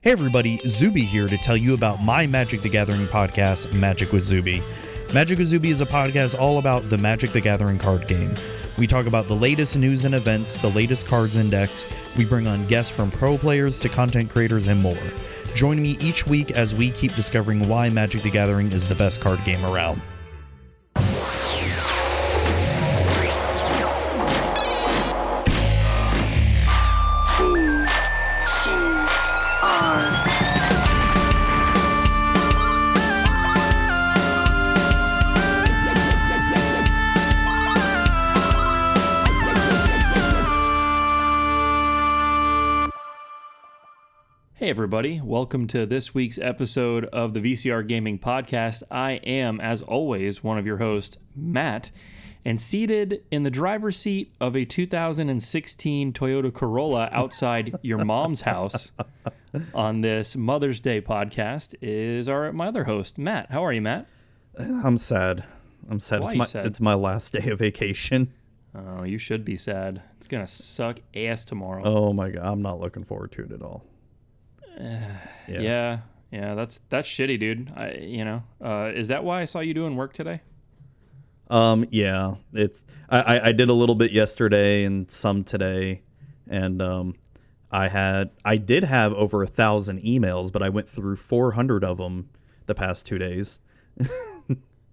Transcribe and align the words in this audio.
Hey 0.00 0.12
everybody, 0.12 0.60
Zuby 0.64 1.02
here 1.02 1.26
to 1.26 1.36
tell 1.36 1.56
you 1.56 1.74
about 1.74 2.00
my 2.04 2.24
Magic 2.24 2.60
the 2.60 2.68
Gathering 2.68 3.08
podcast, 3.08 3.72
Magic 3.72 4.12
with 4.12 4.24
Zuby. 4.24 4.62
Magic 5.12 5.38
with 5.38 5.48
Zuby 5.48 5.70
is 5.70 5.80
a 5.80 5.86
podcast 5.86 6.38
all 6.38 6.58
about 6.58 6.88
the 6.88 6.96
Magic 6.96 7.32
the 7.32 7.40
Gathering 7.40 7.78
card 7.78 8.06
game. 8.06 8.36
We 8.78 8.86
talk 8.86 9.06
about 9.06 9.26
the 9.26 9.34
latest 9.34 9.76
news 9.76 10.04
and 10.04 10.14
events, 10.14 10.56
the 10.56 10.70
latest 10.70 11.08
cards 11.08 11.36
index. 11.36 11.84
We 12.16 12.24
bring 12.24 12.46
on 12.46 12.68
guests 12.68 12.92
from 12.92 13.10
pro 13.10 13.36
players 13.38 13.80
to 13.80 13.88
content 13.88 14.30
creators 14.30 14.68
and 14.68 14.80
more. 14.80 14.96
Join 15.56 15.82
me 15.82 15.98
each 16.00 16.28
week 16.28 16.52
as 16.52 16.76
we 16.76 16.92
keep 16.92 17.16
discovering 17.16 17.68
why 17.68 17.90
Magic 17.90 18.22
the 18.22 18.30
Gathering 18.30 18.70
is 18.70 18.86
the 18.86 18.94
best 18.94 19.20
card 19.20 19.44
game 19.44 19.64
around. 19.64 20.00
Hey, 44.68 44.72
everybody. 44.72 45.18
Welcome 45.24 45.66
to 45.68 45.86
this 45.86 46.14
week's 46.14 46.36
episode 46.36 47.06
of 47.06 47.32
the 47.32 47.40
VCR 47.40 47.88
Gaming 47.88 48.18
Podcast. 48.18 48.82
I 48.90 49.12
am, 49.12 49.62
as 49.62 49.80
always, 49.80 50.44
one 50.44 50.58
of 50.58 50.66
your 50.66 50.76
hosts, 50.76 51.16
Matt, 51.34 51.90
and 52.44 52.60
seated 52.60 53.24
in 53.30 53.44
the 53.44 53.50
driver's 53.50 53.96
seat 53.96 54.30
of 54.42 54.54
a 54.54 54.66
2016 54.66 56.12
Toyota 56.12 56.52
Corolla 56.52 57.08
outside 57.12 57.76
your 57.80 58.04
mom's 58.04 58.42
house 58.42 58.92
on 59.74 60.02
this 60.02 60.36
Mother's 60.36 60.82
Day 60.82 61.00
podcast 61.00 61.74
is 61.80 62.28
our 62.28 62.52
my 62.52 62.66
other 62.66 62.84
host, 62.84 63.16
Matt. 63.16 63.50
How 63.50 63.64
are 63.64 63.72
you, 63.72 63.80
Matt? 63.80 64.06
I'm 64.58 64.98
sad. 64.98 65.44
I'm 65.88 65.98
sad. 65.98 66.20
Why 66.20 66.26
it's 66.26 66.36
my 66.36 66.44
sad? 66.44 66.66
it's 66.66 66.78
my 66.78 66.92
last 66.92 67.32
day 67.32 67.48
of 67.48 67.60
vacation. 67.60 68.34
Oh, 68.74 69.04
you 69.04 69.16
should 69.16 69.46
be 69.46 69.56
sad. 69.56 70.02
It's 70.18 70.26
going 70.26 70.44
to 70.44 70.52
suck 70.52 70.98
ass 71.16 71.46
tomorrow. 71.46 71.80
Oh 71.86 72.12
my 72.12 72.28
god, 72.28 72.44
I'm 72.44 72.60
not 72.60 72.80
looking 72.80 73.02
forward 73.02 73.32
to 73.32 73.44
it 73.44 73.52
at 73.52 73.62
all. 73.62 73.87
Yeah. 75.48 75.98
yeah. 76.30 76.54
that's 76.54 76.80
that's 76.88 77.08
shitty, 77.08 77.38
dude. 77.38 77.72
I, 77.74 77.92
you 78.00 78.24
know, 78.24 78.42
uh, 78.62 78.90
is 78.94 79.08
that 79.08 79.24
why 79.24 79.42
I 79.42 79.44
saw 79.44 79.60
you 79.60 79.74
doing 79.74 79.96
work 79.96 80.12
today? 80.12 80.40
Um, 81.50 81.86
yeah, 81.90 82.34
it's 82.52 82.84
I, 83.08 83.20
I, 83.20 83.46
I 83.48 83.52
did 83.52 83.68
a 83.68 83.72
little 83.72 83.94
bit 83.94 84.12
yesterday 84.12 84.84
and 84.84 85.10
some 85.10 85.44
today, 85.44 86.02
and 86.46 86.82
um, 86.82 87.14
I 87.70 87.88
had 87.88 88.30
I 88.44 88.56
did 88.56 88.84
have 88.84 89.12
over 89.14 89.42
a 89.42 89.46
thousand 89.46 90.02
emails, 90.02 90.52
but 90.52 90.62
I 90.62 90.68
went 90.68 90.88
through 90.88 91.16
400 91.16 91.84
of 91.84 91.96
them 91.98 92.28
the 92.66 92.74
past 92.74 93.06
two 93.06 93.18
days. 93.18 93.60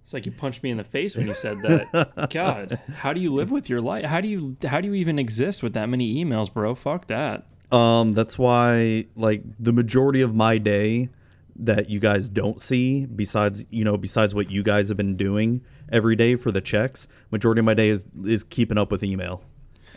It's 0.06 0.14
like 0.14 0.28
you 0.28 0.32
punched 0.32 0.62
me 0.62 0.70
in 0.70 0.78
the 0.78 0.84
face 0.84 1.18
when 1.18 1.26
you 1.26 1.34
said 1.34 1.58
that. 1.64 2.28
God, 2.32 2.80
how 2.98 3.12
do 3.12 3.20
you 3.20 3.34
live 3.34 3.50
with 3.50 3.72
your 3.72 3.82
life? 3.82 4.06
How 4.06 4.22
do 4.22 4.28
you 4.28 4.56
how 4.64 4.80
do 4.80 4.88
you 4.88 4.94
even 4.94 5.18
exist 5.18 5.64
with 5.64 5.74
that 5.74 5.90
many 5.90 6.24
emails, 6.24 6.54
bro? 6.54 6.76
Fuck 6.76 7.08
that. 7.08 7.48
Um, 7.72 8.12
that's 8.12 8.38
why 8.38 9.06
like 9.16 9.44
the 9.60 9.74
majority 9.74 10.22
of 10.22 10.36
my 10.36 10.58
day 10.58 11.10
that 11.58 11.90
you 11.90 12.00
guys 12.00 12.28
don't 12.30 12.60
see, 12.60 13.06
besides 13.06 13.66
you 13.70 13.84
know 13.84 13.98
besides 13.98 14.36
what 14.36 14.52
you 14.52 14.64
guys 14.64 14.90
have 14.90 14.98
been 14.98 15.16
doing 15.16 15.62
every 15.92 16.16
day 16.16 16.36
for 16.36 16.52
the 16.52 16.62
checks, 16.62 17.08
majority 17.32 17.60
of 17.60 17.66
my 17.66 17.74
day 17.74 17.90
is 17.90 18.06
is 18.24 18.44
keeping 18.44 18.78
up 18.78 18.92
with 18.92 19.04
email. 19.04 19.44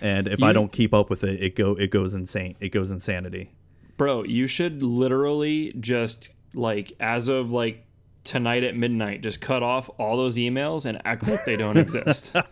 And 0.01 0.29
if 0.29 0.45
I 0.45 0.53
don't 0.53 0.71
keep 0.71 0.95
up 0.95 1.11
with 1.11 1.25
it, 1.25 1.43
it 1.43 1.57
go 1.57 1.73
it 1.75 1.91
goes 1.91 2.15
insane. 2.15 2.57
It 2.61 2.69
goes 2.71 2.91
insanity. 2.93 3.53
Bro, 3.97 4.25
you 4.25 4.47
should 4.47 4.83
literally 4.83 5.75
just 5.81 6.31
like 6.55 6.93
as 7.01 7.27
of 7.29 7.51
like 7.51 7.85
tonight 8.23 8.63
at 8.63 8.77
midnight, 8.77 9.23
just 9.23 9.41
cut 9.41 9.63
off 9.63 9.91
all 9.99 10.17
those 10.17 10.37
emails 10.37 10.87
and 10.87 11.01
act 11.05 11.27
like 11.27 11.45
they 11.45 11.57
don't 11.57 11.79
exist. 11.79 12.35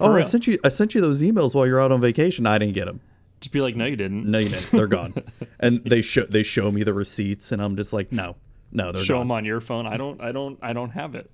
Oh, 0.00 0.14
I 0.14 0.20
sent 0.20 0.46
you 0.46 0.58
I 0.64 0.68
sent 0.68 0.94
you 0.94 1.00
those 1.00 1.22
emails 1.22 1.54
while 1.54 1.66
you're 1.66 1.80
out 1.80 1.90
on 1.90 2.00
vacation. 2.00 2.46
I 2.46 2.58
didn't 2.58 2.74
get 2.74 2.84
them. 2.86 3.00
Just 3.40 3.52
be 3.52 3.60
like, 3.60 3.76
no, 3.76 3.84
you 3.84 3.96
didn't. 3.96 4.24
No, 4.30 4.38
you 4.38 4.48
didn't. 4.48 4.70
They're 4.70 4.86
gone. 4.88 5.14
and 5.60 5.84
they 5.84 6.02
show 6.02 6.24
they 6.24 6.42
show 6.42 6.70
me 6.70 6.82
the 6.82 6.94
receipts, 6.94 7.52
and 7.52 7.62
I'm 7.62 7.76
just 7.76 7.92
like, 7.92 8.10
no, 8.12 8.36
no, 8.72 8.92
they're 8.92 9.02
Show 9.02 9.14
gone. 9.14 9.20
them 9.20 9.32
on 9.32 9.44
your 9.44 9.60
phone. 9.60 9.86
I 9.86 9.96
don't. 9.96 10.20
I 10.20 10.32
don't. 10.32 10.58
I 10.62 10.72
don't 10.72 10.90
have 10.90 11.14
it. 11.14 11.30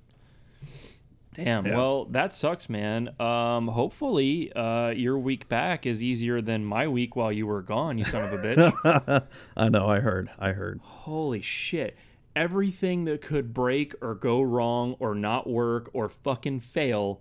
Damn. 1.34 1.66
Yeah. 1.66 1.76
Well, 1.76 2.04
that 2.06 2.32
sucks, 2.32 2.68
man. 2.68 3.10
Um, 3.18 3.66
hopefully, 3.66 4.52
uh, 4.52 4.90
your 4.90 5.18
week 5.18 5.48
back 5.48 5.84
is 5.84 6.00
easier 6.02 6.40
than 6.40 6.64
my 6.64 6.86
week 6.86 7.16
while 7.16 7.32
you 7.32 7.46
were 7.46 7.62
gone. 7.62 7.98
You 7.98 8.04
son 8.04 8.32
of 8.32 8.38
a 8.38 8.42
bitch. 8.42 9.26
I 9.56 9.68
know. 9.68 9.86
I 9.88 9.98
heard. 10.00 10.28
I 10.38 10.52
heard. 10.52 10.80
Holy 10.82 11.40
shit. 11.40 11.96
Everything 12.36 13.04
that 13.06 13.20
could 13.20 13.52
break 13.52 13.94
or 14.00 14.14
go 14.14 14.42
wrong 14.42 14.94
or 15.00 15.14
not 15.14 15.48
work 15.48 15.90
or 15.92 16.08
fucking 16.08 16.60
fail 16.60 17.20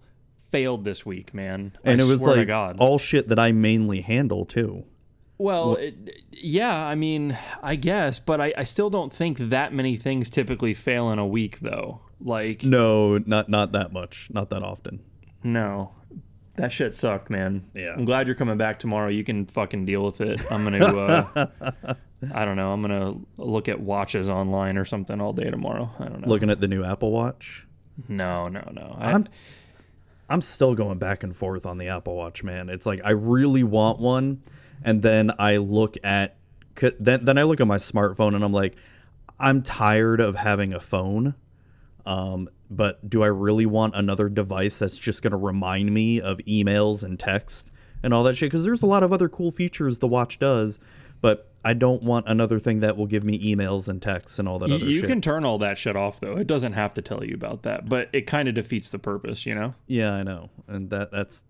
failed 0.53 0.83
this 0.83 1.03
week, 1.03 1.33
man. 1.33 1.75
And 1.83 1.99
I 1.99 2.03
it 2.03 2.07
was 2.07 2.21
like 2.21 2.47
all 2.79 2.99
shit 2.99 3.27
that 3.29 3.39
I 3.39 3.51
mainly 3.51 4.01
handle 4.01 4.45
too. 4.45 4.85
well, 5.39 5.75
it, 5.77 5.95
yeah, 6.31 6.85
I 6.85 6.93
mean, 6.93 7.35
I 7.63 7.75
guess, 7.75 8.19
but 8.19 8.39
I, 8.39 8.53
I 8.55 8.63
still 8.63 8.91
don't 8.91 9.11
think 9.11 9.39
that 9.39 9.73
many 9.73 9.95
things 9.97 10.29
typically 10.29 10.75
fail 10.75 11.09
in 11.09 11.17
a 11.17 11.25
week, 11.25 11.59
though. 11.59 12.01
Like, 12.21 12.63
No, 12.63 13.17
not 13.17 13.49
not 13.49 13.71
that 13.71 13.91
much. 13.91 14.29
Not 14.31 14.51
that 14.51 14.61
often. 14.63 15.03
no. 15.43 15.91
That 16.55 16.71
shit 16.71 16.93
sucked, 16.93 17.31
man. 17.31 17.63
Yeah. 17.73 17.93
I'm 17.97 18.05
glad 18.05 18.27
you're 18.27 18.35
coming 18.35 18.59
back 18.59 18.77
tomorrow. 18.77 19.09
You 19.09 19.23
can 19.23 19.47
fucking 19.47 19.85
deal 19.85 20.05
with 20.05 20.21
it. 20.21 20.39
I'm 20.51 20.63
gonna, 20.63 20.85
uh, 20.85 21.47
I 22.35 22.45
don't 22.45 22.57
know. 22.57 22.71
I'm 22.71 22.79
gonna 22.83 23.15
look 23.37 23.67
at 23.67 23.79
watches 23.79 24.29
online 24.29 24.77
or 24.77 24.85
something 24.85 25.19
all 25.19 25.33
day 25.33 25.49
tomorrow. 25.49 25.89
I 25.97 26.03
don't 26.09 26.21
know. 26.21 26.27
Looking 26.27 26.51
at 26.51 26.59
the 26.59 26.67
new 26.67 26.83
Apple 26.83 27.11
Watch. 27.11 27.65
no, 28.07 28.49
no, 28.49 28.61
no. 28.71 28.95
I, 28.99 29.13
I'm 29.13 29.27
I'm 30.33 30.41
still 30.41 30.73
going 30.73 30.97
back 30.97 31.21
and 31.21 31.35
forth 31.35 31.67
on 31.67 31.77
the 31.77 31.89
Apple 31.89 32.15
Watch, 32.15 32.43
man. 32.43 32.67
It's 32.67 32.87
like 32.87 33.01
I 33.05 33.11
really 33.11 33.63
want 33.63 33.99
one, 33.99 34.41
and 34.83 35.03
then 35.03 35.31
I 35.37 35.57
look 35.57 35.95
at 36.03 36.37
then 36.99 37.23
then 37.23 37.37
I 37.37 37.43
look 37.43 37.61
at 37.61 37.67
my 37.67 37.77
smartphone 37.77 38.33
and 38.33 38.43
I'm 38.43 38.51
like, 38.51 38.75
I'm 39.39 39.61
tired 39.61 40.19
of 40.19 40.33
having 40.33 40.73
a 40.73 40.79
phone. 40.79 41.35
Um, 42.07 42.49
but 42.71 43.07
do 43.07 43.21
I 43.21 43.27
really 43.27 43.67
want 43.67 43.93
another 43.95 44.27
device 44.27 44.79
that's 44.79 44.97
just 44.97 45.21
going 45.21 45.31
to 45.31 45.37
remind 45.37 45.93
me 45.93 46.19
of 46.19 46.39
emails 46.39 47.03
and 47.03 47.19
text 47.19 47.69
and 48.01 48.11
all 48.11 48.23
that 48.23 48.35
shit? 48.35 48.47
Because 48.49 48.65
there's 48.65 48.81
a 48.81 48.87
lot 48.87 49.03
of 49.03 49.13
other 49.13 49.29
cool 49.29 49.51
features 49.51 49.99
the 49.99 50.07
watch 50.07 50.39
does, 50.39 50.79
but 51.21 51.52
I 51.65 51.73
don't 51.73 52.03
want 52.03 52.27
another 52.27 52.59
thing 52.59 52.81
that 52.81 52.97
will 52.97 53.05
give 53.07 53.23
me 53.23 53.39
emails 53.55 53.87
and 53.87 54.01
texts 54.01 54.37
and 54.39 54.47
all 54.49 54.59
that 54.59 54.69
Y- 54.69 54.75
other 54.75 54.85
you 54.85 54.99
shit. 54.99 55.09
can 55.09 55.21
turn 55.21 55.45
all 55.45 55.57
that 55.59 55.77
shit 55.77 55.95
off 55.95 56.19
though. 56.19 56.35
It 56.37 56.47
doesn't 56.47 56.73
have 56.73 56.93
to 56.95 57.01
tell 57.01 57.23
you 57.23 57.33
about 57.35 57.63
that, 57.63 57.87
but 57.87 58.09
it 58.13 58.27
kind 58.27 58.47
of 58.49 58.55
defeats 58.55 58.89
the 58.89 58.99
purpose, 58.99 59.45
you 59.45 59.55
know. 59.55 59.73
Yeah, 59.87 60.13
I 60.13 60.23
know, 60.23 60.49
and 60.67 60.89
that 60.89 61.11
that's 61.11 61.43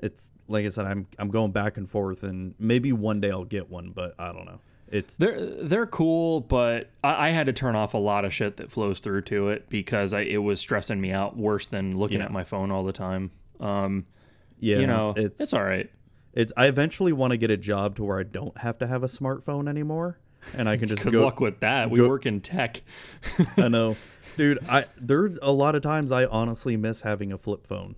it's 0.00 0.32
like 0.48 0.64
I 0.66 0.68
said, 0.68 0.86
I'm 0.86 1.06
I'm 1.18 1.28
going 1.30 1.52
back 1.52 1.76
and 1.76 1.88
forth, 1.88 2.22
and 2.24 2.54
maybe 2.58 2.92
one 2.92 3.20
day 3.20 3.30
I'll 3.30 3.44
get 3.44 3.70
one, 3.70 3.90
but 3.90 4.14
I 4.18 4.32
don't 4.32 4.46
know. 4.46 4.58
It's 4.88 5.16
They're 5.16 5.40
they're 5.46 5.86
cool, 5.86 6.40
but 6.40 6.90
I, 7.02 7.28
I 7.28 7.30
had 7.30 7.46
to 7.46 7.52
turn 7.54 7.76
off 7.76 7.94
a 7.94 7.98
lot 7.98 8.24
of 8.26 8.34
shit 8.34 8.58
that 8.58 8.70
flows 8.70 8.98
through 8.98 9.22
to 9.22 9.48
it 9.48 9.68
because 9.70 10.12
I, 10.12 10.20
it 10.22 10.38
was 10.42 10.60
stressing 10.60 11.00
me 11.00 11.12
out 11.12 11.34
worse 11.36 11.66
than 11.66 11.96
looking 11.96 12.18
Yeah. 12.18 12.26
at 12.26 12.30
my 12.32 12.44
phone 12.44 12.70
all 12.70 12.82
the 12.84 12.92
time. 12.92 13.30
Um, 13.60 14.04
yeah, 14.58 14.80
you 14.80 14.86
know, 14.86 15.14
it's 15.16 15.40
it's, 15.40 15.52
all 15.54 15.62
right. 15.62 15.88
It's. 16.32 16.52
I 16.56 16.66
eventually 16.66 17.12
want 17.12 17.32
to 17.32 17.36
get 17.36 17.50
a 17.50 17.56
job 17.56 17.96
to 17.96 18.04
where 18.04 18.18
I 18.18 18.22
don't 18.22 18.56
have 18.58 18.78
to 18.78 18.86
have 18.86 19.02
a 19.02 19.06
smartphone 19.06 19.68
anymore, 19.68 20.18
and 20.56 20.68
I 20.68 20.76
can 20.76 20.88
just 20.88 21.02
Good 21.04 21.12
go. 21.12 21.24
luck 21.24 21.40
with 21.40 21.60
that. 21.60 21.90
We 21.90 21.98
go- 21.98 22.08
work 22.08 22.26
in 22.26 22.40
tech. 22.40 22.82
I 23.56 23.68
know, 23.68 23.96
dude. 24.36 24.58
I 24.68 24.84
there's 24.96 25.38
a 25.42 25.52
lot 25.52 25.74
of 25.74 25.82
times 25.82 26.12
I 26.12 26.26
honestly 26.26 26.76
miss 26.76 27.02
having 27.02 27.32
a 27.32 27.38
flip 27.38 27.66
phone. 27.66 27.96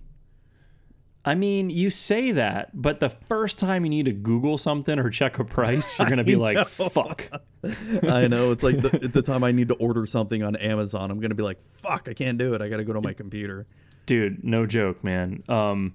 I 1.27 1.33
mean, 1.33 1.71
you 1.71 1.89
say 1.89 2.33
that, 2.33 2.69
but 2.79 2.99
the 2.99 3.09
first 3.09 3.57
time 3.57 3.83
you 3.83 3.89
need 3.89 4.05
to 4.05 4.11
Google 4.11 4.59
something 4.59 4.99
or 4.99 5.09
check 5.09 5.39
a 5.39 5.43
price, 5.43 5.97
you're 5.97 6.07
gonna 6.07 6.23
be 6.23 6.35
like, 6.35 6.67
"Fuck." 6.67 7.27
I 8.07 8.27
know 8.27 8.51
it's 8.51 8.61
like 8.61 8.77
the, 8.79 9.09
the 9.11 9.23
time 9.23 9.43
I 9.43 9.51
need 9.51 9.69
to 9.69 9.73
order 9.75 10.05
something 10.05 10.43
on 10.43 10.55
Amazon, 10.57 11.09
I'm 11.09 11.19
gonna 11.19 11.33
be 11.33 11.41
like, 11.41 11.59
"Fuck, 11.61 12.07
I 12.09 12.13
can't 12.13 12.37
do 12.37 12.53
it. 12.53 12.61
I 12.61 12.69
got 12.69 12.77
to 12.77 12.83
go 12.83 12.93
to 12.93 13.01
my 13.01 13.13
computer." 13.13 13.65
dude 14.07 14.43
no 14.43 14.67
joke 14.67 15.03
man 15.03 15.41
um 15.49 15.91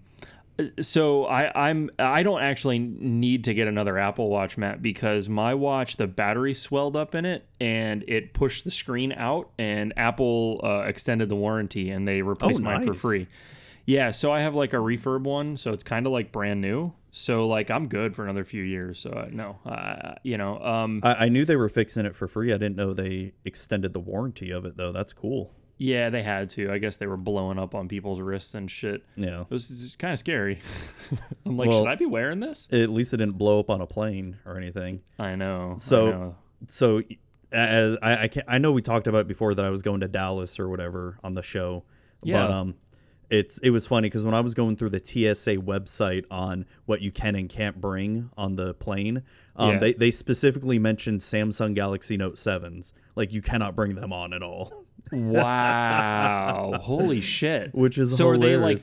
so 0.81 1.27
I, 1.27 1.69
I'm 1.69 1.91
I 1.99 2.23
don't 2.23 2.43
actually 2.43 2.79
need 2.79 3.45
to 3.45 3.55
get 3.55 3.69
another 3.69 3.99
Apple 3.99 4.29
Watch, 4.29 4.57
Matt, 4.57 4.83
because 4.83 5.29
my 5.29 5.55
watch 5.55 5.97
the 5.97 6.07
battery 6.07 6.55
swelled 6.55 6.97
up 6.97 7.15
in 7.15 7.25
it 7.25 7.47
and 7.61 8.05
it 8.09 8.33
pushed 8.33 8.65
the 8.65 8.71
screen 8.71 9.13
out, 9.13 9.51
and 9.59 9.93
Apple 9.97 10.61
uh, 10.63 10.83
extended 10.87 11.29
the 11.29 11.37
warranty 11.37 11.91
and 11.91 12.07
they 12.07 12.23
replaced 12.23 12.61
mine 12.61 12.87
for 12.87 12.93
nice. 12.93 13.01
free. 13.01 13.27
Yeah, 13.87 14.11
so 14.13 14.31
I 14.31 14.41
have 14.41 14.55
like 14.55 14.73
a 14.73 14.77
refurb 14.77 15.23
one, 15.23 15.57
so 15.57 15.73
it's 15.73 15.83
kind 15.83 16.07
of 16.07 16.13
like 16.13 16.33
brand 16.33 16.61
new. 16.61 16.93
So 17.13 17.49
like 17.49 17.71
I'm 17.71 17.89
good 17.89 18.15
for 18.15 18.25
another 18.25 18.45
few 18.45 18.63
years. 18.63 19.01
So 19.01 19.11
uh, 19.11 19.29
no, 19.33 19.59
uh, 19.67 20.15
you 20.23 20.39
know, 20.39 20.63
um, 20.63 21.01
I, 21.03 21.27
I 21.27 21.29
knew 21.29 21.45
they 21.45 21.57
were 21.57 21.69
fixing 21.69 22.07
it 22.07 22.15
for 22.15 22.29
free. 22.29 22.53
I 22.53 22.57
didn't 22.57 22.77
know 22.77 22.93
they 22.93 23.33
extended 23.45 23.93
the 23.93 24.01
warranty 24.01 24.51
of 24.51 24.65
it 24.65 24.77
though. 24.77 24.93
That's 24.93 25.13
cool. 25.13 25.53
Yeah, 25.83 26.11
they 26.11 26.23
had 26.23 26.51
to. 26.51 26.71
I 26.71 26.77
guess 26.79 26.97
they 26.99 27.07
were 27.07 27.17
blowing 27.17 27.59
up 27.59 27.75
on 27.75 27.89
people's 27.89 28.21
wrists 28.21 28.55
and 28.55 28.71
shit. 28.71 29.03
Yeah. 29.17 29.41
It 29.41 29.51
was 29.51 29.97
kind 29.99 30.13
of 30.13 30.19
scary. 30.19 30.61
I'm 31.47 31.57
like, 31.57 31.69
Well- 31.71 31.83
should 31.85 31.91
I 31.91 31.95
be 31.95 32.05
wearing 32.07 32.41
this? 32.41 32.69
At 32.71 32.91
least 32.91 33.15
it 33.15 33.17
didn't 33.17 33.39
blow 33.39 33.59
up 33.59 33.71
on 33.71 33.81
a 33.81 33.87
plane 33.87 34.37
or 34.45 34.59
anything. 34.59 35.01
I 35.19 35.35
know. 35.37 35.73
I 35.77 35.79
So- 35.79 36.11
know. 36.11 36.37
so 36.69 37.01
as 37.51 37.97
I 38.03 38.25
I, 38.25 38.29
can 38.29 38.43
I 38.47 38.59
know 38.59 38.73
we 38.73 38.83
talked 38.83 39.07
about 39.07 39.23
it 39.23 39.29
before 39.29 39.55
that 39.55 39.65
I 39.65 39.71
was 39.71 39.81
going 39.83 40.01
to 40.01 40.09
Dallas 40.09 40.61
or 40.61 40.69
whatever 40.69 41.19
on 41.25 41.33
the 41.35 41.43
show, 41.43 41.85
Yeah. 42.23 42.47
but 42.47 42.51
um, 42.53 42.75
it's 43.31 43.59
it 43.59 43.71
was 43.71 43.87
funny 43.87 44.07
because 44.07 44.23
when 44.23 44.35
I 44.35 44.41
was 44.41 44.55
going 44.55 44.77
through 44.77 44.91
the 44.91 44.99
TSA 45.05 45.57
website 45.57 46.25
on 46.31 46.67
what 46.85 47.01
you 47.01 47.11
can 47.11 47.35
and 47.37 47.49
can't 47.49 47.81
bring 47.81 48.31
on 48.37 48.55
the 48.55 48.75
plane, 48.75 49.23
um, 49.57 49.71
Yeah. 49.73 49.79
they 49.79 49.93
they 49.95 50.11
specifically 50.11 50.79
mentioned 50.79 51.21
Samsung 51.21 51.75
Galaxy 51.75 52.17
Note 52.17 52.37
sevens, 52.39 52.93
like 53.17 53.33
you 53.33 53.41
cannot 53.43 53.75
bring 53.75 53.95
them 53.95 54.13
on 54.13 54.33
at 54.33 54.43
all, 54.43 54.85
Wow. 55.13 56.73
Holy 56.83 57.21
shit. 57.21 57.75
which 57.75 57.99
is 57.99 58.17
so 58.17 58.29
are 58.29 58.39
they 58.39 58.57
like 58.57 58.79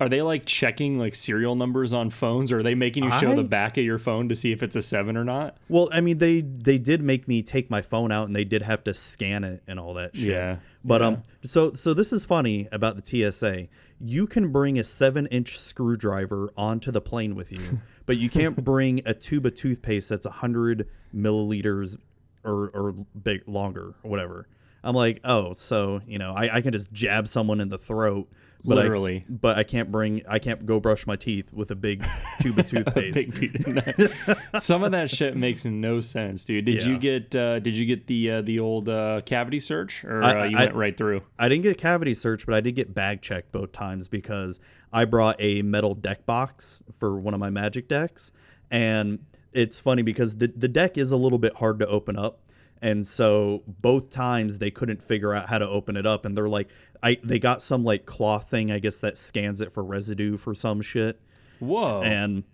are 0.00 0.08
they 0.08 0.22
like 0.22 0.46
checking 0.46 0.98
like 0.98 1.14
serial 1.14 1.54
numbers 1.56 1.92
on 1.92 2.08
phones 2.08 2.50
or 2.50 2.58
are 2.60 2.62
they 2.62 2.74
making 2.74 3.04
you 3.04 3.10
show 3.12 3.32
I- 3.32 3.34
the 3.36 3.42
back 3.44 3.76
of 3.76 3.84
your 3.84 3.98
phone 3.98 4.28
to 4.30 4.36
see 4.36 4.50
if 4.52 4.62
it's 4.62 4.74
a 4.74 4.80
7 4.82 5.14
or 5.16 5.24
not? 5.24 5.58
Well, 5.68 5.90
I 5.92 6.00
mean, 6.00 6.18
they 6.18 6.40
they 6.40 6.78
did 6.78 7.02
make 7.02 7.28
me 7.28 7.42
take 7.42 7.68
my 7.70 7.82
phone 7.82 8.10
out, 8.10 8.26
and 8.26 8.34
they 8.34 8.44
did 8.44 8.62
have 8.62 8.82
to 8.84 8.94
scan 8.94 9.44
it 9.44 9.62
and 9.66 9.78
all 9.78 9.94
that 9.94 10.16
shit. 10.16 10.28
Yeah, 10.28 10.56
But 10.84 11.02
yeah. 11.02 11.06
um, 11.08 11.22
so 11.42 11.72
so 11.74 11.92
this 11.92 12.12
is 12.14 12.24
funny 12.24 12.66
about 12.72 12.96
the 12.96 13.30
TSA. 13.30 13.68
You 14.02 14.26
can 14.26 14.50
bring 14.50 14.78
a 14.78 14.84
seven-inch 14.84 15.58
screwdriver 15.58 16.50
onto 16.56 16.90
the 16.90 17.02
plane 17.02 17.34
with 17.34 17.52
you, 17.52 17.60
but 18.06 18.16
you 18.16 18.30
can't 18.30 18.64
bring 18.64 19.02
a 19.04 19.12
tube 19.12 19.44
of 19.44 19.54
toothpaste 19.54 20.08
that's 20.08 20.26
hundred 20.26 20.88
milliliters 21.14 21.98
or 22.42 22.70
or 22.72 22.94
big 23.22 23.46
longer 23.46 23.94
or 24.02 24.10
whatever. 24.10 24.48
I'm 24.82 24.94
like, 24.94 25.20
oh, 25.24 25.52
so 25.54 26.00
you 26.06 26.18
know, 26.18 26.32
I, 26.34 26.56
I 26.56 26.60
can 26.60 26.72
just 26.72 26.92
jab 26.92 27.28
someone 27.28 27.60
in 27.60 27.68
the 27.68 27.78
throat, 27.78 28.28
but 28.64 28.76
Literally. 28.76 29.24
I, 29.28 29.32
but 29.32 29.58
I 29.58 29.62
can't 29.62 29.90
bring, 29.90 30.22
I 30.28 30.38
can't 30.38 30.66
go 30.66 30.80
brush 30.80 31.06
my 31.06 31.16
teeth 31.16 31.52
with 31.52 31.70
a 31.70 31.76
big 31.76 32.04
tube 32.40 32.58
of 32.58 32.66
toothpaste. 32.68 33.14
Big 33.14 34.60
Some 34.60 34.84
of 34.84 34.92
that 34.92 35.08
shit 35.10 35.36
makes 35.36 35.64
no 35.64 36.00
sense, 36.00 36.44
dude. 36.44 36.66
Did 36.66 36.84
you 36.84 36.98
get 36.98 37.34
uh, 37.34 37.58
did 37.60 37.76
you 37.76 37.86
get 37.86 38.06
the 38.06 38.30
uh, 38.30 38.42
the 38.42 38.60
old 38.60 38.88
uh, 38.88 39.22
cavity 39.24 39.60
search 39.60 40.04
or 40.04 40.22
I- 40.22 40.40
uh, 40.40 40.44
you 40.44 40.56
went 40.56 40.74
right 40.74 40.96
through? 40.96 41.22
I 41.38 41.48
didn't 41.48 41.62
get 41.62 41.78
cavity 41.78 42.14
search, 42.14 42.46
but 42.46 42.54
I 42.54 42.60
did 42.60 42.72
get 42.72 42.94
bag 42.94 43.22
checked 43.22 43.52
both 43.52 43.72
times 43.72 44.08
because 44.08 44.60
I 44.92 45.04
brought 45.04 45.36
a 45.38 45.62
metal 45.62 45.94
deck 45.94 46.26
box 46.26 46.82
for 46.92 47.18
one 47.18 47.34
of 47.34 47.40
my 47.40 47.50
magic 47.50 47.88
decks. 47.88 48.32
And 48.70 49.20
it's 49.52 49.80
funny 49.80 50.02
because 50.02 50.36
the, 50.36 50.48
the 50.48 50.68
deck 50.68 50.96
is 50.96 51.10
a 51.10 51.16
little 51.16 51.38
bit 51.38 51.56
hard 51.56 51.78
to 51.80 51.86
open 51.86 52.16
up. 52.16 52.40
And 52.82 53.06
so 53.06 53.62
both 53.66 54.10
times 54.10 54.58
they 54.58 54.70
couldn't 54.70 55.02
figure 55.02 55.34
out 55.34 55.48
how 55.48 55.58
to 55.58 55.68
open 55.68 55.96
it 55.96 56.06
up. 56.06 56.24
And 56.24 56.36
they're 56.36 56.48
like, 56.48 56.68
I 57.02 57.18
they 57.22 57.38
got 57.38 57.62
some 57.62 57.84
like 57.84 58.06
cloth 58.06 58.48
thing, 58.48 58.70
I 58.70 58.78
guess, 58.78 59.00
that 59.00 59.16
scans 59.16 59.60
it 59.60 59.72
for 59.72 59.82
residue 59.84 60.36
for 60.36 60.54
some 60.54 60.80
shit 60.80 61.20
Whoa. 61.58 62.02
and 62.02 62.44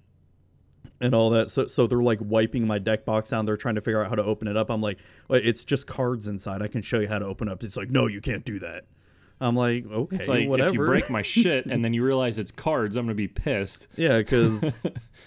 and 1.01 1.15
all 1.15 1.31
that. 1.31 1.51
So 1.51 1.67
so 1.67 1.87
they're 1.87 2.03
like 2.03 2.19
wiping 2.21 2.67
my 2.67 2.79
deck 2.79 3.05
box 3.05 3.31
down. 3.31 3.45
They're 3.45 3.57
trying 3.57 3.77
to 3.77 3.81
figure 3.81 4.03
out 4.03 4.09
how 4.09 4.17
to 4.17 4.25
open 4.25 4.49
it 4.49 4.57
up. 4.57 4.71
I'm 4.71 4.81
like, 4.81 4.99
it's 5.31 5.65
just 5.65 5.87
cards 5.87 6.29
inside. 6.29 6.63
I 6.63 6.69
can 6.69 6.83
show 6.83 7.01
you 7.01 7.09
how 7.09 7.19
to 7.19 7.27
open 7.27 7.49
up. 7.49 7.63
It's 7.63 7.77
like, 7.77 7.91
no, 7.91 8.07
you 8.07 8.21
can't 8.21 8.45
do 8.45 8.59
that. 8.61 8.85
I'm 9.41 9.55
like, 9.55 9.85
okay, 9.87 10.17
it's 10.17 10.29
like 10.29 10.49
whatever. 10.49 10.71
if 10.71 10.75
you 10.75 10.87
break 10.87 11.11
my 11.11 11.23
shit 11.23 11.67
and 11.67 11.85
then 11.85 11.93
you 11.93 12.03
realize 12.03 12.39
it's 12.39 12.51
cards, 12.51 12.97
I'm 12.97 13.05
gonna 13.05 13.15
be 13.15 13.29
pissed. 13.29 13.89
yeah, 13.97 14.19
because 14.19 14.61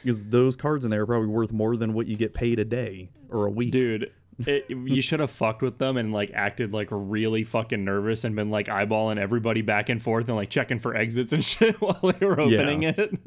because 0.04 0.26
those 0.30 0.56
cards 0.56 0.84
in 0.84 0.92
there 0.92 1.04
are 1.04 1.06
probably 1.06 1.28
worth 1.28 1.54
more 1.54 1.76
than 1.76 1.94
what 1.94 2.08
you 2.08 2.18
get 2.18 2.34
paid 2.34 2.60
a 2.60 2.66
day 2.66 3.12
or 3.30 3.46
a 3.46 3.52
week. 3.52 3.72
Dude, 3.72 4.12
it, 4.48 4.70
you 4.70 5.02
should 5.02 5.20
have 5.20 5.32
fucked 5.32 5.62
with 5.62 5.78
them 5.80 5.98
and 5.98 6.14
like 6.14 6.32
acted 6.34 6.74
like 6.74 6.88
really 6.92 7.44
fucking 7.44 7.84
nervous 7.84 8.24
and 8.24 8.36
been 8.36 8.50
like 8.50 8.68
eyeballing 8.68 9.18
everybody 9.18 9.62
back 9.62 9.90
and 9.90 10.02
forth 10.02 10.28
and 10.28 10.38
like 10.38 10.50
checking 10.50 10.80
for 10.80 10.96
exits 10.96 11.34
and 11.34 11.44
shit 11.46 11.80
while 11.82 12.00
they 12.14 12.26
were 12.26 12.40
opening 12.40 12.84
it. 12.84 13.20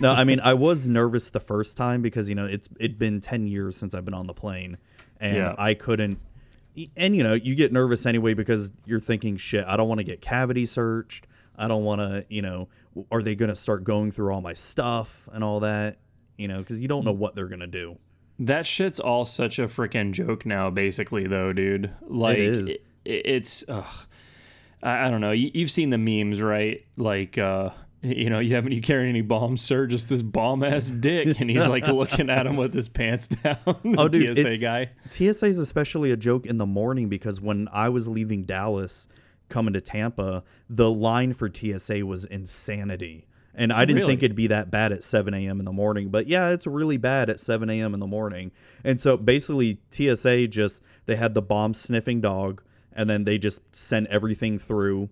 No, 0.00 0.12
I 0.12 0.24
mean, 0.24 0.40
I 0.40 0.54
was 0.54 0.86
nervous 0.86 1.30
the 1.30 1.40
first 1.40 1.76
time 1.76 2.02
because 2.02 2.28
you 2.28 2.34
know 2.34 2.46
it's 2.46 2.68
it'd 2.80 2.98
been 2.98 3.20
ten 3.20 3.46
years 3.46 3.76
since 3.76 3.94
I've 3.94 4.04
been 4.04 4.14
on 4.14 4.26
the 4.26 4.34
plane, 4.34 4.78
and 5.20 5.36
Yeah. 5.36 5.54
I 5.58 5.74
couldn't. 5.74 6.18
And 6.96 7.16
you 7.16 7.24
know, 7.24 7.34
you 7.34 7.54
get 7.54 7.72
nervous 7.72 8.06
anyway 8.06 8.34
because 8.34 8.70
you're 8.86 9.00
thinking, 9.00 9.36
shit, 9.36 9.64
I 9.66 9.76
don't 9.76 9.88
want 9.88 9.98
to 9.98 10.04
get 10.04 10.20
cavity 10.20 10.64
searched. 10.64 11.26
I 11.56 11.66
don't 11.66 11.82
want 11.82 12.00
to, 12.00 12.24
you 12.28 12.40
know, 12.40 12.68
are 13.10 13.20
they 13.20 13.34
going 13.34 13.48
to 13.48 13.56
start 13.56 13.82
going 13.82 14.12
through 14.12 14.32
all 14.32 14.40
my 14.40 14.52
stuff 14.52 15.28
and 15.32 15.42
all 15.42 15.60
that? 15.60 15.98
You 16.36 16.46
know, 16.46 16.58
because 16.58 16.78
you 16.78 16.86
don't 16.86 17.04
know 17.04 17.14
mm. 17.14 17.18
what 17.18 17.34
they're 17.34 17.48
going 17.48 17.60
to 17.60 17.66
do. 17.66 17.98
That 18.38 18.66
shit's 18.66 19.00
all 19.00 19.24
such 19.24 19.58
a 19.58 19.66
freaking 19.66 20.12
joke 20.12 20.46
now, 20.46 20.70
basically, 20.70 21.26
though, 21.26 21.52
dude. 21.52 21.92
Like, 22.06 22.38
is. 22.38 22.68
it- 22.70 22.84
it's, 23.04 23.64
ugh. 23.68 24.06
I, 24.82 25.06
I 25.06 25.10
don't 25.10 25.20
know. 25.20 25.30
You, 25.30 25.50
you've 25.54 25.70
seen 25.70 25.90
the 25.90 25.98
memes, 25.98 26.42
right? 26.42 26.84
Like, 26.96 27.38
uh, 27.38 27.70
you 28.02 28.30
know, 28.30 28.38
you 28.38 28.54
haven't 28.54 28.72
you 28.72 28.80
carrying 28.80 29.08
any 29.08 29.22
bombs, 29.22 29.62
sir? 29.62 29.86
Just 29.86 30.08
this 30.08 30.22
bomb 30.22 30.62
ass 30.62 30.88
dick, 31.00 31.40
and 31.40 31.50
he's 31.50 31.68
like 31.68 31.86
looking 31.88 32.30
at 32.30 32.46
him 32.46 32.56
with 32.56 32.74
his 32.74 32.88
pants 32.88 33.28
down. 33.42 33.56
Oh, 33.96 34.08
dude, 34.08 34.36
TSA 34.36 34.58
guy. 34.58 34.90
TSA 35.10 35.46
is 35.46 35.58
especially 35.58 36.10
a 36.12 36.16
joke 36.16 36.46
in 36.46 36.58
the 36.58 36.66
morning 36.66 37.08
because 37.08 37.40
when 37.40 37.68
I 37.72 37.88
was 37.88 38.06
leaving 38.08 38.44
Dallas 38.44 39.08
coming 39.48 39.72
to 39.74 39.80
Tampa, 39.80 40.44
the 40.68 40.90
line 40.90 41.32
for 41.32 41.50
TSA 41.52 42.04
was 42.04 42.24
insanity. 42.26 43.26
And 43.58 43.72
I 43.72 43.84
didn't 43.84 44.06
think 44.06 44.22
it'd 44.22 44.36
be 44.36 44.46
that 44.46 44.70
bad 44.70 44.92
at 44.92 45.02
7 45.02 45.34
a.m. 45.34 45.58
in 45.58 45.64
the 45.64 45.72
morning, 45.72 46.10
but 46.10 46.28
yeah, 46.28 46.50
it's 46.50 46.64
really 46.64 46.96
bad 46.96 47.28
at 47.28 47.40
7 47.40 47.68
a.m. 47.68 47.92
in 47.92 47.98
the 47.98 48.06
morning. 48.06 48.52
And 48.84 49.00
so 49.00 49.16
basically, 49.16 49.80
TSA 49.90 50.46
just, 50.46 50.80
they 51.06 51.16
had 51.16 51.34
the 51.34 51.42
bomb 51.42 51.74
sniffing 51.74 52.20
dog, 52.20 52.62
and 52.92 53.10
then 53.10 53.24
they 53.24 53.36
just 53.36 53.60
sent 53.74 54.06
everything 54.06 54.58
through, 54.58 55.08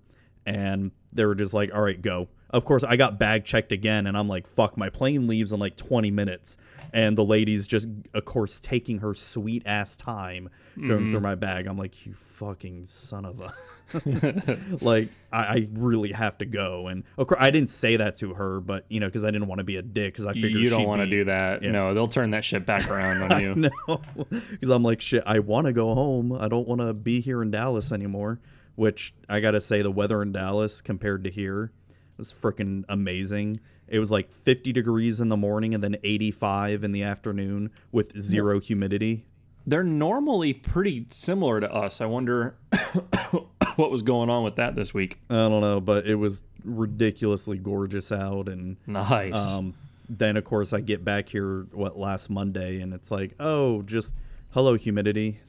and 0.47 0.93
they 1.13 1.27
were 1.27 1.35
just 1.35 1.55
like, 1.55 1.75
all 1.75 1.83
right, 1.83 2.01
go. 2.01 2.29
Of 2.51 2.65
course, 2.65 2.85
I 2.85 2.95
got 2.95 3.19
bag 3.19 3.45
checked 3.45 3.73
again, 3.73 4.07
and 4.07 4.17
I'm 4.17 4.29
like, 4.29 4.47
fuck, 4.47 4.77
my 4.79 4.91
plane 4.91 5.27
leaves 5.27 5.51
in 5.51 5.59
like 5.59 5.77
20 5.77 6.13
minutes. 6.13 6.57
And 6.93 7.19
the 7.19 7.25
lady's 7.25 7.67
just, 7.67 7.89
of 8.15 8.25
course, 8.27 8.61
taking 8.61 9.01
her 9.01 9.13
sweet 9.13 9.65
ass 9.67 9.97
time 9.97 10.51
going 10.77 10.89
mm-hmm. 10.89 11.11
through 11.11 11.21
my 11.21 11.35
bag. 11.35 11.67
I'm 11.67 11.77
like, 11.77 12.07
you 12.07 12.15
fucking 12.15 12.85
son 12.85 13.25
of 13.25 13.41
a. 13.41 13.53
like, 14.81 15.11
I, 15.33 15.39
I 15.41 15.69
really 15.73 16.13
have 16.13 16.39
to 16.39 16.47
go. 16.47 16.89
And 16.89 17.05
of 17.19 17.27
course, 17.27 17.41
I 17.41 17.51
didn't 17.51 17.71
say 17.71 17.97
that 17.97 18.17
to 18.19 18.35
her, 18.35 18.61
but, 18.61 18.85
you 18.89 19.01
know, 19.01 19.07
because 19.07 19.25
I 19.25 19.31
didn't 19.31 19.49
want 19.49 19.59
to 19.61 19.65
be 19.65 19.77
a 19.77 19.83
dick, 19.83 20.15
because 20.15 20.27
I 20.27 20.33
figured 20.33 20.63
You 20.63 20.71
don't 20.71 20.87
want 20.87 21.03
to 21.03 21.07
do 21.09 21.25
that. 21.25 21.63
yeah. 21.63 21.71
No, 21.73 21.95
they'll 21.95 22.09
turn 22.09 22.31
that 22.31 22.45
shit 22.45 22.67
back 22.67 22.89
around 22.91 23.33
on 23.33 23.41
you. 23.43 23.55
no, 23.55 24.01
because 24.17 24.71
I'm 24.71 24.83
like, 24.83 25.01
shit, 25.01 25.23
I 25.27 25.39
want 25.41 25.67
to 25.67 25.73
go 25.73 25.95
home. 25.95 26.33
I 26.33 26.49
don't 26.49 26.67
want 26.69 26.81
to 26.81 26.95
be 26.95 27.21
here 27.21 27.43
in 27.43 27.51
Dallas 27.51 27.93
anymore. 27.93 28.41
Which 28.75 29.15
I 29.27 29.41
gotta 29.41 29.61
say, 29.63 29.81
the 29.81 29.91
weather 29.91 30.21
in 30.21 30.33
Dallas 30.33 30.83
compared 30.83 31.25
to 31.25 31.31
here 31.31 31.73
was 32.19 32.31
freaking 32.31 32.85
amazing. 32.91 33.59
It 33.89 33.99
was 33.99 34.11
like 34.11 34.31
50 34.31 34.71
degrees 34.73 35.19
in 35.19 35.31
the 35.31 35.37
morning 35.39 35.73
and 35.73 35.83
then 35.83 35.97
85 36.03 36.85
in 36.85 36.93
the 36.93 37.03
afternoon 37.03 37.71
with 37.91 38.19
zero 38.19 38.61
humidity. 38.61 39.25
They're 39.67 39.83
normally 39.85 40.53
pretty 40.53 41.07
similar 41.11 41.61
to 41.61 41.73
us. 41.73 42.01
I 42.01 42.07
wonder 42.07 42.57
what 43.77 43.91
was 43.91 44.03
going 44.03 44.31
on 44.31 44.45
with 44.45 44.57
that 44.57 44.75
this 44.77 44.95
week. 44.95 45.17
I 45.29 45.35
don't 45.35 45.61
know, 45.61 45.81
but 45.81 46.07
it 46.07 46.15
was 46.17 46.43
ridiculously 46.65 47.59
gorgeous 47.59 48.13
out. 48.13 48.49
And 48.49 48.77
Nice. 48.87 49.55
um, 49.57 49.75
then, 50.09 50.37
of 50.37 50.45
course, 50.45 50.73
I 50.73 50.81
get 50.81 51.05
back 51.05 51.29
here, 51.29 51.63
what, 51.73 51.99
last 51.99 52.31
Monday, 52.31 52.81
and 52.81 52.93
it's 52.95 53.11
like, 53.11 53.35
oh, 53.41 53.83
just 53.83 54.15
hello, 54.51 54.75
humidity. 54.75 55.41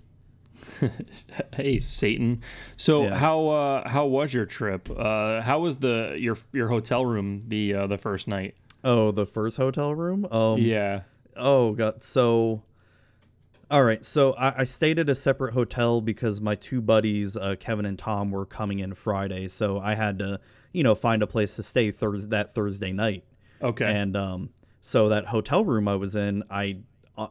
Hey 1.54 1.80
Satan. 1.80 2.42
So 2.78 3.04
Yeah. 3.04 3.16
how 3.16 3.48
uh, 3.50 3.90
how 3.90 4.06
was 4.06 4.34
your 4.34 4.46
trip? 4.46 4.90
Uh, 4.96 5.42
how 5.42 5.60
was 5.60 5.78
the 5.78 6.16
your 6.20 6.38
your 6.52 6.68
hotel 6.68 7.06
room 7.06 7.42
the 7.48 7.74
uh, 7.74 7.88
the 7.88 7.98
first 7.98 8.28
night? 8.28 8.56
Oh, 8.84 9.12
the 9.12 9.26
first 9.26 9.58
hotel 9.58 9.94
room? 9.96 10.26
Um, 10.32 10.58
Yeah. 10.60 11.02
Oh 11.36 11.74
god. 11.74 12.02
So, 12.04 12.64
all 13.70 13.84
right. 13.84 14.04
So 14.04 14.34
I, 14.38 14.60
I 14.60 14.64
stayed 14.64 15.00
at 15.00 15.10
a 15.10 15.16
separate 15.16 15.54
hotel 15.54 16.02
because 16.02 16.40
my 16.40 16.56
two 16.56 16.82
buddies, 16.82 17.36
uh, 17.36 17.56
Kevin 17.60 17.86
and 17.86 18.00
Tom, 18.00 18.32
were 18.32 18.46
coming 18.46 18.80
in 18.80 18.94
Friday. 18.94 19.48
So 19.48 19.80
I 19.80 19.96
had 19.96 20.20
to, 20.20 20.40
you 20.72 20.84
know, 20.84 20.96
find 20.96 21.22
a 21.22 21.28
place 21.28 21.56
to 21.58 21.64
stay 21.64 21.92
Thursday 21.92 22.30
that 22.30 22.52
Thursday 22.52 22.92
night. 22.92 23.26
Okay. 23.62 23.86
And 23.86 24.16
um, 24.16 24.52
so 24.82 25.10
that 25.10 25.26
hotel 25.26 25.66
room 25.66 25.88
I 25.88 25.96
was 25.96 26.16
in, 26.16 26.44
I, 26.50 26.80
uh, 27.18 27.28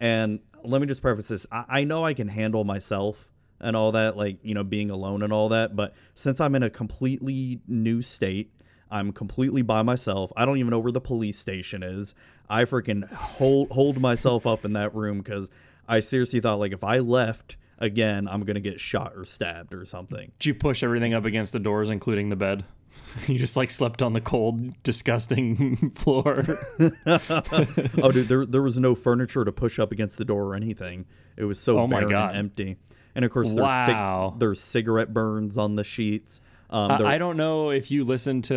and 0.00 0.40
let 0.62 0.80
me 0.80 0.86
just 0.86 1.00
preface 1.00 1.28
this: 1.28 1.46
I, 1.50 1.64
I 1.68 1.84
know 1.84 2.04
I 2.04 2.14
can 2.14 2.28
handle 2.28 2.64
myself 2.64 3.32
and 3.60 3.76
all 3.76 3.92
that, 3.92 4.16
like 4.16 4.38
you 4.42 4.54
know, 4.54 4.64
being 4.64 4.90
alone 4.90 5.22
and 5.22 5.32
all 5.32 5.48
that. 5.50 5.74
But 5.74 5.94
since 6.14 6.40
I'm 6.40 6.54
in 6.54 6.62
a 6.62 6.70
completely 6.70 7.60
new 7.66 8.02
state, 8.02 8.52
I'm 8.90 9.12
completely 9.12 9.62
by 9.62 9.82
myself. 9.82 10.32
I 10.36 10.44
don't 10.44 10.58
even 10.58 10.70
know 10.70 10.78
where 10.78 10.92
the 10.92 11.00
police 11.00 11.38
station 11.38 11.82
is. 11.82 12.14
I 12.48 12.64
freaking 12.64 13.10
hold 13.12 13.70
hold 13.70 14.00
myself 14.00 14.46
up 14.46 14.64
in 14.64 14.72
that 14.74 14.94
room 14.94 15.18
because 15.18 15.50
I 15.88 16.00
seriously 16.00 16.40
thought 16.40 16.58
like 16.58 16.72
if 16.72 16.84
I 16.84 16.98
left 16.98 17.56
again, 17.78 18.28
I'm 18.28 18.42
gonna 18.42 18.60
get 18.60 18.78
shot 18.80 19.12
or 19.16 19.24
stabbed 19.24 19.74
or 19.74 19.84
something. 19.84 20.32
Did 20.38 20.46
you 20.46 20.54
push 20.54 20.82
everything 20.82 21.14
up 21.14 21.24
against 21.24 21.52
the 21.52 21.58
doors, 21.60 21.88
including 21.90 22.28
the 22.28 22.36
bed? 22.36 22.64
you 23.26 23.38
just 23.38 23.56
like 23.56 23.70
slept 23.70 24.00
on 24.02 24.12
the 24.12 24.20
cold, 24.20 24.80
disgusting 24.82 25.76
floor. 25.94 26.42
oh, 27.06 28.10
dude, 28.12 28.28
there 28.28 28.46
there 28.46 28.62
was 28.62 28.76
no 28.78 28.94
furniture 28.94 29.44
to 29.44 29.52
push 29.52 29.78
up 29.78 29.92
against 29.92 30.18
the 30.18 30.24
door 30.24 30.44
or 30.48 30.54
anything. 30.54 31.06
It 31.36 31.44
was 31.44 31.58
so 31.58 31.80
Oh 31.80 31.86
barren 31.86 32.12
and 32.14 32.36
empty. 32.36 32.76
And 33.14 33.24
of 33.24 33.30
course, 33.30 33.48
there's, 33.52 33.86
cig- 33.86 33.94
Wow. 33.94 34.34
there's 34.38 34.60
cigarette 34.60 35.12
burns 35.12 35.58
on 35.58 35.76
the 35.76 35.84
sheets. 35.84 36.40
Um, 36.72 36.90
I, 36.90 37.14
I 37.14 37.18
don't 37.18 37.36
know 37.36 37.70
if 37.70 37.90
you 37.90 38.04
listened 38.04 38.44
to 38.44 38.54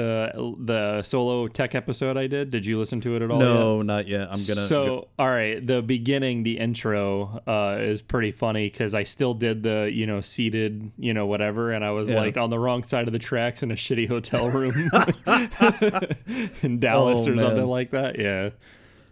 the 0.57 1.01
solo 1.03 1.47
tech 1.49 1.75
episode 1.75 2.15
I 2.15 2.27
did. 2.27 2.49
Did 2.49 2.65
you 2.65 2.79
listen 2.79 3.01
to 3.01 3.15
it 3.17 3.21
at 3.21 3.29
all? 3.29 3.39
yet? 3.39 3.45
no, 3.45 3.81
not 3.81 4.07
yet. 4.07 4.21
I'm 4.31 4.39
gonna. 4.47 4.61
So, 4.67 5.09
all 5.19 5.27
right, 5.27 5.65
the 5.65 5.81
beginning, 5.81 6.43
the 6.43 6.57
intro 6.57 7.41
uh, 7.45 7.77
is 7.81 8.01
pretty 8.01 8.31
funny 8.31 8.69
because 8.69 8.93
I 8.95 9.03
still 9.03 9.33
did 9.33 9.63
the, 9.63 9.91
you 9.93 10.07
know, 10.07 10.21
seated, 10.21 10.91
you 10.97 11.13
know, 11.13 11.25
whatever, 11.25 11.71
and 11.73 11.83
I 11.83 11.91
was 11.91 12.09
Yeah. 12.09 12.21
like 12.21 12.37
on 12.37 12.49
the 12.49 12.57
wrong 12.57 12.83
side 12.83 13.07
of 13.07 13.11
the 13.13 13.19
tracks 13.19 13.61
in 13.63 13.69
a 13.71 13.75
shitty 13.75 14.07
hotel 14.07 14.47
room 14.49 14.71
in 16.63 16.79
Dallas 16.79 17.27
Oh, 17.27 17.31
or 17.33 17.37
something 17.37 17.65
like 17.67 17.89
that. 17.91 18.17
Yeah. 18.19 18.51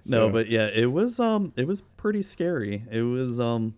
No, 0.05 0.29
but 0.29 0.48
yeah, 0.48 0.67
it 0.74 0.91
was 0.91 1.19
um 1.19 1.51
it 1.55 1.67
was 1.67 1.81
pretty 1.81 2.22
scary. 2.22 2.83
It 2.91 3.01
was 3.03 3.39
um 3.39 3.75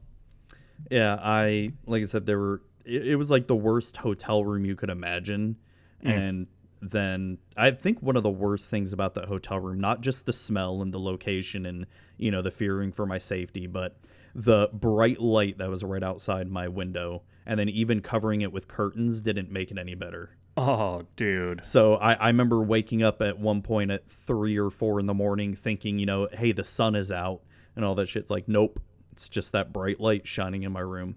yeah, 0.92 1.18
I 1.22 1.74
like 1.86 2.04
I 2.04 2.06
said 2.06 2.26
there 2.26 2.40
were 2.40 2.62
it, 2.86 3.08
it 3.10 3.16
was 3.16 3.32
like 3.32 3.48
the 3.48 3.56
worst 3.56 3.98
hotel 3.98 4.44
room 4.44 4.66
you 4.66 4.76
could 4.76 4.90
imagine. 4.90 5.58
Mm. 6.04 6.10
And 6.10 6.48
then 6.82 7.38
I 7.58 7.72
think 7.72 8.02
one 8.02 8.16
of 8.16 8.24
the 8.24 8.32
worst 8.32 8.70
things 8.70 8.94
about 8.94 9.14
that 9.16 9.26
hotel 9.26 9.60
room, 9.60 9.80
not 9.80 10.02
just 10.02 10.26
the 10.26 10.34
smell 10.34 10.82
and 10.82 10.94
the 10.94 11.00
location 11.00 11.66
and 11.66 11.88
you 12.18 12.32
know 12.32 12.42
the 12.42 12.52
fearing 12.52 12.92
for 12.92 13.06
my 13.06 13.18
safety, 13.18 13.68
but 13.68 13.98
the 14.34 14.70
bright 14.74 15.20
light 15.20 15.58
that 15.58 15.70
was 15.70 15.84
right 15.84 16.04
outside 16.04 16.50
my 16.50 16.68
window 16.68 17.24
and 17.46 17.60
then 17.60 17.70
even 17.70 18.02
covering 18.02 18.42
it 18.42 18.52
with 18.52 18.68
curtains 18.68 19.22
didn't 19.22 19.50
make 19.50 19.72
it 19.72 19.78
any 19.78 19.96
better. 19.96 20.32
Oh, 20.58 21.04
dude. 21.16 21.66
So 21.66 21.96
I, 21.96 22.14
I 22.14 22.28
remember 22.28 22.62
waking 22.62 23.04
up 23.04 23.22
at 23.22 23.40
one 23.40 23.62
point 23.62 23.92
at 23.92 24.08
three 24.08 24.58
or 24.58 24.70
four 24.70 25.00
in 25.00 25.06
the 25.06 25.14
morning 25.14 25.54
thinking, 25.54 26.00
you 26.00 26.06
know, 26.06 26.28
hey, 26.32 26.52
the 26.52 26.64
sun 26.64 26.96
is 26.96 27.12
out 27.12 27.42
and 27.76 27.84
all 27.84 27.96
that 27.96 28.08
shit's 28.08 28.32
like, 28.32 28.48
nope, 28.48 28.80
it's 29.12 29.30
just 29.30 29.52
that 29.52 29.74
bright 29.74 30.00
light 30.00 30.26
shining 30.26 30.64
in 30.64 30.72
my 30.72 30.82
room. 30.82 31.16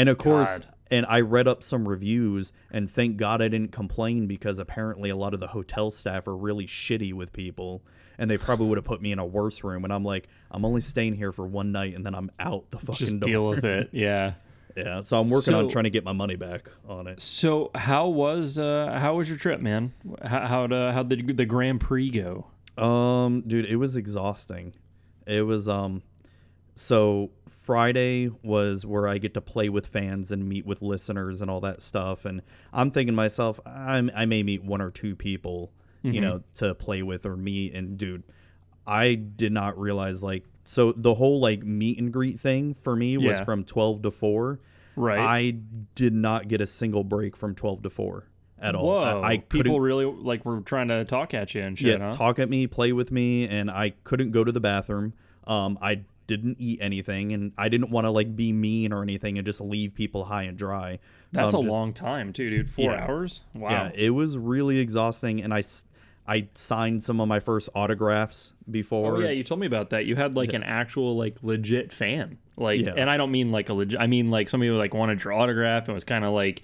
And 0.00 0.08
of 0.08 0.18
course, 0.18 0.58
God. 0.58 0.68
and 0.90 1.06
I 1.06 1.20
read 1.20 1.46
up 1.46 1.62
some 1.62 1.86
reviews 1.88 2.52
and 2.70 2.88
thank 2.90 3.16
God 3.16 3.40
I 3.42 3.48
didn't 3.48 3.72
complain 3.72 4.26
because 4.26 4.58
apparently 4.58 5.10
a 5.10 5.16
lot 5.16 5.34
of 5.34 5.40
the 5.40 5.48
hotel 5.48 5.90
staff 5.90 6.26
are 6.26 6.36
really 6.36 6.66
shitty 6.66 7.12
with 7.12 7.32
people 7.32 7.82
and 8.18 8.30
they 8.30 8.36
probably 8.38 8.68
would 8.68 8.78
have 8.78 8.84
put 8.84 9.00
me 9.00 9.12
in 9.12 9.18
a 9.18 9.24
worse 9.26 9.64
room. 9.64 9.84
And 9.84 9.92
I'm 9.92 10.04
like, 10.04 10.28
I'm 10.50 10.64
only 10.64 10.80
staying 10.80 11.14
here 11.14 11.32
for 11.32 11.46
one 11.46 11.72
night 11.72 11.94
and 11.94 12.04
then 12.04 12.14
I'm 12.14 12.30
out 12.38 12.70
the 12.70 12.78
fucking 12.78 12.94
Just 12.94 13.20
door. 13.20 13.28
deal 13.28 13.48
with 13.48 13.64
it. 13.64 13.88
Yeah. 13.92 14.34
Yeah. 14.76 15.00
So 15.00 15.18
I'm 15.20 15.30
working 15.30 15.54
on 15.54 15.68
trying 15.68 15.84
to 15.84 15.90
get 15.90 16.04
my 16.04 16.12
money 16.12 16.36
back 16.36 16.68
on 16.88 17.06
it. 17.06 17.20
So, 17.20 17.70
how 17.74 18.06
was 18.08 18.58
uh 18.58 18.96
how 19.00 19.16
was 19.16 19.28
your 19.28 19.36
trip, 19.38 19.60
man? 19.60 19.92
How 20.22 20.46
how'd, 20.46 20.72
uh, 20.72 20.92
how'd 20.92 21.10
the 21.10 21.20
the 21.32 21.44
Grand 21.44 21.80
Prix 21.80 22.10
go? 22.10 22.46
Um, 22.82 23.42
dude, 23.42 23.66
it 23.66 23.76
was 23.76 23.96
exhausting. 23.96 24.74
It 25.26 25.44
was 25.44 25.68
um 25.68 26.02
so 26.74 27.30
Friday 27.70 28.28
was 28.42 28.84
where 28.84 29.06
I 29.06 29.18
get 29.18 29.32
to 29.34 29.40
play 29.40 29.68
with 29.68 29.86
fans 29.86 30.32
and 30.32 30.48
meet 30.48 30.66
with 30.66 30.82
listeners 30.82 31.40
and 31.40 31.48
all 31.48 31.60
that 31.60 31.80
stuff 31.80 32.24
and 32.24 32.42
I'm 32.72 32.90
thinking 32.90 33.12
to 33.12 33.16
myself 33.16 33.60
I'm 33.64 34.10
I 34.16 34.26
may 34.26 34.42
meet 34.42 34.64
one 34.64 34.80
or 34.80 34.90
two 34.90 35.14
people, 35.14 35.70
you 36.02 36.20
know, 36.20 36.42
to 36.54 36.74
play 36.74 37.04
with 37.04 37.24
or 37.24 37.36
meet 37.36 37.72
and 37.74 37.96
dude, 37.96 38.24
I 38.88 39.14
did 39.14 39.52
not 39.52 39.78
realize 39.78 40.20
like 40.20 40.46
so 40.64 40.90
the 40.90 41.14
whole 41.14 41.40
like 41.40 41.62
meet 41.62 42.00
and 42.00 42.12
greet 42.12 42.40
thing 42.40 42.74
for 42.74 42.96
me 42.96 43.16
was 43.16 43.36
Yeah. 43.38 43.44
from 43.44 43.62
12 43.62 44.02
to 44.02 44.10
4. 44.10 44.58
Right. 44.96 45.18
I 45.20 45.50
did 45.94 46.12
not 46.12 46.48
get 46.48 46.60
a 46.60 46.66
single 46.66 47.04
break 47.04 47.36
from 47.36 47.54
12 47.54 47.82
to 47.84 47.90
4 47.90 48.26
at 48.60 48.74
all. 48.74 48.88
Whoa. 48.88 49.20
I, 49.20 49.28
I 49.34 49.38
people 49.38 49.78
really 49.80 50.06
like 50.06 50.44
were 50.44 50.58
trying 50.58 50.88
to 50.88 51.04
talk 51.04 51.34
at 51.34 51.54
you 51.54 51.62
and 51.62 51.78
shit, 51.78 52.00
yeah, 52.00 52.10
huh? 52.10 52.16
talk 52.16 52.40
at 52.40 52.48
me, 52.50 52.66
play 52.66 52.92
with 52.92 53.12
me, 53.12 53.46
and 53.46 53.70
I 53.70 53.90
couldn't 54.02 54.32
go 54.32 54.42
to 54.42 54.50
the 54.50 54.60
bathroom. 54.60 55.14
Um, 55.44 55.78
I 55.80 56.02
didn't 56.30 56.56
eat 56.60 56.78
anything, 56.80 57.32
and 57.32 57.52
I 57.58 57.68
didn't 57.68 57.90
want 57.90 58.06
to 58.06 58.10
like 58.10 58.34
be 58.36 58.52
mean 58.52 58.92
or 58.92 59.02
anything 59.02 59.36
and 59.36 59.44
just 59.44 59.60
leave 59.60 59.94
people 59.94 60.24
high 60.24 60.44
and 60.44 60.56
dry. 60.56 60.98
That's 61.32 61.52
I'm 61.52 61.60
a 61.60 61.62
just- 61.62 61.72
long 61.72 61.92
time 61.92 62.32
too, 62.32 62.48
dude. 62.50 62.70
Four 62.70 62.92
Yeah. 62.92 63.04
hours? 63.04 63.40
Wow. 63.56 63.70
Yeah, 63.70 63.90
it 63.96 64.10
was 64.10 64.38
really 64.38 64.78
exhausting, 64.78 65.42
and 65.42 65.52
I 65.52 65.62
I 66.28 66.46
signed 66.54 67.02
some 67.02 67.20
of 67.20 67.26
my 67.26 67.40
first 67.40 67.68
autographs 67.74 68.52
before. 68.70 69.16
Oh 69.16 69.20
yeah, 69.20 69.30
you 69.30 69.42
told 69.42 69.58
me 69.60 69.66
about 69.66 69.90
that. 69.90 70.06
You 70.06 70.14
had 70.14 70.36
like 70.36 70.52
an 70.52 70.62
actual 70.62 71.16
like 71.16 71.36
legit 71.42 71.92
fan. 71.92 72.38
Like 72.56 72.80
Yeah. 72.80 72.94
and 72.96 73.10
I 73.10 73.16
don't 73.16 73.32
mean 73.32 73.50
like 73.50 73.68
a 73.68 73.74
legit 73.74 73.98
I 74.00 74.06
mean 74.06 74.30
like 74.30 74.48
somebody 74.48 74.68
who 74.68 74.76
like 74.76 74.94
wanted 74.94 75.24
your 75.24 75.32
autograph 75.32 75.88
and 75.88 75.94
was 75.94 76.04
kind 76.04 76.24
of 76.24 76.32
like 76.32 76.62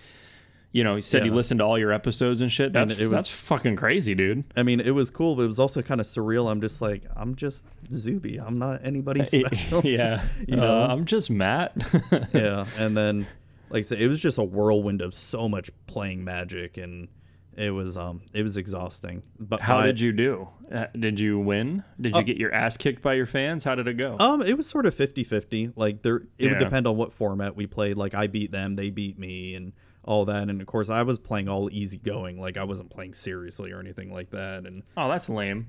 you 0.76 0.84
know, 0.84 0.94
he 0.96 1.02
said 1.02 1.24
he 1.24 1.30
listened 1.30 1.60
to 1.60 1.64
all 1.64 1.78
your 1.78 1.90
episodes 1.92 2.40
and 2.42 2.52
shit. 2.52 2.72
That's 2.72 2.92
it 2.98 3.06
was- 3.08 3.10
that's 3.16 3.28
fucking 3.30 3.76
crazy, 3.76 4.14
dude. 4.14 4.44
I 4.54 4.62
mean, 4.62 4.78
it 4.80 4.90
was 4.90 5.10
cool, 5.10 5.34
but 5.34 5.42
it 5.44 5.46
was 5.46 5.58
also 5.58 5.80
kind 5.80 6.00
of 6.00 6.06
surreal. 6.06 6.50
I'm 6.50 6.60
just 6.60 6.82
like, 6.82 7.04
I'm 7.16 7.34
just 7.34 7.64
Zuby. 7.90 8.36
I'm 8.36 8.58
not 8.58 8.80
anybody 8.84 9.22
special. 9.24 9.80
yeah. 9.84 10.22
You 10.46 10.56
know? 10.56 10.82
Uh, 10.82 10.86
I'm 10.90 11.04
just 11.06 11.30
Matt. 11.30 11.72
yeah, 12.34 12.66
and 12.76 12.96
then 12.96 13.26
like 13.70 13.78
I 13.78 13.82
said, 13.82 14.00
it 14.00 14.08
was 14.08 14.20
just 14.20 14.36
a 14.38 14.44
whirlwind 14.44 15.00
of 15.02 15.14
so 15.14 15.48
much 15.48 15.70
playing 15.86 16.22
Magic, 16.24 16.76
and 16.76 17.08
it 17.56 17.70
was 17.70 17.96
um 17.96 18.20
it 18.34 18.42
was 18.42 18.56
exhausting. 18.58 19.22
But 19.40 19.60
How 19.62 19.80
did 19.82 19.98
you 19.98 20.12
do? 20.12 20.48
Uh, 20.70 20.86
Did 20.98 21.18
you 21.20 21.38
win? 21.38 21.84
Did 22.00 22.14
you 22.16 22.22
get 22.24 22.36
your 22.36 22.52
ass 22.52 22.76
kicked 22.76 23.00
by 23.00 23.14
your 23.14 23.24
fans? 23.26 23.64
How 23.64 23.74
did 23.76 23.86
it 23.88 23.94
go? 23.94 24.16
Um, 24.18 24.42
it 24.42 24.56
was 24.56 24.66
sort 24.66 24.84
of 24.84 24.92
50-50. 24.94 25.72
Like 25.76 26.02
there, 26.02 26.16
it 26.16 26.26
Yeah. 26.38 26.48
would 26.50 26.58
depend 26.58 26.86
on 26.88 26.96
what 26.96 27.12
format 27.12 27.54
we 27.56 27.66
played. 27.66 27.96
Like 27.96 28.14
I 28.14 28.26
beat 28.26 28.50
them, 28.50 28.74
they 28.74 28.90
beat 28.90 29.16
me, 29.18 29.54
and 29.54 29.72
all 30.06 30.24
that. 30.26 30.48
And 30.48 30.60
of 30.60 30.66
course, 30.66 30.88
I 30.88 31.02
was 31.02 31.18
playing 31.18 31.48
all 31.48 31.68
easygoing. 31.70 32.40
Like 32.40 32.56
I 32.56 32.64
wasn't 32.64 32.90
playing 32.90 33.14
seriously 33.14 33.72
or 33.72 33.80
anything 33.80 34.12
like 34.12 34.30
that. 34.30 34.66
And 34.66 34.82
oh, 34.96 35.08
that's 35.08 35.28
lame. 35.28 35.68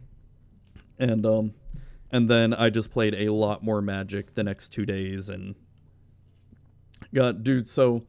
and 0.99 1.25
um, 1.25 1.53
and 2.11 2.29
then 2.29 2.53
I 2.53 2.69
just 2.69 2.91
played 2.91 3.15
a 3.15 3.29
lot 3.29 3.63
more 3.63 3.81
Magic 3.81 4.33
the 4.33 4.43
next 4.43 4.69
two 4.69 4.85
days, 4.85 5.29
and 5.29 5.55
got 7.13 7.43
dude. 7.43 7.67
So 7.67 8.03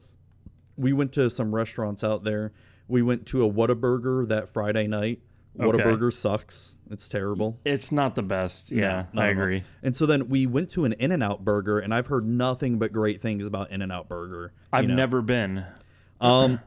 we 0.76 0.92
went 0.92 1.12
to 1.12 1.28
some 1.30 1.54
restaurants 1.54 2.04
out 2.04 2.25
there. 2.25 2.52
We 2.87 3.02
went 3.02 3.26
to 3.28 3.44
a 3.44 3.50
Whataburger 3.50 4.26
that 4.28 4.49
Friday 4.49 4.87
night. 4.87 5.20
Okay. 5.61 5.70
Whataburger 5.70 6.12
sucks. 6.12 6.76
It's 6.90 7.08
terrible. 7.08 7.58
It's 7.64 7.90
not 7.90 8.14
the 8.14 8.23
best. 8.23 8.70
Yeah, 8.70 9.06
not 9.12 9.26
I 9.26 9.28
agree. 9.30 9.64
And 9.82 9.94
so 9.94 10.06
then 10.06 10.28
we 10.28 10.47
went 10.47 10.70
to 10.70 10.85
an 10.85 10.92
In 10.94 11.11
and 11.11 11.23
Out 11.23 11.44
Burger, 11.44 11.80
and 11.80 11.92
I've 11.92 12.06
heard 12.06 12.26
nothing 12.26 12.78
but 12.78 12.92
great 12.92 13.20
things 13.20 13.47
about 13.47 13.70
In 13.70 13.82
and 13.82 13.90
Out 13.90 14.08
Burger. 14.08 14.52
I've 14.73 14.87
know. 14.87 14.94
never 14.94 15.20
been. 15.20 15.64
Um, 16.20 16.60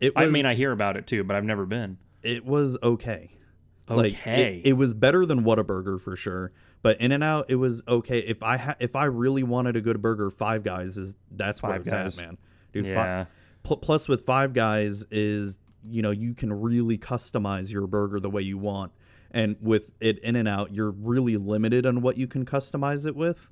it 0.00 0.14
was, 0.14 0.28
I 0.28 0.30
mean, 0.30 0.46
I 0.46 0.54
hear 0.54 0.72
about 0.72 0.96
it 0.96 1.06
too, 1.06 1.24
but 1.24 1.36
I've 1.36 1.44
never 1.44 1.66
been. 1.66 1.98
it 2.22 2.44
was 2.44 2.76
okay. 2.82 3.30
Okay. 3.90 3.96
Like 3.96 4.26
it, 4.26 4.66
it 4.66 4.72
was 4.74 4.92
better 4.92 5.24
than 5.24 5.44
Whataburger 5.44 5.98
for 5.98 6.14
sure, 6.14 6.52
but 6.82 7.00
In 7.00 7.10
and 7.10 7.24
Out 7.24 7.46
it 7.48 7.54
was 7.54 7.82
okay. 7.88 8.18
If 8.18 8.42
I 8.42 8.58
ha- 8.58 8.76
if 8.80 8.94
I 8.94 9.06
really 9.06 9.42
wanted 9.42 9.76
a 9.76 9.80
good 9.80 10.02
burger, 10.02 10.30
Five 10.30 10.62
Guys 10.62 10.98
is 10.98 11.16
that's 11.30 11.62
where 11.62 11.72
Five 11.72 11.80
it's 11.82 11.90
Guys. 11.90 12.18
at, 12.18 12.24
man. 12.26 12.38
Dude, 12.74 12.84
yeah. 12.86 13.24
pl- 13.62 13.78
plus 13.78 14.06
with 14.06 14.20
Five 14.26 14.52
Guys 14.52 15.06
is 15.10 15.58
you 15.88 16.02
know 16.02 16.10
you 16.10 16.34
can 16.34 16.52
really 16.52 16.98
customize 16.98 17.72
your 17.72 17.86
burger 17.86 18.20
the 18.20 18.28
way 18.28 18.42
you 18.42 18.58
want, 18.58 18.92
and 19.30 19.56
with 19.62 19.94
it 20.00 20.18
In 20.22 20.36
and 20.36 20.46
Out 20.46 20.70
you're 20.74 20.90
really 20.90 21.38
limited 21.38 21.86
on 21.86 22.02
what 22.02 22.18
you 22.18 22.26
can 22.26 22.44
customize 22.44 23.06
it 23.06 23.16
with. 23.16 23.50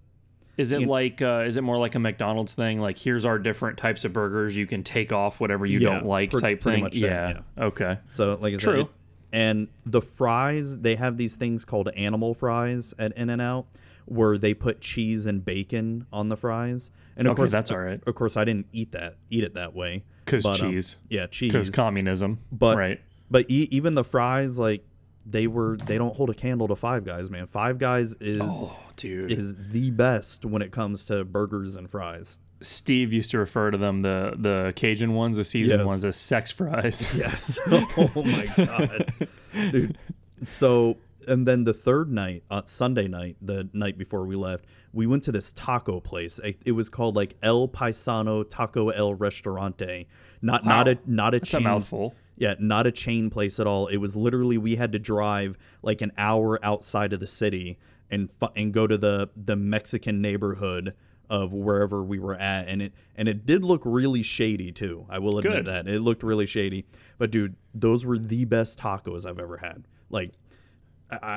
Is 0.57 0.73
it 0.73 0.83
like 0.89 1.21
uh, 1.21 1.45
is 1.47 1.57
it 1.57 1.63
more 1.63 1.79
like 1.79 1.95
a 1.95 1.99
McDonald's 1.99 2.55
thing? 2.55 2.81
Like 2.81 2.97
here's 2.99 3.25
our 3.25 3.39
different 3.39 3.77
types 3.79 4.05
of 4.05 4.13
burgers. 4.13 4.57
You 4.57 4.67
can 4.67 4.83
take 4.83 5.13
off 5.13 5.39
whatever 5.41 5.67
you 5.67 5.79
Yeah, 5.81 5.91
don't 5.95 6.07
like 6.07 6.31
pre- 6.31 6.41
type 6.41 6.63
thing. 6.63 6.85
that, 6.85 6.95
yeah. 6.95 7.41
Okay. 7.59 7.99
So 8.09 8.37
like 8.41 8.55
I 8.55 8.57
True. 8.57 8.73
said, 8.73 8.81
it- 8.87 8.91
and 9.33 9.69
the 9.85 10.01
fries 10.01 10.79
they 10.79 10.95
have 10.97 11.17
these 11.19 11.37
things 11.37 11.65
called 11.65 11.89
animal 11.97 12.33
fries 12.33 12.95
at 12.99 13.13
In 13.17 13.29
and 13.29 13.43
Out 13.43 13.67
where 14.07 14.39
they 14.39 14.55
put 14.55 14.81
cheese 14.81 15.27
and 15.27 15.45
bacon 15.45 16.07
on 16.13 16.29
the 16.31 16.37
fries. 16.37 16.91
And 17.17 17.27
of 17.27 17.33
Okay, 17.33 17.39
course 17.39 17.51
that's 17.53 17.71
all 17.71 17.79
right. 17.81 18.01
Of 18.07 18.15
course 18.15 18.37
I 18.37 18.45
didn't 18.45 18.67
eat 18.73 18.93
that 18.93 19.17
eat 19.31 19.45
it 19.45 19.55
that 19.55 19.75
way 19.75 20.05
'Cause 20.27 20.43
But, 20.43 20.61
um, 20.63 20.71
cheese. 20.73 20.97
yeah, 21.11 21.27
Because 21.39 21.71
communism. 21.71 22.39
But 22.51 22.79
right. 22.79 23.01
but 23.31 23.45
e- 23.51 23.69
even 23.71 23.95
the 23.95 24.05
fries 24.05 24.59
like 24.59 24.85
they 25.27 25.49
were 25.49 25.77
they 25.77 25.99
don't 25.99 26.15
hold 26.17 26.31
a 26.31 26.35
candle 26.35 26.69
to 26.69 26.77
Five 26.77 27.05
Guys, 27.05 27.29
man. 27.29 27.47
Five 27.47 27.79
Guys 27.79 28.15
is 28.21 28.41
Oh, 28.43 28.77
dude. 28.97 29.31
is 29.31 29.71
the 29.73 29.91
best 29.91 30.45
when 30.45 30.63
it 30.63 30.73
comes 30.73 31.05
to 31.07 31.25
burgers 31.25 31.77
and 31.77 31.89
fries. 31.91 32.39
Steve 32.63 33.13
used 33.13 33.31
to 33.33 33.39
refer 33.39 33.71
to 33.71 33.77
them 33.79 34.01
the 34.01 34.35
the 34.39 34.73
Cajun 34.77 35.13
ones, 35.13 35.37
the 35.37 35.45
seasoned 35.45 35.81
Yes. 35.81 35.87
ones, 35.87 36.05
as 36.05 36.17
sex 36.17 36.51
fries. 36.51 37.07
Yes. 37.19 37.61
oh 37.69 38.11
my 38.25 38.47
god, 38.57 39.29
dude. 39.73 39.99
So, 40.47 40.97
and 41.29 41.47
then 41.47 41.65
the 41.65 41.75
third 41.75 42.11
night, 42.11 42.45
uh, 42.51 42.63
Sunday 42.65 43.09
night, 43.09 43.37
the 43.43 43.69
night 43.73 43.99
before 43.99 44.25
we 44.25 44.37
left, 44.37 44.65
we 44.93 45.07
went 45.07 45.23
to 45.25 45.33
this 45.33 45.53
taco 45.53 46.01
place. 46.01 46.39
It, 46.39 46.57
it 46.65 46.73
was 46.73 46.89
called 46.89 47.15
like 47.17 47.37
El 47.43 47.69
Paisano 47.69 48.43
Taco 48.49 48.89
El 48.91 49.15
Restaurante. 49.15 50.07
Not 50.43 50.65
not 50.65 50.89
a 50.89 50.99
not 51.07 51.35
a 51.35 51.39
That's 51.41 51.55
a 51.55 51.61
mouthful. 51.61 52.15
Yeah, 52.39 52.55
not 52.59 52.87
a 52.87 52.93
chain 52.93 53.31
place 53.31 53.59
at 53.61 53.67
all. 53.67 53.87
It 53.87 53.97
was 53.97 54.15
literally 54.15 54.59
we 54.59 54.77
had 54.77 54.93
to 54.93 54.99
drive 54.99 55.57
like 55.83 56.01
an 56.03 56.13
hour 56.19 56.59
outside 56.63 57.13
of 57.15 57.21
the 57.21 57.27
city 57.27 57.79
and 58.11 58.31
fu- 58.31 58.49
and 58.57 58.73
go 58.73 58.87
to 58.87 58.97
the 58.97 59.31
the 59.37 59.57
Mexican 59.57 60.21
neighborhood 60.21 60.95
of 61.29 61.53
wherever 61.53 62.05
we 62.05 62.21
were 62.21 62.37
at 62.37 62.69
and 62.69 62.81
it 62.81 62.93
and 63.17 63.27
it 63.27 63.45
did 63.47 63.65
look 63.65 63.83
really 63.85 64.23
shady 64.23 64.71
too. 64.71 65.07
I 65.09 65.19
will 65.19 65.39
admit 65.39 65.57
Good. 65.57 65.67
that. 65.67 65.89
It 65.89 66.01
looked 66.01 66.23
really 66.23 66.47
shady. 66.47 66.87
But 67.19 67.31
dude, 67.31 67.57
those 67.75 68.05
were 68.05 68.19
the 68.19 68.45
best 68.45 68.79
tacos 68.79 69.27
I've 69.27 69.41
ever 69.41 69.57
had. 69.57 69.87
Like 70.09 70.33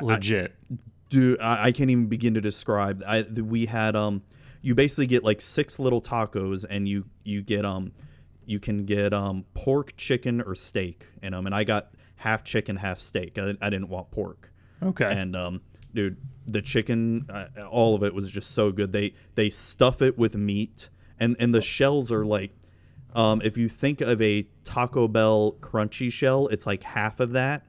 Legit. 0.02 0.56
dude 1.10 1.40
I, 1.40 1.66
I 1.66 1.72
can't 1.72 1.90
even 1.90 2.08
begin 2.08 2.34
to 2.36 2.42
describe 2.42 3.04
I 3.08 3.24
we 3.24 3.68
had 3.68 3.96
um 3.96 4.24
you 4.62 4.74
basically 4.76 5.08
get 5.08 5.24
like 5.24 5.42
six 5.42 5.78
little 5.80 6.02
tacos 6.02 6.66
and 6.68 6.88
you 6.88 7.06
you 7.24 7.42
get 7.44 7.66
um 7.66 7.92
you 8.50 8.60
can 8.60 8.86
get 8.86 9.14
um, 9.14 9.46
pork, 9.54 9.96
chicken, 9.96 10.42
or 10.42 10.56
steak 10.56 11.06
in 11.22 11.34
them, 11.34 11.46
and 11.46 11.54
I 11.54 11.64
got 11.64 11.94
half 12.16 12.44
chicken, 12.44 12.78
half 12.78 12.98
steak. 12.98 13.38
I, 13.38 13.54
I 13.62 13.70
didn't 13.70 13.90
want 13.90 14.10
pork. 14.10 14.52
Okay. 14.82 15.06
And 15.06 15.36
um, 15.36 15.62
dude, 15.94 16.18
the 16.52 16.62
chicken, 16.62 17.26
uh, 17.30 17.48
all 17.70 17.96
of 17.96 18.04
it 18.04 18.14
was 18.14 18.30
just 18.30 18.52
so 18.52 18.72
good. 18.72 18.92
They 18.92 19.14
they 19.36 19.50
stuff 19.50 20.02
it 20.02 20.18
with 20.18 20.36
meat, 20.36 20.90
and 21.20 21.36
and 21.40 21.54
the 21.54 21.62
shells 21.62 22.12
are 22.12 22.26
like, 22.26 22.52
um, 23.14 23.42
if 23.44 23.58
you 23.58 23.70
think 23.70 24.02
of 24.02 24.22
a 24.22 24.46
Taco 24.64 25.08
Bell 25.08 25.54
crunchy 25.62 26.12
shell, 26.12 26.48
it's 26.48 26.66
like 26.68 26.84
half 26.84 27.20
of 27.20 27.32
that. 27.32 27.66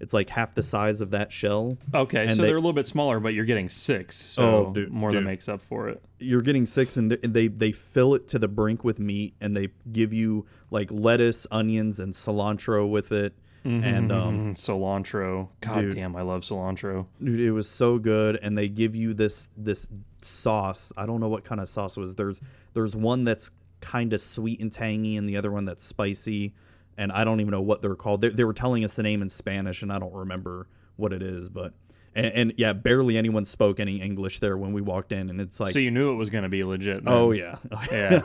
It's 0.00 0.12
like 0.12 0.30
half 0.30 0.52
the 0.56 0.64
size 0.64 1.00
of 1.00 1.12
that 1.12 1.30
shell. 1.30 1.78
okay, 1.94 2.22
and 2.22 2.30
so 2.34 2.42
they- 2.42 2.48
they, 2.48 2.52
are 2.52 2.56
a 2.56 2.60
little 2.60 2.72
bit 2.72 2.88
smaller, 2.88 3.20
but 3.20 3.34
you're 3.34 3.44
getting 3.44 3.68
six, 3.68 4.16
so 4.16 4.42
Oh, 4.68 4.72
dude, 4.72 4.90
more 4.90 5.12
than 5.12 5.22
makes 5.22 5.48
up 5.48 5.60
for 5.62 5.88
it. 5.90 6.02
You're 6.18 6.42
getting 6.42 6.66
six, 6.66 6.96
and 6.96 7.10
th- 7.10 7.20
they 7.22 7.46
they 7.46 7.70
fill 7.70 8.14
it 8.14 8.26
to 8.28 8.38
the 8.40 8.48
brink 8.48 8.82
with 8.82 8.98
meat, 8.98 9.34
and 9.40 9.56
they 9.56 9.68
give 9.92 10.12
you 10.12 10.44
like 10.72 10.90
lettuce, 10.90 11.46
onions, 11.52 12.00
and 12.00 12.12
cilantro 12.12 12.88
with 12.90 13.12
it. 13.12 13.34
And 13.64 14.10
um, 14.10 14.54
Mm, 14.54 14.54
cilantro. 14.54 15.48
God 15.60 15.74
Dude. 15.80 15.94
damn, 15.94 16.16
I 16.16 16.22
love 16.22 16.42
cilantro. 16.42 17.06
dude, 17.22 17.38
it 17.40 17.52
was 17.52 17.68
so 17.68 17.98
good. 17.98 18.38
And 18.42 18.58
they 18.58 18.68
give 18.68 18.96
you 18.96 19.14
this 19.14 19.50
this 19.56 19.88
sauce. 20.20 20.92
I 20.96 21.06
don't 21.06 21.20
know 21.20 21.28
what 21.28 21.44
kind 21.44 21.60
of 21.60 21.68
sauce 21.68 21.96
it 21.96 22.00
was. 22.00 22.14
There's 22.14 22.40
there's 22.74 22.96
one 22.96 23.24
that's 23.24 23.50
kind 23.80 24.12
of 24.12 24.20
sweet 24.20 24.60
and 24.60 24.70
tangy, 24.72 25.16
and 25.16 25.28
the 25.28 25.36
other 25.36 25.50
one 25.52 25.64
that's 25.64 25.84
spicy. 25.84 26.54
And 26.98 27.10
I 27.12 27.24
don't 27.24 27.40
even 27.40 27.52
know 27.52 27.62
what 27.62 27.82
they're 27.82 27.94
called. 27.94 28.20
They, 28.20 28.28
they 28.28 28.44
were 28.44 28.52
telling 28.52 28.84
us 28.84 28.94
the 28.94 29.02
name 29.02 29.22
in 29.22 29.28
Spanish, 29.28 29.82
and 29.82 29.92
I 29.92 29.98
don't 29.98 30.12
remember 30.12 30.66
what 30.96 31.12
it 31.12 31.22
is. 31.22 31.48
But 31.48 31.72
and, 32.14 32.26
and 32.34 32.52
yeah, 32.56 32.72
barely 32.74 33.16
anyone 33.16 33.44
spoke 33.44 33.80
any 33.80 34.00
English 34.00 34.40
there 34.40 34.58
when 34.58 34.72
we 34.72 34.80
walked 34.82 35.12
in, 35.12 35.30
and 35.30 35.40
it's 35.40 35.58
like 35.60 35.72
so 35.72 35.78
you 35.78 35.90
knew 35.90 36.12
it 36.12 36.16
was 36.16 36.30
going 36.30 36.44
to 36.44 36.50
be 36.50 36.64
legit. 36.64 37.04
then. 37.04 37.12
Oh 37.14 37.30
yeah, 37.32 37.56
Yeah. 37.92 38.20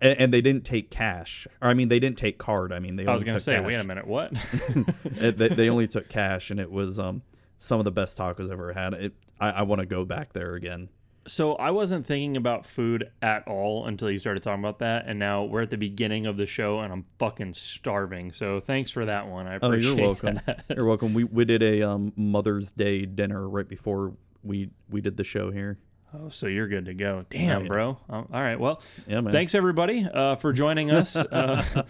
And, 0.00 0.18
and 0.18 0.32
they 0.34 0.40
didn't 0.40 0.64
take 0.64 0.90
cash. 0.90 1.46
Or 1.62 1.68
I 1.68 1.74
mean, 1.74 1.88
they 1.88 1.98
didn't 2.00 2.18
take 2.18 2.38
card. 2.38 2.72
I 2.72 2.78
mean, 2.78 2.96
they 2.96 3.06
I 3.06 3.12
was 3.12 3.24
going 3.24 3.34
to 3.34 3.40
say, 3.40 3.56
cash. 3.56 3.66
wait 3.66 3.74
a 3.76 3.84
minute, 3.84 4.06
what? 4.06 4.32
They, 5.04 5.48
they 5.48 5.68
only 5.70 5.86
took 5.96 6.08
cash, 6.08 6.50
and 6.50 6.58
it 6.60 6.70
was 6.70 6.98
um 6.98 7.22
some 7.56 7.78
of 7.78 7.84
the 7.84 7.92
best 7.92 8.16
tacos 8.18 8.46
I've 8.46 8.52
ever 8.52 8.72
had. 8.72 8.94
It, 8.94 9.14
I, 9.38 9.50
I 9.50 9.62
want 9.62 9.80
to 9.80 9.86
go 9.86 10.04
back 10.04 10.32
there 10.32 10.54
again. 10.54 10.88
so 11.26 11.54
I 11.56 11.70
wasn't 11.70 12.06
thinking 12.06 12.36
about 12.38 12.64
food 12.64 13.10
at 13.20 13.46
all 13.46 13.86
until 13.86 14.10
you 14.10 14.18
started 14.18 14.42
talking 14.42 14.62
about 14.64 14.78
that, 14.78 15.04
and 15.06 15.18
now 15.18 15.44
we're 15.44 15.62
at 15.62 15.70
the 15.70 15.76
beginning 15.76 16.24
of 16.26 16.36
the 16.38 16.46
show, 16.46 16.80
and 16.80 16.90
I'm 16.92 17.04
fucking 17.18 17.52
starving. 17.54 18.32
So 18.32 18.60
thanks 18.60 18.90
for 18.90 19.04
that 19.04 19.28
one. 19.28 19.46
I 19.46 19.54
Oh, 19.60 19.68
appreciate 19.68 19.96
you're 19.98 20.06
welcome. 20.06 20.40
that. 20.46 20.64
You're 20.74 20.86
welcome. 20.86 21.12
We 21.12 21.24
we 21.24 21.44
did 21.44 21.62
a 21.62 21.82
um 21.82 22.12
Mother's 22.16 22.72
Day 22.72 23.04
dinner 23.04 23.46
right 23.48 23.68
before 23.68 24.14
we 24.42 24.70
we 24.88 25.02
did 25.02 25.18
the 25.18 25.24
show 25.24 25.50
here. 25.50 25.78
Oh, 26.14 26.28
so 26.28 26.46
you're 26.46 26.66
good 26.68 26.86
to 26.86 26.94
go. 26.94 27.24
Damn, 27.30 27.66
bro. 27.66 27.98
Um, 28.08 28.28
all 28.32 28.40
right. 28.40 28.58
Well, 28.58 28.82
Yeah, 29.06 29.20
man. 29.20 29.32
thanks 29.32 29.54
everybody 29.54 30.04
uh, 30.04 30.36
for 30.36 30.52
joining 30.52 30.90
us. 30.92 31.14
Uh, 31.16 31.84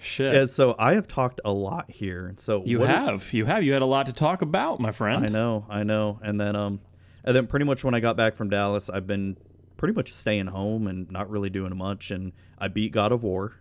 shit. 0.00 0.32
Yeah, 0.34 0.46
so 0.46 0.74
I 0.78 0.94
have 0.94 1.06
talked 1.08 1.40
a 1.44 1.52
lot 1.52 1.90
here. 1.90 2.32
So 2.36 2.62
You 2.64 2.80
have, 2.82 3.32
you 3.32 3.46
have, 3.46 3.62
you 3.62 3.72
had 3.72 3.82
a 3.82 3.86
lot 3.86 4.06
to 4.06 4.12
talk 4.12 4.42
about, 4.42 4.80
my 4.80 4.92
friend. 4.92 5.24
I 5.24 5.28
know, 5.28 5.64
I 5.68 5.82
know. 5.82 6.18
And 6.22 6.38
then 6.38 6.56
um 6.56 6.80
and 7.24 7.34
then 7.34 7.46
pretty 7.46 7.64
much 7.64 7.82
when 7.82 7.94
I 7.94 8.00
got 8.00 8.18
back 8.18 8.34
from 8.34 8.50
Dallas, 8.50 8.90
I've 8.90 9.06
been 9.06 9.38
pretty 9.78 9.94
much 9.94 10.12
staying 10.12 10.48
home 10.48 10.86
and 10.86 11.10
not 11.10 11.30
really 11.30 11.48
doing 11.48 11.74
much 11.76 12.10
and 12.10 12.32
I 12.58 12.68
beat 12.68 12.92
God 12.92 13.12
of 13.12 13.22
War. 13.22 13.56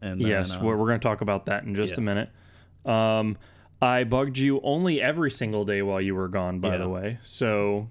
And 0.00 0.20
then, 0.20 0.28
yes, 0.28 0.54
uh, 0.54 0.60
we're, 0.62 0.76
we're 0.76 0.86
going 0.86 1.00
to 1.00 1.04
talk 1.08 1.20
about 1.20 1.46
that 1.46 1.64
in 1.64 1.74
just 1.74 1.92
yeah. 1.94 1.98
a 1.98 2.00
minute. 2.00 2.30
Um, 2.84 3.36
I 3.80 4.04
bugged 4.04 4.38
you 4.38 4.60
only 4.62 5.02
every 5.02 5.30
single 5.32 5.64
day 5.64 5.82
while 5.82 6.00
you 6.00 6.14
were 6.14 6.28
gone, 6.28 6.60
by 6.60 6.70
Yeah. 6.72 6.76
the 6.78 6.88
way. 6.88 7.18
So 7.24 7.88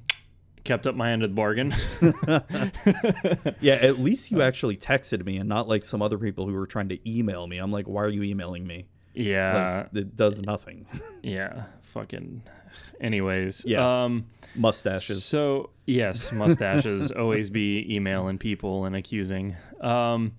kept 0.63 0.85
up 0.87 0.95
my 0.95 1.11
end 1.11 1.23
of 1.23 1.29
the 1.29 1.35
bargain. 1.35 1.73
Yeah, 3.61 3.73
at 3.81 3.99
least 3.99 4.31
you 4.31 4.41
actually 4.41 4.77
texted 4.77 5.25
me 5.25 5.37
and 5.37 5.47
not 5.47 5.67
like 5.67 5.83
some 5.83 6.01
other 6.01 6.17
people 6.17 6.47
who 6.47 6.53
were 6.53 6.65
trying 6.65 6.89
to 6.89 7.09
email 7.09 7.45
me. 7.47 7.57
I'm 7.57 7.71
like, 7.71 7.87
why 7.87 8.03
are 8.03 8.09
you 8.09 8.23
emailing 8.23 8.65
me? 8.65 8.87
yeah, 9.13 9.87
Like, 9.93 10.03
it 10.03 10.15
does 10.15 10.41
nothing. 10.41 10.85
yeah, 11.21 11.65
fucking. 11.81 12.43
Anyways, 13.01 13.63
Yeah. 13.65 14.03
Um, 14.05 14.25
Mustaches. 14.55 15.23
So 15.23 15.69
yes, 15.85 16.31
mustaches 16.31 17.11
always 17.17 17.49
be 17.49 17.93
emailing 17.95 18.37
people 18.37 18.85
and 18.85 18.95
accusing. 18.95 19.55
Um, 19.79 20.33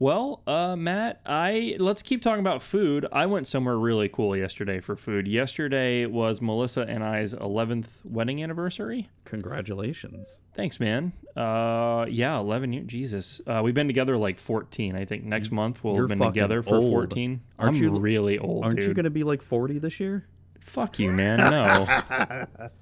well, 0.00 0.42
uh, 0.46 0.74
Matt, 0.76 1.20
I 1.26 1.76
let's 1.78 2.02
keep 2.02 2.22
talking 2.22 2.40
about 2.40 2.62
food. 2.62 3.06
I 3.12 3.26
went 3.26 3.46
somewhere 3.46 3.76
really 3.78 4.08
cool 4.08 4.34
yesterday 4.34 4.80
for 4.80 4.96
food. 4.96 5.28
Yesterday 5.28 6.06
was 6.06 6.40
Melissa 6.40 6.80
and 6.88 7.04
I's 7.04 7.34
11th 7.34 8.04
wedding 8.04 8.42
anniversary. 8.42 9.10
Congratulations. 9.26 10.40
Thanks, 10.56 10.80
man. 10.80 11.12
Uh, 11.36 12.06
yeah, 12.08 12.38
11 12.38 12.72
years. 12.72 12.86
Jesus, 12.86 13.40
uh, 13.46 13.60
we've 13.62 13.74
been 13.74 13.86
together 13.86 14.16
like 14.16 14.38
14. 14.38 14.96
I 14.96 15.04
think 15.04 15.22
next 15.24 15.52
month 15.52 15.84
we'll 15.84 15.94
You're 15.94 16.08
have 16.08 16.18
been 16.18 16.26
together 16.26 16.62
for 16.62 16.76
old. 16.76 16.92
14. 16.92 17.40
Aren't 17.58 17.76
I'm 17.76 17.82
you- 17.82 17.96
really 17.96 18.38
old, 18.38 18.64
Aren't 18.64 18.78
dude. 18.78 18.88
you 18.88 18.94
going 18.94 19.04
to 19.04 19.10
be 19.10 19.22
like 19.22 19.42
40 19.42 19.78
this 19.78 20.00
year? 20.00 20.26
Fuck 20.60 20.98
you, 20.98 21.12
man. 21.12 21.38
No. 21.38 21.86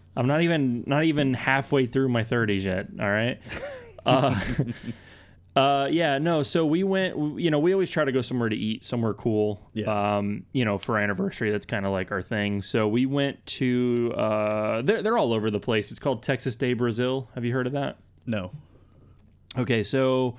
I'm 0.17 0.27
not 0.27 0.43
even 0.43 0.85
not 0.87 1.05
even 1.05 1.35
halfway 1.35 1.87
through 1.87 2.09
my 2.11 2.23
30s 2.25 2.63
yet, 2.65 2.87
all 3.01 3.09
right? 3.11 3.41
Uh 5.59 5.89
yeah, 5.91 6.19
no, 6.19 6.43
so 6.43 6.65
we 6.65 6.85
went 6.85 7.39
you 7.39 7.51
know, 7.51 7.59
we 7.59 7.73
always 7.73 7.91
try 7.91 8.05
to 8.05 8.13
go 8.13 8.21
somewhere 8.21 8.49
to 8.49 8.57
eat, 8.57 8.85
somewhere 8.85 9.15
cool. 9.15 9.61
Yeah. 9.73 10.17
Um, 10.17 10.45
you 10.53 10.65
know, 10.65 10.79
for 10.79 10.99
anniversary, 10.99 11.51
that's 11.51 11.67
kind 11.67 11.85
of 11.87 11.93
like 11.93 12.13
our 12.13 12.23
thing. 12.23 12.63
So 12.63 12.87
we 12.87 13.07
went 13.07 13.45
to 13.47 14.13
uh 14.17 14.83
they're 14.83 15.03
they're 15.03 15.19
all 15.19 15.33
over 15.33 15.51
the 15.51 15.61
place. 15.61 15.91
It's 15.91 16.01
called 16.01 16.23
Texas 16.23 16.57
de 16.57 16.75
Brazil. 16.75 17.29
Have 17.35 17.45
you 17.45 17.53
heard 17.53 17.67
of 17.67 17.73
that? 17.73 17.99
No. 18.27 18.53
Okay, 19.57 19.83
so 19.83 20.37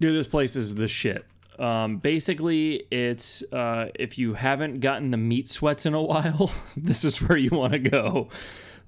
dude, 0.00 0.16
this 0.16 0.26
place 0.26 0.56
is 0.56 0.74
the 0.74 0.88
shit. 0.88 1.24
Um, 1.58 1.96
basically, 1.96 2.84
it's 2.90 3.42
uh, 3.52 3.88
if 3.94 4.18
you 4.18 4.34
haven't 4.34 4.80
gotten 4.80 5.10
the 5.10 5.16
meat 5.16 5.48
sweats 5.48 5.86
in 5.86 5.94
a 5.94 6.02
while, 6.12 6.52
this 6.76 7.04
is 7.04 7.20
where 7.20 7.38
you 7.38 7.50
want 7.50 7.72
to 7.72 7.78
go. 7.78 8.28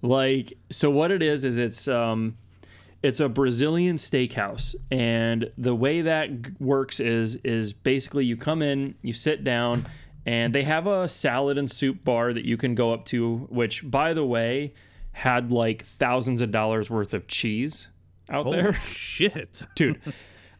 Like, 0.02 0.56
so 0.70 0.90
what 0.90 1.10
it 1.10 1.22
is 1.22 1.44
is 1.44 1.58
it's 1.58 1.88
um, 1.88 2.36
it's 3.02 3.20
a 3.20 3.28
Brazilian 3.28 3.96
steakhouse, 3.96 4.74
and 4.90 5.50
the 5.56 5.74
way 5.74 6.02
that 6.02 6.42
g- 6.42 6.52
works 6.58 7.00
is 7.00 7.36
is 7.36 7.72
basically 7.72 8.24
you 8.24 8.36
come 8.36 8.62
in, 8.62 8.94
you 9.02 9.12
sit 9.12 9.42
down, 9.44 9.86
and 10.26 10.54
they 10.54 10.62
have 10.64 10.86
a 10.86 11.08
salad 11.08 11.56
and 11.58 11.70
soup 11.70 12.04
bar 12.04 12.32
that 12.32 12.44
you 12.44 12.56
can 12.56 12.74
go 12.74 12.92
up 12.92 13.04
to. 13.06 13.46
Which, 13.50 13.88
by 13.90 14.12
the 14.12 14.24
way, 14.24 14.74
had 15.12 15.50
like 15.50 15.82
thousands 15.84 16.40
of 16.40 16.50
dollars 16.50 16.90
worth 16.90 17.14
of 17.14 17.26
cheese 17.26 17.88
out 18.28 18.46
Oh, 18.46 18.52
there 18.52 18.72
shit. 18.74 19.62
dude. 19.74 20.00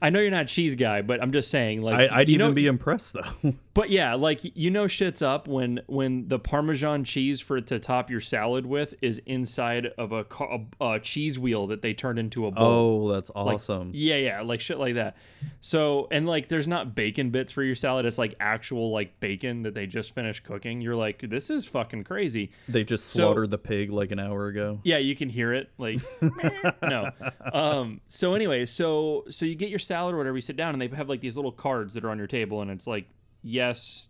I 0.02 0.10
know 0.10 0.20
you're 0.20 0.30
not 0.30 0.42
a 0.42 0.46
cheese 0.46 0.74
guy, 0.74 1.02
but 1.02 1.22
I'm 1.22 1.32
just 1.32 1.50
saying, 1.50 1.82
like, 1.82 2.10
I, 2.10 2.20
I'd 2.20 2.28
you 2.28 2.36
even 2.36 2.48
know, 2.48 2.52
be 2.54 2.66
impressed, 2.66 3.14
though. 3.14 3.54
but 3.74 3.90
yeah, 3.90 4.14
like 4.14 4.40
you 4.56 4.70
know, 4.70 4.86
shit's 4.86 5.22
up 5.22 5.46
when 5.46 5.80
when 5.86 6.28
the 6.28 6.38
Parmesan 6.38 7.04
cheese 7.04 7.40
for 7.40 7.60
to 7.60 7.78
top 7.78 8.10
your 8.10 8.20
salad 8.20 8.66
with 8.66 8.94
is 9.02 9.18
inside 9.26 9.86
of 9.98 10.12
a, 10.12 10.24
a, 10.40 10.60
a 10.94 11.00
cheese 11.00 11.38
wheel 11.38 11.66
that 11.66 11.82
they 11.82 11.92
turned 11.92 12.18
into 12.18 12.46
a 12.46 12.50
bowl. 12.50 13.04
oh, 13.06 13.12
that's 13.12 13.30
awesome. 13.34 13.90
Yeah, 13.94 14.16
yeah, 14.16 14.40
like 14.40 14.60
shit 14.60 14.78
like 14.78 14.94
that. 14.94 15.16
So, 15.60 16.08
and 16.10 16.26
like, 16.26 16.48
there's 16.48 16.68
not 16.68 16.94
bacon 16.94 17.30
bits 17.30 17.52
for 17.52 17.62
your 17.62 17.74
salad. 17.74 18.06
It's 18.06 18.18
like 18.18 18.34
actual 18.40 18.90
like 18.90 19.20
bacon 19.20 19.62
that 19.62 19.74
they 19.74 19.86
just 19.86 20.14
finished 20.14 20.44
cooking. 20.44 20.80
You're 20.80 20.96
like, 20.96 21.28
this 21.28 21.50
is 21.50 21.66
fucking 21.66 22.04
crazy. 22.04 22.50
They 22.68 22.84
just 22.84 23.06
slaughtered 23.10 23.50
the 23.50 23.58
pig 23.58 23.92
like 23.92 24.12
an 24.12 24.18
hour 24.18 24.46
ago. 24.46 24.80
Yeah, 24.82 24.98
you 24.98 25.14
can 25.14 25.28
hear 25.28 25.52
it. 25.52 25.70
Like, 25.76 25.98
no. 26.82 27.10
Um. 27.52 28.00
So 28.08 28.34
anyway, 28.34 28.64
so 28.64 29.24
so 29.28 29.44
you 29.44 29.54
get 29.54 29.68
your 29.68 29.78
salad 29.90 30.14
or 30.14 30.18
whatever. 30.18 30.37
You 30.37 30.42
sit 30.42 30.57
down, 30.57 30.74
and 30.74 30.81
they 30.81 30.88
have 30.96 31.09
like 31.09 31.20
these 31.20 31.37
little 31.37 31.50
cards 31.53 31.94
that 31.94 32.05
are 32.05 32.11
on 32.11 32.18
your 32.18 32.26
table, 32.29 32.62
and 32.62 32.70
it's 32.70 32.87
like 32.87 33.07
yes, 33.42 34.09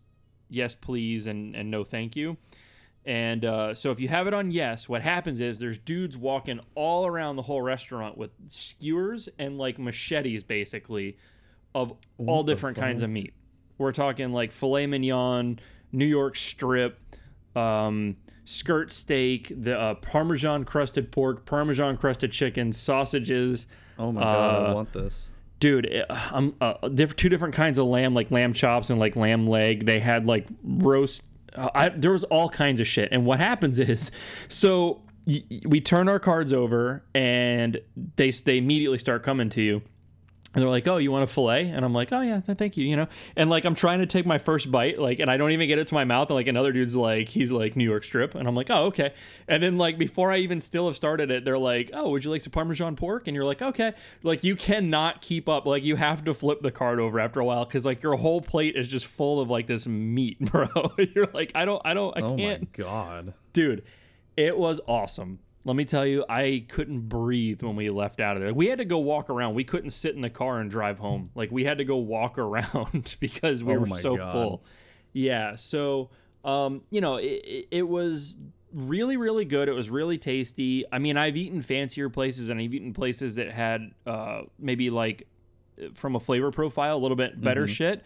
yes, 0.48 0.74
please, 0.74 1.26
and 1.26 1.56
and 1.56 1.70
no, 1.70 1.84
thank 1.84 2.16
you. 2.16 2.36
And 3.06 3.46
uh, 3.46 3.72
so 3.74 3.90
if 3.90 3.98
you 3.98 4.08
have 4.08 4.26
it 4.26 4.34
on 4.34 4.50
yes, 4.50 4.86
what 4.88 5.00
happens 5.00 5.40
is 5.40 5.58
there's 5.58 5.78
dudes 5.78 6.18
walking 6.18 6.60
all 6.74 7.06
around 7.06 7.36
the 7.36 7.42
whole 7.42 7.62
restaurant 7.62 8.18
with 8.18 8.30
skewers 8.48 9.28
and 9.38 9.56
like 9.56 9.78
machetes, 9.78 10.42
basically, 10.42 11.16
of 11.74 11.94
all 12.18 12.42
different 12.42 12.76
kinds 12.76 13.00
of 13.00 13.08
meat. 13.08 13.32
We're 13.78 13.92
talking 13.92 14.32
like 14.32 14.52
filet 14.52 14.86
mignon, 14.86 15.60
New 15.92 16.04
York 16.04 16.36
strip, 16.36 17.00
um, 17.56 18.16
skirt 18.44 18.92
steak, 18.92 19.50
the 19.50 19.78
uh, 19.78 19.94
Parmesan 19.94 20.64
crusted 20.64 21.10
pork, 21.10 21.46
Parmesan 21.46 21.96
crusted 21.96 22.32
chicken, 22.32 22.70
sausages. 22.70 23.66
Oh 23.98 24.12
my 24.12 24.20
god, 24.20 24.64
Uh, 24.66 24.68
I 24.68 24.74
want 24.74 24.92
this. 24.92 25.30
Dude, 25.60 25.86
it- 25.86 26.06
I'm 26.10 26.54
uh, 26.60 26.74
two 27.16 27.28
different 27.28 27.54
kinds 27.54 27.78
of 27.78 27.86
lamb, 27.86 28.14
like 28.14 28.30
lamb 28.30 28.52
chops 28.52 28.90
and 28.90 28.98
like 28.98 29.14
lamb 29.14 29.46
leg. 29.46 29.86
They 29.86 30.00
had 30.00 30.26
like 30.26 30.48
roast. 30.64 31.24
Uh, 31.54 31.68
I, 31.74 31.88
there 31.90 32.12
was 32.12 32.24
all 32.24 32.48
kinds 32.48 32.80
of 32.80 32.86
shit. 32.86 33.10
And 33.12 33.24
what 33.26 33.38
happens 33.38 33.78
is, 33.78 34.10
so 34.48 35.02
y- 35.26 35.42
we 35.66 35.80
turn 35.80 36.08
our 36.08 36.18
cards 36.18 36.52
over, 36.52 37.04
and 37.14 37.78
they 38.16 38.30
they 38.30 38.58
immediately 38.58 38.98
start 38.98 39.22
coming 39.22 39.48
to 39.50 39.62
you. 39.62 39.82
And 40.52 40.60
they're 40.60 40.68
like, 40.70 40.88
"Oh, 40.88 40.96
you 40.96 41.12
want 41.12 41.22
a 41.22 41.28
fillet?" 41.32 41.68
And 41.68 41.84
I'm 41.84 41.92
like, 41.92 42.12
"Oh 42.12 42.20
yeah, 42.22 42.40
th- 42.40 42.58
thank 42.58 42.76
you." 42.76 42.84
You 42.84 42.96
know, 42.96 43.06
and 43.36 43.48
like 43.48 43.64
I'm 43.64 43.76
trying 43.76 44.00
to 44.00 44.06
take 44.06 44.26
my 44.26 44.38
first 44.38 44.68
bite, 44.72 44.98
like, 44.98 45.20
and 45.20 45.30
I 45.30 45.36
don't 45.36 45.52
even 45.52 45.68
get 45.68 45.78
it 45.78 45.86
to 45.86 45.94
my 45.94 46.04
mouth. 46.04 46.28
And 46.28 46.34
like 46.34 46.48
another 46.48 46.72
dude's 46.72 46.96
like, 46.96 47.28
he's 47.28 47.52
like 47.52 47.76
New 47.76 47.84
York 47.84 48.02
strip, 48.02 48.34
and 48.34 48.48
I'm 48.48 48.56
like, 48.56 48.68
"Oh, 48.68 48.86
okay." 48.86 49.14
And 49.46 49.62
then 49.62 49.78
like 49.78 49.96
before 49.96 50.32
I 50.32 50.38
even 50.38 50.58
still 50.58 50.88
have 50.88 50.96
started 50.96 51.30
it, 51.30 51.44
they're 51.44 51.56
like, 51.56 51.90
"Oh, 51.92 52.10
would 52.10 52.24
you 52.24 52.32
like 52.32 52.42
some 52.42 52.50
Parmesan 52.50 52.96
pork?" 52.96 53.28
And 53.28 53.34
you're 53.36 53.44
like, 53.44 53.62
"Okay." 53.62 53.92
Like 54.24 54.42
you 54.42 54.56
cannot 54.56 55.22
keep 55.22 55.48
up. 55.48 55.66
Like 55.66 55.84
you 55.84 55.94
have 55.94 56.24
to 56.24 56.34
flip 56.34 56.62
the 56.62 56.72
card 56.72 56.98
over 56.98 57.20
after 57.20 57.38
a 57.38 57.44
while 57.44 57.64
because 57.64 57.86
like 57.86 58.02
your 58.02 58.16
whole 58.16 58.40
plate 58.40 58.74
is 58.74 58.88
just 58.88 59.06
full 59.06 59.38
of 59.40 59.48
like 59.50 59.68
this 59.68 59.86
meat, 59.86 60.40
bro. 60.50 60.66
you're 61.14 61.28
like, 61.32 61.52
I 61.54 61.64
don't, 61.64 61.80
I 61.84 61.94
don't, 61.94 62.16
I 62.18 62.22
Oh 62.22 62.36
can't 62.36 62.68
Oh 62.78 62.82
my 62.82 62.84
god. 62.84 63.34
dude 63.52 63.84
it 64.36 64.56
was 64.56 64.80
awesome 64.88 65.38
let 65.64 65.76
me 65.76 65.84
tell 65.84 66.06
you 66.06 66.24
i 66.28 66.64
couldn't 66.68 67.08
breathe 67.08 67.62
when 67.62 67.76
we 67.76 67.90
left 67.90 68.18
out 68.20 68.36
of 68.36 68.42
there. 68.42 68.54
We 68.54 68.68
had 68.68 68.78
to 68.78 68.84
go 68.84 68.98
walk 68.98 69.28
around. 69.30 69.54
We 69.54 69.64
couldn't 69.64 69.90
sit 69.90 70.14
in 70.14 70.22
the 70.22 70.30
car 70.30 70.58
and 70.60 70.70
drive 70.70 70.98
home. 70.98 71.30
Like 71.34 71.50
we 71.50 71.64
had 71.64 71.78
to 71.78 71.84
go 71.84 71.96
walk 71.98 72.38
around 72.46 73.16
because 73.20 73.62
we 73.62 73.74
Oh 73.74 73.78
were 73.80 73.96
so 73.98 74.16
God. 74.16 74.32
full. 74.32 74.64
Yeah 75.12 75.56
so 75.56 76.10
um 76.44 76.82
you 76.90 77.00
know 77.00 77.16
it, 77.16 77.66
it, 77.70 77.88
was 77.88 78.38
really 78.72 79.16
really 79.18 79.44
good. 79.44 79.68
It 79.68 79.72
was 79.72 79.90
really 79.90 80.16
tasty. 80.16 80.84
I 80.90 80.98
mean 80.98 81.16
i've 81.18 81.36
eaten 81.36 81.60
fancier 81.60 82.08
places 82.08 82.48
and 82.48 82.58
i've 82.60 82.72
eaten 82.72 82.92
places 82.94 83.34
that 83.34 83.50
had 83.50 83.90
uh 84.06 84.42
maybe 84.58 84.88
like 84.90 85.26
from 85.94 86.14
a 86.16 86.20
flavor 86.20 86.50
profile 86.50 86.96
a 86.96 86.98
little 87.00 87.16
bit 87.16 87.40
better 87.40 87.64
Mm-hmm. 87.64 87.72
shit. 87.72 88.02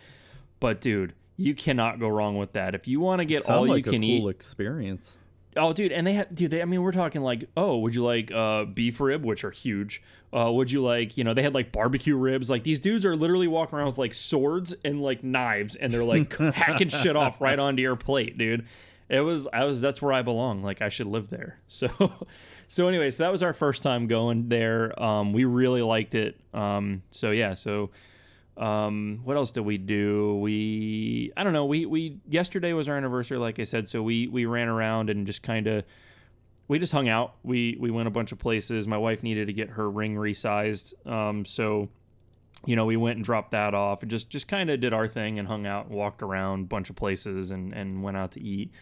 But 0.60 0.80
dude 0.80 1.14
you 1.36 1.54
cannot 1.54 1.98
go 2.00 2.08
wrong 2.08 2.36
with 2.38 2.52
that. 2.52 2.74
If 2.74 2.86
you 2.88 3.00
want 3.00 3.18
to 3.18 3.24
get 3.24 3.48
all 3.50 3.66
like 3.66 3.84
you 3.86 3.92
can 3.92 4.02
a 4.02 4.06
eat 4.06 4.28
experience. 4.28 5.18
Oh, 5.56 5.72
dude, 5.72 5.92
and 5.92 6.06
they 6.06 6.14
had, 6.14 6.34
dude. 6.34 6.50
They, 6.50 6.62
I 6.62 6.64
mean, 6.64 6.82
we're 6.82 6.92
talking 6.92 7.22
like, 7.22 7.48
oh, 7.56 7.78
would 7.78 7.94
you 7.94 8.04
like 8.04 8.32
uh, 8.32 8.64
beef 8.64 9.00
rib, 9.00 9.24
which 9.24 9.44
are 9.44 9.50
huge? 9.50 10.02
Uh, 10.32 10.50
would 10.52 10.70
you 10.70 10.82
like, 10.82 11.16
you 11.16 11.24
know, 11.24 11.32
they 11.32 11.42
had 11.42 11.54
like 11.54 11.70
barbecue 11.70 12.16
ribs. 12.16 12.50
Like 12.50 12.64
these 12.64 12.80
dudes 12.80 13.04
are 13.04 13.14
literally 13.14 13.46
walking 13.46 13.78
around 13.78 13.86
with 13.88 13.98
like 13.98 14.14
swords 14.14 14.74
and 14.84 15.02
like 15.02 15.22
knives, 15.22 15.76
and 15.76 15.92
they're 15.92 16.04
like 16.04 16.36
hacking 16.54 16.88
shit 16.88 17.16
off 17.16 17.40
right 17.40 17.58
onto 17.58 17.82
your 17.82 17.96
plate, 17.96 18.36
dude. 18.36 18.66
It 19.08 19.20
was, 19.20 19.46
I 19.52 19.64
was, 19.64 19.80
that's 19.80 20.00
where 20.02 20.12
I 20.12 20.22
belong. 20.22 20.62
Like 20.62 20.82
I 20.82 20.88
should 20.88 21.06
live 21.06 21.30
there. 21.30 21.58
So, 21.68 21.88
so 22.66 22.88
anyway, 22.88 23.10
so 23.10 23.24
that 23.24 23.32
was 23.32 23.42
our 23.42 23.52
first 23.52 23.82
time 23.82 24.06
going 24.06 24.48
there. 24.48 25.00
Um, 25.00 25.32
we 25.32 25.44
really 25.44 25.82
liked 25.82 26.14
it. 26.14 26.40
Um, 26.52 27.02
so 27.10 27.30
yeah, 27.30 27.54
so 27.54 27.90
um 28.56 29.20
what 29.24 29.36
else 29.36 29.50
did 29.50 29.62
we 29.62 29.78
do? 29.78 30.36
We 30.36 31.32
i 31.36 31.42
don't 31.42 31.52
know. 31.52 31.66
We 31.66 31.86
we 31.86 32.18
yesterday 32.28 32.72
was 32.72 32.88
our 32.88 32.96
anniversary 32.96 33.38
like 33.38 33.58
i 33.58 33.64
said 33.64 33.88
so 33.88 34.02
we 34.02 34.28
we 34.28 34.46
ran 34.46 34.68
around 34.68 35.10
and 35.10 35.26
just 35.26 35.42
kind 35.42 35.66
of 35.66 35.84
we 36.68 36.78
just 36.78 36.92
hung 36.92 37.08
out. 37.08 37.34
We 37.42 37.76
we 37.78 37.90
went 37.90 38.08
a 38.08 38.10
bunch 38.10 38.32
of 38.32 38.38
places. 38.38 38.86
My 38.86 38.96
wife 38.96 39.22
needed 39.22 39.48
to 39.48 39.52
get 39.52 39.70
her 39.70 39.90
ring 39.90 40.14
resized. 40.14 40.94
Um 41.06 41.44
so 41.44 41.88
you 42.66 42.76
know 42.76 42.86
we 42.86 42.96
went 42.96 43.16
and 43.16 43.24
dropped 43.24 43.50
that 43.50 43.74
off 43.74 44.02
and 44.02 44.10
just 44.10 44.30
just 44.30 44.48
kind 44.48 44.70
of 44.70 44.80
did 44.80 44.92
our 44.92 45.08
thing 45.08 45.38
and 45.38 45.48
hung 45.48 45.66
out 45.66 45.86
and 45.86 45.94
walked 45.94 46.22
around 46.22 46.60
a 46.60 46.66
bunch 46.66 46.90
of 46.90 46.96
places 46.96 47.50
and 47.50 47.74
and 47.74 48.02
went 48.02 48.16
out 48.16 48.32
to 48.32 48.40
eat. 48.42 48.72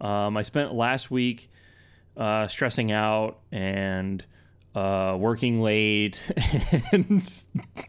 Um 0.00 0.36
i 0.36 0.42
spent 0.42 0.74
last 0.74 1.10
week 1.10 1.50
uh 2.16 2.46
stressing 2.46 2.92
out 2.92 3.38
and 3.50 4.24
uh, 4.74 5.16
working 5.18 5.60
late 5.60 6.30
and 6.92 7.28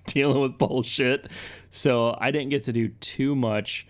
dealing 0.08 0.40
with 0.42 0.58
bullshit. 0.58 1.28
So 1.72 2.16
I 2.20 2.32
didn't 2.32 2.50
get 2.50 2.64
to 2.64 2.74
do 2.74 2.90
too 2.90 3.36
much 3.36 3.88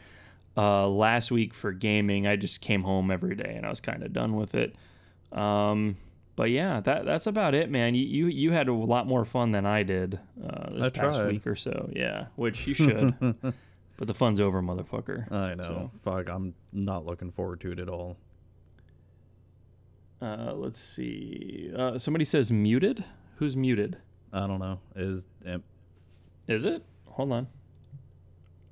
uh, 0.58 0.88
last 0.88 1.32
week 1.32 1.54
for 1.54 1.72
gaming. 1.72 2.26
I 2.28 2.36
just 2.36 2.62
came 2.62 2.84
home 2.84 3.12
every 3.12 3.36
day 3.36 3.54
and 3.56 3.66
I 3.66 3.70
was 3.70 3.82
kind 3.82 4.04
of 4.04 4.14
done 4.14 4.36
with 4.36 4.56
it. 4.56 4.76
Um, 5.32 5.98
but 6.38 6.50
yeah, 6.50 6.80
that 6.82 7.06
that's 7.06 7.28
about 7.28 7.54
it, 7.54 7.70
man. 7.70 7.96
You 7.96 8.06
you, 8.06 8.28
you 8.28 8.52
had 8.52 8.68
a 8.68 8.74
lot 8.74 9.08
more 9.08 9.24
fun 9.26 9.52
than 9.52 9.66
I 9.66 9.84
did 9.84 10.20
uh, 10.44 10.70
this 10.70 10.82
I 10.82 10.90
past 10.90 11.18
tried. 11.18 11.32
week 11.32 11.48
or 11.48 11.56
so. 11.56 11.90
Yeah, 11.94 12.26
which 12.36 12.68
you 12.68 12.74
should. 12.76 13.16
but 13.20 14.08
the 14.08 14.14
fun's 14.14 14.40
over, 14.42 14.62
motherfucker. 14.62 15.32
I 15.32 15.54
know. 15.56 15.92
Fuck, 16.04 16.30
I'm 16.30 16.54
not 16.74 17.06
looking 17.06 17.32
forward 17.32 17.62
to 17.62 17.72
it 17.72 17.80
at 17.80 17.88
all. 17.90 18.18
Uh, 20.22 20.54
let's 20.56 20.80
see. 20.80 21.72
Uh, 21.76 21.98
somebody 21.98 22.26
says 22.26 22.52
muted. 22.52 23.04
Who's 23.36 23.58
muted? 23.58 23.98
I 24.32 24.48
don't 24.48 24.60
know. 24.60 24.80
Is 24.96 25.28
am- 25.46 25.64
Is 26.48 26.66
it? 26.66 26.84
Hold 27.06 27.32
on. 27.32 27.48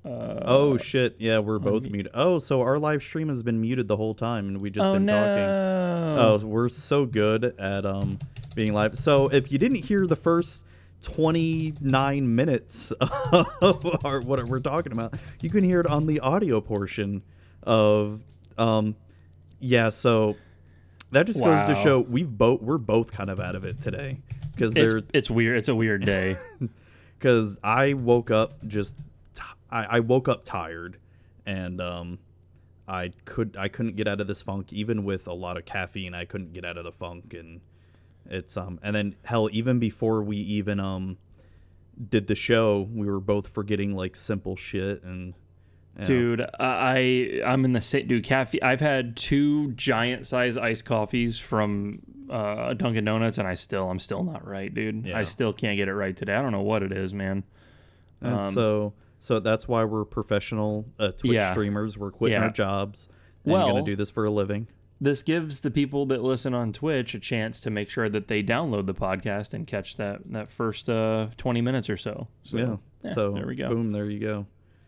Uh, 0.04 0.40
oh 0.44 0.76
shit? 0.76 1.16
Yeah, 1.18 1.38
we're 1.38 1.58
both 1.58 1.88
muted. 1.88 2.12
Oh, 2.12 2.38
so 2.38 2.60
our 2.60 2.78
live 2.78 3.02
stream 3.02 3.28
has 3.28 3.42
been 3.42 3.60
muted 3.60 3.88
the 3.88 3.96
whole 3.96 4.12
time, 4.12 4.48
and 4.48 4.60
we 4.60 4.68
just 4.70 4.86
oh 4.86 4.94
been 4.94 5.06
no. 5.06 5.12
talking. 5.12 6.44
Oh, 6.44 6.46
we're 6.46 6.68
so 6.68 7.06
good 7.06 7.44
at 7.58 7.86
um 7.86 8.18
being 8.54 8.74
live. 8.74 8.96
So 8.96 9.28
if 9.28 9.50
you 9.50 9.58
didn't 9.58 9.84
hear 9.84 10.06
the 10.06 10.16
first 10.16 10.62
29 11.02 12.34
minutes 12.34 12.90
of 13.62 14.04
our, 14.04 14.20
what 14.20 14.44
we're 14.44 14.58
talking 14.58 14.92
about, 14.92 15.14
you 15.40 15.50
can 15.50 15.64
hear 15.64 15.80
it 15.80 15.86
on 15.86 16.06
the 16.06 16.20
audio 16.20 16.60
portion 16.60 17.22
of 17.62 18.24
um 18.58 18.94
yeah. 19.58 19.88
So 19.88 20.36
that 21.14 21.26
just 21.26 21.42
goes 21.42 21.68
to 21.68 21.74
show 21.74 22.00
we've 22.00 22.36
both 22.36 22.60
we're 22.60 22.78
both 22.78 23.12
kind 23.12 23.30
of 23.30 23.40
out 23.40 23.54
of 23.54 23.64
it 23.64 23.80
today 23.80 24.20
because 24.52 24.74
there's 24.74 24.94
It's, 24.94 25.10
it's 25.14 25.30
weird. 25.30 25.58
It's 25.58 25.68
a 25.68 25.74
weird 25.74 26.04
day. 26.04 26.36
because 27.18 27.58
I 27.62 27.94
woke 27.94 28.30
up 28.30 28.64
just 28.66 28.96
t- 29.34 29.42
I, 29.70 29.96
I 29.96 30.00
woke 30.00 30.28
up 30.28 30.44
tired 30.44 30.98
and 31.46 31.80
um 31.80 32.18
I 32.86 33.12
could 33.24 33.56
I 33.58 33.68
couldn't 33.68 33.96
get 33.96 34.06
out 34.06 34.20
of 34.20 34.26
this 34.26 34.42
funk 34.42 34.72
even 34.72 35.04
with 35.04 35.26
a 35.26 35.32
lot 35.32 35.56
of 35.56 35.64
caffeine 35.64 36.14
I 36.14 36.24
couldn't 36.24 36.52
get 36.52 36.64
out 36.64 36.76
of 36.76 36.84
the 36.84 36.92
funk 36.92 37.34
and 37.34 37.60
it's 38.26 38.56
um 38.56 38.78
and 38.82 38.94
then 38.94 39.16
hell 39.24 39.48
even 39.52 39.78
before 39.78 40.22
we 40.22 40.36
even 40.36 40.80
um 40.80 41.16
did 42.08 42.26
the 42.26 42.34
show 42.34 42.88
we 42.92 43.06
were 43.08 43.20
both 43.20 43.48
forgetting 43.48 43.94
like 43.94 44.16
simple 44.16 44.56
shit 44.56 45.02
and 45.04 45.34
dude 46.04 46.44
i 46.58 47.40
i'm 47.46 47.64
in 47.64 47.72
the 47.72 47.80
same 47.80 48.06
dude 48.08 48.24
caffeine 48.24 48.60
i've 48.62 48.80
had 48.80 49.16
two 49.16 49.70
giant 49.72 50.26
size 50.26 50.56
iced 50.56 50.84
coffees 50.84 51.38
from 51.38 52.00
uh 52.30 52.74
dunkin 52.74 53.04
donuts 53.04 53.38
and 53.38 53.46
i 53.46 53.54
still 53.54 53.88
i'm 53.90 54.00
still 54.00 54.24
not 54.24 54.44
right 54.46 54.74
dude. 54.74 55.06
Yeah. 55.06 55.16
i 55.18 55.22
still 55.24 55.52
can't 55.52 55.76
get 55.76 55.86
it 55.88 55.94
right 55.94 56.16
today. 56.16 56.34
I 56.34 56.42
don't 56.42 56.52
know 56.52 56.62
what 56.62 56.82
it 56.82 56.90
is 56.90 57.14
man. 57.14 57.44
Um, 58.22 58.52
so 58.52 58.94
so 59.18 59.38
that's 59.40 59.68
why 59.68 59.84
we're 59.84 60.04
professional 60.04 60.86
uh, 60.98 61.12
Twitch 61.12 61.34
Yeah. 61.34 61.50
streamers. 61.52 61.96
We're 61.96 62.10
quitting 62.10 62.38
our 62.42 62.50
jobs 62.50 63.08
and 63.44 63.52
Well- 63.52 63.68
gonna 63.68 63.82
do 63.84 63.94
this 63.96 64.10
for 64.10 64.24
a 64.24 64.30
living. 64.30 64.66
this 65.00 65.22
gives 65.22 65.60
the 65.60 65.70
people 65.70 66.06
that 66.06 66.22
listen 66.22 66.54
on 66.54 66.72
twitch 66.72 67.14
a 67.14 67.18
chance 67.20 67.60
to 67.60 67.70
make 67.70 67.90
sure 67.90 68.08
that 68.08 68.26
they 68.28 68.42
download 68.42 68.86
the 68.86 68.94
podcast 68.94 69.52
and 69.54 69.66
catch 69.66 69.96
that 69.96 70.20
that 70.32 70.50
first 70.50 70.88
uh 70.88 71.28
20 71.36 71.60
minutes 71.60 71.90
or 71.90 71.96
so, 71.96 72.26
so 72.42 72.56
yeah, 73.04 73.12
so 73.12 73.32
there 73.32 73.46
we 73.46 73.54
go. 73.54 73.68
boom 73.68 73.92
there 73.92 74.06
you 74.06 74.18
go 74.20 74.46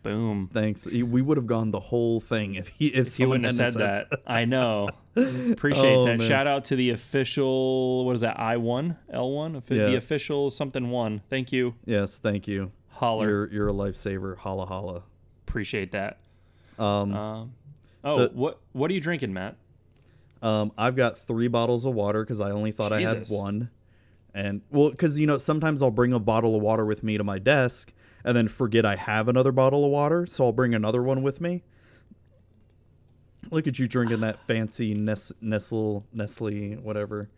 boom 0.09 0.49
Thanks. 0.53 0.85
We 0.87 1.21
would 1.21 1.37
have 1.37 1.47
gone 1.47 1.71
the 1.71 1.79
whole 1.79 2.19
thing 2.19 2.55
if 2.55 2.67
he 2.67 2.87
if, 2.87 2.95
you 2.95 3.03
someone 3.05 3.41
wouldn't 3.41 3.59
have 3.59 3.73
said 3.73 3.81
hadn't 3.81 4.09
that. 4.09 4.21
I 4.25 4.45
know. 4.45 4.87
Appreciate 5.51 5.95
Oh, 5.95 6.05
that. 6.05 6.17
man. 6.19 6.27
Shout 6.27 6.47
out 6.47 6.65
to 6.65 6.75
the 6.75 6.91
official. 6.91 8.05
What 8.05 8.15
is 8.15 8.21
that? 8.21 8.39
I 8.39 8.57
one 8.57 8.97
L 9.11 9.31
one. 9.31 9.61
The 9.67 9.95
official 9.95 10.51
something 10.51 10.89
one. 10.89 11.21
Thank 11.29 11.51
you. 11.51 11.75
Yes, 11.85 12.19
thank 12.19 12.47
you. 12.47 12.71
Holler. 12.89 13.27
You're 13.29 13.51
you're 13.53 13.69
a 13.69 13.73
lifesaver. 13.73 14.37
Holla 14.37 14.65
holla. 14.65 15.03
Appreciate 15.47 15.91
that. 15.91 16.19
Um, 16.79 17.13
Um, 17.13 17.53
oh, 18.03 18.17
So- 18.17 18.29
what 18.29 18.59
what 18.73 18.89
are 18.91 18.93
you 18.93 19.01
drinking, 19.01 19.33
Matt? 19.33 19.55
um, 20.41 20.71
I've 20.77 20.95
got 20.95 21.17
three 21.17 21.47
bottles 21.47 21.83
of 21.85 21.93
water 21.95 22.23
because 22.23 22.39
I 22.39 22.51
only 22.51 22.71
thought 22.71 22.91
I 22.93 23.01
had 23.01 23.27
one, 23.29 23.69
and 24.33 24.61
well, 24.71 24.91
because 24.91 25.19
you 25.19 25.25
know 25.27 25.37
sometimes 25.37 25.81
I'll 25.81 25.89
bring 25.91 26.13
a 26.13 26.19
bottle 26.19 26.55
of 26.55 26.61
water 26.61 26.85
with 26.85 27.01
me 27.03 27.17
to 27.17 27.23
my 27.23 27.39
desk 27.39 27.91
and 28.27 28.35
then 28.35 28.49
forget 28.49 28.85
I 28.85 28.97
have 28.97 29.29
another 29.29 29.53
bottle 29.53 29.85
of 29.85 29.91
water, 29.91 30.25
so 30.25 30.43
I'll 30.45 30.51
bring 30.51 30.75
another 30.75 31.01
one 31.01 31.23
with 31.23 31.39
me. 31.39 31.63
Look 33.49 33.67
at 33.67 33.79
you 33.79 33.87
drinking 33.87 34.19
that 34.19 34.41
fancy 34.41 34.93
Nes- 34.93 35.31
Nestle 35.39 36.05
Nestle 36.11 36.73
whatever. 36.75 37.29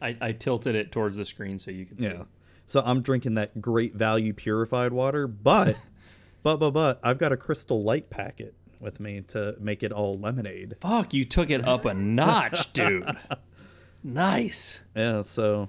I, 0.00 0.16
I 0.20 0.32
tilted 0.32 0.74
it 0.74 0.90
towards 0.90 1.16
the 1.16 1.24
screen 1.24 1.60
so 1.60 1.70
you 1.70 1.86
could 1.86 2.00
see. 2.00 2.06
Yeah. 2.06 2.24
So 2.66 2.82
I'm 2.84 3.02
drinking 3.02 3.34
that 3.34 3.60
great 3.60 3.94
value 3.94 4.32
purified 4.32 4.92
water, 4.92 5.28
but 5.28 5.76
but 6.42 6.56
but 6.56 6.72
but 6.72 6.98
I've 7.04 7.18
got 7.18 7.30
a 7.30 7.36
crystal 7.36 7.84
light 7.84 8.10
packet 8.10 8.56
with 8.80 8.98
me 8.98 9.20
to 9.28 9.54
make 9.60 9.84
it 9.84 9.92
all 9.92 10.18
lemonade. 10.18 10.74
Fuck, 10.80 11.14
you 11.14 11.24
took 11.24 11.50
it 11.50 11.64
up 11.64 11.84
a 11.84 11.94
notch, 11.94 12.72
dude. 12.72 13.06
Nice. 14.04 14.80
Yeah, 14.96 15.22
so 15.22 15.68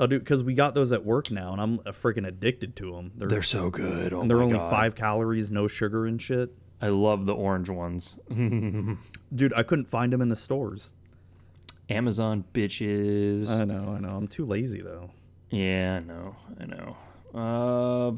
I'll 0.00 0.06
do 0.08 0.18
because 0.18 0.42
we 0.42 0.54
got 0.54 0.74
those 0.74 0.90
at 0.92 1.04
work 1.04 1.30
now, 1.30 1.52
and 1.52 1.60
I'm 1.60 1.78
freaking 1.92 2.26
addicted 2.26 2.74
to 2.76 2.90
them. 2.92 3.12
They're 3.14 3.28
They're 3.28 3.42
so 3.42 3.70
good. 3.70 4.12
Oh 4.12 4.20
and 4.22 4.30
they're 4.30 4.42
only 4.42 4.58
God. 4.58 4.70
five 4.70 4.94
calories, 4.96 5.50
no 5.50 5.68
sugar 5.68 6.06
and 6.06 6.20
shit. 6.20 6.52
I 6.82 6.88
love 6.88 7.26
the 7.26 7.34
orange 7.34 7.68
ones. 7.68 8.16
Dude, 8.30 9.52
I 9.54 9.62
couldn't 9.62 9.86
find 9.86 10.12
them 10.12 10.22
in 10.22 10.30
the 10.30 10.36
stores. 10.36 10.94
Amazon 11.90 12.44
bitches. 12.54 13.50
I 13.50 13.64
know, 13.64 13.94
I 13.96 14.00
know. 14.00 14.08
I'm 14.16 14.26
too 14.28 14.44
lazy 14.44 14.80
though. 14.80 15.10
Yeah, 15.50 16.00
I 16.00 16.06
know. 16.06 16.36
I 16.60 16.64
know. 16.66 16.96
Uh, 17.34 18.12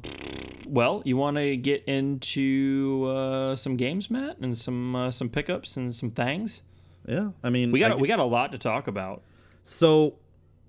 well, 0.66 1.02
you 1.04 1.16
want 1.16 1.36
to 1.38 1.56
get 1.56 1.84
into 1.84 3.06
uh, 3.08 3.56
some 3.56 3.76
games, 3.76 4.10
Matt, 4.10 4.38
and 4.38 4.56
some 4.56 4.94
uh, 4.94 5.10
some 5.10 5.28
pickups 5.28 5.76
and 5.76 5.94
some 5.94 6.10
things. 6.10 6.62
Yeah, 7.06 7.30
I 7.42 7.50
mean, 7.50 7.72
We 7.72 7.80
got 7.80 7.92
I- 7.92 7.96
we 7.96 8.06
got 8.08 8.20
a 8.20 8.24
lot 8.24 8.52
to 8.52 8.58
talk 8.58 8.86
about. 8.86 9.22
So, 9.64 10.14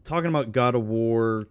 talking 0.03 0.29
about 0.29 0.51
God 0.51 0.75
of 0.75 0.85
War 0.87 1.47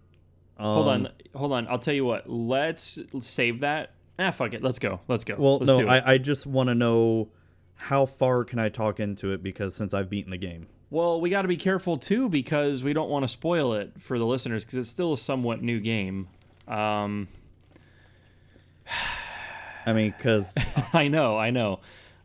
hold 0.57 0.87
Um, 0.87 1.05
on, 1.05 1.09
hold 1.35 1.51
on. 1.53 1.67
I'll 1.67 1.79
tell 1.79 1.93
you 1.93 2.05
what. 2.05 2.29
Let's 2.29 2.99
save 3.21 3.61
that. 3.61 3.91
Ah, 4.19 4.31
fuck 4.31 4.53
it. 4.53 4.61
Let's 4.61 4.79
go. 4.79 4.99
Let's 5.07 5.23
go. 5.23 5.35
Well, 5.37 5.57
Let's 5.57 5.67
no. 5.67 5.87
I, 5.87 6.13
I 6.13 6.17
just 6.17 6.45
want 6.45 6.69
to 6.69 6.75
know 6.75 7.29
how 7.75 8.05
far 8.05 8.43
can 8.43 8.59
I 8.59 8.69
talk 8.69 8.99
into 8.99 9.31
it 9.33 9.41
because 9.41 9.75
since 9.75 9.93
I've 9.93 10.09
beaten 10.09 10.31
the 10.31 10.37
game. 10.37 10.67
Well, 10.89 11.19
we 11.19 11.31
got 11.31 11.41
to 11.41 11.47
be 11.47 11.57
careful 11.57 11.97
too 11.97 12.29
because 12.29 12.83
we 12.83 12.93
don't 12.93 13.09
want 13.09 13.23
to 13.23 13.27
spoil 13.27 13.73
it 13.73 13.99
for 13.99 14.19
the 14.19 14.25
listeners 14.25 14.63
because 14.63 14.77
it's 14.77 14.89
still 14.89 15.13
a 15.13 15.17
somewhat 15.17 15.63
new 15.63 15.79
game. 15.79 16.27
Um, 16.67 17.27
I 19.85 19.93
mean, 19.93 20.13
because 20.15 20.53
I 20.93 21.07
know, 21.07 21.37
I 21.37 21.49
know. 21.49 21.79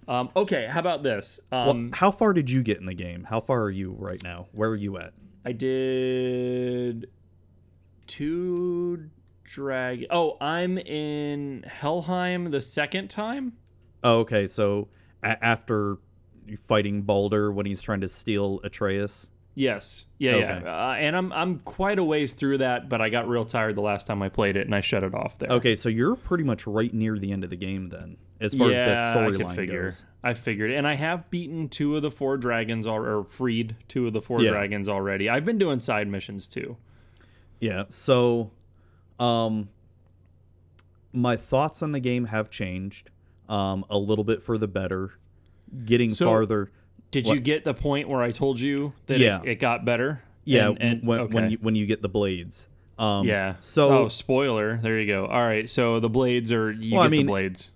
Um, 0.07 0.31
okay, 0.37 0.67
how 0.71 0.81
about 0.81 1.03
this? 1.03 1.41
Um, 1.51 1.91
how 1.95 2.11
far 2.11 2.33
did 2.33 2.49
you 2.51 2.62
get 2.62 2.79
in 2.79 2.87
the 2.87 2.95
game? 2.95 3.25
How 3.25 3.41
far 3.41 3.62
are 3.62 3.71
you 3.71 3.95
right 3.99 4.23
now? 4.23 4.47
Where 4.53 4.71
are 4.71 4.77
you 4.77 4.99
at? 4.99 5.12
I 5.48 5.52
did 5.52 7.08
two 8.06 9.08
drag. 9.44 10.04
Oh, 10.11 10.37
I'm 10.42 10.76
in 10.76 11.64
Helheim 11.66 12.50
the 12.50 12.61
second 12.61 13.08
time. 13.08 13.54
Oh, 14.02 14.18
okay. 14.20 14.46
So 14.46 14.88
a- 15.22 15.42
after 15.42 15.96
you 16.46 16.58
fighting 16.58 17.00
Baldur 17.00 17.50
when 17.50 17.64
he's 17.64 17.80
trying 17.80 18.02
to 18.02 18.08
steal 18.08 18.61
Atreus. 18.62 19.30
Yes, 19.54 20.04
yeah, 20.18 20.34
Okay. 20.34 20.61
yeah. 20.64 20.88
Uh, 20.90 20.92
and 20.98 21.16
I'm 21.16 21.32
I'm 21.32 21.61
quite 21.61 21.98
a 21.98 22.04
ways 22.04 22.34
through 22.34 22.58
that, 22.58 22.90
but 22.90 23.00
I 23.00 23.08
got 23.08 23.26
real 23.26 23.46
tired 23.46 23.74
the 23.74 23.80
last 23.80 24.06
time 24.06 24.22
I 24.22 24.28
played 24.28 24.54
it, 24.58 24.66
and 24.66 24.74
I 24.74 24.80
shut 24.82 25.02
it 25.02 25.14
off 25.14 25.38
there. 25.38 25.48
Okay, 25.50 25.74
so 25.74 25.88
you're 25.88 26.14
pretty 26.14 26.44
much 26.44 26.66
right 26.66 26.92
near 26.92 27.18
the 27.18 27.32
end 27.32 27.42
of 27.42 27.48
the 27.48 27.56
game 27.56 27.88
then, 27.88 28.18
as 28.40 28.55
far 28.55 28.70
yeah, 28.70 28.79
as 28.83 28.88
the 28.88 29.20
I 29.20 29.24
storyline 29.46 29.70
goes. 29.70 30.05
I 30.22 30.35
figured, 30.35 30.70
and 30.72 30.87
I 30.87 30.94
have 30.94 31.31
beaten 31.31 31.68
two 31.68 31.96
of 31.96 32.03
the 32.03 32.11
four 32.11 32.37
dragons, 32.37 32.87
al- 32.87 33.05
or 33.05 33.24
freed 33.24 33.77
two 33.88 34.07
of 34.07 34.12
the 34.12 34.22
four 34.22 34.42
Yeah. 34.42 34.51
dragons 34.51 34.88
already. 34.88 35.29
I've 35.29 35.44
been 35.44 35.59
doing 35.59 35.81
side 35.81 36.09
missions 36.09 36.48
too. 36.48 36.77
Yeah. 37.61 37.85
So, 37.88 38.51
um, 39.18 39.68
my 41.12 41.37
thoughts 41.37 41.83
on 41.83 41.92
the 41.92 42.01
game 42.01 42.27
have 42.27 42.51
changed, 42.51 43.11
um, 43.48 43.85
a 43.90 43.98
little 43.98 44.24
bit 44.24 44.42
for 44.42 44.59
the 44.59 44.68
better. 44.68 45.12
Getting 45.85 46.09
So- 46.11 46.27
farther. 46.27 46.70
Did 47.11 47.27
you 47.27 47.40
get 47.40 47.64
the 47.64 47.72
point 47.74 48.09
where 48.09 48.20
I 48.20 48.33
told 48.33 48.61
you 48.61 48.92
that 49.07 49.18
Yeah. 49.18 49.40
it, 49.42 49.48
it 49.48 49.55
got 49.61 49.85
better? 49.85 50.22
Yeah, 50.44 50.68
And- 50.70 50.83
and- 50.83 51.03
when 51.03 51.31
when 51.31 51.51
you 51.51 51.59
when 51.61 51.74
you 51.74 51.87
get 51.87 52.03
the 52.03 52.09
blades. 52.09 52.68
Um, 52.98 53.27
yeah. 53.27 53.55
So 53.61 53.90
oh, 54.05 54.09
spoiler. 54.09 54.79
There 54.83 54.98
you 55.01 55.07
go. 55.07 55.24
All 55.27 55.42
right. 55.42 55.68
So 55.70 56.01
the 56.01 56.09
blades 56.09 56.51
are 56.53 56.70
you 56.72 56.92
Well, 56.94 57.03
I 57.03 57.07
get 57.07 57.11
mean, 57.12 57.27
the 57.27 57.31
blades. 57.33 57.72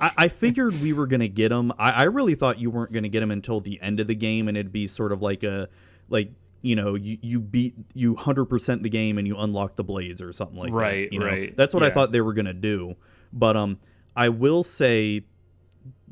I, 0.00 0.10
I 0.18 0.28
figured 0.28 0.80
we 0.80 0.92
were 0.92 1.06
gonna 1.06 1.28
get 1.28 1.50
them. 1.50 1.72
I, 1.78 1.90
I 1.90 2.02
really 2.04 2.34
thought 2.34 2.58
you 2.58 2.70
weren't 2.70 2.92
gonna 2.92 3.08
get 3.08 3.20
them 3.20 3.30
until 3.30 3.60
the 3.60 3.80
end 3.82 4.00
of 4.00 4.06
the 4.06 4.14
game, 4.14 4.48
and 4.48 4.56
it'd 4.56 4.72
be 4.72 4.86
sort 4.86 5.12
of 5.12 5.22
like 5.22 5.42
a 5.42 5.68
like 6.08 6.30
you 6.62 6.76
know 6.76 6.94
you 6.94 7.18
you 7.20 7.40
beat 7.40 7.74
you 7.94 8.14
hundred 8.14 8.46
percent 8.46 8.82
the 8.82 8.90
game 8.90 9.18
and 9.18 9.26
you 9.26 9.36
unlock 9.36 9.74
the 9.74 9.84
blades 9.84 10.22
or 10.22 10.32
something 10.32 10.58
like 10.58 10.72
Right, 10.72 11.10
that. 11.10 11.12
You 11.12 11.20
know? 11.20 11.26
right. 11.26 11.56
That's 11.56 11.74
what 11.74 11.82
I 11.82 11.90
thought 11.90 12.12
they 12.12 12.20
were 12.20 12.34
gonna 12.34 12.52
do. 12.54 12.96
But 13.32 13.56
um, 13.56 13.78
I 14.14 14.28
will 14.28 14.62
say 14.62 15.22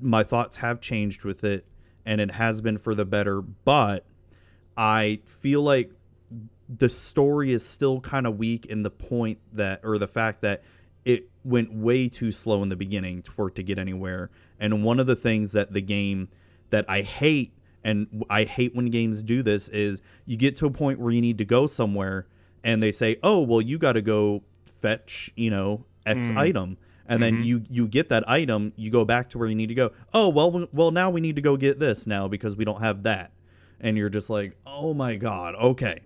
my 0.01 0.23
thoughts 0.23 0.57
have 0.59 0.81
changed 0.81 1.25
with 1.25 1.45
it, 1.45 1.67
and 2.05 2.21
it 2.21 2.33
has 2.33 2.61
been 2.61 2.79
for 2.79 2.95
the 2.95 3.05
better. 3.05 3.41
But 3.41 4.07
I 4.77 5.21
feel 5.27 5.63
like 5.63 5.93
the 6.69 6.89
story 6.89 7.53
is 7.53 7.67
still 7.67 8.01
kind 8.01 8.27
of 8.27 8.39
weak 8.39 8.67
in 8.67 8.83
the 8.83 8.91
point 8.91 9.39
that, 9.53 9.81
or 9.83 9.99
the 9.99 10.07
fact 10.07 10.43
that 10.43 10.63
it 11.05 11.29
went 11.45 11.73
way 11.73 12.09
too 12.09 12.31
slow 12.31 12.63
in 12.63 12.69
the 12.69 12.77
beginning 12.77 13.23
for 13.23 13.49
it 13.49 13.55
to 13.57 13.63
get 13.63 13.79
anywhere. 13.79 14.31
And 14.59 14.85
one 14.85 15.01
of 15.01 15.07
the 15.07 15.17
things 15.17 15.53
that 15.53 15.73
the 15.73 15.81
game 15.81 16.29
that 16.71 16.85
I 16.89 17.03
hate, 17.03 17.53
and 17.83 18.25
I 18.29 18.45
hate 18.45 18.75
when 18.75 18.87
games 18.87 19.23
do 19.23 19.43
this, 19.43 19.69
is 19.69 20.03
you 20.27 20.37
get 20.37 20.57
to 20.57 20.67
a 20.67 20.71
point 20.71 21.01
where 21.01 21.13
you 21.13 21.21
need 21.21 21.39
to 21.39 21.45
go 21.45 21.67
somewhere, 21.67 22.27
and 22.63 22.83
they 22.83 22.93
say, 22.93 23.17
"Oh, 23.23 23.41
well, 23.41 23.61
you 23.61 23.79
got 23.79 23.95
to 23.95 24.03
go 24.03 24.43
fetch, 24.67 25.31
you 25.35 25.51
know, 25.51 25.85
X 26.05 26.29
mm-hmm. 26.29 26.39
item." 26.39 26.77
And 27.07 27.21
then 27.21 27.35
mm-hmm. 27.35 27.43
you 27.43 27.65
you 27.69 27.89
get 27.89 28.09
that 28.11 28.29
item, 28.29 28.73
you 28.77 28.91
go 28.91 29.05
back 29.05 29.31
to 29.31 29.39
where 29.39 29.49
you 29.49 29.57
need 29.57 29.71
to 29.71 29.75
go. 29.75 29.91
Oh 30.15 30.29
well, 30.29 30.69
well 30.73 30.91
now 30.93 31.11
we 31.11 31.21
need 31.21 31.37
to 31.37 31.43
go 31.43 31.57
get 31.57 31.81
this 31.81 32.07
now 32.07 32.29
because 32.29 32.57
we 32.57 32.65
don't 32.65 32.81
have 32.81 33.03
that, 33.03 33.33
and 33.81 33.97
you're 33.97 34.11
just 34.11 34.31
like, 34.31 34.57
oh 34.67 34.95
my 34.95 35.17
god, 35.17 35.55
okay, 35.57 36.01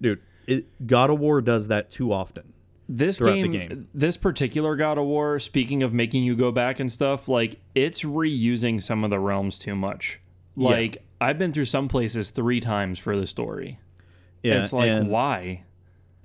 dude. 0.00 0.20
It, 0.46 0.86
God 0.86 1.10
of 1.10 1.18
War 1.18 1.40
does 1.42 1.66
that 1.66 1.90
too 1.90 2.12
often. 2.12 2.52
This 2.88 3.18
game, 3.18 3.50
game. 3.50 3.88
this 3.92 4.16
particular 4.16 4.76
God 4.76 4.96
of 4.96 5.06
War, 5.06 5.40
speaking 5.40 5.82
of 5.82 5.92
making 5.92 6.22
you 6.22 6.36
go 6.36 6.52
back 6.52 6.78
and 6.78 6.90
stuff, 6.90 7.28
like 7.28 7.60
it's 7.74 8.02
reusing 8.02 8.80
some 8.80 9.02
of 9.02 9.10
the 9.10 9.18
realms 9.18 9.58
too 9.58 9.74
much. 9.74 10.20
Yeah. 10.54 10.68
Like 10.70 11.04
I've 11.20 11.38
been 11.38 11.52
through 11.52 11.64
some 11.64 11.88
places 11.88 12.30
three 12.30 12.60
times 12.60 12.98
for 12.98 13.16
the 13.16 13.26
story. 13.26 13.80
Yeah, 14.42 14.62
it's 14.62 14.72
like 14.72 14.88
and, 14.88 15.08
why? 15.08 15.64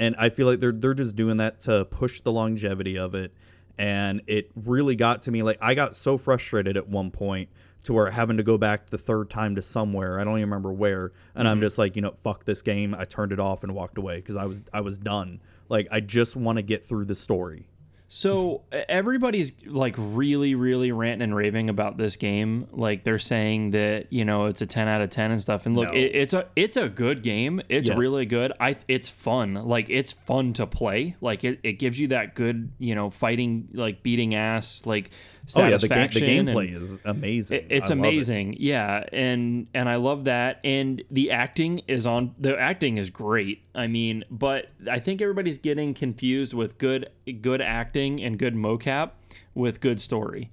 and 0.02 0.15
I 0.17 0.30
feel 0.30 0.47
like 0.47 0.60
they're 0.60 0.71
they're 0.71 0.95
just 0.95 1.15
doing 1.15 1.38
that 1.38 1.62
to 1.62 1.86
push 1.86 2.21
the 2.21 2.32
longevity 2.32 2.97
of 2.97 3.13
it, 3.13 3.32
and 3.78 4.21
it 4.26 4.50
really 4.56 4.95
got 4.95 5.21
to 5.24 5.32
me. 5.32 5.43
Like 5.43 5.60
I 5.62 5.76
got 5.76 5.95
so 5.95 6.17
frustrated 6.17 6.76
at 6.76 6.88
one 6.88 7.12
point 7.12 7.50
to 7.84 7.93
where 7.93 8.10
having 8.10 8.38
to 8.38 8.43
go 8.43 8.58
back 8.58 8.89
the 8.89 8.97
third 8.97 9.30
time 9.30 9.56
to 9.56 9.62
somewhere 9.62 10.19
I 10.19 10.24
don't 10.24 10.38
even 10.38 10.50
remember 10.50 10.74
where, 10.74 11.12
and 11.36 11.47
I'm 11.47 11.58
mm-hmm. 11.58 11.63
just 11.63 11.78
like, 11.78 11.95
you 11.95 12.02
know, 12.02 12.12
fuck 12.12 12.45
this 12.45 12.63
game. 12.63 12.95
I 12.97 13.06
turned 13.06 13.32
it 13.32 13.39
off 13.39 13.63
and 13.63 13.76
walked 13.76 14.00
away 14.00 14.17
because 14.17 14.36
I 14.36 14.45
was 14.45 14.63
I 14.74 14.82
was 14.82 14.97
done. 14.97 15.39
Like 15.71 15.88
I 15.91 16.01
just 16.01 16.36
want 16.36 16.57
to 16.57 16.62
get 16.62 16.84
through 16.84 17.05
the 17.05 17.15
story. 17.15 17.67
So 18.13 18.63
everybody's 18.89 19.53
like 19.65 19.95
really, 19.97 20.53
really 20.53 20.91
ranting 20.91 21.21
and 21.23 21.34
raving 21.34 21.69
about 21.69 21.95
this 21.97 22.17
game. 22.17 22.67
Like 22.73 23.05
they're 23.05 23.17
saying 23.19 23.71
that 23.71 24.12
you 24.12 24.25
know 24.25 24.47
it's 24.47 24.62
a 24.62 24.65
ten 24.65 24.89
out 24.89 24.99
of 24.99 25.10
ten 25.12 25.31
and 25.31 25.41
stuff. 25.41 25.65
And 25.65 25.77
look, 25.77 25.88
No. 25.88 25.93
it, 25.93 26.12
it's 26.13 26.34
a 26.34 26.45
it's 26.57 26.75
a 26.75 26.89
good 26.89 27.23
game. 27.23 27.62
It's 27.69 27.88
Yes. 27.88 27.97
really 27.97 28.25
good. 28.25 28.51
I 28.60 28.75
it's 28.89 29.07
fun. 29.07 29.53
Like 29.53 29.89
it's 29.89 30.12
fun 30.12 30.51
to 30.53 30.67
play. 30.67 31.15
Like 31.21 31.45
it, 31.45 31.62
it 31.63 31.73
gives 31.79 31.97
you 32.01 32.10
that 32.10 32.36
good 32.36 32.73
you 32.79 32.95
know 32.95 33.10
fighting 33.10 33.69
like 33.73 34.03
beating 34.03 34.36
ass 34.36 34.86
like 34.86 35.10
Oh 35.57 35.67
yeah, 35.67 35.77
the 35.77 35.87
game 35.87 36.09
the 36.11 36.21
gameplay 36.53 36.75
is 36.75 36.97
amazing. 37.05 37.57
it- 37.59 37.67
it's 37.69 37.91
I 37.91 37.93
love 37.95 38.05
it. 38.05 38.09
amazing 38.09 38.55
yeah 38.59 39.03
and 39.11 39.67
and 39.73 39.87
i 39.89 39.95
love 39.95 40.25
that 40.25 40.59
and 40.63 41.01
the 41.11 41.31
acting 41.31 41.79
is 41.87 42.05
on 42.05 42.33
the 42.39 42.57
acting 42.59 42.97
is 42.97 43.09
great 43.09 43.63
i 43.75 43.87
mean 43.87 44.23
but 44.29 44.67
i 44.89 44.99
think 44.99 45.21
everybody's 45.21 45.57
getting 45.57 45.93
confused 45.93 46.53
with 46.53 46.77
good 46.77 47.09
good 47.41 47.61
acting 47.61 48.21
and 48.21 48.37
good 48.39 48.55
mocap 48.55 49.11
with 49.53 49.79
good 49.81 49.99
story 50.01 50.51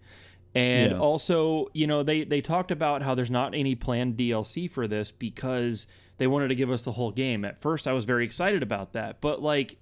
and 0.54 0.92
Yeah. 0.92 0.98
also 0.98 1.68
you 1.74 1.87
know 1.87 2.02
they 2.02 2.24
they 2.24 2.40
talked 2.40 2.70
about 2.70 3.02
how 3.02 3.14
there's 3.14 3.30
not 3.30 3.54
any 3.54 3.74
planned 3.74 4.16
dlc 4.16 4.70
for 4.70 4.87
this 4.88 5.11
because 5.11 5.87
they 6.16 6.26
wanted 6.26 6.48
to 6.48 6.54
give 6.54 6.70
us 6.70 6.82
the 6.82 6.92
whole 6.92 7.11
game 7.12 7.44
at 7.44 7.61
first 7.61 7.87
i 7.87 7.92
was 7.92 8.04
very 8.04 8.24
excited 8.24 8.62
about 8.62 8.92
that 8.94 9.20
but 9.20 9.42
like 9.42 9.76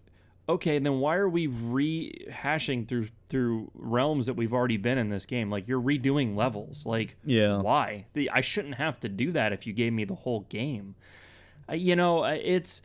okay, 0.49 0.79
then 0.79 1.01
why 1.01 1.17
are 1.17 1.29
we 1.29 1.49
rehashing 1.49 2.87
through 2.87 3.09
through 3.29 3.71
realms 3.75 4.27
that 4.27 4.35
we've 4.35 4.53
already 4.53 4.77
been 4.77 4.99
in 4.99 5.09
this 5.09 5.27
game? 5.27 5.51
Like 5.51 5.67
you're 5.69 5.81
redoing 5.81 6.37
levels. 6.37 6.87
Like 6.87 7.17
Yeah. 7.25 7.61
why? 7.61 8.07
The- 8.15 8.31
I 8.31 8.41
shouldn't 8.41 8.77
have 8.77 9.01
to 9.01 9.09
do 9.09 9.33
that 9.33 9.53
if 9.53 9.67
you 9.67 9.73
gave 9.73 9.93
me 9.93 10.05
the 10.05 10.15
whole 10.15 10.41
game. 10.49 10.95
Uh, 11.69 11.75
you 11.75 11.97
know, 11.97 12.25
it's 12.25 12.83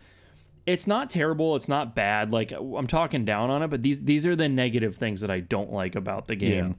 it's 0.65 0.85
not 0.87 1.09
terrible. 1.09 1.55
It's 1.55 1.67
not 1.67 1.95
bad. 1.95 2.31
Like 2.31 2.51
I'm 2.51 2.87
talking 2.87 3.25
down 3.25 3.49
on 3.49 3.61
it, 3.63 3.67
but 3.69 3.83
these 3.83 4.01
these 4.01 4.25
are 4.25 4.35
the 4.35 4.49
negative 4.49 4.95
things 4.95 5.21
that 5.21 5.29
I 5.31 5.39
don't 5.39 5.71
like 5.71 5.95
about 5.95 6.27
the 6.27 6.35
game. 6.35 6.75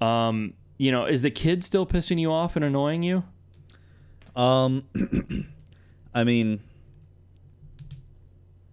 Um, 0.00 0.54
you 0.78 0.90
know, 0.90 1.04
is 1.06 1.22
the 1.22 1.30
kid 1.30 1.62
still 1.64 1.86
pissing 1.86 2.18
you 2.20 2.32
off 2.32 2.56
and 2.56 2.64
annoying 2.64 3.02
you? 3.02 3.24
Um, 4.36 4.84
I 6.14 6.24
mean, 6.24 6.60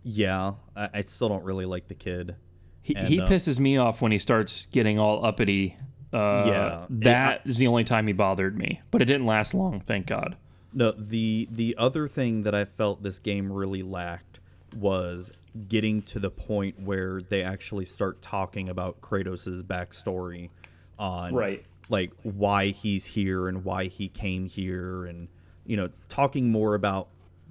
yeah, 0.03 0.53
I, 0.75 0.89
I 0.95 1.01
still 1.01 1.29
don't 1.29 1.43
really 1.43 1.65
like 1.65 1.87
the 1.87 1.95
kid. 1.95 2.35
He, 2.81 2.95
And, 2.95 3.07
he 3.07 3.19
uh, 3.21 3.27
pisses 3.29 3.59
me 3.59 3.77
off 3.77 4.01
when 4.01 4.11
he 4.11 4.17
starts 4.17 4.65
getting 4.67 4.97
all 4.99 5.23
uppity. 5.25 5.77
Uh, 6.13 6.43
Yeah. 6.47 6.85
that 6.89 7.41
is 7.45 7.57
the 7.57 7.67
only 7.67 7.83
time 7.83 8.07
he 8.07 8.13
bothered 8.13 8.57
me, 8.57 8.81
but 8.91 9.01
it 9.01 9.05
didn't 9.05 9.25
last 9.27 9.53
long, 9.53 9.81
thank 9.81 10.07
God. 10.07 10.35
No, 10.73 10.91
the 10.91 11.47
the 11.51 11.75
other 11.77 12.07
thing 12.07 12.43
that 12.43 12.55
I 12.55 12.63
felt 12.65 13.03
this 13.03 13.19
game 13.19 13.51
really 13.51 13.83
lacked 13.83 14.39
was 14.75 15.31
getting 15.67 16.01
to 16.03 16.17
the 16.19 16.31
point 16.31 16.79
where 16.79 17.21
they 17.21 17.43
actually 17.43 17.83
start 17.83 18.21
talking 18.21 18.69
about 18.69 19.01
Kratos' 19.01 19.61
backstory 19.63 20.49
on 20.97 21.33
Right. 21.33 21.65
like 21.89 22.13
why 22.23 22.67
he's 22.67 23.05
here 23.07 23.49
and 23.49 23.65
why 23.65 23.85
he 23.85 24.07
came 24.07 24.47
here 24.47 25.05
and 25.05 25.27
you 25.65 25.75
know 25.75 25.89
talking 26.07 26.49
more 26.51 26.73
about 26.73 27.09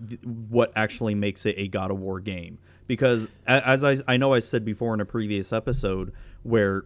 th- 0.08 0.20
what 0.24 0.72
actually 0.76 1.14
makes 1.14 1.46
it 1.46 1.54
a 1.58 1.68
God 1.68 1.90
of 1.90 1.98
War 1.98 2.20
game 2.20 2.58
because 2.86 3.28
as 3.46 3.84
I 3.84 3.96
I 4.08 4.16
know 4.16 4.32
I 4.32 4.38
said 4.40 4.64
before 4.64 4.94
in 4.94 5.00
a 5.00 5.04
previous 5.06 5.52
episode 5.52 6.12
where 6.42 6.84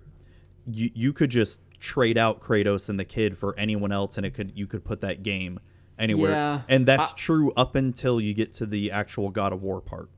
you 0.70 0.90
you 0.94 1.12
could 1.12 1.30
just 1.30 1.60
trade 1.80 2.16
out 2.18 2.40
Kratos 2.40 2.88
and 2.88 2.98
the 2.98 3.04
kid 3.04 3.36
for 3.36 3.54
anyone 3.58 3.92
else 3.92 4.16
and 4.16 4.24
it 4.26 4.30
could 4.34 4.52
you 4.54 4.66
could 4.66 4.84
put 4.84 5.00
that 5.00 5.22
game 5.22 5.60
anywhere 5.98 6.30
Yeah. 6.32 6.60
and 6.68 6.86
that's 6.86 7.12
I- 7.12 7.16
true 7.16 7.52
up 7.56 7.76
until 7.76 8.20
you 8.20 8.34
get 8.34 8.52
to 8.54 8.66
the 8.66 8.90
actual 8.90 9.30
God 9.30 9.52
of 9.52 9.62
War 9.62 9.80
part 9.80 10.08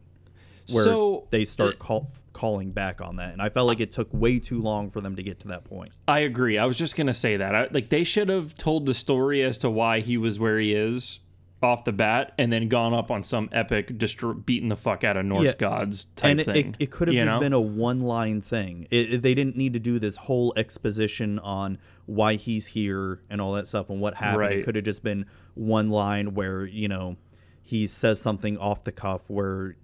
where 0.72 0.82
So, 0.84 1.28
they 1.30 1.44
start 1.44 1.74
it- 1.74 1.78
call, 1.78 2.08
calling 2.32 2.72
back 2.72 3.00
on 3.00 3.16
that 3.16 3.32
and 3.32 3.40
I 3.42 3.48
felt 3.50 3.68
like 3.68 3.78
it 3.80 3.90
took 3.92 4.12
way 4.12 4.38
too 4.40 4.60
long 4.60 4.88
for 4.88 5.00
them 5.00 5.14
to 5.16 5.22
get 5.22 5.38
to 5.40 5.48
that 5.48 5.64
point 5.64 5.92
I 6.08 6.20
agree. 6.20 6.58
I 6.58 6.64
was 6.66 6.76
just 6.78 6.96
gonna 6.96 7.14
say 7.14 7.36
that. 7.36 7.54
I, 7.54 7.68
like 7.70 7.88
they 7.88 8.02
should 8.04 8.28
have 8.28 8.54
told 8.56 8.86
the 8.86 8.94
story 8.94 9.42
as 9.42 9.58
to 9.58 9.70
why 9.70 10.00
he 10.00 10.16
was 10.16 10.38
where 10.40 10.58
he 10.58 10.72
is 10.74 11.20
off 11.62 11.84
the 11.84 11.92
bat 11.92 12.32
and 12.36 12.52
then 12.52 12.68
gone 12.68 12.92
up 12.92 13.10
on 13.10 13.22
some 13.22 13.48
epic 13.50 13.88
destro- 13.98 14.44
beating 14.44 14.68
the 14.68 14.76
fuck 14.76 15.02
out 15.04 15.16
of 15.16 15.24
Norse 15.24 15.44
Yeah. 15.46 15.52
gods 15.58 16.04
type 16.16 16.30
and 16.32 16.40
it, 16.40 16.44
thing. 16.44 16.68
it, 16.68 16.76
it 16.84 16.90
could 16.90 17.08
have 17.08 17.16
just 17.16 17.32
know? 17.34 17.40
been 17.40 17.52
a 17.54 17.60
one 17.60 18.00
line 18.00 18.40
thing. 18.40 18.86
It, 18.90 19.14
it- 19.14 19.22
they 19.22 19.34
didn't 19.34 19.56
need 19.56 19.72
to 19.72 19.78
do 19.80 19.98
this 19.98 20.16
whole 20.16 20.52
exposition 20.56 21.38
on 21.38 21.78
why 22.04 22.34
he's 22.34 22.68
here 22.68 23.20
and 23.30 23.40
all 23.40 23.52
that 23.54 23.66
stuff 23.66 23.88
and 23.90 24.00
what 24.00 24.14
happened. 24.16 24.40
Right. 24.40 24.52
It 24.58 24.64
could 24.64 24.76
have 24.76 24.84
just 24.84 25.02
been 25.02 25.26
one 25.54 25.90
line 25.90 26.34
where, 26.34 26.66
you 26.66 26.88
know, 26.88 27.16
he 27.62 27.86
says 27.86 28.20
something 28.20 28.58
off 28.58 28.84
the 28.84 28.92
cuff 28.92 29.28
where, 29.30 29.76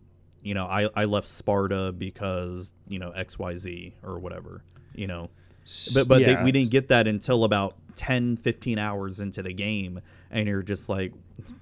you 0.42 0.54
know, 0.54 0.66
I, 0.66 0.88
I 0.94 1.06
left 1.06 1.26
Sparta 1.26 1.92
because, 1.92 2.74
you 2.87 2.98
know, 2.98 3.11
XYZ 3.16 3.94
or 4.02 4.18
whatever, 4.18 4.62
you 4.94 5.06
know. 5.06 5.30
But 5.94 6.06
but 6.06 6.20
Yeah. 6.20 6.35
they, 6.37 6.42
we 6.44 6.52
didn't 6.52 6.70
get 6.70 6.88
that 6.88 7.06
until 7.08 7.44
about 7.44 7.76
10, 7.96 8.37
15 8.37 8.78
hours 8.78 9.20
into 9.20 9.42
the 9.42 9.52
game. 9.52 10.00
And 10.30 10.48
you're 10.48 10.62
just 10.62 10.88
like, 10.88 11.12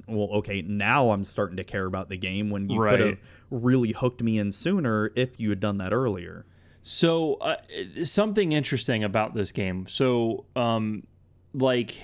well, 0.07 0.29
okay, 0.39 0.63
now 0.63 1.11
I'm 1.11 1.25
starting 1.25 1.57
to 1.57 1.65
care 1.65 1.87
about 1.87 2.09
the 2.09 2.17
game 2.17 2.51
when 2.51 2.69
you 2.69 2.81
could 2.81 3.01
have 3.01 3.19
really 3.51 3.93
hooked 3.93 4.23
me 4.23 4.39
in 4.39 4.53
sooner 4.53 5.11
if 5.15 5.39
you 5.39 5.51
had 5.51 5.61
done 5.61 5.79
that 5.79 5.93
earlier. 5.93 6.47
So 6.83 7.35
uh, 7.35 7.57
something 8.05 8.53
interesting 8.53 9.05
about 9.05 9.35
this 9.35 9.53
game. 9.53 9.87
So 9.87 10.45
um, 10.57 11.07
like 11.53 12.03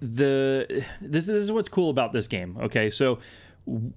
the 0.00 0.84
this, 1.00 1.26
this 1.26 1.28
is 1.28 1.52
what's 1.52 1.68
cool 1.68 1.90
about 1.90 2.12
this 2.12 2.28
game. 2.28 2.56
Okay, 2.60 2.90
so 2.90 3.18
w- 3.66 3.92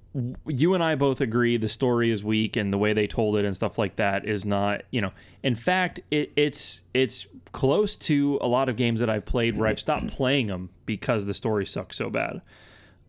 you 0.47 0.73
and 0.73 0.83
I 0.83 0.95
both 0.95 1.21
agree 1.21 1.57
the 1.57 1.69
story 1.69 2.11
is 2.11 2.23
weak 2.23 2.55
and 2.55 2.71
the 2.71 2.77
way 2.77 2.93
they 2.93 3.07
told 3.07 3.35
it 3.37 3.43
and 3.43 3.55
stuff 3.55 3.77
like 3.77 3.95
that 3.97 4.25
is 4.25 4.45
not. 4.45 4.83
You 4.91 5.01
know, 5.01 5.11
in 5.43 5.55
fact, 5.55 5.99
it, 6.11 6.31
it's 6.35 6.81
it's 6.93 7.27
close 7.51 7.97
to 7.97 8.37
a 8.41 8.47
lot 8.47 8.69
of 8.69 8.75
games 8.75 8.99
that 8.99 9.09
I've 9.09 9.25
played 9.25 9.57
where 9.57 9.67
I've 9.67 9.79
stopped 9.79 10.07
playing 10.07 10.47
them 10.47 10.69
because 10.85 11.25
the 11.25 11.33
story 11.33 11.65
sucks 11.65 11.97
so 11.97 12.09
bad. 12.09 12.41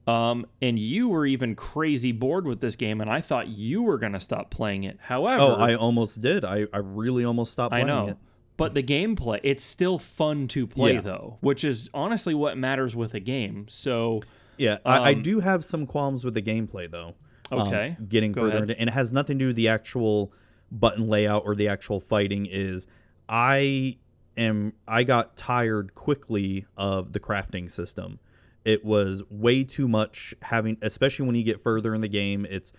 Um, 0.07 0.47
and 0.61 0.79
you 0.79 1.09
were 1.09 1.25
even 1.27 1.55
crazy 1.55 2.11
bored 2.11 2.45
with 2.47 2.61
this 2.61 2.75
game, 2.75 3.01
and 3.01 3.09
I 3.09 3.21
thought 3.21 3.49
you 3.49 3.83
were 3.83 3.99
gonna 3.99 4.21
stop 4.21 4.51
playing 4.51 4.83
it. 4.85 4.99
However, 5.01 5.41
Oh, 5.43 5.55
I 5.55 5.75
almost 5.75 6.21
did. 6.21 6.45
I, 6.45 6.67
I 6.73 6.79
really 6.79 7.25
almost 7.25 7.53
stopped 7.53 7.73
I 7.75 7.83
playing 7.83 7.87
know. 7.87 8.09
it. 8.09 8.17
But 8.57 8.75
the 8.75 8.83
gameplay, 8.83 9.39
it's 9.45 9.63
still 9.63 9.99
fun 9.99 10.49
to 10.49 10.67
play 10.67 10.95
Yeah. 10.95 11.01
though, 11.03 11.39
which 11.41 11.63
is 11.65 11.89
honestly 11.95 12.35
what 12.35 12.59
matters 12.59 12.95
with 12.97 13.15
a 13.15 13.21
game. 13.21 13.67
So, 13.69 14.19
Yeah, 14.59 14.79
I, 14.85 14.99
I 14.99 15.13
Um, 15.15 15.23
do 15.23 15.41
have 15.41 15.65
some 15.65 15.87
qualms 15.87 16.25
with 16.25 16.35
the 16.35 16.43
gameplay 16.43 16.91
though. 16.91 17.15
Um, 17.53 17.61
Okay, 17.69 17.97
getting 18.09 18.33
go 18.33 18.43
further 18.43 18.59
ahead. 18.59 18.63
into, 18.71 18.81
and 18.81 18.89
it 18.89 18.93
has 18.93 19.13
nothing 19.13 19.39
to 19.39 19.45
do 19.45 19.47
with 19.49 19.57
the 19.57 19.69
actual 19.69 20.33
button 20.71 21.07
layout 21.09 21.45
or 21.47 21.55
the 21.55 21.69
actual 21.69 22.01
fighting. 22.01 22.47
Is 22.51 22.87
I 23.29 23.99
am 24.37 24.73
I 24.89 25.05
got 25.05 25.37
tired 25.37 25.95
quickly 25.95 26.67
of 26.77 27.13
the 27.13 27.21
crafting 27.21 27.71
system. 27.71 28.19
It 28.65 28.85
was 28.85 29.23
way 29.29 29.65
too 29.65 29.89
much 29.89 30.35
having, 30.43 30.79
especially 30.83 31.27
when 31.27 31.35
you 31.35 31.43
get 31.43 31.61
further 31.61 31.95
in 31.95 32.01
the 32.01 32.09
game. 32.09 32.47
It's 32.49 32.73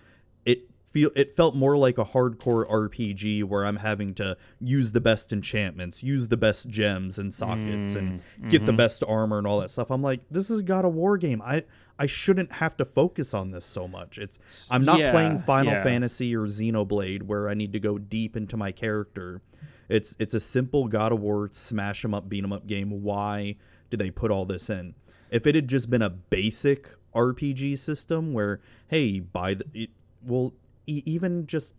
it 0.45 0.69
feel 0.93 1.09
it 1.15 1.31
felt 1.31 1.55
more 1.55 1.75
like 1.75 1.97
a 1.97 2.05
hardcore 2.05 2.69
RPG 2.69 3.43
where 3.43 3.65
I'm 3.65 3.77
having 3.77 4.13
to 4.15 4.37
use 4.59 4.91
the 4.91 5.01
best 5.01 5.33
enchantments, 5.33 6.03
use 6.03 6.27
the 6.27 6.37
best 6.37 6.69
gems 6.69 7.19
and 7.19 7.33
sockets, 7.33 7.95
and 7.95 8.21
mm, 8.21 8.49
get 8.49 8.65
the 8.65 8.71
mm-hmm. 8.71 8.77
best 8.77 9.03
armor 9.05 9.39
and 9.39 9.47
all 9.47 9.59
that 9.59 9.71
stuff. 9.71 9.89
I'm 9.89 10.03
like, 10.03 10.21
this 10.29 10.49
is 10.49 10.61
God 10.61 10.85
of 10.85 10.93
War 10.93 11.17
game. 11.17 11.41
I 11.41 11.63
I 11.97 12.05
shouldn't 12.05 12.51
have 12.53 12.77
to 12.77 12.85
focus 12.85 13.33
on 13.33 13.51
this 13.51 13.65
so 13.65 13.87
much. 13.87 14.17
It's 14.17 14.39
I'm 14.71 14.85
not 14.85 14.99
Yeah, 14.99 15.11
playing 15.11 15.39
Final 15.39 15.73
yeah. 15.73 15.83
Fantasy 15.83 16.35
or 16.35 16.45
Xenoblade 16.45 17.23
where 17.23 17.49
I 17.49 17.55
need 17.55 17.73
to 17.73 17.79
go 17.79 17.97
deep 17.97 18.37
into 18.37 18.55
my 18.55 18.71
character. 18.71 19.41
It's 19.89 20.15
it's 20.19 20.33
a 20.33 20.39
simple 20.39 20.87
God 20.87 21.11
of 21.11 21.19
War 21.19 21.49
smash 21.51 22.05
'em 22.05 22.13
up, 22.13 22.29
beat 22.29 22.43
'em 22.43 22.53
up 22.53 22.67
game. 22.67 23.03
Why 23.03 23.55
do 23.89 23.97
they 23.97 24.11
put 24.11 24.31
all 24.31 24.45
this 24.45 24.69
in? 24.69 24.95
If 25.33 25.47
it 25.47 25.55
had 25.55 25.67
just 25.67 25.89
been 25.89 26.01
a 26.01 26.09
basic 26.09 26.87
RPG 27.13 27.77
system 27.77 28.33
where 28.33 28.59
hey, 28.87 29.19
buy 29.19 29.55
the 29.55 29.65
it, 29.73 29.89
well, 30.25 30.53
e- 30.85 31.01
even 31.05 31.45
just 31.47 31.73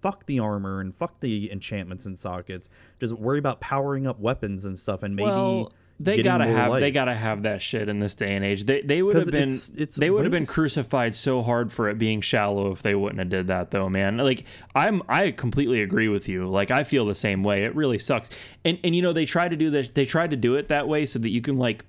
fuck 0.00 0.26
the 0.26 0.38
armor 0.38 0.80
and 0.80 0.94
fuck 0.94 1.20
the 1.20 1.50
enchantments 1.52 2.06
and 2.06 2.18
sockets. 2.18 2.68
Just 3.00 3.14
worry 3.14 3.38
about 3.38 3.60
powering 3.60 4.06
up 4.06 4.18
weapons 4.20 4.64
and 4.64 4.78
stuff, 4.78 5.02
and 5.02 5.14
maybe 5.16 5.28
well, 5.30 5.72
they 5.98 6.16
gotta 6.24 6.44
have 6.56 6.70
they 6.80 6.90
gotta 6.90 7.14
have 7.14 7.42
that 7.44 7.62
shit 7.62 7.88
in 7.88 7.98
this 8.00 8.14
day 8.14 8.34
and 8.36 8.44
age. 8.44 8.64
They 8.64 8.82
they 8.82 9.00
would 9.02 9.14
have 9.16 9.32
been 9.32 9.44
it's- 9.44 9.72
it's 9.76 9.96
they 9.96 10.10
would 10.10 10.24
have 10.24 10.32
been 10.32 10.46
crucified 10.46 11.14
so 11.14 11.42
hard 11.42 11.72
for 11.72 11.88
it 11.88 11.96
being 11.98 12.20
shallow 12.20 12.70
if 12.70 12.82
they 12.82 12.94
wouldn't 12.94 13.18
have 13.18 13.30
did 13.30 13.46
that 13.46 13.70
though, 13.70 13.88
man. 13.88 14.18
Like 14.18 14.44
I'm 14.74 15.02
I 15.08 15.30
completely 15.30 15.80
agree 15.82 16.08
with 16.08 16.28
you. 16.28 16.46
Like 16.48 16.70
I 16.70 16.84
feel 16.84 17.06
the 17.06 17.14
same 17.14 17.42
way. 17.42 17.64
It 17.64 17.74
really 17.74 17.98
sucks. 17.98 18.28
And 18.64 18.78
and 18.84 18.94
you 18.94 19.00
know 19.02 19.14
they 19.14 19.24
tried 19.24 19.48
to 19.52 19.56
do 19.56 19.70
this. 19.70 19.88
They 19.90 20.04
tried 20.04 20.30
to 20.32 20.36
do 20.36 20.54
it 20.56 20.68
that 20.68 20.86
way 20.86 21.06
so 21.06 21.18
that 21.18 21.30
you 21.30 21.40
can 21.40 21.56
like 21.56 21.84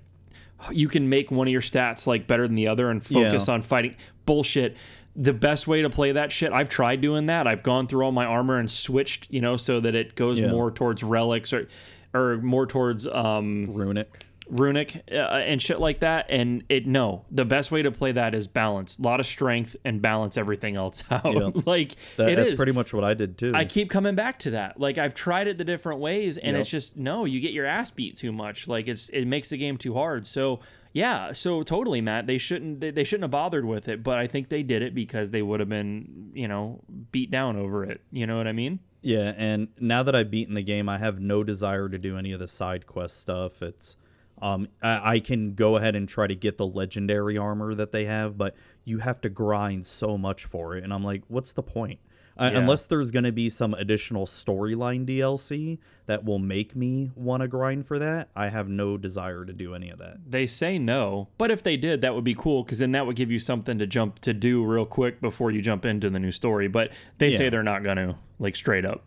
you 0.72 0.88
can 0.88 1.08
make 1.08 1.30
one 1.30 1.46
of 1.46 1.52
your 1.52 1.60
stats 1.62 2.06
like 2.06 2.26
better 2.26 2.46
than 2.46 2.54
the 2.56 2.68
other 2.68 2.90
and 2.90 3.04
focus 3.04 3.48
Yeah. 3.48 3.54
on 3.54 3.62
fighting 3.62 3.94
bullshit 4.26 4.76
the 5.16 5.32
best 5.32 5.66
way 5.66 5.82
to 5.82 5.90
play 5.90 6.12
that 6.12 6.30
shit 6.30 6.52
i've 6.52 6.68
tried 6.68 7.00
doing 7.00 7.26
that 7.26 7.46
i've 7.46 7.62
gone 7.62 7.86
through 7.86 8.04
all 8.04 8.12
my 8.12 8.24
armor 8.24 8.56
and 8.58 8.70
switched 8.70 9.26
you 9.30 9.40
know 9.40 9.56
so 9.56 9.80
that 9.80 9.94
it 9.94 10.14
goes 10.14 10.38
Yeah. 10.38 10.50
more 10.50 10.70
towards 10.70 11.02
relics 11.02 11.52
or 11.52 11.66
or 12.14 12.38
more 12.38 12.66
towards 12.66 13.06
um 13.06 13.72
runic. 13.72 14.08
Runic 14.50 15.02
uh, 15.12 15.14
and 15.16 15.60
shit 15.60 15.78
like 15.78 16.00
that 16.00 16.26
and 16.30 16.64
it 16.68 16.86
no 16.86 17.24
the 17.30 17.44
best 17.44 17.70
way 17.70 17.82
to 17.82 17.90
play 17.90 18.12
that 18.12 18.34
is 18.34 18.46
balance 18.46 18.96
a 18.98 19.02
lot 19.02 19.20
of 19.20 19.26
strength 19.26 19.76
and 19.84 20.00
balance 20.00 20.36
everything 20.36 20.74
else 20.76 21.02
out 21.10 21.24
Yeah. 21.32 21.50
like 21.66 21.94
That, 22.16 22.30
it 22.30 22.36
that's 22.36 22.52
is. 22.52 22.56
pretty 22.56 22.72
much 22.72 22.92
what 22.94 23.04
I 23.04 23.14
did 23.14 23.36
too. 23.38 23.52
I 23.54 23.64
keep 23.64 23.90
coming 23.90 24.14
back 24.14 24.38
to 24.40 24.50
that. 24.52 24.80
Like 24.80 24.96
I've 24.98 25.14
tried 25.14 25.48
it 25.48 25.58
the 25.58 25.64
different 25.64 26.00
ways, 26.00 26.38
and 26.38 26.52
Yep. 26.52 26.60
it's 26.60 26.70
just 26.70 26.96
no. 26.96 27.24
You 27.24 27.40
get 27.40 27.52
your 27.52 27.66
ass 27.66 27.90
beat 27.90 28.16
too 28.16 28.32
much. 28.32 28.66
Like 28.68 28.88
it's 28.88 29.08
it 29.10 29.26
makes 29.26 29.50
the 29.50 29.56
game 29.58 29.76
too 29.76 29.94
hard. 29.94 30.26
So 30.26 30.60
yeah, 30.92 31.32
so 31.32 31.62
totally, 31.62 32.00
Matt. 32.00 32.26
They 32.26 32.38
shouldn't 32.38 32.80
they, 32.80 32.90
they 32.90 33.04
shouldn't 33.04 33.24
have 33.24 33.30
bothered 33.30 33.64
with 33.64 33.88
it, 33.88 34.02
but 34.02 34.18
I 34.18 34.26
think 34.26 34.48
they 34.48 34.62
did 34.62 34.82
it 34.82 34.94
because 34.94 35.30
they 35.30 35.42
would 35.42 35.60
have 35.60 35.68
been 35.68 36.30
you 36.34 36.48
know 36.48 36.80
beat 37.12 37.30
down 37.30 37.56
over 37.56 37.84
it. 37.84 38.00
You 38.10 38.24
know 38.26 38.36
what 38.38 38.46
I 38.48 38.52
mean? 38.52 38.80
Yeah, 39.02 39.32
and 39.36 39.68
now 39.78 40.02
that 40.02 40.14
I've 40.16 40.30
beaten 40.30 40.54
the 40.54 40.62
game, 40.62 40.88
I 40.88 40.98
have 40.98 41.20
no 41.20 41.44
desire 41.44 41.88
to 41.88 41.98
do 41.98 42.16
any 42.16 42.32
of 42.32 42.40
the 42.40 42.48
side 42.48 42.86
quest 42.86 43.18
stuff. 43.18 43.62
It's 43.62 43.96
um 44.42 44.68
I, 44.82 45.14
I 45.14 45.20
can 45.20 45.54
go 45.54 45.76
ahead 45.76 45.94
and 45.96 46.08
try 46.08 46.26
to 46.26 46.34
get 46.34 46.56
the 46.58 46.66
legendary 46.66 47.36
armor 47.38 47.74
that 47.74 47.92
they 47.92 48.04
have, 48.06 48.36
but 48.38 48.54
you 48.84 48.98
have 48.98 49.20
to 49.22 49.28
grind 49.28 49.86
so 49.86 50.16
much 50.18 50.44
for 50.44 50.76
it, 50.76 50.84
and 50.84 50.92
I'm 50.92 51.04
like, 51.04 51.22
what's 51.28 51.52
the 51.52 51.62
point? 51.62 52.00
Uh, 52.40 52.50
Yeah. 52.52 52.60
Unless 52.60 52.86
there's 52.86 53.10
going 53.10 53.24
to 53.24 53.32
be 53.32 53.48
some 53.48 53.74
additional 53.74 54.24
storyline 54.24 55.04
DLC 55.04 55.78
that 56.06 56.24
will 56.24 56.38
make 56.38 56.76
me 56.76 57.10
want 57.16 57.40
to 57.40 57.48
grind 57.48 57.84
for 57.84 57.98
that, 57.98 58.28
I 58.36 58.48
have 58.48 58.68
no 58.68 58.96
desire 58.96 59.44
to 59.44 59.52
do 59.52 59.74
any 59.74 59.90
of 59.90 59.98
that. 59.98 60.18
They 60.24 60.46
say 60.46 60.78
no, 60.78 61.26
but 61.36 61.50
if 61.50 61.64
they 61.64 61.76
did, 61.76 62.00
that 62.02 62.14
would 62.14 62.22
be 62.22 62.36
cool 62.36 62.62
because 62.62 62.78
then 62.78 62.92
that 62.92 63.06
would 63.08 63.16
give 63.16 63.32
you 63.32 63.40
something 63.40 63.76
to 63.80 63.88
jump 63.88 64.20
to 64.20 64.32
do 64.32 64.64
real 64.64 64.86
quick 64.86 65.20
before 65.20 65.50
you 65.50 65.60
jump 65.60 65.84
into 65.84 66.10
the 66.10 66.20
new 66.20 66.30
story. 66.30 66.68
But 66.68 66.92
they 67.18 67.34
say 67.34 67.48
they're 67.48 67.64
not 67.64 67.82
gonna 67.82 68.16
like 68.38 68.54
straight 68.54 68.84
up. 68.84 69.04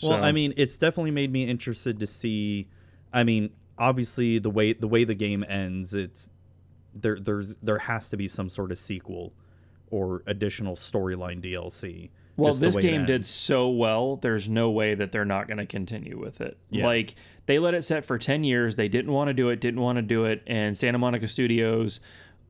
Well, 0.00 0.12
So- 0.12 0.18
I 0.24 0.30
mean, 0.30 0.54
it's 0.56 0.76
definitely 0.76 1.10
made 1.10 1.32
me 1.32 1.42
interested 1.44 1.98
to 1.98 2.06
see. 2.06 2.68
I 3.12 3.24
mean, 3.24 3.50
obviously 3.78 4.38
the 4.38 4.50
way 4.50 4.72
the 4.72 4.88
way 4.88 5.04
the 5.04 5.14
game 5.14 5.44
ends, 5.48 5.94
it's 5.94 6.28
there. 6.94 7.18
There's 7.18 7.54
there 7.62 7.78
has 7.78 8.08
to 8.10 8.16
be 8.16 8.26
some 8.26 8.48
sort 8.48 8.72
of 8.72 8.78
sequel 8.78 9.32
or 9.90 10.22
additional 10.26 10.76
storyline 10.76 11.40
DLC. 11.40 12.10
Well, 12.36 12.54
this 12.54 12.76
game 12.76 13.04
did 13.04 13.26
so 13.26 13.68
well. 13.68 14.16
There's 14.16 14.48
no 14.48 14.70
way 14.70 14.94
that 14.94 15.10
they're 15.10 15.24
not 15.24 15.48
going 15.48 15.58
to 15.58 15.66
continue 15.66 16.16
with 16.16 16.40
it. 16.40 16.56
Yeah. 16.70 16.86
Like 16.86 17.16
they 17.46 17.58
let 17.58 17.74
it 17.74 17.82
set 17.82 18.04
for 18.04 18.16
10 18.16 18.44
years. 18.44 18.76
They 18.76 18.88
didn't 18.88 19.10
want 19.10 19.26
to 19.26 19.34
do 19.34 19.48
it, 19.48 19.60
didn't 19.60 19.80
want 19.80 19.96
to 19.96 20.02
do 20.02 20.24
it, 20.24 20.42
and 20.46 20.76
Santa 20.76 20.98
Monica 20.98 21.26
Studios 21.26 21.98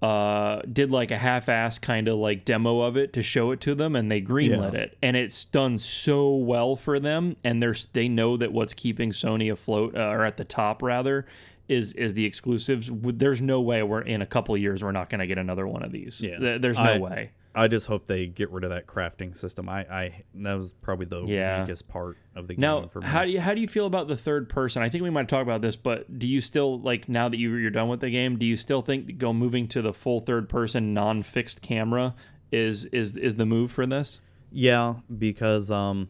uh 0.03 0.61
did 0.73 0.91
like 0.93 1.11
a 1.11 1.17
half-ass 1.19 1.79
kind 1.81 2.07
of 2.07 2.17
like 2.19 2.45
demo 2.45 2.81
of 2.83 2.97
it 2.97 3.13
to 3.13 3.23
show 3.23 3.51
it 3.51 3.61
to 3.61 3.75
them 3.75 3.97
and 3.97 4.11
they 4.11 4.21
greenlit 4.21 4.73
Yeah. 4.75 4.81
it 4.81 4.99
and 5.03 5.17
it's 5.17 5.45
done 5.45 5.77
so 5.79 6.37
well 6.37 6.77
for 6.77 7.01
them 7.01 7.37
and 7.43 7.61
there's 7.63 7.87
they 7.87 8.09
know 8.09 8.37
that 8.37 8.53
what's 8.53 8.75
keeping 8.75 9.11
Sony 9.11 9.51
afloat 9.51 9.97
uh, 9.97 10.01
or 10.09 10.25
at 10.25 10.37
the 10.37 10.45
top 10.45 10.83
rather 10.83 11.27
is 11.69 11.95
is 11.95 12.15
the 12.15 12.25
exclusives 12.27 12.89
there's 12.93 13.41
no 13.43 13.61
way 13.61 13.83
we're 13.83 14.01
in 14.01 14.23
a 14.23 14.27
couple 14.27 14.55
of 14.55 14.61
years 14.61 14.85
we're 14.85 14.93
not 14.93 15.11
going 15.11 15.19
to 15.19 15.27
get 15.27 15.37
another 15.39 15.67
one 15.67 15.83
of 15.83 15.91
these 15.91 16.21
Yeah. 16.21 16.59
There's 16.59 16.79
no 16.79 16.83
I- 16.85 16.99
way 16.99 17.31
I 17.59 17.69
just 17.69 17.87
hope 17.87 18.07
they 18.07 18.27
get 18.27 18.51
rid 18.51 18.65
of 18.65 18.71
that 18.71 18.87
crafting 18.87 19.35
system. 19.35 19.69
I, 19.69 19.81
I 19.91 20.23
that 20.35 20.55
was 20.55 20.73
probably 20.75 21.07
the 21.07 21.25
Yeah. 21.25 21.61
weakest 21.63 21.89
part 21.89 22.17
of 22.37 22.47
the 22.49 22.55
Now, 22.57 22.81
game 22.81 22.89
for 22.89 23.01
me. 23.01 23.07
how 23.07 23.25
do 23.25 23.31
you 23.31 23.41
how 23.41 23.55
do 23.55 23.61
you 23.61 23.69
feel 23.69 23.87
about 23.87 24.09
the 24.09 24.17
third 24.17 24.49
person? 24.49 24.83
I 24.83 24.89
think 24.89 25.03
we 25.03 25.11
might 25.11 25.29
talk 25.29 25.43
about 25.43 25.61
this, 25.61 25.77
but 25.77 26.19
do 26.19 26.27
you 26.27 26.41
still 26.41 26.81
like 26.81 27.09
now 27.09 27.29
that 27.29 27.37
you 27.39 27.55
you're 27.57 27.71
done 27.71 27.89
with 27.89 28.01
the 28.01 28.11
game? 28.11 28.39
Do 28.39 28.47
you 28.47 28.57
still 28.57 28.83
think 28.83 29.19
go 29.19 29.33
moving 29.33 29.67
to 29.69 29.83
the 29.83 29.93
full 29.93 30.21
third 30.21 30.49
person 30.49 30.95
non 30.95 31.23
fixed 31.23 31.61
camera 31.63 32.15
is 32.53 32.85
is 32.87 33.17
is 33.17 33.35
the 33.35 33.47
move 33.47 33.71
for 33.73 33.87
this? 33.87 34.21
Yeah, 34.51 34.95
because 35.19 35.71
um, 35.71 36.09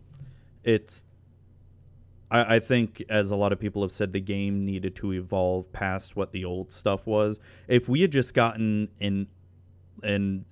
it's. 0.64 1.04
I, 2.30 2.56
I 2.56 2.58
think, 2.60 3.02
as 3.08 3.30
a 3.30 3.36
lot 3.36 3.52
of 3.52 3.58
people 3.58 3.80
have 3.82 3.90
said, 3.90 4.12
the 4.12 4.20
game 4.20 4.64
needed 4.64 4.94
to 4.96 5.12
evolve 5.14 5.72
past 5.72 6.14
what 6.14 6.32
the 6.32 6.44
old 6.44 6.70
stuff 6.70 7.06
was. 7.06 7.40
If 7.68 7.88
we 7.88 8.02
had 8.02 8.12
just 8.12 8.34
gotten 8.34 8.90
in, 9.00 9.28
in, 10.02 10.44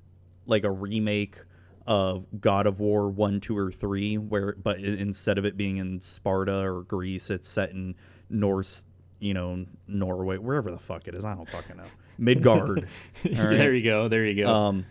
like 0.47 0.65
a 0.65 0.71
remake 0.71 1.37
of 1.87 2.27
God 2.41 2.67
of 2.67 2.81
War 2.81 3.09
one, 3.09 3.41
two, 3.41 3.57
or 3.57 3.71
three, 3.71 4.19
where 4.19 4.55
but 4.55 4.79
instead 4.79 5.39
of 5.39 5.45
it 5.45 5.57
being 5.57 5.77
in 5.77 6.01
Sparta 6.01 6.69
or 6.69 6.83
Greece, 6.83 7.31
it's 7.31 7.49
set 7.49 7.71
in 7.71 7.95
Norse 8.29 8.85
you 9.19 9.35
know, 9.35 9.65
Norway, 9.87 10.37
wherever 10.37 10.71
the 10.71 10.79
fuck 10.79 11.09
it 11.09 11.15
is. 11.15 11.25
I 11.25 11.35
don't 11.35 11.49
fucking 11.49 11.77
know. 11.77 11.85
Midgard. 12.19 12.87
Right? 13.25 13.33
There 13.33 13.75
you 13.75 13.83
go. 13.83 14.09
There 14.09 14.25
you 14.27 14.45
go. 14.45 14.51
Um, 14.51 14.87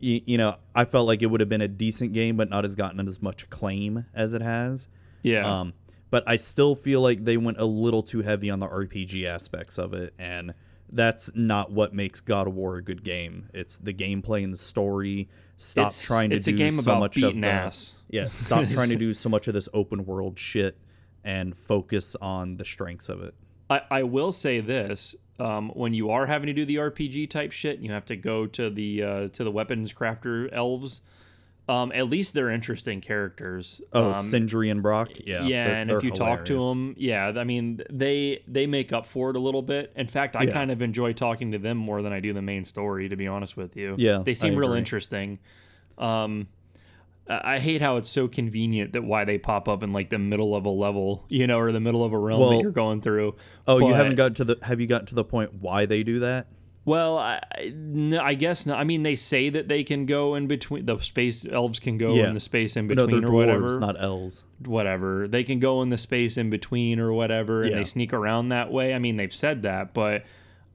you, 0.00 0.20
you 0.24 0.38
know, 0.38 0.56
I 0.74 0.84
felt 0.84 1.06
like 1.06 1.22
it 1.22 1.26
would 1.26 1.40
have 1.40 1.48
been 1.48 1.60
a 1.60 1.68
decent 1.68 2.12
game, 2.12 2.36
but 2.36 2.50
not 2.50 2.64
as 2.64 2.74
gotten 2.74 3.06
as 3.06 3.22
much 3.22 3.44
acclaim 3.44 4.04
as 4.12 4.34
it 4.34 4.42
has. 4.42 4.88
yeah. 5.22 5.60
Um, 5.60 5.72
but 6.10 6.22
I 6.28 6.36
still 6.36 6.76
feel 6.76 7.00
like 7.00 7.24
they 7.24 7.36
went 7.36 7.58
a 7.58 7.64
little 7.64 8.02
too 8.02 8.22
heavy 8.22 8.48
on 8.48 8.60
the 8.60 8.68
RPG 8.68 9.24
aspects 9.24 9.78
of 9.78 9.94
it, 9.94 10.14
and 10.16 10.54
that's 10.90 11.30
not 11.34 11.70
what 11.72 11.92
makes 11.92 12.20
God 12.20 12.46
of 12.46 12.54
War 12.54 12.76
a 12.76 12.82
good 12.82 13.02
game. 13.02 13.48
It's 13.52 13.76
the 13.76 13.92
gameplay 13.94 14.44
and 14.44 14.52
the 14.52 14.58
story. 14.58 15.28
Stop 15.56 15.86
It's- 15.88 16.04
trying 16.04 16.30
to 16.30 16.38
do 16.40 16.70
so 16.70 16.98
much 16.98 17.16
of 17.22 17.42
ass. 17.44 17.94
yeah. 18.08 18.26
Stop 18.28 18.68
trying 18.68 18.88
to 18.90 18.96
do 19.06 19.12
so 19.12 19.28
much 19.28 19.46
of 19.48 19.54
this 19.54 19.68
open 19.72 20.04
world 20.04 20.38
shit 20.38 20.76
and 21.24 21.56
focus 21.56 22.16
on 22.20 22.56
the 22.58 22.64
strengths 22.64 23.08
of 23.08 23.22
it. 23.22 23.34
I, 23.70 23.80
I 23.90 24.02
will 24.02 24.30
say 24.32 24.60
this: 24.60 25.16
um, 25.38 25.70
when 25.70 25.94
you 25.94 26.10
are 26.10 26.26
having 26.26 26.48
to 26.48 26.52
do 26.52 26.66
the 26.66 26.76
RPG 26.76 27.30
type 27.30 27.50
shit, 27.52 27.78
you 27.78 27.90
have 27.92 28.04
to 28.06 28.16
go 28.16 28.46
to 28.46 28.68
the 28.68 29.02
uh, 29.02 29.28
to 29.28 29.42
the 29.44 29.50
weapons 29.50 29.92
crafter 29.92 30.48
elves. 30.52 31.00
Um, 31.66 31.92
at 31.92 32.10
least 32.10 32.34
they're 32.34 32.50
interesting 32.50 33.00
characters. 33.00 33.80
Oh, 33.92 34.08
um, 34.08 34.14
Sindri 34.14 34.68
and 34.68 34.82
Brok. 34.82 35.08
Yeah, 35.24 35.46
yeah, 35.46 35.68
and 35.76 35.90
if 35.90 36.04
you 36.04 36.10
talk 36.10 36.44
to 36.44 36.58
them, 36.58 36.94
yeah, 36.98 37.32
I 37.36 37.44
mean 37.44 37.80
they 37.90 38.42
they 38.46 38.66
make 38.66 38.92
up 38.92 39.06
for 39.06 39.30
it 39.30 39.36
a 39.36 39.38
little 39.38 39.62
bit. 39.62 39.90
In 39.96 40.06
fact, 40.06 40.36
I 40.36 40.42
Yeah. 40.42 40.52
kind 40.52 40.70
of 40.70 40.82
enjoy 40.82 41.14
talking 41.14 41.52
to 41.52 41.58
them 41.58 41.78
more 41.78 42.02
than 42.02 42.12
I 42.12 42.20
do 42.20 42.34
the 42.34 42.42
main 42.42 42.64
story. 42.64 43.08
To 43.08 43.16
be 43.16 43.26
honest 43.26 43.56
with 43.56 43.76
you, 43.76 43.94
Yeah, 43.96 44.22
they 44.24 44.34
seem 44.34 44.56
real 44.56 44.74
interesting. 44.74 45.38
Um, 45.96 46.48
I 47.28 47.54
I 47.54 47.58
hate 47.60 47.80
how 47.80 47.96
it's 47.96 48.10
so 48.10 48.28
convenient 48.28 48.92
that 48.92 49.02
why 49.02 49.24
they 49.24 49.38
pop 49.38 49.66
up 49.66 49.82
in 49.82 49.92
like 49.92 50.10
the 50.10 50.18
middle 50.18 50.54
of 50.54 50.66
a 50.66 50.70
level, 50.70 51.24
you 51.30 51.46
know, 51.46 51.58
or 51.58 51.72
the 51.72 51.80
middle 51.80 52.04
of 52.04 52.12
a 52.12 52.18
realm 52.18 52.40
that 52.50 52.62
you're 52.62 52.72
going 52.72 53.00
through. 53.00 53.36
Oh, 53.66 53.78
you 53.78 53.94
haven't 53.94 54.16
got 54.16 54.34
to 54.34 54.44
the. 54.44 54.58
Have 54.64 54.82
you 54.82 54.86
got 54.86 55.06
to 55.06 55.14
the 55.14 55.24
point 55.24 55.54
why 55.54 55.86
they 55.86 56.02
do 56.02 56.18
that? 56.18 56.46
Well, 56.86 57.16
I, 57.18 57.40
I- 57.52 57.72
no, 57.74 58.20
I 58.20 58.34
guess 58.34 58.66
not. 58.66 58.78
I 58.78 58.84
mean, 58.84 59.02
they 59.04 59.14
say 59.14 59.48
that 59.50 59.68
they 59.68 59.84
can 59.84 60.04
go 60.06 60.34
in 60.34 60.46
between. 60.46 60.84
The 60.86 60.98
space 60.98 61.46
elves 61.50 61.78
can 61.78 61.96
go 61.96 62.12
Yeah. 62.14 62.28
in 62.28 62.34
the 62.34 62.40
space 62.40 62.76
in 62.76 62.86
No, 62.86 62.94
between 63.06 63.20
they're 63.22 63.30
or 63.30 63.34
whatever. 63.34 63.68
dwarves, 63.70 63.80
not 63.80 64.00
elves. 64.00 64.44
whatever. 64.64 65.26
They 65.26 65.44
can 65.44 65.60
go 65.60 65.80
in 65.82 65.88
the 65.88 65.96
space 65.98 66.36
in 66.36 66.50
between 66.50 67.00
or 67.00 67.12
whatever, 67.12 67.62
and 67.62 67.70
Yeah. 67.70 67.76
they 67.78 67.84
sneak 67.84 68.12
around 68.12 68.50
that 68.50 68.70
way. 68.70 68.92
I 68.94 68.98
mean, 68.98 69.16
they've 69.16 69.32
said 69.32 69.62
that, 69.62 69.94
but 69.94 70.24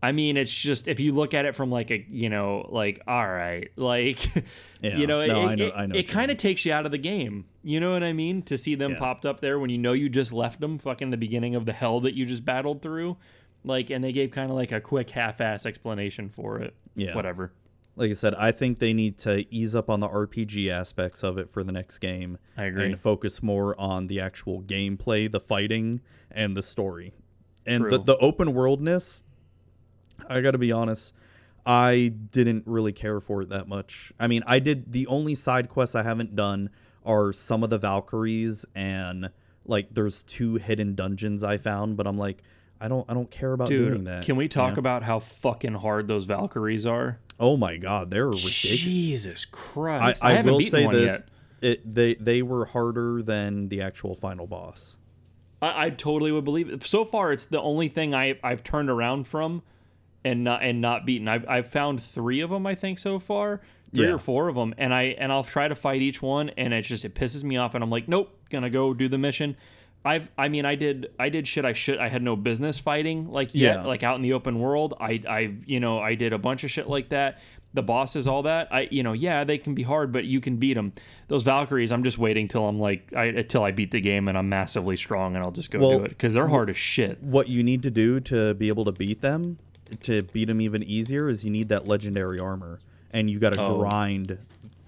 I 0.02 0.14
mean, 0.14 0.38
it's 0.38 0.58
just 0.58 0.88
if 0.88 1.00
you 1.02 1.12
look 1.12 1.34
at 1.34 1.46
it 1.46 1.54
from 1.56 1.70
like 1.70 1.92
a 1.92 2.04
you 2.10 2.30
know, 2.30 2.66
like 2.70 3.02
all 3.08 3.28
right, 3.28 3.70
like 3.76 4.26
Yeah. 4.82 4.98
you 4.98 5.06
know, 5.08 5.24
No, 5.28 5.42
it, 5.42 5.46
I 5.46 5.56
know- 5.56 5.72
I 5.76 5.86
know 5.86 5.94
it 5.94 5.98
what 5.98 6.08
you 6.08 6.14
kind 6.14 6.32
of 6.32 6.38
takes 6.38 6.66
you 6.66 6.72
out 6.74 6.86
of 6.86 6.92
the 6.92 6.98
game. 6.98 7.46
You 7.64 7.80
know 7.82 7.92
what 7.92 8.02
I 8.04 8.14
mean? 8.14 8.42
To 8.44 8.58
see 8.58 8.74
them 8.76 8.94
Yeah. 8.94 9.00
popped 9.00 9.26
up 9.26 9.42
there 9.42 9.60
when 9.60 9.70
you 9.70 9.78
know 9.78 9.92
you 9.94 10.08
just 10.10 10.32
left 10.34 10.60
them 10.62 10.78
fucking 10.80 11.10
the 11.12 11.18
beginning 11.18 11.54
of 11.54 11.66
the 11.66 11.74
hell 11.74 12.00
that 12.00 12.16
you 12.16 12.26
just 12.26 12.46
battled 12.46 12.82
through. 12.82 13.18
Like, 13.64 13.90
and 13.90 14.04
they 14.04 14.12
gave 14.12 14.32
kind 14.32 14.50
of 14.50 14.56
like 14.56 14.72
a 14.72 14.80
quick 14.80 15.10
half-ass 15.10 15.66
explanation 15.66 16.30
for 16.30 16.60
it. 16.60 16.74
Yeah. 16.96 17.16
Whatever. 17.16 17.52
Like 17.96 18.12
I 18.12 18.14
said, 18.14 18.34
I 18.36 18.52
think 18.52 18.80
they 18.80 18.94
need 18.94 19.18
to 19.20 19.46
ease 19.54 19.76
up 19.76 19.90
on 19.90 20.00
the 20.00 20.08
RPG 20.08 20.70
aspects 20.70 21.24
of 21.24 21.38
it 21.38 21.50
for 21.50 21.64
the 21.64 21.72
next 21.74 22.00
game. 22.00 22.38
I 22.56 22.66
agree. 22.66 22.86
And 22.86 22.98
focus 22.98 23.44
more 23.44 23.80
on 23.80 24.08
the 24.08 24.22
actual 24.22 24.62
gameplay, 24.62 25.30
the 25.30 25.40
fighting, 25.40 26.02
and 26.32 26.56
the 26.56 26.62
story. 26.62 27.14
And 27.66 27.92
the, 27.92 28.00
the 28.00 28.18
open 28.18 28.54
worldness, 28.54 29.24
I 30.30 30.40
got 30.40 30.52
to 30.52 30.58
be 30.58 30.72
honest, 30.72 31.14
I 31.66 32.14
didn't 32.32 32.64
really 32.66 32.94
care 32.94 33.20
for 33.20 33.42
it 33.42 33.50
that 33.50 33.68
much. 33.68 34.14
I 34.20 34.28
mean, 34.28 34.44
I 34.48 34.60
did 34.60 34.94
the 34.94 35.06
only 35.08 35.36
side 35.36 35.68
quests 35.68 35.94
I 35.94 36.04
haven't 36.04 36.36
done 36.36 36.70
are 37.06 37.34
some 37.34 37.64
of 37.64 37.70
the 37.70 37.78
Valkyries 37.78 38.66
and 38.74 39.30
like 39.66 39.94
there's 39.94 40.24
two 40.24 40.56
hidden 40.56 40.96
dungeons 40.96 41.44
I 41.44 41.58
found, 41.58 41.98
but 41.98 42.08
I'm 42.08 42.18
like 42.18 42.42
I 42.82 42.88
don't 42.88 43.10
I 43.10 43.14
don't 43.14 43.30
care 43.30 43.54
about 43.54 43.68
doing 43.70 43.94
Dude, 43.98 44.06
that. 44.06 44.24
can 44.26 44.36
we 44.36 44.46
you 44.46 44.50
talk 44.50 44.76
know? 44.76 44.80
about 44.80 45.04
how 45.04 45.20
fucking 45.20 45.74
hard 45.76 46.08
those 46.08 46.26
Valkyries 46.26 46.86
are? 46.86 47.20
Oh 47.40 47.58
my 47.58 47.78
god, 47.78 48.10
they're 48.10 48.28
ridiculous. 48.28 48.52
Jesus 48.80 49.46
Christ! 49.46 50.24
I, 50.24 50.32
I, 50.32 50.34
haven't 50.36 50.52
will 50.52 50.60
beaten 50.60 50.72
say 50.72 50.88
this: 50.88 51.24
yet. 51.62 51.70
it, 51.72 51.92
they 51.94 52.14
they 52.16 52.42
were 52.42 52.66
harder 52.66 53.22
than 53.22 53.70
the 53.70 53.82
actual 53.82 54.16
final 54.16 54.48
boss. 54.48 54.96
I, 55.62 55.86
I 55.86 55.90
totally 55.90 56.32
would 56.32 56.44
believe 56.46 56.70
it. 56.70 56.84
So 56.84 57.04
far, 57.06 57.32
it's 57.34 57.46
the 57.48 57.62
only 57.62 57.88
thing 57.90 58.14
I 58.16 58.38
I've 58.44 58.64
turned 58.64 58.90
around 58.90 59.28
from, 59.28 59.62
and 60.24 60.44
not 60.44 60.64
and 60.64 60.80
not 60.82 61.06
beaten. 61.06 61.28
I've 61.28 61.46
I've 61.48 61.68
found 61.70 62.02
three 62.02 62.40
of 62.42 62.50
them 62.50 62.66
I 62.66 62.76
think 62.76 63.00
so 63.00 63.20
far, 63.20 63.62
three 63.94 64.06
Yeah. 64.08 64.14
or 64.14 64.18
four 64.18 64.48
of 64.48 64.56
them, 64.56 64.74
and 64.78 64.94
I 64.94 65.04
and 65.18 65.32
I'll 65.34 65.44
try 65.44 65.68
to 65.68 65.76
fight 65.76 66.02
each 66.02 66.22
one, 66.22 66.50
and 66.52 66.74
it's 66.74 66.88
just 66.88 67.04
it 67.06 67.14
pisses 67.16 67.44
me 67.44 67.58
off, 67.58 67.76
and 67.76 67.84
I'm 67.84 67.90
like, 67.90 68.08
nope, 68.08 68.38
gonna 68.50 68.70
go 68.70 68.94
do 68.94 69.08
the 69.10 69.18
mission. 69.18 69.58
I've 70.06 70.30
I 70.38 70.48
mean 70.50 70.66
I 70.66 70.76
did 70.76 71.12
I 71.20 71.30
did 71.30 71.48
shit 71.48 71.66
I 71.66 71.74
should 71.74 71.98
I 72.00 72.08
had 72.08 72.22
no 72.24 72.36
business 72.36 72.80
fighting 72.80 73.30
like 73.32 73.54
yet 73.54 73.78
Yeah. 73.80 73.86
like 73.86 74.02
out 74.04 74.16
in 74.16 74.22
the 74.22 74.34
open 74.34 74.60
world 74.60 74.94
I 75.00 75.22
I 75.28 75.56
you 75.66 75.80
know 75.80 76.00
I 76.00 76.16
did 76.16 76.32
a 76.34 76.38
bunch 76.38 76.64
of 76.64 76.72
shit 76.72 76.88
like 76.88 77.10
that 77.10 77.40
the 77.74 77.84
bosses 77.84 78.28
all 78.28 78.44
that 78.44 78.70
I 78.74 78.88
you 78.92 79.04
know 79.04 79.14
yeah 79.14 79.44
they 79.44 79.58
can 79.58 79.76
be 79.76 79.84
hard 79.84 80.12
but 80.14 80.24
you 80.26 80.40
can 80.40 80.56
beat 80.56 80.76
them 80.76 80.94
those 81.28 81.44
Valkyries 81.44 81.92
I'm 81.92 82.04
just 82.04 82.18
waiting 82.18 82.48
till 82.48 82.66
I'm 82.66 82.80
like 82.80 83.12
I 83.14 83.26
until 83.26 83.64
I 83.64 83.72
beat 83.72 83.92
the 83.92 84.00
game 84.02 84.28
and 84.30 84.38
I'm 84.38 84.48
massively 84.50 84.96
strong 84.96 85.36
and 85.36 85.44
I'll 85.44 85.52
just 85.52 85.70
go 85.70 85.80
Well, 85.80 86.00
do 86.00 86.06
it 86.06 86.10
because 86.10 86.34
they're 86.34 86.48
hard 86.48 86.70
as 86.70 86.78
shit 86.78 87.22
What 87.22 87.50
you 87.50 87.62
need 87.62 87.84
to 87.84 87.92
do 87.92 88.20
to 88.22 88.54
be 88.56 88.70
able 88.70 88.86
to 88.86 88.92
beat 88.94 89.20
them, 89.22 89.60
to 90.04 90.24
beat 90.24 90.46
them 90.46 90.62
even 90.62 90.82
easier, 90.82 91.28
is 91.30 91.44
you 91.44 91.52
need 91.52 91.68
that 91.70 91.88
legendary 91.88 92.40
armor, 92.40 92.80
and 93.12 93.30
you 93.30 93.38
got 93.40 93.54
to 93.54 93.62
Oh. 93.62 93.78
grind 93.80 94.38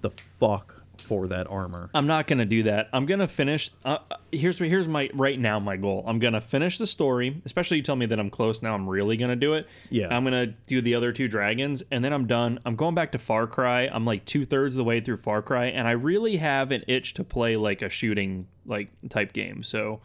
the 0.02 0.10
fuck 0.10 0.81
for 1.02 1.28
that 1.28 1.48
armor. 1.50 1.90
I'm 1.94 2.08
not 2.08 2.28
gonna 2.28 2.46
do 2.46 2.64
that. 2.64 2.90
I'm 2.94 3.06
gonna 3.06 3.28
finish. 3.28 3.72
Uh, 3.84 3.98
uh, 4.10 4.18
here's 4.32 4.60
here's 4.60 4.88
my 4.88 5.10
right 5.14 5.40
now 5.40 5.60
my 5.60 5.78
goal. 5.78 6.04
I'm 6.08 6.20
gonna 6.20 6.42
finish 6.42 6.78
the 6.78 6.88
story. 6.88 7.42
Especially 7.46 7.78
you 7.78 7.84
tell 7.84 7.96
me 7.96 8.06
that 8.06 8.20
I'm 8.20 8.30
close 8.30 8.62
now. 8.62 8.74
I'm 8.74 8.88
really 8.88 9.18
gonna 9.18 9.36
do 9.36 9.54
it. 9.54 9.68
Yeah. 9.90 10.16
I'm 10.16 10.24
gonna 10.24 10.48
do 10.48 10.82
the 10.82 10.96
other 10.96 11.12
two 11.12 11.28
dragons, 11.28 11.84
and 11.92 12.04
then 12.04 12.14
I'm 12.14 12.28
done. 12.28 12.60
I'm 12.66 12.76
going 12.76 12.96
back 12.96 13.12
to 13.14 13.20
Far 13.20 13.48
Cry. 13.48 13.90
I'm 13.92 14.06
like 14.06 14.26
two 14.26 14.46
thirds 14.46 14.76
of 14.76 14.78
the 14.78 14.84
way 14.84 15.02
through 15.02 15.18
Far 15.18 15.42
Cry, 15.42 15.66
and 15.66 15.88
I 15.88 15.92
really 15.92 16.38
have 16.38 16.72
an 16.72 16.84
itch 16.88 17.14
to 17.16 17.24
play 17.24 17.58
like 17.58 17.82
a 17.82 17.90
shooting 17.90 18.48
like 18.66 18.90
type 19.10 19.34
game. 19.34 19.64
So 19.64 20.02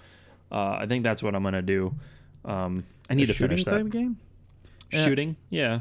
uh, 0.51 0.79
I 0.81 0.87
think 0.87 1.05
that's 1.05 1.23
what 1.23 1.35
I'm 1.35 1.43
gonna 1.43 1.63
do. 1.63 1.95
Um, 2.45 2.85
I 3.11 3.15
need 3.15 3.25
A 3.25 3.27
to 3.27 3.33
shooting 3.33 3.49
finish 3.51 3.65
that 3.65 3.83
type 3.83 3.91
game. 3.91 4.19
Yeah. 4.93 5.05
shooting. 5.05 5.37
Yeah. 5.51 5.81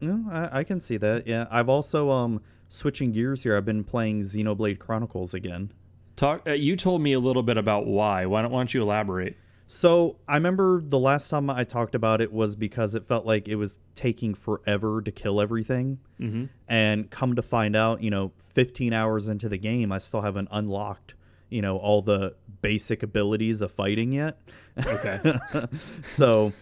No, 0.00 0.24
I, 0.30 0.60
I 0.60 0.64
can 0.64 0.80
see 0.80 0.96
that. 0.98 1.26
Yeah, 1.26 1.46
I've 1.50 1.68
also 1.68 2.10
um 2.10 2.42
switching 2.76 3.12
gears 3.12 3.42
here. 3.42 3.56
I've 3.56 3.64
been 3.64 3.84
playing 3.84 4.20
Xenoblade 4.20 4.78
Chronicles 4.78 5.34
again. 5.34 5.72
Talk. 6.14 6.46
Uh, 6.46 6.52
you 6.52 6.76
told 6.76 7.00
me 7.00 7.12
a 7.12 7.20
little 7.20 7.42
bit 7.42 7.56
about 7.56 7.86
why. 7.86 8.26
Why 8.26 8.42
don't, 8.42 8.50
why 8.50 8.60
don't 8.60 8.72
you 8.72 8.82
elaborate? 8.82 9.36
So 9.66 10.18
I 10.28 10.36
remember 10.36 10.80
the 10.80 10.98
last 10.98 11.28
time 11.28 11.50
I 11.50 11.64
talked 11.64 11.94
about 11.94 12.20
it 12.20 12.32
was 12.32 12.54
because 12.54 12.94
it 12.94 13.04
felt 13.04 13.26
like 13.26 13.48
it 13.48 13.56
was 13.56 13.80
taking 13.94 14.32
forever 14.32 15.02
to 15.02 15.10
kill 15.10 15.40
everything. 15.40 15.98
Mm-hmm. 16.20 16.44
And 16.68 17.10
come 17.10 17.34
to 17.34 17.42
find 17.42 17.74
out, 17.74 18.02
you 18.02 18.10
know, 18.10 18.32
15 18.38 18.92
hours 18.92 19.28
into 19.28 19.48
the 19.48 19.58
game, 19.58 19.90
I 19.90 19.98
still 19.98 20.20
haven't 20.20 20.48
unlocked, 20.52 21.14
you 21.50 21.62
know, 21.62 21.76
all 21.78 22.00
the 22.00 22.36
basic 22.62 23.02
abilities 23.02 23.60
of 23.60 23.72
fighting 23.72 24.12
yet. 24.12 24.38
Okay. 24.78 25.18
so, 26.04 26.52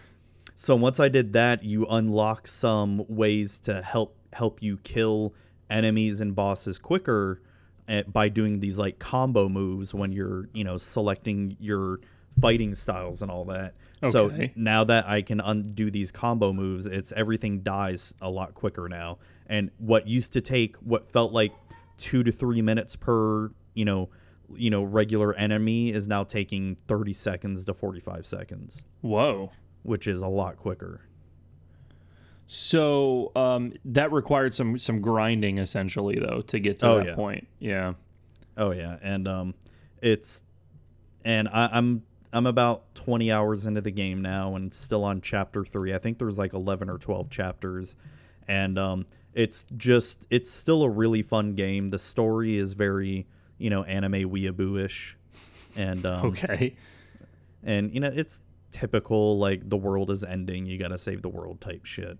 so 0.55 0.75
once 0.75 0.99
I 0.99 1.07
did 1.07 1.33
that, 1.33 1.63
you 1.63 1.85
unlock 1.87 2.47
some 2.47 3.05
ways 3.07 3.59
to 3.61 3.81
help 3.81 4.17
help 4.33 4.61
you 4.61 4.77
kill 4.77 5.33
enemies 5.75 6.21
and 6.21 6.33
bosses 6.33 6.77
quicker 6.77 7.41
eh, 7.87 8.03
by 8.07 8.29
doing 8.29 8.61
these 8.61 8.77
like 8.77 8.97
combo 8.97 9.49
moves 9.49 9.93
when 9.93 10.11
you're, 10.11 10.49
you 10.53 10.63
know, 10.63 10.77
selecting 10.77 11.57
your 11.59 11.99
fighting 12.39 12.73
styles 12.73 13.21
and 13.21 13.29
all 13.29 13.45
that. 13.45 13.73
Okay. 14.01 14.11
So 14.11 14.31
now 14.55 14.83
that 14.85 15.07
I 15.07 15.21
can 15.21 15.39
undo 15.39 15.91
these 15.91 16.11
combo 16.11 16.53
moves, 16.53 16.85
it's 16.85 17.11
everything 17.11 17.61
dies 17.61 18.13
a 18.21 18.29
lot 18.29 18.53
quicker 18.53 18.87
now. 18.87 19.19
And 19.47 19.69
what 19.77 20.07
used 20.07 20.33
to 20.33 20.41
take 20.41 20.77
what 20.77 21.05
felt 21.05 21.33
like 21.33 21.51
2 21.97 22.23
to 22.23 22.31
3 22.31 22.61
minutes 22.61 22.95
per, 22.95 23.51
you 23.73 23.85
know, 23.85 24.09
you 24.53 24.69
know, 24.69 24.83
regular 24.83 25.33
enemy 25.33 25.89
is 25.89 26.07
now 26.07 26.23
taking 26.23 26.75
30 26.87 27.13
seconds 27.13 27.65
to 27.65 27.73
45 27.73 28.25
seconds, 28.25 28.83
Whoa. 29.01 29.51
which 29.83 30.07
is 30.07 30.21
a 30.21 30.27
lot 30.27 30.57
quicker. 30.57 31.01
So 32.47 33.31
um, 33.35 33.73
that 33.85 34.11
required 34.11 34.53
some 34.53 34.77
some 34.79 35.01
grinding 35.01 35.57
essentially 35.57 36.19
though 36.19 36.41
to 36.47 36.59
get 36.59 36.79
to 36.79 36.87
Oh, 36.87 36.97
that 36.97 37.05
yeah. 37.07 37.15
point. 37.15 37.47
Yeah. 37.59 37.93
Oh 38.57 38.71
yeah, 38.71 38.97
and 39.01 39.27
um, 39.27 39.55
it's 40.01 40.43
and 41.23 41.47
I, 41.47 41.69
I'm 41.73 42.03
I'm 42.31 42.45
about 42.45 42.93
20 42.95 43.31
hours 43.31 43.65
into 43.65 43.81
the 43.81 43.91
game 43.91 44.21
now 44.21 44.55
and 44.55 44.73
still 44.73 45.03
on 45.03 45.21
chapter 45.21 45.63
three. 45.65 45.93
I 45.93 45.97
think 45.97 46.19
there's 46.19 46.37
like 46.37 46.53
11 46.53 46.89
or 46.89 46.97
12 46.97 47.29
chapters, 47.29 47.95
and 48.47 48.77
um, 48.77 49.05
it's 49.33 49.65
just 49.75 50.25
it's 50.29 50.51
still 50.51 50.83
a 50.83 50.89
really 50.89 51.21
fun 51.23 51.55
game. 51.55 51.89
The 51.89 51.99
story 51.99 52.55
is 52.57 52.73
very 52.73 53.25
you 53.57 53.69
know 53.69 53.83
anime 53.83 54.29
weeaboo-ish, 54.29 55.17
and 55.75 56.05
um, 56.05 56.25
Okay. 56.27 56.73
and 57.63 57.91
you 57.91 57.99
know 57.99 58.11
it's 58.13 58.41
typical 58.71 59.37
like 59.39 59.67
the 59.69 59.77
world 59.77 60.11
is 60.11 60.23
ending, 60.23 60.65
you 60.65 60.77
got 60.77 60.89
to 60.89 60.97
save 60.97 61.21
the 61.21 61.29
world 61.29 61.59
type 61.61 61.85
shit, 61.85 62.17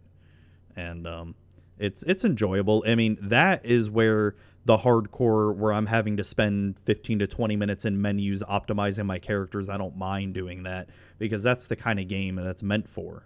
and 0.76 1.08
um, 1.08 1.36
it's 1.78 2.04
it's 2.04 2.24
enjoyable. 2.24 2.84
I 2.88 2.96
mean, 2.96 3.18
that 3.22 3.66
is 3.66 3.90
where 3.90 4.36
the 4.66 4.78
hardcore 4.78 5.56
where 5.56 5.74
I'm 5.74 5.86
having 5.86 6.18
to 6.18 6.24
spend 6.24 6.80
15 6.80 7.20
to 7.20 7.28
20 7.28 7.56
minutes 7.56 7.86
in 7.86 8.02
menus 8.02 8.42
optimizing 8.44 9.06
my 9.06 9.20
characters. 9.20 9.70
I 9.70 9.78
don't 9.78 9.96
mind 9.96 10.34
doing 10.34 10.64
that 10.64 10.90
because 11.20 11.44
that's 11.44 11.68
the 11.68 11.76
kind 11.76 12.00
of 12.00 12.08
game 12.08 12.36
that's 12.36 12.64
meant 12.64 12.90
for. 12.90 13.24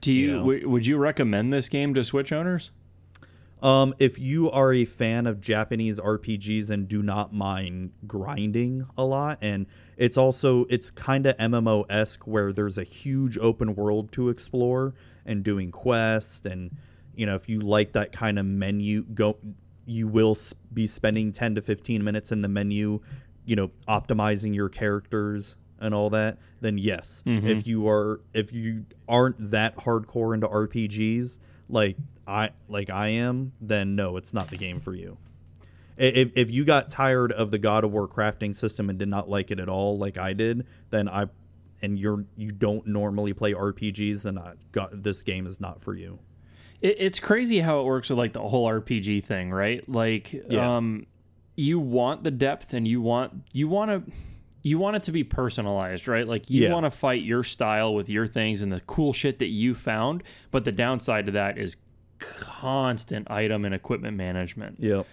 Do 0.00 0.12
you, 0.12 0.32
know. 0.32 0.38
w- 0.38 0.68
would 0.68 0.86
you 0.86 0.96
recommend 0.96 1.52
this 1.52 1.68
game 1.68 1.92
to 1.94 2.04
Switch 2.04 2.32
owners? 2.32 2.70
Um, 3.60 3.92
if 3.98 4.20
you 4.20 4.50
are 4.50 4.72
a 4.72 4.84
fan 4.84 5.26
of 5.26 5.40
Japanese 5.40 5.98
RPGs 5.98 6.70
and 6.70 6.86
do 6.86 7.02
not 7.02 7.32
mind 7.32 7.90
grinding 8.06 8.86
a 8.96 9.04
lot, 9.04 9.38
and 9.42 9.66
it's 9.96 10.16
also 10.16 10.64
it's 10.66 10.92
kind 10.92 11.26
of 11.26 11.36
MMO 11.38 11.84
esque 11.90 12.26
where 12.26 12.52
there's 12.52 12.78
a 12.78 12.84
huge 12.84 13.36
open 13.38 13.74
world 13.74 14.12
to 14.12 14.28
explore 14.28 14.94
and 15.26 15.42
doing 15.42 15.72
quests, 15.72 16.46
and 16.46 16.70
you 17.18 17.26
know 17.26 17.34
if 17.34 17.48
you 17.48 17.58
like 17.60 17.92
that 17.92 18.12
kind 18.12 18.38
of 18.38 18.46
menu, 18.46 19.02
go 19.02 19.36
you 19.84 20.06
will 20.06 20.36
be 20.72 20.86
spending 20.86 21.32
ten 21.32 21.54
to 21.56 21.60
fifteen 21.60 22.04
minutes 22.04 22.30
in 22.30 22.42
the 22.42 22.48
menu, 22.48 23.00
you 23.44 23.56
know, 23.56 23.70
optimizing 23.88 24.54
your 24.54 24.68
characters 24.68 25.56
and 25.80 25.94
all 25.94 26.10
that. 26.10 26.38
Then 26.60 26.78
yes, 26.78 27.22
mm-hmm. 27.26 27.46
if 27.46 27.66
you 27.66 27.88
are 27.88 28.20
if 28.32 28.52
you 28.52 28.86
aren't 29.08 29.50
that 29.50 29.76
hardcore 29.76 30.32
into 30.32 30.46
RPGs 30.46 31.38
like 31.68 31.96
I 32.26 32.50
like 32.68 32.90
I 32.90 33.08
am, 33.08 33.52
then 33.60 33.96
no, 33.96 34.16
it's 34.16 34.32
not 34.32 34.48
the 34.48 34.56
game 34.56 34.78
for 34.78 34.94
you. 34.94 35.18
If, 35.96 36.36
if 36.36 36.50
you 36.52 36.64
got 36.64 36.90
tired 36.90 37.32
of 37.32 37.50
the 37.50 37.58
God 37.58 37.84
of 37.84 37.90
War 37.90 38.06
crafting 38.06 38.54
system 38.54 38.88
and 38.88 39.00
did 39.00 39.08
not 39.08 39.28
like 39.28 39.50
it 39.50 39.58
at 39.58 39.68
all, 39.68 39.98
like 39.98 40.16
I 40.16 40.32
did, 40.32 40.64
then 40.90 41.08
I 41.08 41.26
and 41.82 41.98
you're 41.98 42.24
you 42.36 42.50
don't 42.52 42.86
normally 42.86 43.32
play 43.32 43.54
RPGs, 43.54 44.22
then 44.22 44.38
I 44.38 44.54
got 44.70 44.90
this 44.92 45.22
game 45.22 45.46
is 45.46 45.60
not 45.60 45.80
for 45.80 45.94
you. 45.94 46.20
It, 46.80 46.96
it's 47.00 47.18
crazy 47.20 47.58
how 47.60 47.80
it 47.80 47.84
works 47.84 48.08
with 48.10 48.18
like 48.18 48.32
the 48.32 48.40
whole 48.46 48.68
RPG 48.68 49.24
thing, 49.24 49.50
right? 49.50 49.86
Like, 49.88 50.32
Yeah. 50.48 50.76
um, 50.76 51.06
you 51.56 51.78
want 51.80 52.22
the 52.22 52.30
depth 52.30 52.72
and 52.74 52.86
you 52.86 53.00
want 53.00 53.32
you 53.52 53.66
want 53.68 53.90
to 54.06 54.12
you 54.62 54.78
want 54.78 54.96
it 54.96 55.02
to 55.04 55.12
be 55.12 55.24
personalized, 55.24 56.06
right? 56.08 56.26
Like 56.26 56.50
you 56.50 56.64
Yeah. 56.64 56.72
want 56.72 56.84
to 56.84 56.90
fight 56.90 57.22
your 57.22 57.42
style 57.44 57.94
with 57.94 58.08
your 58.08 58.26
things 58.26 58.60
and 58.62 58.72
the 58.72 58.80
cool 58.80 59.12
shit 59.12 59.38
that 59.38 59.48
you 59.48 59.74
found. 59.74 60.22
But 60.50 60.64
the 60.64 60.72
downside 60.72 61.26
to 61.26 61.32
that 61.32 61.58
is 61.58 61.76
constant 62.18 63.30
item 63.30 63.64
and 63.64 63.74
equipment 63.74 64.16
management. 64.16 64.76
Yep. 64.80 65.06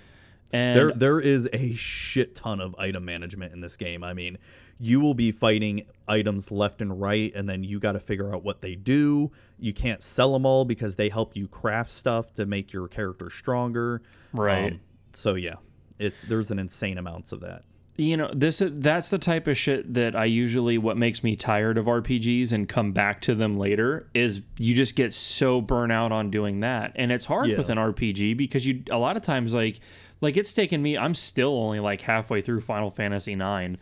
And 0.53 0.77
There 0.77 0.91
there 0.93 1.19
is 1.19 1.49
a 1.51 1.73
shit 1.73 2.35
ton 2.35 2.59
of 2.59 2.75
item 2.77 3.05
management 3.05 3.53
in 3.53 3.59
this 3.61 3.77
game. 3.77 4.03
I 4.03 4.13
mean, 4.13 4.37
you 4.79 4.99
will 4.99 5.13
be 5.13 5.31
fighting 5.31 5.85
items 6.07 6.51
left 6.51 6.81
and 6.81 6.99
right 7.01 7.33
and 7.33 7.47
then 7.47 7.63
you 7.63 7.79
got 7.79 7.93
to 7.93 7.99
figure 7.99 8.33
out 8.35 8.43
what 8.43 8.59
they 8.59 8.75
do. 8.75 9.31
You 9.57 9.73
can't 9.73 10.03
sell 10.03 10.33
them 10.33 10.45
all 10.45 10.65
because 10.65 10.95
they 10.97 11.09
help 11.09 11.35
you 11.35 11.47
craft 11.47 11.89
stuff 11.89 12.33
to 12.35 12.45
make 12.45 12.73
your 12.73 12.87
character 12.87 13.29
stronger. 13.29 14.01
Right. 14.33 14.73
Um, 14.73 14.79
so 15.13 15.35
yeah, 15.35 15.55
it's 15.97 16.23
there's 16.23 16.51
an 16.51 16.59
insane 16.59 16.97
amounts 16.97 17.31
of 17.31 17.39
that. 17.41 17.63
you 17.97 18.17
know 18.17 18.29
this 18.35 18.59
is 18.59 18.73
that's 18.81 19.09
the 19.09 19.17
type 19.17 19.47
of 19.47 19.57
shit 19.57 19.93
that 19.93 20.13
i 20.17 20.25
usually 20.25 20.77
what 20.77 20.97
makes 20.97 21.23
me 21.23 21.33
tired 21.37 21.77
of 21.77 21.85
rpgs 21.85 22.51
and 22.51 22.67
come 22.67 22.91
back 22.91 23.21
to 23.21 23.33
them 23.33 23.57
later 23.57 24.09
is 24.13 24.41
you 24.59 24.75
just 24.75 24.97
get 24.97 25.13
so 25.13 25.61
burnt 25.61 25.93
out 25.93 26.11
on 26.11 26.29
doing 26.29 26.59
that 26.59 26.91
and 26.95 27.09
it's 27.09 27.23
hard 27.23 27.47
Yeah. 27.47 27.55
with 27.57 27.69
an 27.69 27.77
rpg 27.77 28.35
because 28.35 28.65
you 28.67 28.83
a 28.91 28.97
lot 28.97 29.15
of 29.15 29.23
times 29.23 29.53
like 29.53 29.79
like 30.19 30.35
it's 30.35 30.51
taken 30.51 30.81
me 30.81 30.97
i'm 30.97 31.15
still 31.15 31.55
only 31.57 31.79
like 31.79 32.01
halfway 32.01 32.41
through 32.41 32.59
final 32.59 32.91
fantasy 32.91 33.33
9 33.35 33.77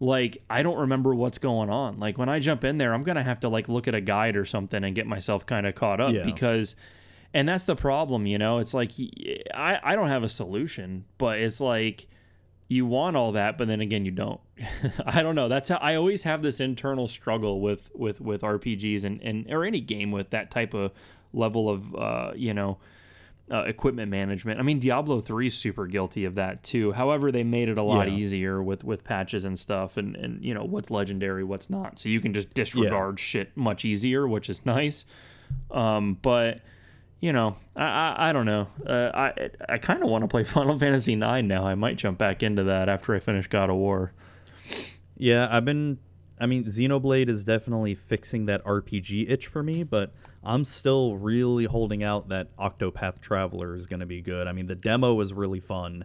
like 0.00 0.42
i 0.48 0.62
don't 0.62 0.78
remember 0.78 1.14
what's 1.14 1.38
going 1.38 1.70
on. 1.70 1.98
Like 1.98 2.18
when 2.18 2.28
i 2.28 2.38
jump 2.38 2.62
in 2.64 2.78
there 2.78 2.94
i'm 2.94 3.02
gonna 3.02 3.22
have 3.24 3.40
to 3.40 3.48
like 3.48 3.68
look 3.68 3.88
at 3.88 3.94
a 3.94 4.00
guide 4.00 4.36
or 4.36 4.44
something 4.44 4.84
and 4.84 4.94
get 4.94 5.06
myself 5.06 5.44
kind 5.46 5.66
of 5.66 5.74
caught 5.74 6.00
up 6.00 6.12
Yeah. 6.12 6.24
because 6.24 6.76
and 7.34 7.48
that's 7.48 7.64
the 7.66 7.76
problem 7.76 8.24
you 8.26 8.38
know? 8.38 8.58
It's 8.58 8.74
like 8.74 8.92
i 9.54 9.78
i 9.82 9.96
don't 9.96 10.08
have 10.08 10.22
a 10.22 10.28
solution 10.28 11.04
but 11.18 11.38
it's 11.40 11.60
like 11.60 12.06
you 12.68 12.84
want 12.86 13.16
all 13.16 13.32
that 13.32 13.56
but 13.58 13.66
then 13.66 13.80
again 13.80 14.04
you 14.04 14.10
don't. 14.10 14.40
I 15.06 15.22
don't 15.22 15.34
know. 15.34 15.48
That's 15.48 15.68
how 15.70 15.76
i 15.78 15.94
always 15.94 16.22
have 16.24 16.42
this 16.42 16.60
internal 16.60 17.08
struggle 17.08 17.60
with 17.60 17.90
with 17.94 18.20
with 18.20 18.42
rpgs 18.42 19.04
and 19.04 19.20
and 19.22 19.50
or 19.50 19.64
any 19.64 19.80
game 19.80 20.12
with 20.12 20.30
that 20.30 20.50
type 20.50 20.74
of 20.74 20.92
level 21.32 21.68
of 21.70 21.94
uh 21.94 22.32
you 22.36 22.52
know 22.54 22.78
uh, 23.50 23.64
equipment 23.66 24.10
management 24.10 24.60
i 24.60 24.62
mean 24.62 24.78
diablo 24.78 25.20
3 25.20 25.46
is 25.46 25.54
super 25.56 25.86
guilty 25.86 26.24
of 26.24 26.34
that 26.34 26.62
too 26.62 26.92
however 26.92 27.32
they 27.32 27.42
made 27.44 27.68
it 27.68 27.78
a 27.78 27.82
lot 27.82 28.06
Yeah. 28.08 28.14
easier 28.14 28.62
with 28.62 28.84
with 28.84 29.04
patches 29.04 29.44
and 29.44 29.58
stuff 29.58 29.96
and 29.96 30.16
and 30.16 30.44
you 30.44 30.52
know 30.54 30.64
what's 30.64 30.90
legendary 30.90 31.44
what's 31.44 31.70
not 31.70 31.98
so 31.98 32.08
you 32.08 32.20
can 32.20 32.34
just 32.34 32.52
disregard 32.54 33.18
shit 33.18 33.56
much 33.56 33.84
easier 33.84 34.28
which 34.28 34.48
is 34.50 34.64
nice 34.76 35.04
um 35.70 36.18
but 36.22 36.60
you 37.20 37.32
know, 37.32 37.56
I 37.74 37.82
I, 37.84 38.28
I 38.28 38.32
don't 38.32 38.46
know. 38.46 38.68
Uh, 38.86 39.10
I 39.12 39.48
I 39.68 39.78
kind 39.78 40.04
of 40.04 40.08
want 40.08 40.22
to 40.22 40.28
play 40.28 40.44
Final 40.56 40.78
Fantasy 40.78 41.16
9 41.16 41.48
now. 41.48 41.66
I 41.66 41.74
might 41.74 41.96
jump 41.96 42.16
back 42.16 42.44
into 42.44 42.62
that 42.64 42.88
after 42.88 43.12
I 43.12 43.18
finish 43.18 43.48
God 43.48 43.70
of 43.70 43.74
War. 43.76 44.12
Yeah, 45.16 45.48
I've 45.50 45.64
been. 45.64 45.98
I 46.40 46.46
mean, 46.46 46.64
Xenoblade 46.64 47.28
is 47.28 47.44
definitely 47.44 47.94
fixing 47.94 48.46
that 48.46 48.62
RPG 48.64 49.28
itch 49.30 49.46
for 49.46 49.62
me, 49.62 49.82
but 49.82 50.12
I'm 50.42 50.64
still 50.64 51.16
really 51.16 51.64
holding 51.64 52.02
out 52.02 52.28
that 52.28 52.54
Octopath 52.56 53.20
Traveler 53.20 53.74
is 53.74 53.86
going 53.86 54.00
to 54.00 54.06
be 54.06 54.20
good. 54.20 54.46
I 54.46 54.52
mean, 54.52 54.66
the 54.66 54.74
demo 54.76 55.14
was 55.14 55.32
really 55.32 55.60
fun, 55.60 56.04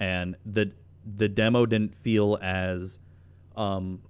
and 0.00 0.36
the 0.44 0.72
the 1.04 1.28
demo 1.28 1.64
didn't 1.66 1.94
feel 1.94 2.38
as 2.42 2.98
um, 3.56 4.02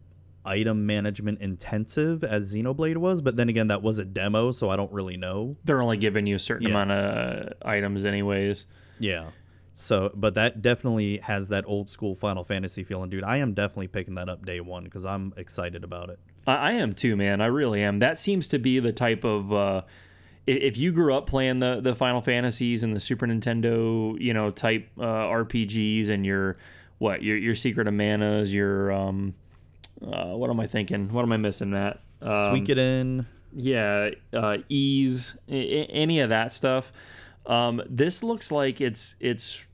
item 0.44 0.84
management 0.86 1.40
intensive 1.40 2.24
as 2.24 2.54
Xenoblade 2.54 2.96
was. 2.96 3.22
But 3.22 3.36
then 3.36 3.48
again, 3.48 3.68
that 3.68 3.82
was 3.82 3.98
a 3.98 4.04
demo, 4.04 4.50
so 4.50 4.68
I 4.70 4.76
don't 4.76 4.92
really 4.92 5.16
know. 5.16 5.56
They're 5.64 5.82
only 5.82 5.96
giving 5.96 6.26
you 6.26 6.36
a 6.36 6.40
certain 6.40 6.66
Yeah. 6.68 6.74
amount 6.74 6.90
of 6.92 7.52
items, 7.62 8.04
anyways. 8.04 8.66
Yeah. 8.98 9.30
So, 9.81 10.11
but 10.12 10.35
that 10.35 10.61
definitely 10.61 11.18
has 11.18 11.51
that 11.51 11.62
old 11.68 11.89
school 11.89 12.16
Final 12.16 12.43
Fantasy 12.43 12.83
feeling, 12.83 13.11
dude. 13.11 13.22
I 13.22 13.37
am 13.37 13.55
definitely 13.55 13.87
picking 13.87 14.16
that 14.16 14.29
up 14.29 14.45
day 14.45 14.61
one 14.61 14.83
because 14.83 15.07
I'm 15.07 15.33
excited 15.37 15.85
about 15.85 16.11
it. 16.11 16.18
I, 16.49 16.55
I 16.55 16.72
am 16.72 16.95
too, 16.95 17.14
man. 17.14 17.41
I 17.41 17.47
really 17.47 17.81
am. 17.85 18.01
That 18.01 18.18
seems 18.18 18.49
to 18.49 18.59
be 18.59 18.81
the 18.81 18.93
type 18.93 19.22
of. 19.22 19.53
Uh, 19.53 19.83
if 20.49 20.76
you 20.79 20.91
grew 20.91 21.14
up 21.14 21.26
playing 21.26 21.61
the 21.61 21.81
the 21.81 21.95
Final 21.95 22.20
Fantasies 22.20 22.83
and 22.83 22.95
the 22.95 22.99
Super 22.99 23.29
Nintendo, 23.29 24.20
you 24.20 24.35
know, 24.35 24.51
type 24.51 24.89
uh, 24.99 25.03
RPGs, 25.03 26.11
and 26.11 26.26
your 26.26 26.57
what 26.99 27.22
your 27.22 27.37
your 27.37 27.55
Secret 27.55 27.87
of 27.87 27.95
Manas, 27.95 28.53
your 28.53 28.91
um, 28.91 29.35
uh, 30.03 30.33
what 30.33 30.51
am 30.51 30.59
I 30.59 30.66
thinking? 30.66 31.12
What 31.12 31.22
am 31.22 31.33
I 31.33 31.37
missing, 31.37 31.70
Matt? 31.70 32.01
Um, 32.20 32.31
Suikoden. 32.31 33.26
yeah, 33.55 34.11
uh, 34.33 34.59
Ys, 34.68 35.37
any 35.49 36.18
of 36.18 36.31
that 36.31 36.53
stuff. 36.53 36.93
Um, 37.47 37.81
this 37.89 38.24
looks 38.24 38.51
like 38.51 38.81
it's 38.81 39.14
it's 39.20 39.64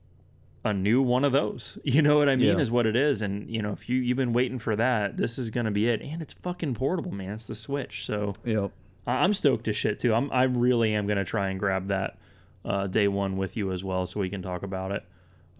a 0.64 0.72
new 0.72 1.02
one 1.02 1.24
of 1.24 1.32
those. 1.32 1.78
You 1.84 2.00
know 2.02 2.16
what 2.18 2.28
I 2.28 2.36
mean? 2.36 2.56
Yeah. 2.56 2.62
Is 2.62 2.70
what 2.70 2.86
it 2.86 2.96
is. 2.96 3.22
And 3.22 3.48
you 3.50 3.60
know, 3.62 3.72
if 3.72 3.88
you 3.88 3.96
you've 3.98 4.16
been 4.16 4.32
waiting 4.32 4.58
for 4.58 4.74
that, 4.76 5.16
this 5.16 5.38
is 5.38 5.50
gonna 5.50 5.70
be 5.70 5.88
it. 5.88 6.00
And 6.02 6.20
it's 6.22 6.32
fucking 6.32 6.74
portable, 6.74 7.12
man. 7.12 7.32
It's 7.34 7.46
the 7.46 7.54
Switch, 7.54 8.04
so 8.06 8.32
Yep. 8.44 8.70
I- 9.06 9.24
I'm 9.24 9.34
stoked 9.34 9.68
as 9.68 9.76
shit 9.76 9.98
too. 9.98 10.14
I'm 10.14 10.30
I 10.32 10.44
really 10.44 10.94
am 10.94 11.06
gonna 11.06 11.24
try 11.24 11.50
and 11.50 11.60
grab 11.60 11.88
that 11.88 12.18
uh, 12.64 12.86
day 12.86 13.08
one 13.08 13.36
with 13.36 13.56
you 13.58 13.72
as 13.72 13.84
well, 13.84 14.06
so 14.06 14.20
we 14.20 14.30
can 14.30 14.40
talk 14.42 14.62
about 14.62 14.90
it. 14.90 15.04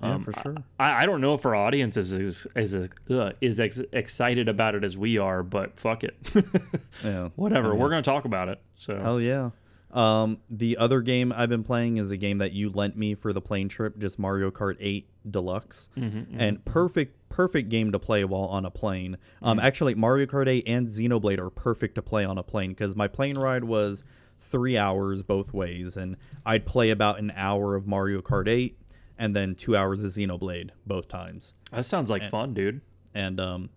Yeah, 0.03 0.19
for 0.19 0.33
sure. 0.33 0.57
I, 0.79 1.05
I 1.05 1.07
don't 1.07 1.21
know 1.21 1.35
if 1.35 1.47
our 1.47 1.55
audience 1.55 1.97
is 1.97 2.13
is 2.13 2.47
is, 2.57 2.75
uh, 2.75 3.33
is 3.41 3.61
ex- 3.61 3.81
excited 3.93 4.49
about 4.49 4.75
it 4.75 4.85
as 4.85 4.97
we 4.99 5.19
are, 5.19 5.43
but 5.43 5.79
fuck 5.79 6.03
it, 6.05 6.17
Yeah. 7.05 7.29
whatever. 7.37 7.75
We're 7.75 7.89
gonna 7.91 8.03
talk 8.03 8.25
about 8.25 8.49
it. 8.49 8.61
So 8.77 8.99
Hell 8.99 9.21
yeah. 9.21 9.51
Um, 9.95 10.39
the 10.51 10.77
other 10.77 11.01
game 11.01 11.33
I've 11.35 11.49
been 11.49 11.63
playing 11.63 11.97
is 11.99 12.11
a 12.11 12.17
game 12.17 12.39
that 12.39 12.53
you 12.53 12.69
lent 12.71 12.97
me 12.97 13.15
for 13.15 13.33
the 13.33 13.41
plane 13.41 13.69
trip, 13.69 13.97
just 13.97 14.19
Mario 14.19 14.51
Kart 14.51 14.77
8 14.81 15.09
Deluxe, 15.31 15.89
and 15.97 16.65
perfect, 16.65 17.17
perfect 17.29 17.69
game 17.69 17.93
to 17.93 17.99
play 17.99 18.25
while 18.25 18.47
on 18.47 18.65
a 18.67 18.71
plane. 18.71 19.17
Um, 19.41 19.61
actually, 19.61 19.95
Mario 19.95 20.27
Kart 20.27 20.49
8 20.49 20.65
and 20.67 20.89
Xenoblade 20.89 21.39
are 21.39 21.49
perfect 21.51 21.95
to 21.95 22.03
play 22.03 22.25
on 22.25 22.39
a 22.39 22.43
plane 22.43 22.71
because 22.71 22.97
my 22.97 23.07
plane 23.09 23.39
ride 23.39 23.65
was 23.65 24.05
three 24.41 24.77
hours 24.77 25.23
both 25.23 25.55
ways, 25.55 25.97
and 25.97 26.17
I'd 26.45 26.67
play 26.67 26.91
about 26.91 27.19
an 27.21 27.33
hour 27.37 27.77
of 27.77 27.87
Mario 27.87 28.21
Kart 28.21 28.49
8 28.49 28.77
and 29.17 29.35
then 29.35 29.55
two 29.55 29.77
hours 29.77 30.03
of 30.03 30.11
Xenoblade 30.11 30.71
both 30.85 31.07
times 31.07 31.55
that 31.71 31.85
sounds 31.87 32.11
like 32.11 32.25
fun, 32.31 32.53
dude. 32.53 32.81
and 33.15 33.39
um 33.39 33.71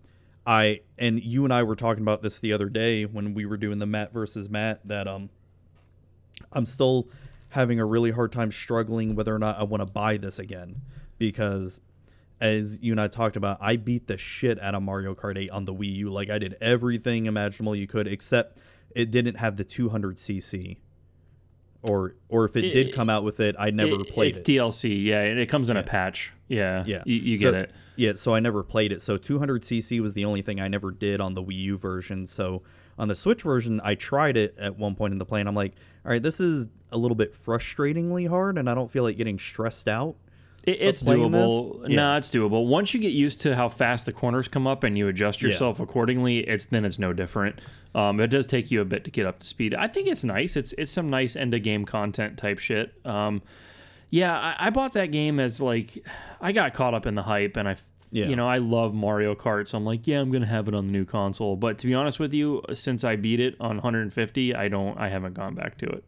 I 0.44 0.80
and 0.98 1.22
you 1.22 1.44
and 1.44 1.52
I 1.52 1.62
were 1.62 1.76
talking 1.76 2.02
about 2.02 2.22
this 2.22 2.40
the 2.40 2.52
other 2.52 2.68
day 2.68 3.04
when 3.04 3.34
we 3.34 3.46
were 3.46 3.56
doing 3.56 3.78
the 3.78 3.86
Matt 3.86 4.12
versus 4.12 4.50
Matt 4.50 4.80
that 4.88 5.06
um 5.06 5.30
I'm 6.52 6.66
still 6.66 7.08
having 7.50 7.80
a 7.80 7.84
really 7.84 8.10
hard 8.10 8.32
time 8.32 8.50
struggling 8.50 9.14
whether 9.14 9.34
or 9.34 9.38
not 9.38 9.58
I 9.58 9.64
want 9.64 9.86
to 9.86 9.92
buy 9.92 10.16
this 10.18 10.38
again 10.38 10.82
because 11.18 11.80
as 12.40 12.78
you 12.80 12.92
and 12.92 13.00
I 13.00 13.08
talked 13.08 13.36
about, 13.36 13.58
I 13.60 13.76
beat 13.76 14.06
the 14.06 14.16
shit 14.18 14.60
out 14.60 14.74
of 14.74 14.82
Mario 14.82 15.14
Kart 15.14 15.36
8 15.38 15.50
on 15.50 15.64
the 15.64 15.74
Wii 15.74 15.92
U. 15.96 16.10
Like 16.10 16.30
I 16.30 16.38
did 16.38 16.54
everything 16.60 17.26
imaginable 17.26 17.74
you 17.74 17.86
could, 17.86 18.06
except 18.06 18.60
it 18.94 19.10
didn't 19.10 19.36
have 19.38 19.56
the 19.56 19.64
200cc. 19.64 20.78
Or 21.82 22.16
or 22.28 22.44
if 22.44 22.56
it, 22.56 22.64
It- 22.64 22.72
did 22.72 22.92
come 22.92 23.08
out 23.08 23.22
with 23.22 23.38
it, 23.40 23.54
I 23.58 23.70
never 23.70 23.96
played 23.98 24.00
It- 24.06 24.12
played 24.12 24.30
it's 24.30 24.40
it. 24.40 24.46
DLC, 24.46 25.04
yeah, 25.04 25.22
and 25.22 25.38
it 25.38 25.46
comes 25.48 25.70
in 25.70 25.76
a 25.76 25.82
patch. 25.82 26.32
Yeah, 26.48 26.82
Yeah. 26.86 27.02
you, 27.06 27.14
you 27.16 27.36
So- 27.36 27.52
get 27.52 27.60
it. 27.62 27.70
Yeah, 27.96 28.12
so 28.14 28.34
I 28.34 28.40
never 28.40 28.62
played 28.64 28.90
it. 28.92 29.00
So 29.00 29.16
200cc 29.16 30.00
was 30.00 30.14
the 30.14 30.24
only 30.24 30.42
thing 30.42 30.60
I 30.60 30.66
never 30.68 30.90
did 30.90 31.20
on 31.20 31.34
the 31.34 31.42
Wii 31.42 31.56
U 31.58 31.78
version. 31.78 32.26
So 32.26 32.62
on 32.98 33.08
the 33.08 33.14
Switch 33.14 33.42
version, 33.42 33.80
I 33.84 33.94
tried 33.94 34.36
it 34.36 34.54
at 34.58 34.76
one 34.76 34.94
point 34.94 35.12
in 35.12 35.18
the 35.18 35.24
play, 35.24 35.40
and 35.40 35.48
I'm 35.48 35.54
like, 35.54 35.74
all 36.04 36.12
right, 36.12 36.22
this 36.22 36.40
is 36.40 36.68
a 36.90 36.98
little 36.98 37.14
bit 37.14 37.32
frustratingly 37.32 38.28
hard, 38.28 38.58
and 38.58 38.68
I 38.68 38.74
don't 38.74 38.90
feel 38.90 39.04
like 39.04 39.16
getting 39.16 39.38
stressed 39.38 39.88
out. 39.88 40.16
It, 40.64 40.80
it's 40.80 41.00
this? 41.02 41.16
doable. 41.16 41.88
Yeah. 41.88 41.96
No, 41.96 42.16
it's 42.16 42.30
doable. 42.30 42.66
Once 42.66 42.92
you 42.92 43.00
get 43.00 43.12
used 43.12 43.40
to 43.42 43.54
how 43.56 43.68
fast 43.68 44.06
the 44.06 44.12
corners 44.12 44.48
come 44.48 44.66
up 44.66 44.84
and 44.84 44.98
you 44.98 45.08
adjust 45.08 45.40
yourself 45.40 45.80
accordingly, 45.80 46.40
it's 46.40 46.66
then 46.66 46.84
it's 46.84 46.98
no 46.98 47.12
different. 47.12 47.60
Um, 47.94 48.20
it 48.20 48.28
does 48.28 48.46
take 48.46 48.70
you 48.70 48.80
a 48.80 48.84
bit 48.84 49.04
to 49.04 49.10
get 49.10 49.24
up 49.24 49.38
to 49.40 49.46
speed. 49.46 49.74
I 49.74 49.86
think 49.88 50.08
it's 50.08 50.24
nice. 50.24 50.56
It's 50.56 50.74
it's 50.74 50.92
some 50.92 51.08
nice 51.08 51.36
end 51.36 51.54
of 51.54 51.62
game 51.62 51.84
content 51.84 52.36
type 52.36 52.58
shit. 52.58 52.92
Um, 53.06 53.40
yeah, 54.10 54.38
I, 54.38 54.66
I 54.66 54.70
bought 54.70 54.92
that 54.94 55.10
game 55.10 55.40
as 55.40 55.60
like 55.60 56.04
I 56.40 56.52
got 56.52 56.74
caught 56.74 56.94
up 56.94 57.06
in 57.06 57.14
the 57.14 57.22
hype, 57.22 57.56
and 57.56 57.68
I, 57.68 57.76
Yeah. 58.10 58.26
you 58.26 58.36
know, 58.36 58.48
I 58.48 58.58
love 58.58 58.94
Mario 58.94 59.34
Kart, 59.34 59.68
so 59.68 59.76
I'm 59.76 59.84
like, 59.84 60.06
yeah, 60.06 60.20
I'm 60.20 60.30
gonna 60.30 60.46
have 60.46 60.68
it 60.68 60.74
on 60.74 60.86
the 60.86 60.92
new 60.92 61.04
console. 61.04 61.56
But 61.56 61.78
to 61.78 61.86
be 61.86 61.94
honest 61.94 62.18
with 62.18 62.32
you, 62.32 62.62
since 62.74 63.04
I 63.04 63.16
beat 63.16 63.40
it 63.40 63.56
on 63.60 63.76
150, 63.76 64.54
I 64.54 64.68
don't, 64.68 64.98
I 64.98 65.08
haven't 65.08 65.34
gone 65.34 65.54
back 65.54 65.78
to 65.78 65.86
it. 65.86 66.04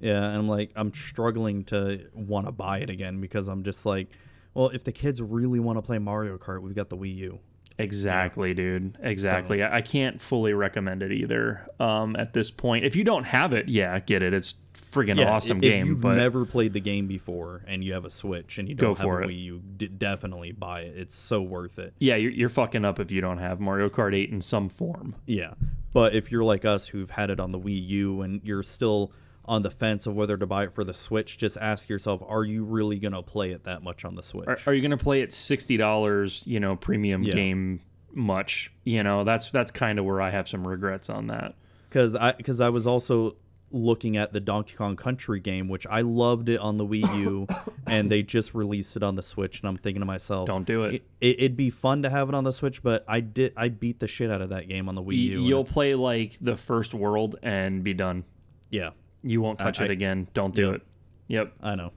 Yeah, 0.00 0.24
and 0.24 0.36
I'm 0.36 0.48
like, 0.48 0.70
I'm 0.76 0.92
struggling 0.92 1.64
to 1.64 2.06
want 2.14 2.46
to 2.46 2.52
buy 2.52 2.78
it 2.78 2.90
again 2.90 3.20
because 3.20 3.48
I'm 3.48 3.62
just 3.62 3.86
like, 3.86 4.08
well, 4.54 4.68
if 4.68 4.84
the 4.84 4.92
kids 4.92 5.20
really 5.20 5.60
want 5.60 5.78
to 5.78 5.82
play 5.82 5.98
Mario 5.98 6.38
Kart, 6.38 6.62
we've 6.62 6.74
got 6.74 6.90
the 6.90 6.96
Wii 6.96 7.14
U. 7.16 7.40
Exactly, 7.78 8.54
dude. 8.54 8.98
Exactly. 9.02 9.62
I 9.62 9.76
I 9.76 9.80
can't 9.82 10.20
fully 10.20 10.54
recommend 10.54 11.02
it 11.02 11.12
either. 11.12 11.68
Um, 11.78 12.16
at 12.16 12.32
this 12.32 12.50
point, 12.50 12.84
if 12.84 12.96
you 12.96 13.04
don't 13.04 13.24
have 13.24 13.52
it, 13.52 13.68
yeah, 13.68 13.98
get 14.00 14.22
it. 14.22 14.32
It's 14.32 14.54
friggin' 14.74 15.18
Yeah, 15.18 15.30
awesome 15.30 15.58
if, 15.58 15.62
game. 15.62 15.82
If 15.82 15.88
you've 15.88 16.04
never 16.04 16.46
played 16.46 16.72
the 16.72 16.80
game 16.80 17.06
before 17.06 17.62
and 17.66 17.84
you 17.84 17.92
have 17.92 18.04
a 18.04 18.10
Switch 18.10 18.58
and 18.58 18.68
you 18.68 18.74
don't 18.74 18.96
have 18.98 19.06
a 19.06 19.22
it. 19.22 19.28
Wii 19.28 19.38
U, 19.44 19.62
d- 19.76 19.88
definitely 19.88 20.52
buy 20.52 20.82
it. 20.82 20.96
It's 20.96 21.14
so 21.14 21.42
worth 21.42 21.78
it. 21.78 21.94
yeah, 21.98 22.16
you're, 22.16 22.32
you're 22.32 22.48
fucking 22.48 22.84
up 22.84 22.98
if 22.98 23.10
you 23.10 23.20
don't 23.20 23.38
have 23.38 23.60
Mario 23.60 23.88
Kart 23.88 24.14
8 24.14 24.30
in 24.30 24.40
some 24.40 24.68
form. 24.68 25.14
Yeah. 25.26 25.54
But 25.92 26.14
if 26.14 26.30
you're 26.30 26.44
like 26.44 26.64
us 26.64 26.88
who've 26.88 27.10
had 27.10 27.30
it 27.30 27.40
on 27.40 27.52
the 27.52 27.58
Wii 27.58 27.86
U 27.88 28.22
and 28.22 28.40
you're 28.44 28.62
still 28.62 29.12
on 29.48 29.62
the 29.62 29.70
fence 29.70 30.06
of 30.06 30.14
whether 30.14 30.36
to 30.36 30.46
buy 30.46 30.64
it 30.64 30.72
for 30.72 30.84
the 30.84 30.92
Switch, 30.94 31.38
just 31.38 31.56
ask 31.56 31.88
yourself, 31.88 32.22
are 32.26 32.44
you 32.44 32.64
really 32.64 32.98
going 32.98 33.12
to 33.12 33.22
play 33.22 33.50
it 33.52 33.64
that 33.64 33.82
much 33.82 34.04
on 34.04 34.14
the 34.14 34.22
Switch? 34.22 34.46
Are, 34.48 34.58
are 34.66 34.74
you 34.74 34.82
gonna 34.82 34.96
play 34.96 35.20
it 35.22 35.32
sixty 35.32 35.76
dollars? 35.76 36.42
You 36.46 36.60
know, 36.60 36.76
premium 36.76 37.22
Yeah. 37.22 37.34
game 37.34 37.80
much? 38.12 38.72
You 38.84 39.02
know, 39.02 39.24
that's 39.24 39.50
that's 39.50 39.70
kind 39.70 39.98
of 39.98 40.04
where 40.04 40.20
I 40.20 40.30
have 40.30 40.48
some 40.48 40.66
regrets 40.66 41.08
on 41.10 41.26
that. 41.28 41.54
Cuz 41.90 42.14
I 42.14 42.32
cuz 42.32 42.60
I 42.60 42.68
was 42.70 42.86
also 42.86 43.36
looking 43.72 44.16
at 44.16 44.30
the 44.32 44.38
Donkey 44.40 44.74
Kong 44.76 44.94
Country 44.96 45.40
game, 45.40 45.68
which 45.68 45.86
I 45.88 46.00
loved 46.00 46.48
it 46.48 46.60
on 46.60 46.76
the 46.76 46.86
Wii 46.86 47.18
U 47.22 47.46
and 47.86 48.08
they 48.08 48.22
just 48.22 48.54
released 48.54 48.96
it 48.96 49.02
on 49.02 49.16
the 49.16 49.22
Switch 49.22 49.60
and 49.60 49.68
I'm 49.68 49.76
thinking 49.76 50.00
to 50.00 50.06
myself, 50.06 50.46
Don't 50.46 50.64
do 50.66 50.84
it. 50.84 51.02
it, 51.20 51.40
it'd 51.40 51.56
be 51.56 51.68
fun 51.70 52.02
to 52.04 52.08
have 52.10 52.28
it 52.28 52.34
on 52.34 52.44
the 52.44 52.52
Switch, 52.52 52.82
but 52.82 53.04
I 53.08 53.20
did 53.20 53.52
I 53.56 53.68
beat 53.68 53.98
the 54.00 54.06
shit 54.08 54.30
out 54.30 54.40
of 54.40 54.50
that 54.50 54.68
game 54.68 54.88
on 54.88 54.94
the 54.94 55.02
Wii 55.02 55.16
U. 55.16 55.42
You'll 55.42 55.64
play 55.64 55.94
like 55.94 56.36
the 56.40 56.56
first 56.56 56.94
world 56.94 57.36
and 57.42 57.82
be 57.84 57.92
done. 57.94 58.24
yeah. 58.70 58.90
You 59.22 59.40
won't 59.40 59.58
touch 59.58 59.80
I- 59.80 59.84
it 59.86 59.90
again. 59.90 60.28
Don't 60.34 60.54
do 60.54 60.68
Yeah. 60.68 60.74
it. 60.74 60.82
Yep. 61.28 61.52
I 61.62 61.74
know. 61.74 61.92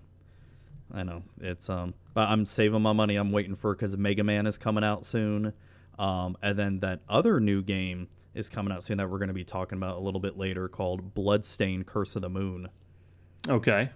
I 0.91 1.03
know. 1.03 1.23
It's 1.39 1.69
um 1.69 1.93
but 2.13 2.29
I'm 2.29 2.45
saving 2.45 2.81
my 2.81 2.93
money. 2.93 3.15
I'm 3.15 3.31
waiting 3.31 3.55
for 3.55 3.73
cuz 3.75 3.95
Mega 3.95 4.23
Man 4.23 4.47
is 4.47 4.57
coming 4.57 4.83
out 4.83 5.05
soon. 5.05 5.53
Um 5.99 6.35
and 6.41 6.57
then 6.57 6.79
that 6.79 7.01
other 7.07 7.39
new 7.39 7.61
game 7.61 8.07
is 8.33 8.49
coming 8.49 8.71
out 8.73 8.83
soon 8.83 8.97
that 8.97 9.09
we're 9.09 9.17
going 9.17 9.27
to 9.29 9.33
be 9.33 9.43
talking 9.43 9.77
about 9.77 9.97
a 9.97 10.01
little 10.01 10.19
bit 10.19 10.37
later 10.37 10.67
called 10.67 11.13
Bloodstained 11.15 11.87
Curse 11.87 12.15
of 12.15 12.21
the 12.21 12.29
Moon, 12.29 12.69
Okay. 13.47 13.89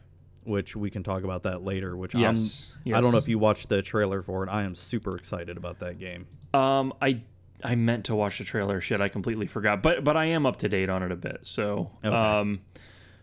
which 0.43 0.75
we 0.75 0.89
can 0.89 1.03
talk 1.03 1.23
about 1.23 1.43
that 1.43 1.63
later, 1.63 1.95
which 1.95 2.15
Yes, 2.15 2.73
I'm 2.85 2.95
I 2.95 3.01
don't 3.01 3.11
know 3.11 3.19
if 3.19 3.27
you 3.29 3.37
watched 3.37 3.69
the 3.69 3.81
trailer 3.83 4.21
for 4.23 4.43
it. 4.43 4.49
I 4.49 4.63
am 4.63 4.73
super 4.73 5.15
excited 5.15 5.55
about 5.55 5.79
that 5.79 5.99
game. 5.99 6.25
Um, 6.53 6.93
I 7.01 7.21
I 7.63 7.75
meant 7.75 8.05
to 8.05 8.15
watch 8.15 8.39
the 8.39 8.43
trailer. 8.43 8.81
Shit, 8.81 8.99
I 9.01 9.07
completely 9.07 9.45
forgot. 9.47 9.81
But 9.83 10.03
but 10.03 10.17
I 10.17 10.25
am 10.25 10.45
up 10.47 10.57
to 10.57 10.67
date 10.67 10.89
on 10.89 11.03
it 11.03 11.11
a 11.11 11.15
bit. 11.15 11.41
So 11.43 11.91
Okay. 12.03 12.13
um, 12.13 12.61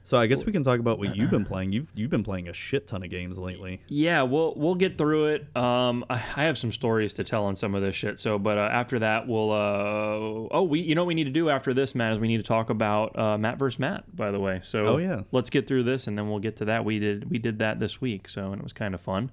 So 0.03 0.16
I 0.18 0.26
guess 0.26 0.44
we 0.46 0.51
can 0.53 0.62
talk 0.62 0.80
about 0.80 0.98
what 0.98 1.14
you've 1.14 1.30
been 1.30 1.44
playing. 1.44 1.72
You've 1.72 1.88
you've 1.94 2.11
been 2.11 2.22
playing 2.24 2.48
a 2.48 2.53
shit 2.53 2.86
ton 2.86 3.03
of 3.03 3.11
games 3.11 3.38
lately. 3.38 3.80
yeah, 3.86 4.22
we'll 4.22 4.55
we'll 4.57 4.74
get 4.74 4.96
through 4.98 5.26
it. 5.26 5.55
Um, 5.57 6.05
I, 6.11 6.14
I 6.14 6.44
have 6.44 6.57
some 6.59 6.72
stories 6.72 7.14
to 7.14 7.24
tell 7.24 7.44
on 7.44 7.55
some 7.55 7.74
of 7.74 7.82
this 7.82 7.94
shit. 7.94 8.18
So, 8.18 8.38
but 8.38 8.57
uh, 8.59 8.62
after 8.72 8.98
that, 9.01 9.28
we'll 9.28 9.51
uh 9.53 10.48
oh 10.51 10.62
we 10.68 10.80
you 10.80 10.94
know 10.94 11.03
what 11.03 11.09
we 11.09 11.14
need 11.14 11.24
to 11.24 11.30
do 11.30 11.51
after 11.51 11.72
this, 11.74 11.94
Matt 11.94 12.14
is 12.14 12.18
we 12.18 12.28
need 12.28 12.38
to 12.38 12.42
talk 12.42 12.70
about 12.70 13.16
uh, 13.18 13.36
Matt 13.38 13.59
versus 13.59 13.78
Matt. 13.78 14.16
By 14.16 14.30
the 14.30 14.40
way, 14.40 14.61
so 14.62 14.86
Oh, 14.86 14.96
yeah. 14.96 15.22
let's 15.32 15.51
get 15.51 15.66
through 15.68 15.84
this 15.84 16.07
and 16.07 16.16
then 16.18 16.28
we'll 16.30 16.38
get 16.40 16.57
to 16.57 16.64
that. 16.64 16.84
We 16.84 16.98
did 16.98 17.30
we 17.30 17.38
did 17.38 17.59
that 17.61 17.78
this 17.78 18.01
week, 18.01 18.28
so 18.28 18.53
and 18.53 18.61
it 18.61 18.64
was 18.64 18.72
kind 18.72 18.94
of 18.94 19.01
fun. 19.01 19.30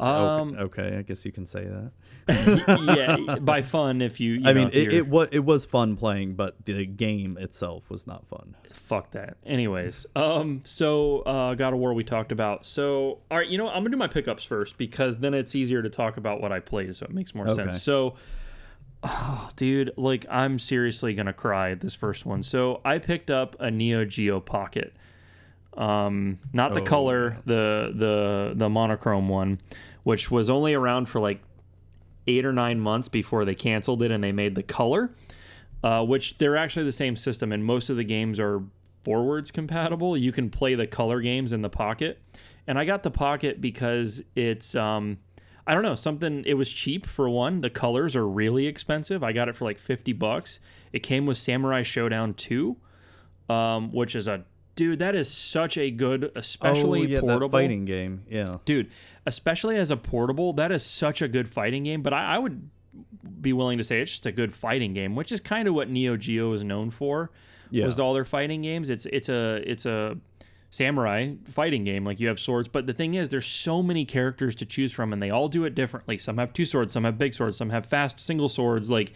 Um, 0.00 0.54
okay, 0.54 0.82
okay, 0.82 0.96
I 0.98 1.02
guess 1.02 1.24
you 1.24 1.32
can 1.32 1.44
say 1.44 1.64
that. 1.64 1.92
yeah, 3.28 3.38
by 3.40 3.62
fun 3.62 4.00
if 4.00 4.20
you. 4.20 4.34
you 4.34 4.40
I 4.44 4.52
know, 4.52 4.60
mean, 4.66 4.70
it, 4.72 4.92
it 4.92 5.08
was 5.08 5.28
it 5.32 5.44
was 5.44 5.64
fun 5.66 5.96
playing, 5.96 6.34
but 6.34 6.64
the 6.66 6.86
game 6.86 7.36
itself 7.40 7.90
was 7.90 8.06
not 8.06 8.24
fun. 8.24 8.54
Fuck 8.88 9.10
that. 9.12 9.36
Anyways, 9.44 10.06
um, 10.16 10.62
so 10.64 11.20
uh, 11.20 11.54
God 11.54 11.74
of 11.74 11.78
War 11.78 11.92
we 11.94 12.04
talked 12.04 12.32
about. 12.32 12.64
So 12.66 13.18
all 13.30 13.38
right, 13.38 13.46
you 13.46 13.58
know 13.58 13.66
what? 13.66 13.74
I'm 13.76 13.82
gonna 13.82 13.90
do 13.90 13.96
my 13.98 14.08
pickups 14.08 14.44
first 14.44 14.78
because 14.78 15.18
then 15.18 15.34
it's 15.34 15.54
easier 15.54 15.82
to 15.82 15.90
talk 15.90 16.16
about 16.16 16.40
what 16.40 16.50
I 16.52 16.60
played, 16.60 16.94
so 16.96 17.04
it 17.04 17.12
makes 17.12 17.34
more 17.34 17.46
Okay. 17.48 17.64
sense. 17.64 17.82
So, 17.82 18.14
oh, 19.02 19.50
dude, 19.56 19.92
like 19.96 20.24
I'm 20.30 20.58
seriously 20.58 21.14
gonna 21.14 21.32
cry 21.32 21.70
at 21.70 21.80
this 21.80 21.94
first 21.94 22.24
one. 22.26 22.42
So 22.42 22.80
I 22.84 22.98
picked 22.98 23.30
up 23.30 23.56
a 23.60 23.70
Neo 23.70 24.04
Geo 24.04 24.40
Pocket. 24.40 24.94
Um, 25.76 26.38
not 26.52 26.74
the 26.74 26.80
Oh, 26.80 26.84
color, 26.84 27.36
the 27.44 27.92
the 27.94 28.52
the 28.56 28.68
monochrome 28.68 29.28
one, 29.28 29.60
which 30.02 30.30
was 30.30 30.50
only 30.50 30.74
around 30.74 31.08
for 31.08 31.20
like 31.20 31.40
eight 32.26 32.44
or 32.44 32.52
nine 32.52 32.80
months 32.80 33.08
before 33.08 33.44
they 33.44 33.54
canceled 33.54 34.02
it 34.02 34.10
and 34.10 34.22
they 34.22 34.32
made 34.32 34.54
the 34.54 34.62
color 34.62 35.10
uh, 35.82 36.04
which 36.04 36.36
they're 36.38 36.56
actually 36.56 36.84
the 36.84 36.90
same 36.92 37.14
system, 37.14 37.52
and 37.52 37.64
most 37.64 37.88
of 37.88 37.96
the 37.96 38.02
games 38.02 38.40
are 38.40 38.62
forwards 39.08 39.50
compatible. 39.50 40.18
You 40.18 40.32
can 40.32 40.50
play 40.50 40.74
the 40.74 40.86
color 40.86 41.22
games 41.22 41.50
in 41.50 41.62
the 41.62 41.70
pocket, 41.70 42.20
and 42.66 42.78
I 42.78 42.84
got 42.84 43.02
the 43.02 43.10
pocket 43.10 43.58
because 43.58 44.22
it's 44.36 44.74
um, 44.74 45.16
I 45.66 45.72
don't 45.72 45.82
know 45.82 45.94
something. 45.94 46.44
It 46.44 46.54
was 46.54 46.70
cheap 46.70 47.06
for 47.06 47.26
one. 47.30 47.62
The 47.62 47.70
colors 47.70 48.14
are 48.14 48.28
really 48.28 48.66
expensive. 48.66 49.24
I 49.24 49.32
got 49.32 49.48
it 49.48 49.56
for 49.56 49.64
like 49.64 49.78
fifty 49.78 50.12
bucks. 50.12 50.60
It 50.92 51.00
came 51.00 51.24
with 51.24 51.38
Samurai 51.38 51.84
Shodown 51.84 52.36
two, 52.36 52.76
um, 53.48 53.92
which 53.92 54.14
is 54.14 54.28
a 54.28 54.44
dude 54.74 54.98
that 54.98 55.14
is 55.14 55.32
such 55.32 55.78
a 55.78 55.90
good, 55.90 56.30
especially 56.36 57.00
oh 57.00 57.04
yeah, 57.04 57.20
portable 57.20 57.48
fighting 57.48 57.86
game. 57.86 58.24
Yeah, 58.28 58.58
dude 58.66 58.90
especially 59.26 59.76
as 59.76 59.90
a 59.90 59.96
portable 59.96 60.54
that 60.54 60.72
is 60.72 60.82
such 60.82 61.20
a 61.20 61.28
good 61.28 61.50
fighting 61.50 61.82
game 61.82 62.00
but 62.02 62.14
I, 62.14 62.36
I 62.36 62.38
would 62.38 62.70
be 63.42 63.52
willing 63.52 63.76
to 63.76 63.84
say 63.84 64.00
it's 64.00 64.12
just 64.12 64.24
a 64.24 64.32
good 64.32 64.54
fighting 64.54 64.94
game 64.94 65.14
which 65.14 65.30
is 65.30 65.38
kind 65.38 65.68
of 65.68 65.74
what 65.74 65.90
neo 65.90 66.16
geo 66.16 66.54
is 66.54 66.64
known 66.64 66.90
for 66.90 67.30
Yeah. 67.70 67.86
was 67.86 68.00
all 68.00 68.14
their 68.14 68.24
fighting 68.24 68.62
games. 68.62 68.90
It's 68.90 69.06
it's 69.06 69.28
a 69.28 69.62
it's 69.66 69.86
a 69.86 70.16
samurai 70.70 71.34
fighting 71.44 71.84
game. 71.84 72.04
Like 72.04 72.20
you 72.20 72.28
have 72.28 72.38
swords. 72.38 72.68
But 72.68 72.86
the 72.86 72.92
thing 72.92 73.14
is 73.14 73.28
there's 73.28 73.46
so 73.46 73.82
many 73.82 74.04
characters 74.04 74.54
to 74.56 74.66
choose 74.66 74.92
from 74.92 75.12
and 75.12 75.22
they 75.22 75.30
all 75.30 75.48
do 75.48 75.64
it 75.64 75.74
differently. 75.74 76.18
Some 76.18 76.38
have 76.38 76.52
two 76.52 76.64
swords 76.64 76.92
some 76.92 77.04
have 77.04 77.18
big 77.18 77.34
swords 77.34 77.56
some 77.56 77.70
have 77.70 77.86
fast 77.86 78.20
single 78.20 78.48
swords. 78.48 78.90
Like 78.90 79.12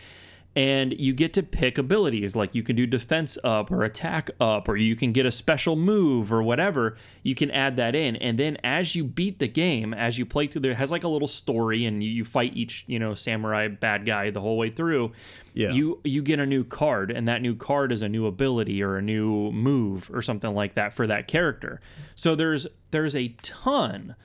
and 0.54 0.98
you 0.98 1.14
get 1.14 1.32
to 1.32 1.42
pick 1.42 1.78
abilities 1.78 2.36
like 2.36 2.54
you 2.54 2.62
can 2.62 2.76
do 2.76 2.86
defense 2.86 3.38
up 3.42 3.70
or 3.70 3.84
attack 3.84 4.30
up 4.38 4.68
or 4.68 4.76
you 4.76 4.94
can 4.94 5.12
get 5.12 5.24
a 5.24 5.30
special 5.30 5.76
move 5.76 6.32
or 6.32 6.42
whatever 6.42 6.96
you 7.22 7.34
can 7.34 7.50
add 7.50 7.76
that 7.76 7.94
in. 7.94 8.16
And 8.16 8.38
then 8.38 8.58
as 8.62 8.94
you 8.94 9.04
beat 9.04 9.38
the 9.38 9.48
game 9.48 9.94
as 9.94 10.18
you 10.18 10.26
play 10.26 10.46
through 10.46 10.62
there 10.62 10.72
it 10.72 10.76
has 10.76 10.92
like 10.92 11.04
a 11.04 11.08
little 11.08 11.28
story 11.28 11.86
and 11.86 12.04
you, 12.04 12.10
you 12.10 12.24
fight 12.24 12.52
each 12.54 12.84
you 12.86 12.98
know 12.98 13.14
samurai 13.14 13.68
bad 13.68 14.04
guy 14.04 14.30
the 14.30 14.40
whole 14.40 14.58
way 14.58 14.70
through. 14.70 15.12
Yeah. 15.54 15.72
you 15.72 16.00
you 16.04 16.22
get 16.22 16.38
a 16.38 16.46
new 16.46 16.64
card 16.64 17.10
and 17.10 17.28
that 17.28 17.42
new 17.42 17.54
card 17.54 17.92
is 17.92 18.02
a 18.02 18.08
new 18.08 18.26
ability 18.26 18.82
or 18.82 18.96
a 18.96 19.02
new 19.02 19.50
move 19.52 20.10
or 20.12 20.22
something 20.22 20.54
like 20.54 20.74
that 20.74 20.92
for 20.92 21.06
that 21.06 21.28
character. 21.28 21.80
So 22.14 22.34
there's 22.34 22.66
there's 22.90 23.16
a 23.16 23.28
ton 23.42 24.16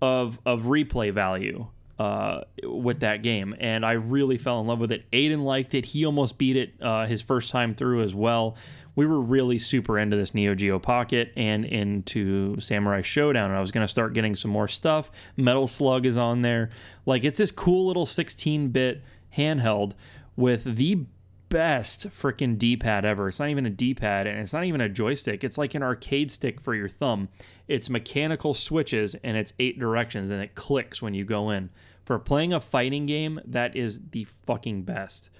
of 0.00 0.38
of 0.46 0.62
replay 0.62 1.12
value 1.12 1.68
uh, 2.02 2.42
with 2.64 2.98
that 3.00 3.22
game, 3.22 3.54
and 3.60 3.86
I 3.86 3.92
really 3.92 4.36
fell 4.36 4.60
in 4.60 4.66
love 4.66 4.80
with 4.80 4.90
it. 4.90 5.08
Aiden 5.12 5.44
liked 5.44 5.72
it; 5.72 5.84
he 5.84 6.04
almost 6.04 6.36
beat 6.36 6.56
it 6.56 6.74
uh, 6.80 7.06
his 7.06 7.22
first 7.22 7.52
time 7.52 7.74
through 7.74 8.02
as 8.02 8.12
well. 8.12 8.56
We 8.96 9.06
were 9.06 9.20
really 9.20 9.60
super 9.60 10.00
into 10.00 10.16
this 10.16 10.34
Neo 10.34 10.56
Geo 10.56 10.80
Pocket 10.80 11.32
and 11.36 11.64
into 11.64 12.58
Samurai 12.58 13.02
Shodown, 13.02 13.46
and 13.46 13.54
I 13.54 13.60
was 13.60 13.70
going 13.70 13.84
to 13.84 13.88
start 13.88 14.14
getting 14.14 14.34
some 14.34 14.50
more 14.50 14.66
stuff. 14.66 15.12
Metal 15.36 15.68
Slug 15.68 16.04
is 16.04 16.18
on 16.18 16.42
there. 16.42 16.70
Like 17.06 17.22
it's 17.22 17.38
this 17.38 17.52
cool 17.52 17.86
little 17.86 18.04
16-bit 18.04 19.02
handheld 19.36 19.92
with 20.36 20.64
the 20.76 21.06
best 21.52 22.08
freaking 22.08 22.58
D-pad 22.58 23.04
ever. 23.04 23.28
It's 23.28 23.38
not 23.38 23.50
even 23.50 23.66
a 23.66 23.70
D-pad 23.70 24.26
and 24.26 24.40
it's 24.40 24.54
not 24.54 24.64
even 24.64 24.80
a 24.80 24.88
joystick. 24.88 25.44
It's 25.44 25.58
like 25.58 25.74
an 25.74 25.82
arcade 25.82 26.30
stick 26.30 26.60
for 26.60 26.74
your 26.74 26.88
thumb. 26.88 27.28
It's 27.68 27.90
mechanical 27.90 28.54
switches 28.54 29.14
and 29.16 29.36
it's 29.36 29.52
eight 29.58 29.78
directions 29.78 30.30
and 30.30 30.42
it 30.42 30.54
clicks 30.54 31.02
when 31.02 31.12
you 31.12 31.24
go 31.24 31.50
in. 31.50 31.70
For 32.04 32.18
playing 32.18 32.52
a 32.52 32.60
fighting 32.60 33.06
game, 33.06 33.40
that 33.44 33.76
is 33.76 34.00
the 34.10 34.24
fucking 34.24 34.82
best. 34.82 35.30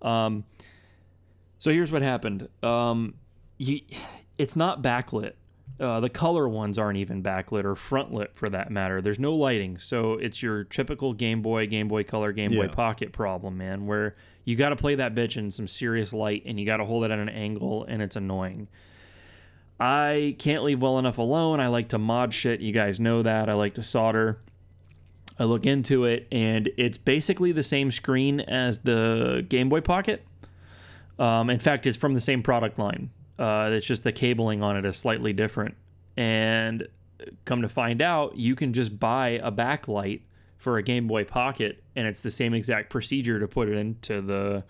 Um, 0.00 0.44
so 1.58 1.70
here's 1.72 1.90
what 1.90 2.02
happened. 2.02 2.48
Um, 2.62 3.14
you, 3.58 3.80
it's 4.38 4.54
not 4.54 4.82
backlit. 4.82 5.32
Uh, 5.80 5.98
the 5.98 6.08
color 6.08 6.48
ones 6.48 6.78
aren't 6.78 6.98
even 6.98 7.20
backlit 7.20 7.64
or 7.64 7.74
frontlit 7.74 8.32
for 8.34 8.48
that 8.48 8.70
matter. 8.70 9.02
There's 9.02 9.18
no 9.18 9.34
lighting, 9.34 9.78
so 9.78 10.12
it's 10.12 10.40
your 10.40 10.62
typical 10.62 11.14
Game 11.14 11.42
Boy, 11.42 11.66
Game 11.66 11.88
Boy 11.88 12.04
Color, 12.04 12.32
Game 12.32 12.52
Boy 12.52 12.68
Pocket 12.68 13.12
problem, 13.12 13.58
man. 13.58 13.86
Where 13.86 14.14
you 14.44 14.54
got 14.54 14.68
to 14.68 14.76
play 14.76 14.94
that 14.94 15.16
bitch 15.16 15.36
in 15.36 15.50
some 15.50 15.66
serious 15.66 16.12
light 16.12 16.42
and 16.46 16.60
you 16.60 16.66
got 16.66 16.76
to 16.76 16.84
hold 16.84 17.04
it 17.04 17.10
at 17.10 17.18
an 17.18 17.28
angle, 17.28 17.84
and 17.88 18.02
it's 18.02 18.14
annoying. 18.14 18.68
I 19.80 20.36
can't 20.38 20.62
leave 20.62 20.80
well 20.80 20.98
enough 21.00 21.18
alone. 21.18 21.58
I 21.58 21.66
like 21.66 21.88
to 21.88 21.98
mod 21.98 22.32
shit. 22.32 22.60
You 22.60 22.72
guys 22.72 23.00
know 23.00 23.22
that. 23.22 23.48
I 23.48 23.54
like 23.54 23.74
to 23.74 23.82
solder. 23.82 24.38
I 25.38 25.44
look 25.44 25.66
into 25.66 26.04
it, 26.04 26.28
and 26.30 26.70
it's 26.76 26.98
basically 26.98 27.52
the 27.52 27.62
same 27.62 27.90
screen 27.90 28.40
as 28.40 28.80
the 28.80 29.44
Game 29.48 29.68
Boy 29.68 29.80
Pocket. 29.80 30.24
Um, 31.18 31.50
in 31.50 31.58
fact, 31.58 31.86
it's 31.86 31.96
from 31.96 32.14
the 32.14 32.20
same 32.20 32.42
product 32.42 32.78
line. 32.78 33.10
Uh, 33.38 33.70
it's 33.72 33.86
just 33.86 34.04
the 34.04 34.12
cabling 34.12 34.62
on 34.62 34.76
it 34.76 34.84
is 34.84 34.96
slightly 34.96 35.32
different. 35.32 35.74
And 36.16 36.86
come 37.44 37.62
to 37.62 37.68
find 37.68 38.00
out, 38.00 38.36
you 38.36 38.54
can 38.54 38.72
just 38.72 38.98
buy 39.00 39.40
a 39.42 39.50
backlight 39.50 40.20
for 40.56 40.78
a 40.78 40.82
Game 40.82 41.06
Boy 41.06 41.24
Pocket, 41.24 41.82
and 41.96 42.06
it's 42.06 42.22
the 42.22 42.30
same 42.30 42.54
exact 42.54 42.90
procedure 42.90 43.40
to 43.40 43.48
put 43.48 43.68
it 43.68 43.76
into 43.76 44.20
the 44.20 44.64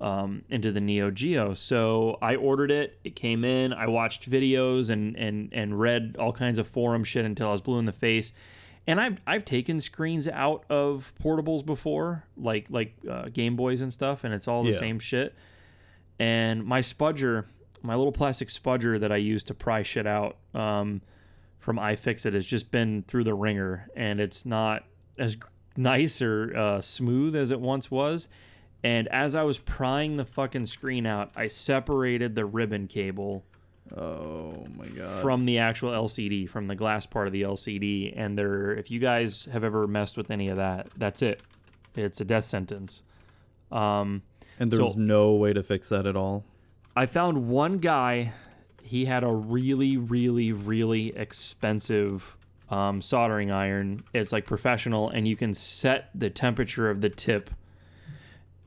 um, 0.00 0.42
into 0.50 0.70
the 0.70 0.80
Neo 0.80 1.10
Geo. 1.10 1.54
So 1.54 2.18
I 2.20 2.36
ordered 2.36 2.70
it. 2.70 2.98
It 3.04 3.16
came 3.16 3.44
in. 3.44 3.72
I 3.72 3.86
watched 3.86 4.30
videos 4.30 4.90
and 4.90 5.16
and 5.16 5.48
and 5.52 5.80
read 5.80 6.16
all 6.18 6.32
kinds 6.32 6.58
of 6.58 6.66
forum 6.66 7.04
shit 7.04 7.24
until 7.24 7.48
I 7.48 7.52
was 7.52 7.62
blue 7.62 7.78
in 7.78 7.84
the 7.84 7.92
face. 7.92 8.32
And 8.86 9.00
I've 9.00 9.18
I've 9.26 9.44
taken 9.44 9.80
screens 9.80 10.28
out 10.28 10.64
of 10.68 11.14
portables 11.22 11.64
before, 11.64 12.24
like 12.36 12.66
like 12.68 12.94
uh, 13.10 13.28
Game 13.32 13.56
Boys 13.56 13.80
and 13.80 13.92
stuff, 13.92 14.24
and 14.24 14.34
it's 14.34 14.46
all 14.46 14.62
the 14.62 14.72
Yeah. 14.72 14.78
same 14.78 14.98
shit. 14.98 15.34
And 16.18 16.64
my 16.64 16.80
spudger, 16.80 17.46
my 17.82 17.94
little 17.94 18.12
plastic 18.12 18.48
spudger 18.48 19.00
that 19.00 19.10
I 19.10 19.16
use 19.16 19.42
to 19.44 19.54
pry 19.54 19.82
shit 19.82 20.06
out 20.06 20.36
um, 20.54 21.00
from 21.58 21.76
iFixit 21.76 22.34
has 22.34 22.46
just 22.46 22.70
been 22.70 23.04
through 23.08 23.24
the 23.24 23.34
ringer, 23.34 23.88
and 23.96 24.20
it's 24.20 24.44
not 24.44 24.84
as 25.18 25.36
nice 25.76 26.20
or 26.20 26.54
uh, 26.56 26.80
smooth 26.80 27.34
as 27.34 27.50
it 27.50 27.60
once 27.60 27.90
was. 27.90 28.28
And 28.82 29.08
as 29.08 29.34
I 29.34 29.44
was 29.44 29.56
prying 29.58 30.18
the 30.18 30.26
fucking 30.26 30.66
screen 30.66 31.06
out, 31.06 31.32
I 31.34 31.48
separated 31.48 32.34
the 32.34 32.44
ribbon 32.44 32.86
cable 32.86 33.44
Oh 33.96 34.66
my 34.76 34.86
god. 34.88 35.22
from 35.22 35.44
the 35.44 35.58
actual 35.58 35.90
LCD, 35.90 36.48
from 36.48 36.68
the 36.68 36.74
glass 36.74 37.06
part 37.06 37.26
of 37.26 37.32
the 37.32 37.42
LCD. 37.42 38.12
And 38.16 38.38
there, 38.38 38.72
if 38.72 38.90
you 38.90 38.98
guys 38.98 39.46
have 39.52 39.62
ever 39.64 39.86
messed 39.86 40.16
with 40.16 40.30
any 40.30 40.48
of 40.48 40.56
that, 40.56 40.88
that's 40.96 41.22
it. 41.22 41.40
It's 41.94 42.20
a 42.20 42.24
death 42.24 42.44
sentence. 42.44 43.02
Um, 43.70 44.22
and 44.58 44.70
there's 44.70 44.92
so- 44.94 44.98
no 44.98 45.34
way 45.34 45.52
to 45.52 45.62
fix 45.62 45.88
that 45.90 46.06
at 46.06 46.16
all. 46.16 46.44
I 46.96 47.06
found 47.06 47.48
one 47.48 47.78
guy. 47.78 48.32
He 48.82 49.04
had 49.06 49.24
a 49.24 49.32
really, 49.32 49.96
really, 49.96 50.52
really 50.52 51.08
expensive 51.16 52.36
um, 52.70 53.02
soldering 53.02 53.50
iron. 53.50 54.04
It's 54.12 54.32
like 54.32 54.46
professional, 54.46 55.08
and 55.10 55.26
you 55.28 55.36
can 55.36 55.54
set 55.54 56.10
the 56.14 56.30
temperature 56.30 56.88
of 56.90 57.00
the 57.00 57.08
tip. 57.10 57.50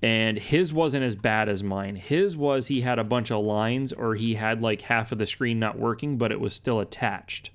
And 0.01 0.37
his 0.37 0.71
wasn't 0.71 1.03
as 1.03 1.15
bad 1.15 1.49
as 1.49 1.63
mine. 1.63 1.95
His 1.95 2.37
was 2.37 2.67
he 2.67 2.81
had 2.81 2.99
a 2.99 3.03
bunch 3.03 3.31
of 3.31 3.43
lines, 3.43 3.91
or 3.91 4.15
he 4.15 4.35
had 4.35 4.61
like 4.61 4.81
half 4.81 5.11
of 5.11 5.17
the 5.17 5.25
screen 5.25 5.59
not 5.59 5.79
working, 5.79 6.17
but 6.17 6.31
it 6.31 6.39
was 6.39 6.53
still 6.53 6.79
attached. 6.79 7.49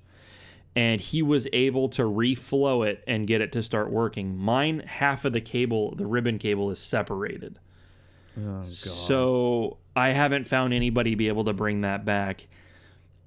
And 0.75 0.99
he 0.99 1.21
was 1.21 1.47
able 1.53 1.87
to 1.89 2.01
reflow 2.01 2.85
it 2.85 3.03
and 3.07 3.27
get 3.27 3.41
it 3.41 3.51
to 3.53 3.63
start 3.63 3.91
working. 3.91 4.35
Mine, 4.35 4.79
half 4.85 5.23
of 5.23 5.31
the 5.31 5.39
cable, 5.39 5.95
the 5.95 6.05
ribbon 6.05 6.37
cable, 6.37 6.69
is 6.69 6.79
separated. 6.79 7.59
Oh 8.37 8.61
god. 8.61 8.71
So 8.71 9.77
I 9.95 10.09
haven't 10.09 10.47
found 10.47 10.73
anybody 10.73 11.15
be 11.15 11.27
able 11.27 11.43
to 11.45 11.53
bring 11.53 11.81
that 11.81 12.03
back. 12.03 12.47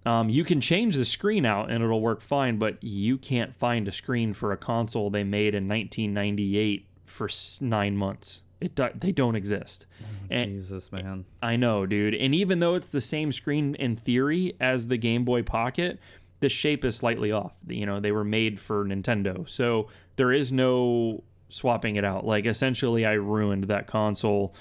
Um, 0.05 0.29
you 0.29 0.45
can 0.45 0.61
change 0.61 0.95
the 0.97 1.05
screen 1.05 1.45
out 1.45 1.71
and 1.71 1.83
it'll 1.83 2.01
work 2.01 2.21
fine, 2.21 2.59
but 2.59 2.83
you 2.83 3.19
can't 3.19 3.55
find 3.55 3.89
a 3.89 3.93
screen 3.93 4.35
for 4.35 4.53
a 4.53 4.57
console 4.57 5.11
they 5.11 5.25
made 5.25 5.55
in 5.55 5.64
1998 5.64 6.87
for 7.05 7.29
nine 7.61 7.97
months. 7.97 8.43
It 8.61 8.75
do- 8.75 8.89
they 8.95 9.13
don't 9.13 9.37
exist. 9.37 9.87
And 10.31 10.51
Jesus, 10.51 10.91
man. 10.91 11.25
I 11.43 11.57
know, 11.57 11.87
dude. 11.87 12.15
And 12.15 12.35
even 12.35 12.59
though 12.61 12.75
it's 12.75 12.89
the 12.89 13.01
same 13.01 13.31
screen 13.33 13.75
in 13.77 13.97
theory 13.97 14.55
as 14.61 14.89
the 14.89 14.97
Game 14.97 15.25
Boy 15.25 15.43
Pocket, 15.43 15.99
the 16.41 16.49
shape 16.49 16.85
is 16.85 16.97
slightly 16.97 17.31
off. 17.33 17.53
You 17.69 17.87
know, 17.87 18.01
they 18.01 18.13
were 18.13 18.25
made 18.25 18.59
for 18.59 18.85
Nintendo. 18.85 19.49
So 19.49 19.89
there 20.17 20.33
is 20.33 20.51
no 20.53 21.23
swapping 21.49 21.97
it 21.97 22.05
out. 22.05 22.25
Like 22.27 22.45
essentially 22.47 23.05
I 23.07 23.13
ruined 23.13 23.65
that 23.65 23.87
console. 23.87 24.55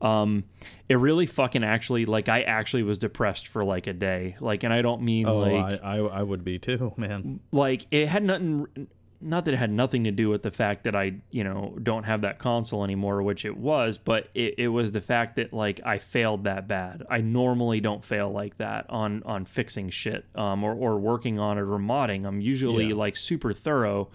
Um 0.00 0.44
it 0.88 0.96
really 0.96 1.26
fucking 1.26 1.62
actually 1.62 2.04
like 2.06 2.28
I 2.28 2.42
actually 2.42 2.82
was 2.82 2.98
depressed 2.98 3.46
for 3.46 3.64
like 3.64 3.86
a 3.86 3.92
day. 3.92 4.36
Like 4.40 4.64
and 4.64 4.72
I 4.72 4.82
don't 4.82 5.02
mean 5.02 5.26
Oh, 5.28 5.38
like 5.38 5.80
I, 5.82 5.98
I 5.98 5.98
I 5.98 6.22
would 6.24 6.42
be 6.42 6.58
too, 6.58 6.92
man. 6.96 7.38
like 7.52 7.86
it 7.92 8.08
had 8.08 8.24
nothing 8.24 8.66
not 9.22 9.44
that 9.44 9.54
it 9.54 9.56
had 9.58 9.70
nothing 9.70 10.04
to 10.04 10.10
do 10.10 10.28
with 10.28 10.42
the 10.42 10.50
fact 10.50 10.84
that 10.84 10.94
I, 10.96 11.14
you 11.30 11.44
know, 11.44 11.76
don't 11.82 12.04
have 12.04 12.22
that 12.22 12.38
console 12.38 12.84
anymore, 12.84 13.22
which 13.22 13.44
it 13.44 13.56
was, 13.56 13.98
but 13.98 14.28
it, 14.34 14.54
it 14.58 14.68
was 14.68 14.92
the 14.92 15.00
fact 15.00 15.36
that 15.36 15.52
like 15.52 15.80
I 15.84 15.98
failed 15.98 16.44
that 16.44 16.66
bad. 16.68 17.04
I 17.08 17.20
normally 17.20 17.80
don't 17.80 18.04
fail 18.04 18.30
like 18.30 18.58
that 18.58 18.86
on 18.90 19.22
on 19.24 19.44
fixing 19.44 19.90
shit 19.90 20.24
um 20.34 20.64
or, 20.64 20.74
or 20.74 20.98
working 20.98 21.38
on 21.38 21.58
it 21.58 21.62
or 21.62 21.78
modding. 21.78 22.26
I'm 22.26 22.40
usually 22.40 22.86
Yeah. 22.86 22.94
like 22.94 23.16
super 23.16 23.52
thorough. 23.52 24.08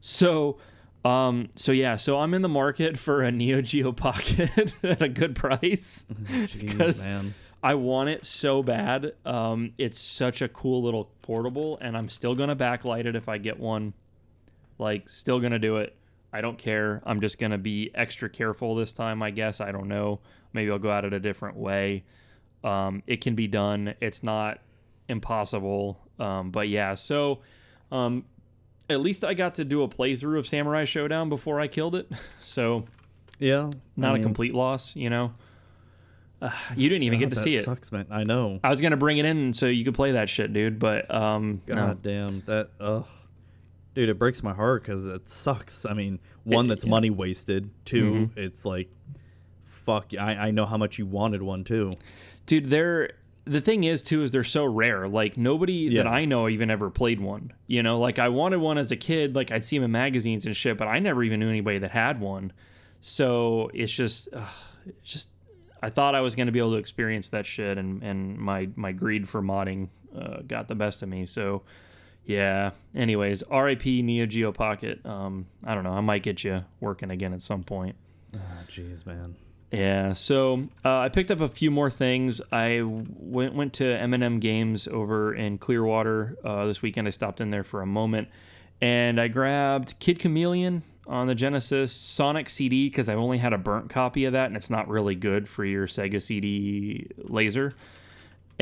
So 0.00 0.58
um 1.04 1.48
so 1.56 1.72
yeah, 1.72 1.96
so 1.96 2.18
I'm 2.20 2.34
in 2.34 2.42
the 2.42 2.48
market 2.48 2.96
for 2.98 3.22
a 3.22 3.32
Neo 3.32 3.60
Geo 3.62 3.92
Pocket 3.92 4.72
at 4.82 5.02
a 5.02 5.08
good 5.08 5.34
price. 5.34 6.04
Jeez, 6.24 7.04
man. 7.06 7.34
I 7.64 7.74
want 7.74 8.08
it 8.08 8.26
so 8.26 8.60
bad. 8.62 9.12
Um, 9.24 9.72
it's 9.78 9.96
such 9.96 10.42
a 10.42 10.48
cool 10.48 10.82
little 10.82 11.12
portable, 11.22 11.78
and 11.80 11.96
I'm 11.96 12.08
still 12.08 12.34
gonna 12.34 12.56
backlight 12.56 13.04
it 13.06 13.14
if 13.14 13.28
I 13.28 13.38
get 13.38 13.60
one. 13.60 13.92
Like, 14.78 15.08
still 15.08 15.40
gonna 15.40 15.58
do 15.58 15.76
it. 15.78 15.96
I 16.32 16.40
don't 16.40 16.58
care. 16.58 17.02
I'm 17.04 17.20
just 17.20 17.38
gonna 17.38 17.58
be 17.58 17.90
extra 17.94 18.28
careful 18.30 18.74
this 18.74 18.92
time. 18.92 19.22
I 19.22 19.30
guess 19.30 19.60
I 19.60 19.70
don't 19.72 19.88
know. 19.88 20.20
Maybe 20.52 20.70
I'll 20.70 20.78
go 20.78 20.90
at 20.90 21.04
it 21.04 21.12
a 21.12 21.20
different 21.20 21.56
way. 21.56 22.04
Um, 22.64 23.02
it 23.06 23.20
can 23.20 23.34
be 23.34 23.46
done. 23.48 23.94
It's 24.00 24.22
not 24.22 24.58
impossible. 25.08 25.98
Um, 26.18 26.50
but 26.50 26.68
yeah, 26.68 26.94
so 26.94 27.40
um, 27.90 28.24
at 28.88 29.00
least 29.00 29.24
I 29.24 29.34
got 29.34 29.56
to 29.56 29.64
do 29.64 29.82
a 29.82 29.88
playthrough 29.88 30.38
of 30.38 30.46
Samurai 30.46 30.84
Shodown 30.84 31.28
before 31.28 31.60
I 31.60 31.66
killed 31.68 31.94
it. 31.94 32.10
So 32.44 32.84
Yeah. 33.38 33.70
not 33.96 34.08
I 34.08 34.10
a 34.10 34.14
mean, 34.14 34.22
complete 34.24 34.54
loss, 34.54 34.94
you 34.96 35.10
know. 35.10 35.32
Uh, 36.40 36.50
you 36.76 36.88
didn't 36.88 37.04
even 37.04 37.18
get 37.18 37.30
to 37.30 37.36
see 37.36 37.56
it. 37.56 37.64
Sucks, 37.64 37.90
man. 37.92 38.06
I 38.10 38.24
know. 38.24 38.60
I 38.62 38.70
was 38.70 38.80
gonna 38.80 38.96
bring 38.96 39.18
it 39.18 39.24
in 39.24 39.52
so 39.52 39.66
you 39.66 39.84
could 39.84 39.94
play 39.94 40.12
that 40.12 40.28
shit, 40.28 40.52
dude. 40.52 40.78
But 40.78 41.12
um, 41.12 41.62
no. 41.66 41.74
God 41.74 42.02
damn 42.02 42.40
that. 42.42 42.70
Ugh. 42.80 43.06
Dude, 43.94 44.08
it 44.08 44.18
breaks 44.18 44.42
my 44.42 44.54
heart 44.54 44.82
because 44.82 45.06
it 45.06 45.28
sucks. 45.28 45.84
I 45.84 45.92
mean, 45.92 46.18
one, 46.44 46.66
that's 46.66 46.84
yeah. 46.84 46.90
money 46.90 47.10
wasted. 47.10 47.70
2 47.84 48.04
Mm-hmm. 48.04 48.38
it's 48.38 48.64
like, 48.64 48.88
fuck. 49.62 50.12
I, 50.18 50.48
I 50.48 50.50
know 50.50 50.64
how 50.66 50.76
much 50.78 50.98
you 50.98 51.06
wanted 51.06 51.42
one 51.42 51.64
too. 51.64 51.92
dude, 52.46 52.70
they're 52.70 53.10
the 53.44 53.60
thing 53.60 53.82
is 53.84 54.02
too 54.02 54.22
is 54.22 54.30
they're 54.30 54.44
so 54.44 54.64
rare. 54.64 55.08
Like 55.08 55.36
nobody 55.36 55.96
that 55.96 56.06
I 56.06 56.24
know 56.24 56.48
even 56.48 56.70
ever 56.70 56.90
played 56.90 57.20
one. 57.20 57.52
You 57.66 57.82
know, 57.82 57.98
like 57.98 58.18
I 58.18 58.28
wanted 58.28 58.60
one 58.60 58.78
as 58.78 58.92
a 58.92 58.96
kid. 58.96 59.34
Like 59.34 59.50
I'd 59.50 59.64
see 59.64 59.76
them 59.76 59.84
in 59.84 59.90
magazines 59.90 60.46
and 60.46 60.56
shit, 60.56 60.78
but 60.78 60.86
I 60.86 61.00
never 61.00 61.22
even 61.24 61.40
knew 61.40 61.48
anybody 61.48 61.78
that 61.78 61.90
had 61.90 62.20
one. 62.20 62.52
So 63.00 63.68
it's 63.74 63.92
just, 63.92 64.28
ugh, 64.32 64.48
it's 64.86 65.12
just. 65.12 65.30
I 65.84 65.90
thought 65.90 66.14
I 66.14 66.20
was 66.20 66.36
gonna 66.36 66.52
be 66.52 66.60
able 66.60 66.70
to 66.72 66.76
experience 66.78 67.30
that 67.30 67.44
shit, 67.44 67.76
and 67.76 68.00
and 68.04 68.38
my 68.38 68.68
my 68.76 68.92
greed 68.92 69.28
for 69.28 69.42
modding 69.42 69.88
uh, 70.16 70.42
got 70.46 70.68
the 70.68 70.76
best 70.76 71.02
of 71.02 71.08
me. 71.08 71.26
So. 71.26 71.62
Yeah. 72.24 72.70
Anyways, 72.94 73.42
RIP 73.50 73.84
Neo 73.84 74.26
Geo 74.26 74.52
Pocket. 74.52 75.04
Um, 75.04 75.46
I 75.64 75.74
don't 75.74 75.84
know. 75.84 75.92
I 75.92 76.00
might 76.00 76.22
get 76.22 76.44
you 76.44 76.64
working 76.80 77.10
again 77.10 77.32
at 77.32 77.42
some 77.42 77.62
point. 77.62 77.96
Oh, 78.34 78.38
jeez, 78.68 79.04
man. 79.04 79.36
Yeah, 79.72 80.12
so 80.12 80.68
uh, 80.84 80.98
I 80.98 81.08
picked 81.08 81.30
up 81.30 81.40
a 81.40 81.48
few 81.48 81.70
more 81.70 81.88
things. 81.88 82.42
I 82.52 82.82
went 82.84 83.54
went 83.54 83.72
to 83.74 83.86
M&M 83.86 84.38
Games 84.38 84.86
over 84.86 85.34
in 85.34 85.56
Clearwater 85.56 86.36
uh, 86.44 86.66
this 86.66 86.82
weekend. 86.82 87.08
I 87.08 87.10
stopped 87.10 87.40
in 87.40 87.50
there 87.50 87.64
for 87.64 87.80
a 87.80 87.86
moment, 87.86 88.28
and 88.82 89.18
I 89.18 89.28
grabbed 89.28 89.98
Kid 89.98 90.18
Chameleon 90.18 90.82
on 91.06 91.26
the 91.26 91.34
Genesis 91.34 91.90
Sonic 91.90 92.50
CD 92.50 92.90
because 92.90 93.08
I've 93.08 93.18
only 93.18 93.38
had 93.38 93.54
a 93.54 93.58
burnt 93.58 93.88
copy 93.88 94.26
of 94.26 94.34
that, 94.34 94.46
and 94.46 94.56
it's 94.56 94.68
not 94.68 94.88
really 94.88 95.14
good 95.14 95.48
for 95.48 95.64
your 95.64 95.86
Sega 95.86 96.20
CD 96.20 97.06
laser. 97.16 97.72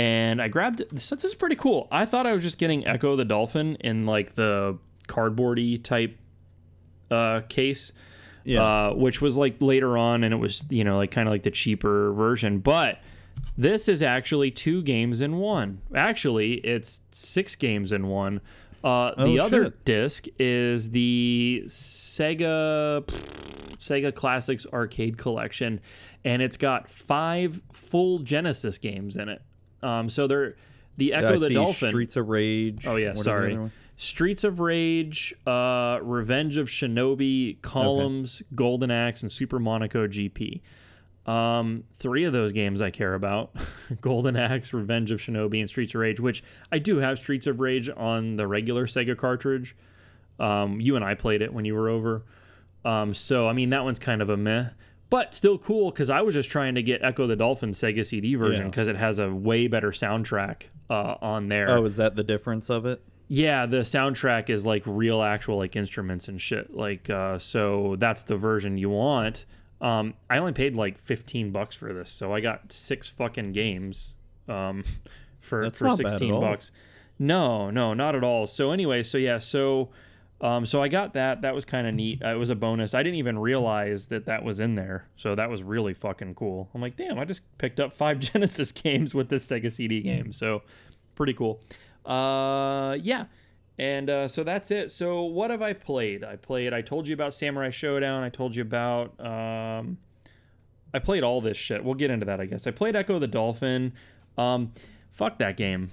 And 0.01 0.41
I 0.41 0.49
grabbed 0.49 0.83
this. 0.91 1.11
This 1.11 1.25
is 1.25 1.35
pretty 1.35 1.57
cool. 1.57 1.87
I 1.93 2.07
thought 2.07 2.27
I 2.27 2.33
was 2.33 2.43
just 2.43 2.57
getting 2.59 2.87
Ecco 2.87 3.17
the 3.17 3.25
Dolphin 3.25 3.77
in 3.81 4.07
like 4.07 4.35
the 4.35 4.79
cardboardy 5.09 5.83
type 5.83 6.17
uh, 7.11 7.41
case 7.49 7.93
Yeah. 8.45 8.63
uh, 8.63 8.95
which 8.95 9.21
was 9.21 9.37
like 9.37 9.61
later 9.61 9.99
on, 9.99 10.25
and 10.25 10.33
it 10.33 10.39
was 10.39 10.65
you 10.71 10.85
know 10.85 10.97
like 10.97 11.11
kind 11.11 11.29
of 11.29 11.33
like 11.33 11.43
the 11.43 11.51
cheaper 11.51 12.13
version. 12.15 12.61
But 12.61 13.01
this 13.59 13.89
is 13.89 14.03
actually 14.03 14.51
two 14.51 14.81
games 14.83 15.21
in 15.21 15.37
one. 15.37 15.83
Actually, 15.95 16.55
it's 16.55 17.01
six 17.11 17.55
games 17.57 17.93
in 17.93 18.07
one. 18.07 18.41
Uh, 18.83 19.13
the 19.23 19.39
Oh, 19.41 19.45
other 19.45 19.65
shit. 19.65 19.85
disc 19.85 20.27
is 20.39 20.91
the 20.93 21.65
Sega 21.67 23.05
Sega 23.77 24.15
Classics 24.15 24.67
Arcade 24.73 25.19
Collection, 25.19 25.81
and 26.25 26.41
it's 26.41 26.57
got 26.57 26.89
five 26.89 27.61
full 27.73 28.21
Genesis 28.21 28.79
games 28.79 29.17
in 29.19 29.29
it. 29.29 29.43
Um, 29.83 30.09
so 30.11 30.26
they're 30.26 30.57
the 30.97 31.12
Ecco 31.12 31.35
I 31.35 31.37
the 31.39 31.55
Dolphin. 31.55 31.89
Streets 31.91 32.16
of 32.16 32.28
Rage. 32.28 32.87
Oh 32.87 32.97
yeah, 32.97 33.11
What 33.11 33.18
sorry. 33.20 33.70
Streets 33.97 34.45
of 34.45 34.61
Rage, 34.61 35.35
uh, 35.47 35.99
Revenge 36.03 36.57
of 36.57 36.68
Shinobi, 36.68 37.61
Columns, 37.61 38.43
Golden 38.55 38.91
Axe, 38.91 39.22
and 39.22 39.31
Super 39.31 39.59
Monaco 39.59 40.07
GP. 40.07 40.62
Um, 41.26 41.85
three 41.99 42.24
of 42.24 42.33
those 42.33 42.53
games 42.53 42.81
I 42.81 42.91
care 42.91 43.12
about: 43.14 43.55
Golden 44.01 44.37
Axe, 44.37 44.72
Revenge 44.72 45.11
of 45.11 45.20
Shinobi, 45.20 45.61
and 45.61 45.68
Streets 45.68 45.95
of 45.95 46.01
Rage. 46.01 46.18
Which 46.18 46.43
I 46.72 46.78
do 46.78 46.97
have 46.99 47.18
Streets 47.18 47.47
of 47.47 47.61
Rage 47.61 47.91
on 47.95 48.37
the 48.37 48.47
regular 48.47 48.87
Sega 48.87 49.16
cartridge. 49.16 49.76
Um, 50.39 50.81
you 50.81 50.97
and 50.97 51.05
I 51.05 51.14
played 51.14 51.43
it 51.43 51.53
when 51.53 51.66
you 51.66 51.74
were 51.74 51.91
over. 51.91 52.24
Um, 52.85 53.12
so 53.12 53.47
I 53.47 53.53
mean 53.53 53.68
that 53.70 53.85
one's 53.85 53.99
kind 53.99 54.22
of 54.22 54.31
a 54.31 54.37
meh, 54.39 54.70
but 55.11 55.35
still 55.35 55.59
cool 55.59 55.91
because 55.91 56.09
I 56.09 56.21
was 56.23 56.35
just 56.35 56.51
trying 56.51 56.77
to 56.77 56.83
get 56.83 57.03
Ecco 57.03 57.27
the 57.27 57.37
Dolphin 57.37 57.71
Sega 57.73 58.07
CD 58.07 58.37
version 58.37 58.63
Yeah. 58.63 58.69
because 58.71 58.89
it 58.89 58.97
has 58.97 59.19
a 59.19 59.31
way 59.31 59.67
better 59.67 59.91
soundtrack 59.91 60.63
uh, 60.89 61.17
on 61.21 61.49
there. 61.49 61.69
Oh, 61.69 61.85
is 61.85 61.97
that 61.97 62.15
the 62.17 62.25
difference 62.25 62.71
of 62.71 62.87
it? 62.87 63.01
Yeah, 63.29 63.67
the 63.67 63.79
soundtrack 63.79 64.51
is 64.51 64.65
like 64.67 64.83
real 64.87 65.21
actual 65.23 65.59
like 65.59 65.77
instruments 65.77 66.27
and 66.29 66.41
shit. 66.41 66.75
Like 66.75 67.09
uh 67.11 67.39
so 67.39 67.95
that's 67.99 68.23
the 68.25 68.37
version 68.37 68.77
you 68.79 68.91
want. 68.91 69.45
Um 69.81 70.15
I 70.29 70.39
only 70.39 70.53
paid 70.53 70.75
like 70.75 70.99
15 70.99 71.53
bucks 71.53 71.77
for 71.77 71.93
this. 71.93 72.11
So 72.11 72.33
I 72.33 72.41
got 72.41 72.73
six 72.73 73.09
fucking 73.09 73.53
games 73.53 74.15
um 74.49 74.83
for 75.39 75.63
That's 75.63 75.79
for 75.79 75.85
not 75.85 75.99
bad 75.99 76.07
at 76.07 76.11
16 76.13 76.33
all. 76.33 76.41
bucks. 76.41 76.73
No, 77.21 77.71
no, 77.71 77.95
not 77.95 78.17
at 78.17 78.25
all. 78.25 78.47
So 78.49 78.73
anyway, 78.73 79.03
so 79.05 79.17
yeah, 79.17 79.39
so 79.39 79.91
um 80.41 80.66
so 80.66 80.82
I 80.82 80.88
got 80.88 81.14
that. 81.14 81.43
That 81.43 81.55
was 81.55 81.64
kind 81.64 81.86
of 81.86 81.95
neat. 81.95 82.22
Uh, 82.24 82.28
it 82.28 82.38
was 82.38 82.51
a 82.51 82.55
bonus. 82.55 82.95
I 82.95 83.03
didn't 83.03 83.18
even 83.18 83.38
realize 83.38 84.07
that 84.07 84.26
that 84.26 84.45
was 84.45 84.61
in 84.61 84.74
there. 84.74 85.07
So 85.16 85.34
that 85.34 85.51
was 85.51 85.62
really 85.62 85.95
fucking 85.95 86.34
cool. 86.34 86.68
I'm 86.74 86.80
like, 86.80 86.97
"Damn, 86.97 87.18
I 87.18 87.24
just 87.24 87.43
picked 87.59 87.80
up 87.80 87.97
5 87.97 88.18
Genesis 88.32 88.72
games 88.72 89.14
with 89.14 89.28
this 89.28 89.47
Sega 89.47 89.70
CD 89.70 90.01
game." 90.01 90.32
So 90.32 90.62
pretty 91.14 91.34
cool. 91.34 91.61
Uh, 92.05 92.97
yeah. 93.01 93.26
And 93.78 94.11
uh, 94.11 94.28
so 94.28 94.45
that's 94.45 94.70
it. 94.70 94.91
So 94.91 95.22
what 95.22 95.51
have 95.51 95.62
I 95.62 95.72
played? 95.72 96.22
I 96.22 96.36
played. 96.36 96.74
I 96.74 96.82
told 96.82 97.09
you 97.09 97.14
about 97.14 97.32
Samurai 97.32 97.68
Shodown. 97.70 98.22
I 98.22 98.28
told 98.28 98.55
you 98.55 98.62
about. 98.62 99.18
Um, 99.18 99.97
I 100.93 100.99
played 100.99 101.22
all 101.22 101.41
this 101.41 101.57
shit. 101.57 101.82
We'll 101.82 101.95
get 101.95 102.11
into 102.11 102.26
that, 102.26 102.41
I 102.41 102.47
guess. 102.47 102.66
I 102.66 102.72
played 102.72 102.95
Ecco 102.95 103.18
the 103.18 103.26
Dolphin. 103.26 103.93
Um, 104.36 104.72
fuck 105.12 105.38
that 105.38 105.57
game. 105.57 105.91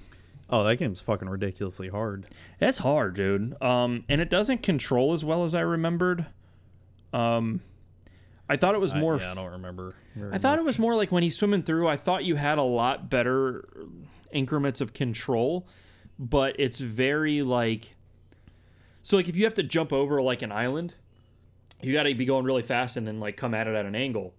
Oh, 0.50 0.64
that 0.64 0.76
game's 0.76 1.00
fucking 1.00 1.28
ridiculously 1.28 1.88
hard. 1.88 2.26
It's 2.60 2.78
hard, 2.78 3.14
dude. 3.14 3.60
Um, 3.62 4.04
and 4.08 4.20
it 4.20 4.30
doesn't 4.30 4.62
control 4.62 5.12
as 5.12 5.24
well 5.24 5.44
as 5.44 5.54
I 5.54 5.60
remembered. 5.60 6.24
Um, 7.12 7.60
I 8.48 8.56
thought 8.56 8.74
it 8.74 8.80
was 8.80 8.92
I- 8.94 9.00
more. 9.00 9.18
yeah, 9.18 9.32
I 9.32 9.34
don't 9.34 9.52
remember. 9.52 9.94
I 10.32 10.38
thought 10.38 10.52
much. 10.52 10.60
it 10.60 10.64
was 10.64 10.78
more 10.78 10.94
like 10.96 11.12
when 11.12 11.22
he's 11.22 11.36
swimming 11.36 11.62
through, 11.62 11.86
I 11.86 11.96
thought 11.96 12.24
you 12.24 12.36
had 12.36 12.58
a 12.58 12.62
lot 12.62 13.08
better 13.10 13.64
increments 14.32 14.80
of 14.80 14.92
control, 14.94 15.68
but 16.18 16.56
it's 16.58 16.78
very 16.80 17.42
like 17.42 17.94
so 19.02 19.16
like 19.16 19.28
if 19.28 19.36
you 19.36 19.44
have 19.44 19.54
to 19.54 19.62
jump 19.62 19.92
over 19.92 20.20
like 20.20 20.42
an 20.42 20.50
island, 20.52 20.94
you 21.82 21.92
got 21.92 22.02
to 22.02 22.14
be 22.14 22.24
going 22.24 22.44
really 22.44 22.62
fast 22.62 22.96
and 22.96 23.06
then 23.06 23.20
like 23.20 23.36
come 23.36 23.54
at 23.54 23.66
it 23.68 23.74
at 23.74 23.86
an 23.86 23.94
angle. 23.94 24.34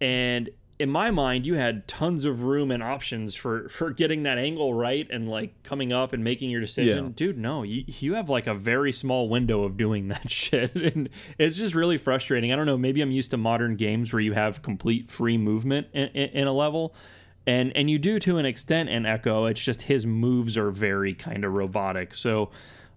And 0.00 0.48
in 0.78 0.90
my 0.90 1.10
mind, 1.10 1.46
you 1.46 1.54
had 1.54 1.88
tons 1.88 2.24
of 2.24 2.42
room 2.42 2.70
and 2.70 2.82
options 2.82 3.34
for 3.34 3.68
for 3.68 3.90
getting 3.90 4.24
that 4.24 4.36
angle 4.36 4.74
right 4.74 5.06
and 5.10 5.28
like 5.28 5.62
coming 5.62 5.92
up 5.92 6.12
and 6.12 6.22
making 6.22 6.50
your 6.50 6.60
decision. 6.60 7.06
Yeah. 7.06 7.12
Dude, 7.14 7.38
no, 7.38 7.62
you 7.62 7.84
you 7.86 8.14
have 8.14 8.28
like 8.28 8.46
a 8.46 8.54
very 8.54 8.92
small 8.92 9.28
window 9.28 9.64
of 9.64 9.76
doing 9.76 10.08
that 10.08 10.30
shit, 10.30 10.74
and 10.74 11.08
it's 11.38 11.56
just 11.56 11.74
really 11.74 11.96
frustrating. 11.96 12.52
I 12.52 12.56
don't 12.56 12.66
know. 12.66 12.76
Maybe 12.76 13.00
I'm 13.00 13.10
used 13.10 13.30
to 13.30 13.36
modern 13.36 13.76
games 13.76 14.12
where 14.12 14.20
you 14.20 14.34
have 14.34 14.62
complete 14.62 15.08
free 15.08 15.38
movement 15.38 15.88
in, 15.92 16.08
in, 16.08 16.28
in 16.30 16.46
a 16.46 16.52
level. 16.52 16.94
And, 17.48 17.76
and 17.76 17.88
you 17.88 18.00
do 18.00 18.18
to 18.18 18.38
an 18.38 18.44
extent 18.44 18.88
in 18.88 19.04
Ecco. 19.04 19.48
It's 19.48 19.62
just 19.62 19.82
his 19.82 20.04
moves 20.04 20.56
are 20.56 20.72
very 20.72 21.14
kind 21.14 21.44
of 21.44 21.52
robotic. 21.52 22.12
So, 22.12 22.50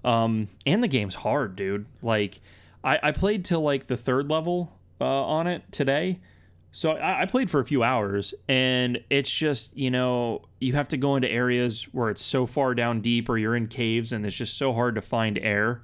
um, 0.04 0.48
and 0.66 0.82
the 0.82 0.88
game's 0.88 1.14
hard, 1.14 1.56
dude. 1.56 1.86
Like, 2.02 2.42
I, 2.84 2.98
I 3.04 3.12
played 3.12 3.46
till 3.46 3.62
like 3.62 3.86
the 3.86 3.96
third 3.96 4.28
level 4.28 4.74
uh, 5.00 5.06
on 5.06 5.46
it 5.46 5.72
today. 5.72 6.20
So 6.72 6.92
I, 6.92 7.22
I 7.24 7.26
played 7.26 7.50
for 7.50 7.60
a 7.60 7.66
few 7.66 7.84
hours, 7.84 8.34
and 8.48 9.04
it's 9.10 9.32
just 9.32 9.76
you 9.76 9.90
know 9.92 10.44
you 10.60 10.74
have 10.74 10.88
to 10.90 10.98
go 10.98 11.16
into 11.16 11.30
areas 11.30 11.84
where 11.92 12.10
it's 12.10 12.22
so 12.24 12.46
far 12.46 12.76
down 12.76 13.02
deep, 13.02 13.28
or 13.30 13.38
you're 13.38 13.56
in 13.56 13.68
caves, 13.68 14.12
and 14.14 14.26
it's 14.26 14.36
just 14.36 14.58
so 14.58 14.74
hard 14.74 14.96
to 14.96 15.02
find 15.02 15.38
air. 15.40 15.82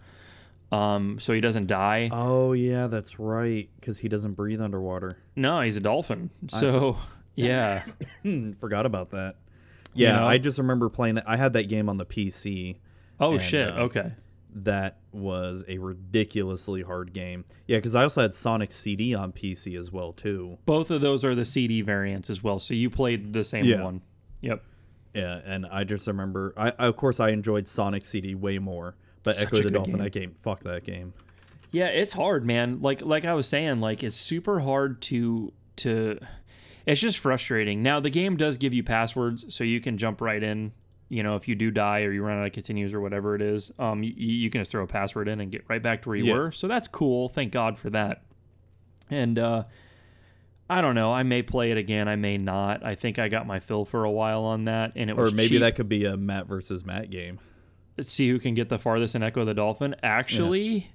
Um, 0.71 1.19
so 1.19 1.33
he 1.33 1.41
doesn't 1.41 1.67
die. 1.67 2.09
Oh 2.11 2.53
yeah, 2.53 2.87
that's 2.87 3.19
right. 3.19 3.69
Because 3.79 3.99
he 3.99 4.07
doesn't 4.09 4.33
breathe 4.33 4.61
underwater. 4.61 5.17
no, 5.35 5.61
he's 5.61 5.77
a 5.77 5.81
dolphin. 5.81 6.29
So 6.49 6.97
yeah, 7.35 7.83
Forgot 8.59 8.85
about 8.85 9.11
that. 9.11 9.35
Yeah, 9.93 10.19
know? 10.19 10.27
I 10.27 10.37
just 10.37 10.57
remember 10.57 10.89
playing 10.89 11.15
that. 11.15 11.27
I 11.27 11.37
had 11.37 11.53
that 11.53 11.69
game 11.69 11.87
on 11.89 11.97
the 11.97 12.05
PC. 12.05 12.77
oh 13.19 13.33
And, 13.33 13.41
shit. 13.41 13.69
uh, 13.69 13.83
okay. 13.83 14.11
That 14.57 14.99
was 15.11 15.65
a 15.67 15.77
ridiculously 15.79 16.81
hard 16.81 17.11
game. 17.11 17.43
Yeah, 17.67 17.77
because 17.79 17.93
I 17.93 18.03
also 18.03 18.21
had 18.21 18.33
Sonic 18.33 18.71
CD 18.71 19.13
on 19.13 19.33
PC 19.33 19.77
as 19.77 19.91
well 19.91 20.13
too. 20.13 20.57
Both 20.65 20.91
of 20.91 21.01
those 21.01 21.25
are 21.25 21.35
the 21.35 21.43
CD 21.45 21.81
variants 21.81 22.29
as 22.29 22.41
well. 22.41 22.59
So 22.61 22.73
you 22.73 22.89
played 22.89 23.33
the 23.33 23.43
same 23.43 23.65
Yeah. 23.65 23.83
one. 23.83 24.01
Yep. 24.41 24.63
Yeah, 25.13 25.41
and 25.45 25.65
I 25.71 25.83
just 25.83 26.07
remember. 26.07 26.53
I, 26.57 26.71
I 26.79 26.87
of 26.87 26.95
course 26.95 27.19
I 27.19 27.29
enjoyed 27.29 27.67
Sonic 27.67 28.03
CD 28.05 28.33
way 28.35 28.59
more, 28.59 28.95
but 29.23 29.35
Such 29.35 29.47
Ecco 29.47 29.63
the 29.63 29.71
Dolphin 29.71 29.93
game. 29.95 30.03
that 30.03 30.09
game. 30.11 30.33
Fuck 30.33 30.61
that 30.61 30.83
game. 30.85 31.13
Yeah, 31.71 31.87
it's 31.87 32.13
hard, 32.13 32.45
man. 32.45 32.81
Like 32.81 33.01
like 33.01 33.25
I 33.25 33.33
was 33.33 33.47
saying, 33.47 33.81
like 33.81 34.03
it's 34.03 34.15
super 34.17 34.61
hard 34.61 35.01
to 35.03 35.51
to 35.77 36.19
it's 36.85 37.01
just 37.01 37.17
frustrating. 37.17 37.83
Now 37.83 37.99
the 37.99 38.09
game 38.09 38.37
does 38.37 38.57
give 38.57 38.73
you 38.73 38.83
passwords 38.83 39.53
so 39.53 39.63
you 39.65 39.81
can 39.81 39.97
jump 39.97 40.21
right 40.21 40.41
in. 40.41 40.71
You 41.09 41.21
know, 41.23 41.35
if 41.35 41.47
you 41.47 41.53
do 41.55 41.69
die 41.71 42.01
or 42.01 42.11
you 42.11 42.23
run 42.23 42.39
out 42.39 42.47
of 42.47 42.51
continues 42.53 42.93
or 42.93 42.99
whatever 42.99 43.35
it 43.35 43.41
is, 43.41 43.71
um, 43.77 44.01
you, 44.01 44.11
you 44.15 44.49
can 44.49 44.61
just 44.61 44.71
throw 44.71 44.83
a 44.83 44.87
password 44.87 45.27
in 45.27 45.39
and 45.39 45.51
get 45.51 45.63
right 45.67 45.81
back 45.81 46.01
to 46.03 46.09
where 46.09 46.15
you 46.17 46.25
Yeah. 46.25 46.33
were. 46.35 46.51
So 46.51 46.67
that's 46.67 46.87
cool. 46.87 47.29
Thank 47.29 47.51
God 47.51 47.77
for 47.77 47.89
that. 47.91 48.23
And 49.11 49.37
uh, 49.37 49.63
I 50.67 50.81
don't 50.81 50.95
know. 50.95 51.13
I 51.13 51.21
may 51.21 51.43
play 51.43 51.69
it 51.71 51.77
again. 51.77 52.07
I 52.07 52.15
may 52.15 52.39
not. 52.39 52.83
I 52.83 52.95
think 52.95 53.19
I 53.19 53.27
got 53.27 53.45
my 53.45 53.59
fill 53.59 53.85
for 53.85 54.03
a 54.03 54.09
while 54.11 54.43
on 54.45 54.65
that, 54.65 54.93
and 54.95 55.11
it 55.11 55.13
Or 55.17 55.23
was 55.25 55.33
Or 55.33 55.35
maybe 55.35 55.49
cheap. 55.49 55.59
that 55.61 55.75
could 55.75 55.87
be 55.89 56.05
a 56.05 56.17
Matt 56.17 56.47
versus 56.47 56.83
Matt 56.83 57.11
game. 57.11 57.39
Let's 57.97 58.11
see 58.11 58.27
who 58.29 58.39
can 58.39 58.55
get 58.55 58.69
the 58.69 58.79
farthest 58.79 59.13
in 59.13 59.21
Ecco 59.21 59.45
the 59.45 59.53
Dolphin. 59.53 59.95
Actually, 60.01 60.89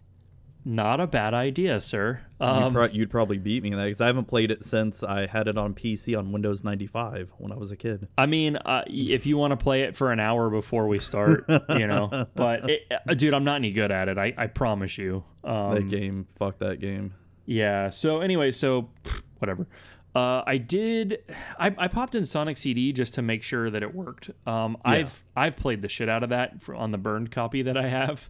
not 0.65 1.01
a 1.01 1.07
bad 1.07 1.35
idea, 1.35 1.81
sir. 1.81 2.21
Um, 2.39 2.65
you'd, 2.65 2.73
pro- 2.73 2.87
you'd 2.87 3.11
probably 3.11 3.39
beat 3.39 3.63
me 3.63 3.73
in 3.73 3.79
that 3.79 3.85
because 3.85 4.01
I 4.01 4.07
haven't 4.07 4.27
played 4.27 4.51
it 4.51 4.63
since 4.63 5.03
I 5.03 5.27
had 5.27 5.49
it 5.49 5.57
on 5.57 5.75
PC 5.75 6.19
on 6.19 6.33
Windows 6.33 6.63
95 6.65 7.35
when 7.39 7.53
I 7.53 7.57
was 7.57 7.73
a 7.73 7.77
kid. 7.77 8.09
I 8.19 8.27
mean, 8.27 8.57
uh, 8.57 8.83
if 8.87 9.27
you 9.27 9.37
want 9.39 9.53
to 9.53 9.57
play 9.57 9.83
it 9.83 9.97
for 9.97 10.13
an 10.13 10.21
hour 10.21 10.51
before 10.51 10.87
we 10.87 10.99
start, 10.99 11.45
you 11.71 11.87
know, 11.87 12.11
but 12.35 12.69
it, 12.69 12.93
uh, 13.09 13.15
dude, 13.15 13.35
I'm 13.35 13.45
not 13.45 13.57
any 13.57 13.73
good 13.73 13.91
at 13.91 14.09
it. 14.09 14.19
I, 14.19 14.35
I 14.37 14.47
promise 14.47 14.99
you. 14.99 15.25
Um, 15.45 15.75
that 15.75 15.89
game, 15.89 16.27
fuck 16.39 16.59
that 16.59 16.81
game. 16.81 17.15
yeah. 17.47 17.91
So 17.91 18.21
anyway, 18.21 18.51
so 18.51 18.91
whatever. 19.39 19.67
Uh, 20.15 20.43
I 20.45 20.59
did. 20.59 21.23
I, 21.59 21.73
I 21.79 21.87
popped 21.89 22.15
in 22.17 22.25
Sonic 22.25 22.57
CD 22.57 22.93
just 22.93 23.15
to 23.15 23.23
make 23.23 23.43
sure 23.45 23.71
that 23.71 23.83
it 23.83 23.95
worked. 23.95 24.31
Um, 24.45 24.77
I've 24.85 25.23
I've 25.37 25.57
played 25.57 25.83
the 25.83 25.89
shit 25.89 26.09
out 26.09 26.25
of 26.25 26.31
that 26.31 26.61
for, 26.61 26.75
on 26.75 26.91
the 26.91 26.99
burned 26.99 27.31
copy 27.31 27.63
that 27.63 27.77
I 27.77 27.87
have. 27.89 28.29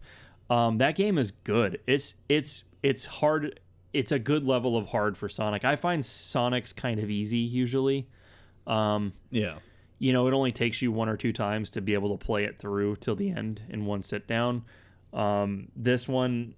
Um, 0.51 0.79
that 0.79 0.97
game 0.97 1.17
is 1.17 1.31
good. 1.31 1.81
It's 1.87 2.17
it's 2.29 2.65
it's 2.83 3.05
hard. 3.07 3.61
It's 3.93 4.13
a 4.13 4.19
good 4.19 4.45
level 4.45 4.77
of 4.77 4.89
hard 4.89 5.17
for 5.17 5.29
Sonic. 5.29 5.65
I 5.65 5.77
find 5.77 6.05
Sonic's 6.05 6.73
kind 6.73 7.01
of 7.01 7.09
easy 7.11 7.39
usually. 7.39 8.09
Um, 8.67 9.15
Yeah. 9.31 9.59
you 9.99 10.13
know, 10.13 10.27
it 10.29 10.35
only 10.35 10.53
takes 10.53 10.81
you 10.83 10.93
one 10.93 11.09
or 11.09 11.17
two 11.17 11.33
times 11.33 11.71
to 11.71 11.81
be 11.81 11.95
able 11.95 12.17
to 12.17 12.25
play 12.25 12.45
it 12.45 12.59
through 12.59 12.97
till 12.97 13.17
the 13.17 13.31
end 13.31 13.63
in 13.69 13.87
one 13.87 14.03
sit 14.03 14.27
down. 14.27 14.65
Um, 15.13 15.69
this 15.75 16.07
one 16.09 16.55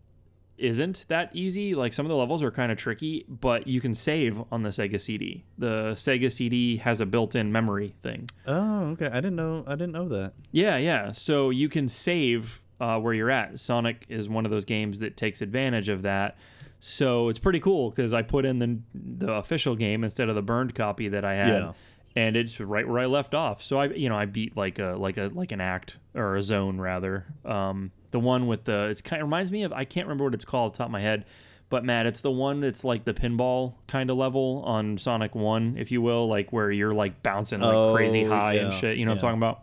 isn't 0.59 1.07
that 1.09 1.31
easy. 1.35 1.75
Like 1.75 1.93
some 1.93 2.05
of 2.07 2.11
the 2.11 2.17
levels 2.17 2.43
are 2.43 2.51
kind 2.51 2.71
of 2.71 2.79
tricky, 2.79 3.25
but 3.29 3.67
you 3.67 3.81
can 3.81 3.95
save 3.95 4.41
on 4.53 4.63
the 4.63 4.69
Sega 4.71 5.01
CD. 5.01 5.45
The 5.59 5.93
Sega 5.95 6.31
CD 6.31 6.77
has 6.77 7.01
a 7.01 7.07
built-in 7.07 7.51
memory 7.51 7.95
thing. 8.03 8.29
Oh, 8.47 8.89
okay. 8.91 9.07
I 9.07 9.17
didn't 9.17 9.37
know. 9.37 9.65
I 9.67 9.73
didn't 9.73 9.93
know 9.93 10.09
that. 10.09 10.35
Yeah, 10.51 10.77
yeah. 10.77 11.13
So 11.13 11.51
you 11.51 11.69
can 11.69 11.89
save 11.89 12.62
uh, 12.83 12.99
where 12.99 13.15
you're 13.15 13.31
at. 13.31 13.59
Sonic 13.61 14.05
is 14.09 14.29
one 14.29 14.45
of 14.45 14.51
those 14.51 14.65
games 14.65 14.99
that 14.99 15.17
takes 15.17 15.41
advantage 15.41 15.89
of 15.89 16.03
that. 16.03 16.37
So 16.81 17.29
it's 17.29 17.39
pretty 17.39 17.61
cool 17.61 17.91
because 17.91 18.13
I 18.13 18.23
put 18.23 18.45
in 18.45 18.59
the 18.59 18.79
the 18.93 19.33
official 19.35 19.77
game 19.77 20.03
instead 20.03 20.29
of 20.29 20.35
the 20.35 20.43
burned 20.43 20.75
copy 20.75 21.09
that 21.09 21.25
I 21.25 21.35
had, 21.37 21.49
Yeah. 21.49 21.73
and 22.17 22.37
it's 22.37 22.59
right 22.59 22.87
where 22.89 22.99
I 22.99 23.07
left 23.07 23.35
off. 23.35 23.63
So 23.63 23.79
I, 23.79 23.87
you 23.87 24.09
know, 24.09 24.17
I 24.17 24.25
beat 24.27 24.57
like 24.57 24.81
a 24.81 24.97
like 24.99 25.17
a 25.17 25.31
like 25.33 25.53
an 25.53 25.61
act 25.61 25.99
or 26.15 26.35
a 26.35 26.43
zone 26.43 26.81
rather. 26.81 27.27
Um, 27.45 27.93
the 28.11 28.19
one 28.19 28.47
with 28.49 28.65
the 28.65 28.89
it's 28.91 29.01
kind 29.01 29.23
of 29.23 29.29
reminds 29.29 29.53
me 29.53 29.63
of 29.63 29.73
I 29.73 29.85
can't 29.85 30.07
remember 30.07 30.25
what 30.25 30.35
it's 30.35 30.45
called 30.45 30.71
off 30.71 30.73
the 30.75 30.79
top 30.79 30.89
of 30.89 30.93
my 30.93 31.01
head. 31.01 31.25
But 31.69 31.85
Matt, 31.85 32.05
it's 32.07 32.21
the 32.21 32.31
one 32.33 32.61
that's 32.61 32.83
like 32.85 33.05
the 33.05 33.15
pinball 33.15 33.75
kind 33.87 34.11
of 34.11 34.17
level 34.19 34.63
on 34.67 34.99
Sonic 34.99 35.35
One, 35.37 35.77
if 35.79 35.91
you 35.93 36.03
will, 36.03 36.27
like 36.29 36.53
where 36.53 36.71
you're 36.71 36.93
like 36.93 37.23
bouncing 37.23 37.61
like 37.61 37.95
crazy 37.95 38.27
Oh, 38.27 38.29
high 38.29 38.55
and 38.55 38.75
shit. 38.75 38.99
You 38.99 39.07
know 39.07 39.13
what. 39.13 39.19
I'm 39.19 39.21
talking 39.23 39.39
about? 39.39 39.63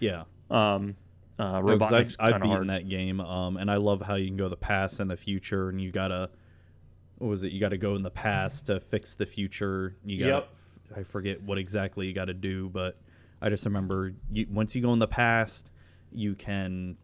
Yeah. 0.00 0.22
Um, 0.50 0.96
uh, 1.38 1.60
No, 1.60 1.66
Robotnik's 1.78 2.16
I've, 2.18 2.34
I've 2.34 2.40
beaten 2.42 2.56
hard. 2.56 2.68
that 2.70 2.88
game, 2.88 3.20
um, 3.20 3.56
and 3.56 3.70
I 3.70 3.76
love 3.76 4.02
how 4.02 4.14
you 4.14 4.26
can 4.26 4.36
go 4.36 4.48
the 4.48 4.56
past 4.56 5.00
and 5.00 5.10
the 5.10 5.16
future, 5.16 5.68
and 5.68 5.80
you 5.80 5.90
gotta, 5.90 6.30
what 7.18 7.28
was 7.28 7.42
it? 7.42 7.52
You 7.52 7.60
gotta 7.60 7.76
go 7.78 7.94
in 7.96 8.02
the 8.02 8.10
past 8.10 8.66
to 8.66 8.80
fix 8.80 9.14
the 9.14 9.26
future. 9.26 9.96
You 10.04 10.18
gotta, 10.20 10.30
Yep. 10.32 10.48
I 10.96 11.02
forget 11.02 11.42
what 11.42 11.58
exactly 11.58 12.06
you 12.06 12.12
gotta 12.12 12.34
do, 12.34 12.68
but 12.68 12.96
I 13.42 13.48
just 13.48 13.64
remember 13.64 14.12
you, 14.32 14.46
once 14.50 14.74
you 14.76 14.82
go 14.82 14.92
in 14.92 14.98
the 15.00 15.08
past, 15.08 15.70
you 16.12 16.34
can, 16.34 16.96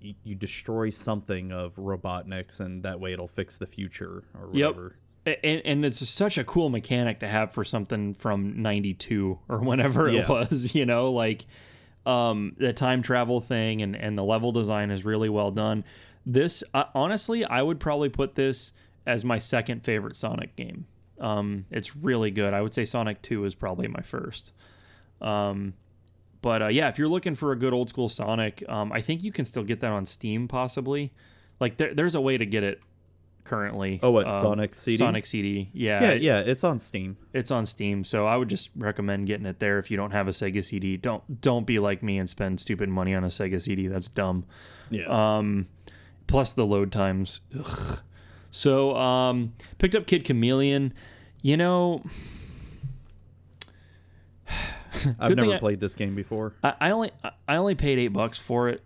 you, 0.00 0.14
you 0.24 0.34
destroy 0.34 0.90
something 0.90 1.52
of 1.52 1.76
Robotnik's, 1.76 2.60
and 2.60 2.82
that 2.82 2.98
way 3.00 3.12
it'll 3.12 3.26
fix 3.28 3.56
the 3.56 3.66
future 3.66 4.24
or 4.34 4.50
Yep. 4.52 4.68
whatever. 4.74 4.96
and, 5.44 5.62
and 5.64 5.84
it's 5.86 6.06
such 6.08 6.36
a 6.38 6.44
cool 6.44 6.68
mechanic 6.70 7.20
to 7.20 7.28
have 7.28 7.52
for 7.52 7.64
something 7.64 8.12
from 8.14 8.60
92 8.60 9.38
or 9.48 9.58
whenever 9.60 10.08
it 10.08 10.28
was 10.28 10.74
you 10.74 10.84
know 10.84 11.10
like 11.12 11.46
um 12.06 12.54
the 12.58 12.72
time 12.72 13.02
travel 13.02 13.40
thing 13.40 13.82
and 13.82 13.96
and 13.96 14.16
the 14.18 14.24
level 14.24 14.52
design 14.52 14.90
is 14.90 15.04
really 15.04 15.28
well 15.28 15.50
done. 15.50 15.84
This 16.26 16.64
uh, 16.72 16.84
honestly 16.94 17.44
i 17.44 17.62
would 17.62 17.80
probably 17.80 18.08
put 18.08 18.34
this 18.34 18.72
as 19.06 19.24
my 19.24 19.38
second 19.38 19.84
favorite 19.84 20.16
sonic 20.16 20.56
game. 20.56 20.86
Um 21.20 21.66
it's 21.70 21.96
really 21.96 22.30
good. 22.30 22.54
I 22.54 22.62
would 22.62 22.74
say 22.74 22.84
sonic 22.84 23.22
2 23.22 23.44
is 23.44 23.54
probably 23.54 23.88
my 23.88 24.02
first. 24.02 24.52
Um 25.20 25.74
but 26.42 26.62
uh, 26.62 26.68
yeah 26.68 26.88
if 26.88 26.98
you're 26.98 27.08
looking 27.08 27.34
for 27.34 27.52
a 27.52 27.56
good 27.56 27.72
old 27.72 27.88
school 27.88 28.08
sonic 28.10 28.62
um 28.68 28.92
i 28.92 29.00
think 29.00 29.24
you 29.24 29.32
can 29.32 29.46
still 29.46 29.64
get 29.64 29.80
that 29.80 29.92
on 29.92 30.06
steam 30.06 30.48
possibly. 30.48 31.12
Like 31.60 31.76
there, 31.76 31.94
there's 31.94 32.14
a 32.14 32.20
way 32.20 32.36
to 32.36 32.44
get 32.44 32.64
it 32.64 32.80
currently 33.44 34.00
Oh, 34.02 34.10
what, 34.10 34.26
um, 34.26 34.40
Sonic 34.40 34.74
CD? 34.74 34.96
Sonic 34.96 35.26
CD. 35.26 35.70
Yeah, 35.72 36.02
Yeah, 36.02 36.10
it- 36.12 36.22
yeah, 36.22 36.40
it's 36.44 36.64
on 36.64 36.78
Steam. 36.78 37.16
it's 37.32 37.50
on 37.50 37.66
Steam. 37.66 38.02
So 38.04 38.26
I 38.26 38.36
would 38.36 38.48
just 38.48 38.70
recommend 38.76 39.26
getting 39.26 39.46
it 39.46 39.58
there 39.60 39.78
if 39.78 39.90
you 39.90 39.96
don't 39.96 40.12
have 40.12 40.26
a 40.28 40.30
Sega 40.32 40.64
CD. 40.64 40.96
Don't 40.96 41.40
don't 41.40 41.66
be 41.66 41.78
like 41.78 42.02
me 42.02 42.18
and 42.18 42.28
spend 42.28 42.60
stupid 42.60 42.88
money 42.88 43.14
on 43.14 43.22
a 43.24 43.28
Sega 43.28 43.60
CD. 43.60 43.86
That's 43.86 44.08
dumb. 44.08 44.44
Yeah. 44.90 45.06
Um, 45.38 45.66
plus 46.26 46.52
the 46.52 46.64
load 46.66 46.90
times. 46.92 47.40
Ugh. 47.58 48.00
So 48.50 48.94
um, 48.96 49.52
picked 49.78 49.94
up 49.94 50.06
Kid 50.06 50.24
Chameleon. 50.24 50.92
You 51.42 51.56
know, 51.58 52.02
I've 55.18 55.36
never 55.36 55.54
I- 55.54 55.58
played 55.58 55.80
this 55.80 55.94
game 55.94 56.14
before. 56.14 56.54
I, 56.62 56.74
I 56.80 56.90
only 56.90 57.10
I 57.48 57.56
only 57.56 57.74
paid 57.74 57.98
eight 57.98 58.08
bucks 58.08 58.38
for 58.38 58.68
it. 58.68 58.82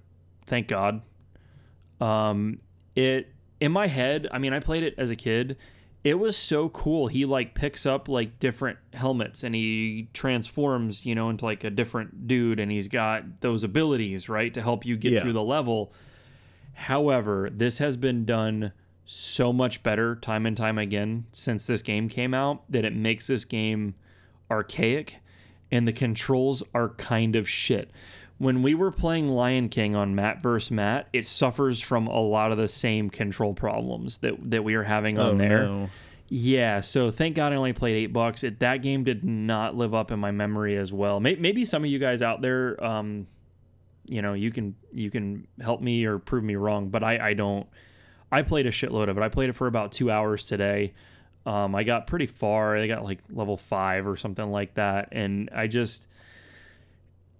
Thank 0.46 0.68
God. 0.68 1.02
Um, 2.00 2.60
it 2.94 3.28
in 3.60 3.72
my 3.72 3.86
head. 3.86 4.28
I 4.32 4.38
mean, 4.38 4.52
I 4.52 4.60
played 4.60 4.82
it 4.82 4.94
as 4.98 5.10
a 5.10 5.16
kid. 5.16 5.56
It 6.04 6.14
was 6.18 6.36
so 6.36 6.68
cool. 6.68 7.08
He 7.08 7.24
like 7.24 7.54
picks 7.54 7.84
up 7.84 8.08
like 8.08 8.38
different 8.38 8.78
helmets 8.94 9.42
and 9.42 9.54
he 9.54 10.08
transforms, 10.14 11.04
you 11.04 11.14
know, 11.14 11.28
into 11.28 11.44
like 11.44 11.64
a 11.64 11.70
different 11.70 12.26
dude, 12.28 12.60
and 12.60 12.70
he's 12.70 12.86
got 12.88 13.40
those 13.40 13.64
abilities 13.64 14.28
right 14.28 14.54
to 14.54 14.62
help 14.62 14.86
you 14.86 14.96
get 14.96 15.12
Yeah. 15.12 15.22
through 15.22 15.32
the 15.32 15.42
level. 15.42 15.92
However, 16.74 17.50
this 17.52 17.78
has 17.78 17.96
been 17.96 18.24
done 18.24 18.72
so 19.04 19.52
much 19.52 19.82
better 19.82 20.14
time 20.14 20.46
and 20.46 20.56
time 20.56 20.78
again 20.78 21.26
since 21.32 21.66
this 21.66 21.82
game 21.82 22.08
came 22.08 22.34
out 22.34 22.70
that 22.70 22.84
it 22.84 22.94
makes 22.94 23.26
this 23.26 23.44
game 23.44 23.94
archaic 24.50 25.16
and 25.70 25.88
the 25.88 25.92
controls 25.92 26.62
are 26.74 26.90
kind 26.90 27.34
of 27.34 27.48
shit. 27.48 27.90
When 28.38 28.62
we 28.62 28.74
were 28.74 28.92
playing 28.92 29.28
Lion 29.28 29.68
King 29.68 29.96
on 29.96 30.14
Matt 30.14 30.42
vs. 30.42 30.70
Matt, 30.70 31.08
it 31.12 31.26
suffers 31.26 31.80
from 31.80 32.06
a 32.06 32.20
lot 32.20 32.52
of 32.52 32.58
the 32.58 32.68
same 32.68 33.10
control 33.10 33.52
problems 33.52 34.18
that, 34.18 34.34
that 34.50 34.62
we 34.62 34.74
are 34.74 34.84
having 34.84 35.18
on 35.18 35.34
oh 35.34 35.38
there. 35.38 35.62
no. 35.64 35.90
Yeah, 36.30 36.80
so 36.80 37.10
thank 37.10 37.36
God 37.36 37.52
I 37.52 37.56
only 37.56 37.72
played 37.72 37.96
eight 37.96 38.12
bucks. 38.12 38.44
It, 38.44 38.60
that 38.60 38.82
game 38.82 39.02
did 39.02 39.24
not 39.24 39.74
live 39.74 39.94
up 39.94 40.10
in 40.10 40.18
my 40.18 40.30
memory 40.30 40.76
as 40.76 40.92
well. 40.92 41.20
Maybe, 41.20 41.40
maybe 41.40 41.64
some 41.64 41.84
of 41.84 41.90
you 41.90 41.98
guys 41.98 42.20
out 42.20 42.42
there, 42.42 42.82
um, 42.84 43.26
you 44.04 44.20
know, 44.20 44.34
you 44.34 44.50
can 44.50 44.74
you 44.92 45.10
can 45.10 45.46
help 45.60 45.80
me 45.80 46.04
or 46.04 46.18
prove 46.18 46.44
me 46.44 46.56
wrong, 46.56 46.88
but 46.90 47.02
I, 47.02 47.30
I 47.30 47.34
don't. 47.34 47.66
I 48.30 48.42
played 48.42 48.66
a 48.66 48.70
shitload 48.70 49.08
of 49.08 49.16
it. 49.16 49.22
I 49.22 49.30
played 49.30 49.48
it 49.48 49.54
for 49.54 49.66
about 49.66 49.92
two 49.92 50.10
hours 50.10 50.46
today. 50.46 50.92
Um, 51.46 51.74
I 51.74 51.82
got 51.82 52.06
pretty 52.06 52.26
far. 52.26 52.76
I 52.76 52.86
got 52.86 53.04
like 53.04 53.20
level 53.30 53.56
five 53.56 54.06
or 54.06 54.16
something 54.16 54.50
like 54.50 54.74
that, 54.74 55.08
and 55.12 55.48
I 55.54 55.66
just. 55.66 56.07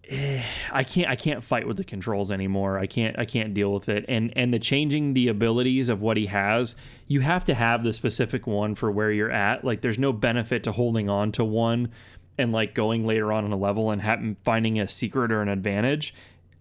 Eh, 0.09 0.42
I 0.72 0.84
can't 0.84 1.09
I 1.09 1.16
can't 1.16 1.42
fight 1.44 1.66
with 1.66 1.76
the 1.76 1.84
controls 1.84 2.30
anymore. 2.30 2.78
I 2.78 2.86
can't 2.86 3.18
I 3.18 3.24
can't 3.24 3.54
deal 3.54 3.72
with 3.72 3.88
it. 3.88 4.04
And 4.09 4.32
and 4.36 4.52
the 4.52 4.59
changing 4.59 5.14
the 5.14 5.28
abilities 5.28 5.88
of 5.88 6.00
what 6.00 6.16
he 6.16 6.26
has, 6.26 6.76
you 7.06 7.20
have 7.20 7.44
to 7.46 7.54
have 7.54 7.84
the 7.84 7.92
specific 7.92 8.46
one 8.46 8.74
for 8.74 8.90
where 8.90 9.11
you're 9.12 9.30
at. 9.30 9.64
Like 9.64 9.80
there's 9.80 9.98
no 9.98 10.12
benefit 10.12 10.62
to 10.64 10.72
holding 10.72 11.09
on 11.09 11.32
to 11.32 11.44
one 11.44 11.90
and 12.36 12.52
like 12.52 12.74
going 12.74 13.06
later 13.06 13.32
on 13.32 13.44
in 13.44 13.52
a 13.52 13.56
level 13.56 13.90
and 13.90 14.02
ha- 14.02 14.18
finding 14.44 14.78
a 14.78 14.88
secret 14.88 15.32
or 15.32 15.42
an 15.42 15.48
advantage. 15.48 16.14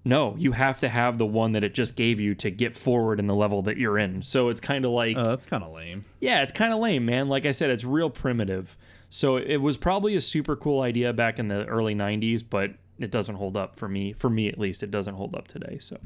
No, 0.06 0.36
you 0.38 0.54
have 0.54 0.80
to 0.80 0.88
have 0.88 1.18
the 1.18 1.26
one 1.26 1.52
that 1.52 1.66
it 1.66 1.74
just 1.74 1.98
gave 1.98 2.18
you 2.20 2.34
to 2.36 2.50
get 2.50 2.74
forward 2.74 3.20
in 3.20 3.28
the 3.28 3.36
level 3.36 3.62
that 3.64 3.76
you're 3.78 3.98
in. 3.98 4.22
So 4.24 4.48
it's 4.48 4.62
kind 4.62 4.86
of 4.86 4.92
like 4.92 5.18
Oh, 5.18 5.24
that's 5.26 5.46
kind 5.46 5.64
of 5.66 5.74
lame. 5.74 6.06
yeah, 6.22 6.42
it's 6.42 6.54
kind 6.54 6.72
of 6.72 6.80
lame, 6.80 7.06
man. 7.06 7.28
Like 7.28 7.46
I 7.46 7.52
said, 7.52 7.70
it's 7.72 7.84
real 7.84 8.10
primitive. 8.10 8.78
So 9.10 9.36
it 9.36 9.58
was 9.58 9.76
probably 9.76 10.16
a 10.16 10.22
super 10.22 10.56
cool 10.56 10.80
idea 10.82 11.12
back 11.12 11.40
in 11.40 11.50
the 11.50 11.66
early 11.66 11.94
90s, 11.94 12.42
but 12.50 12.72
it 13.00 13.12
doesn't 13.12 13.36
hold 13.36 13.56
up 13.58 13.76
for 13.78 13.88
me. 13.88 14.14
For 14.14 14.30
me, 14.30 14.48
at 14.48 14.58
least, 14.58 14.84
it 14.84 14.92
doesn't 14.92 15.16
hold 15.16 15.36
up 15.36 15.48
today. 15.48 15.78
So 15.80 15.98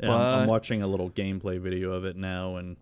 Yeah, 0.00 0.12
I'm, 0.14 0.40
I'm 0.42 0.48
watching 0.48 0.82
a 0.82 0.86
little 0.86 1.10
gameplay 1.10 1.58
video 1.58 1.92
of 1.92 2.04
it 2.04 2.16
now, 2.16 2.56
and 2.56 2.76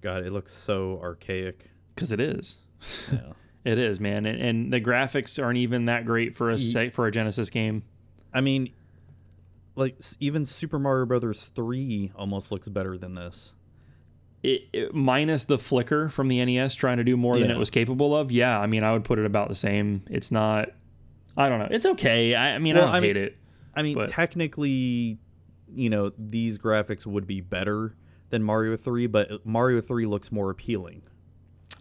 God, 0.00 0.24
it 0.24 0.32
looks 0.32 0.52
so 0.52 0.98
archaic. 1.02 1.70
because 1.94 2.12
it 2.12 2.20
is, 2.20 2.56
Yeah. 3.12 3.32
it 3.64 3.78
is, 3.78 4.00
man. 4.00 4.24
And, 4.26 4.40
and 4.40 4.72
the 4.72 4.80
graphics 4.80 5.42
aren't 5.42 5.58
even 5.58 5.84
that 5.86 6.04
great 6.06 6.34
for 6.34 6.50
a 6.50 6.58
se- 6.58 6.90
for 6.90 7.06
a 7.06 7.10
Genesis 7.10 7.50
game. 7.50 7.82
I 8.32 8.40
mean, 8.40 8.70
like 9.76 9.98
even 10.18 10.44
Super 10.44 10.78
Mario 10.78 11.06
Brothers 11.06 11.46
three 11.46 12.10
almost 12.16 12.50
looks 12.52 12.68
better 12.68 12.96
than 12.98 13.14
this. 13.14 13.52
It, 14.42 14.62
it- 14.72 14.94
minus 14.94 15.44
the 15.44 15.58
flicker 15.58 16.08
from 16.08 16.28
the 16.28 16.42
NES 16.44 16.74
trying 16.74 16.96
to 16.96 17.04
do 17.04 17.16
more 17.16 17.38
than 17.38 17.50
it 17.50 17.58
was 17.58 17.68
capable 17.70 18.16
of. 18.16 18.32
Yeah, 18.32 18.58
I 18.58 18.66
mean, 18.66 18.82
I 18.82 18.92
would 18.92 19.04
put 19.04 19.18
it 19.18 19.26
about 19.26 19.48
the 19.50 19.54
same. 19.54 20.02
It's 20.08 20.30
not. 20.32 20.70
I 21.36 21.48
don't 21.48 21.58
know. 21.58 21.68
It's 21.70 21.86
okay. 21.86 22.34
I, 22.34 22.54
I 22.54 22.58
mean, 22.58 22.74
Well, 22.74 22.84
I 22.84 22.86
don't 22.86 22.94
I 22.96 23.00
mean- 23.00 23.08
hate 23.08 23.16
it. 23.16 23.36
I 23.74 23.82
mean, 23.82 23.94
But- 23.94 24.08
technically, 24.08 25.18
you 25.72 25.90
know, 25.90 26.10
these 26.18 26.58
graphics 26.58 27.06
would 27.06 27.26
be 27.26 27.40
better 27.40 27.94
than 28.30 28.42
Mario 28.42 28.76
three, 28.76 29.06
but 29.06 29.44
Mario 29.46 29.80
three 29.80 30.06
looks 30.06 30.32
more 30.32 30.50
appealing. 30.50 31.02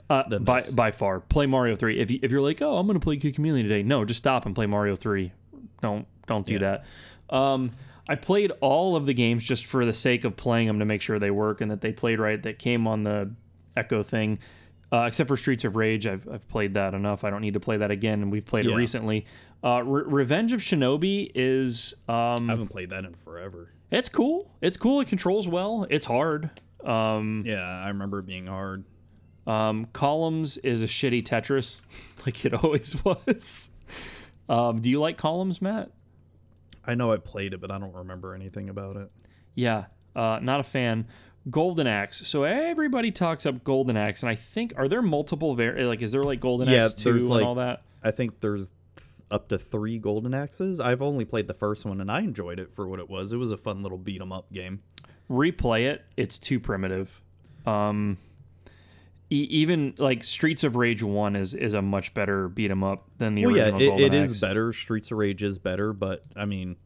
Uh, 0.10 0.24
by 0.40 0.62
this. 0.62 0.72
by 0.72 0.92
far, 0.92 1.20
play 1.20 1.46
Mario 1.46 1.76
three. 1.76 2.00
If 2.00 2.10
you, 2.10 2.20
if 2.24 2.32
you're 2.32 2.42
like, 2.42 2.62
oh, 2.62 2.78
I'm 2.78 2.88
gonna 2.88 3.00
play 3.00 3.18
Kid 3.18 3.36
Chameleon 3.36 3.68
today, 3.68 3.84
no, 3.84 4.06
just 4.06 4.18
stop 4.20 4.46
and 4.48 4.56
play 4.56 4.66
Mario 4.66 4.96
three. 4.96 5.32
Don't 5.82 6.08
don't 6.28 6.46
do 6.48 6.54
Yeah. 6.54 6.60
that. 7.30 7.36
Um, 7.36 7.72
I 8.08 8.16
played 8.16 8.52
all 8.60 8.96
of 8.96 9.06
the 9.06 9.14
games 9.14 9.44
just 9.44 9.68
for 9.68 9.86
the 9.86 9.94
sake 9.94 10.24
of 10.24 10.36
playing 10.36 10.66
them 10.68 10.80
to 10.80 10.86
make 10.86 11.02
sure 11.04 11.20
they 11.20 11.30
work 11.30 11.62
and 11.62 11.70
that 11.70 11.82
they 11.82 11.92
played 11.92 12.20
right. 12.20 12.42
That 12.42 12.58
came 12.58 12.88
on 12.88 13.04
the 13.04 13.32
Echo 13.78 14.02
thing, 14.02 14.40
uh, 14.92 15.06
except 15.08 15.28
for 15.28 15.38
Streets 15.38 15.66
of 15.66 15.76
Rage. 15.76 16.08
I've 16.08 16.28
I've 16.28 16.48
played 16.50 16.74
that 16.76 16.94
enough. 16.94 17.24
I 17.24 17.30
don't 17.30 17.42
need 17.42 17.54
to 17.56 17.60
play 17.60 17.78
that 17.78 17.92
again. 17.92 18.22
And 18.22 18.32
we've 18.32 18.46
played 18.46 18.66
it 18.66 18.76
recently. 18.76 19.26
Uh, 19.64 19.84
Re- 19.84 20.04
Revenge 20.06 20.54
of 20.54 20.62
Shinobi 20.62 21.32
is 21.36 21.94
um, 22.08 22.50
I 22.50 22.54
haven't 22.54 22.70
played 22.70 22.90
that 22.92 23.04
in 23.06 23.14
forever. 23.14 23.72
it's 23.92 24.08
cool. 24.10 24.50
It's 24.62 24.78
cool. 24.78 25.02
It 25.02 25.08
controls 25.08 25.48
well. 25.48 25.86
It's 25.90 26.06
hard. 26.06 26.50
Um, 26.84 27.40
Yeah, 27.44 27.62
I 27.68 27.90
remember 27.90 28.20
it 28.20 28.26
being 28.26 28.48
hard. 28.48 28.86
Um, 29.46 29.86
Columns 29.94 30.58
is 30.60 30.82
a 30.82 30.86
shitty 30.86 31.24
Tetris, 31.24 31.82
like 32.26 32.46
it 32.46 32.54
always 32.54 32.96
was. 33.04 33.72
Um, 34.48 34.80
do 34.82 34.90
you 34.90 35.00
like 35.00 35.18
Columns, 35.18 35.62
Matt? 35.62 35.92
I 36.86 36.96
know 36.96 37.12
I 37.12 37.18
played 37.18 37.54
it, 37.54 37.60
but 37.62 37.70
I 37.72 37.78
don't 37.80 37.94
remember 37.94 38.34
anything 38.34 38.70
about 38.70 38.96
it. 38.96 39.12
Yeah, 39.56 39.86
uh, 40.16 40.40
not 40.42 40.60
a 40.60 40.64
fan. 40.64 41.08
Golden 41.50 41.88
Axe. 41.88 42.28
So 42.28 42.44
everybody 42.44 43.12
talks 43.12 43.46
up 43.46 43.64
Golden 43.64 43.96
Axe, 43.98 44.24
and 44.24 44.30
I 44.30 44.36
think 44.36 44.74
are 44.78 44.88
there 44.88 45.02
multiple 45.02 45.56
var- 45.56 45.82
like 45.84 46.02
is 46.02 46.12
there 46.12 46.24
like 46.24 46.40
Golden 46.40 46.68
Yeah, 46.70 46.86
Axe 46.86 46.94
two 46.96 47.12
there's, 47.14 47.26
and 47.26 47.44
all 47.44 47.56
that? 47.56 47.84
I 48.04 48.12
think 48.12 48.40
there's 48.42 48.72
up 49.32 49.48
to 49.50 49.58
three 49.60 50.00
golden 50.00 50.34
axes. 50.34 50.80
I've 50.80 51.02
only 51.04 51.24
played 51.24 51.48
the 51.48 51.54
first 51.54 51.86
one, 51.86 52.02
and 52.02 52.12
I 52.12 52.22
enjoyed 52.22 52.60
it 52.60 52.72
for 52.72 52.88
what 52.88 53.00
it 53.00 53.10
was. 53.10 53.32
It 53.32 53.38
was 53.38 53.52
a 53.52 53.58
fun 53.58 53.84
little 53.84 53.98
beat 54.00 54.22
'em 54.22 54.32
up 54.32 54.52
game. 54.52 54.82
Replay 55.30 55.82
it. 55.88 56.04
It's 56.18 56.40
too 56.40 56.60
primitive. 56.60 57.22
Um, 57.66 58.18
e- 59.30 59.48
even 59.52 59.94
like 59.98 60.24
Streets 60.24 60.64
of 60.64 60.76
Rage 60.76 61.04
one 61.04 61.36
is 61.36 61.54
is 61.54 61.74
a 61.76 61.82
much 61.82 62.14
better 62.16 62.48
beat 62.48 62.72
'em 62.72 62.84
up 62.84 63.08
than 63.20 63.36
the 63.36 63.46
Well, 63.46 63.56
yeah, 63.56 63.64
original 63.66 63.82
it, 63.82 63.86
Golden 63.88 64.06
it 64.06 64.14
is 64.16 64.42
better. 64.42 64.74
Streets 64.74 65.12
of 65.12 65.18
Rage 65.20 65.44
is 65.44 65.60
better, 65.60 65.94
but 65.94 66.22
I 66.36 66.46
mean, 66.46 66.78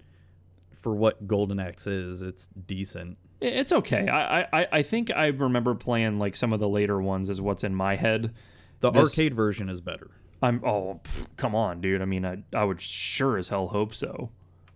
for 0.71 0.93
what 0.93 1.25
Golden 1.27 1.59
Axe 1.59 1.87
is, 1.87 2.21
it's 2.21 2.47
decent. 2.47 3.17
It's 3.43 3.71
okay. 3.71 4.07
I, 4.07 4.41
I 4.53 4.67
I 4.71 4.83
think 4.83 5.11
I 5.11 5.27
remember 5.27 5.75
playing 5.75 6.17
like 6.19 6.35
some 6.35 6.53
of 6.53 6.59
the 6.59 6.69
later 6.69 7.01
ones 7.01 7.29
is 7.29 7.41
what's 7.41 7.63
in 7.63 7.75
my 7.75 7.95
head. 7.95 8.33
The 8.79 8.89
This- 8.91 9.09
arcade 9.09 9.33
version 9.33 9.69
is 9.69 9.81
better. 9.81 10.11
I'm 10.41 10.61
oh 10.65 10.99
pff, 11.03 11.27
come 11.37 11.55
on, 11.55 11.79
dude. 11.81 12.01
I 12.01 12.05
mean, 12.05 12.25
I 12.25 12.43
I 12.53 12.63
would 12.63 12.81
sure 12.81 13.37
as 13.37 13.47
hell 13.49 13.67
hope 13.67 13.93
so. 13.95 14.29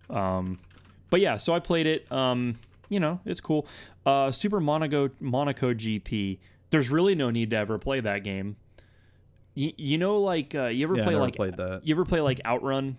Um, 0.09 0.59
but 1.09 1.20
yeah, 1.22 1.38
so 1.38 1.53
I 1.53 1.59
played 1.59 1.88
it. 1.88 2.09
Um, 2.11 2.57
you 2.89 2.99
know, 3.01 3.20
it's 3.26 3.41
cool. 3.41 3.68
Uh, 4.05 4.32
Super 4.32 4.59
Monaco 4.59 5.09
Monaco 5.20 5.74
GP. 5.74 6.39
There's 6.70 6.89
really 6.89 7.15
no 7.15 7.30
need 7.32 7.49
to 7.51 7.57
ever 7.57 7.78
play 7.78 7.99
that 8.01 8.24
game. 8.24 8.55
You, 9.55 9.74
you 9.78 9.97
know, 9.97 10.20
like 10.22 10.53
uh, 10.55 10.65
you 10.68 10.86
ever 10.86 10.95
Yeah, 10.95 11.03
play 11.03 11.15
like 11.15 11.36
played 11.36 11.57
that. 11.57 11.82
you 11.84 11.95
ever 11.95 12.05
play 12.05 12.22
like 12.22 12.39
Outrun 12.45 12.97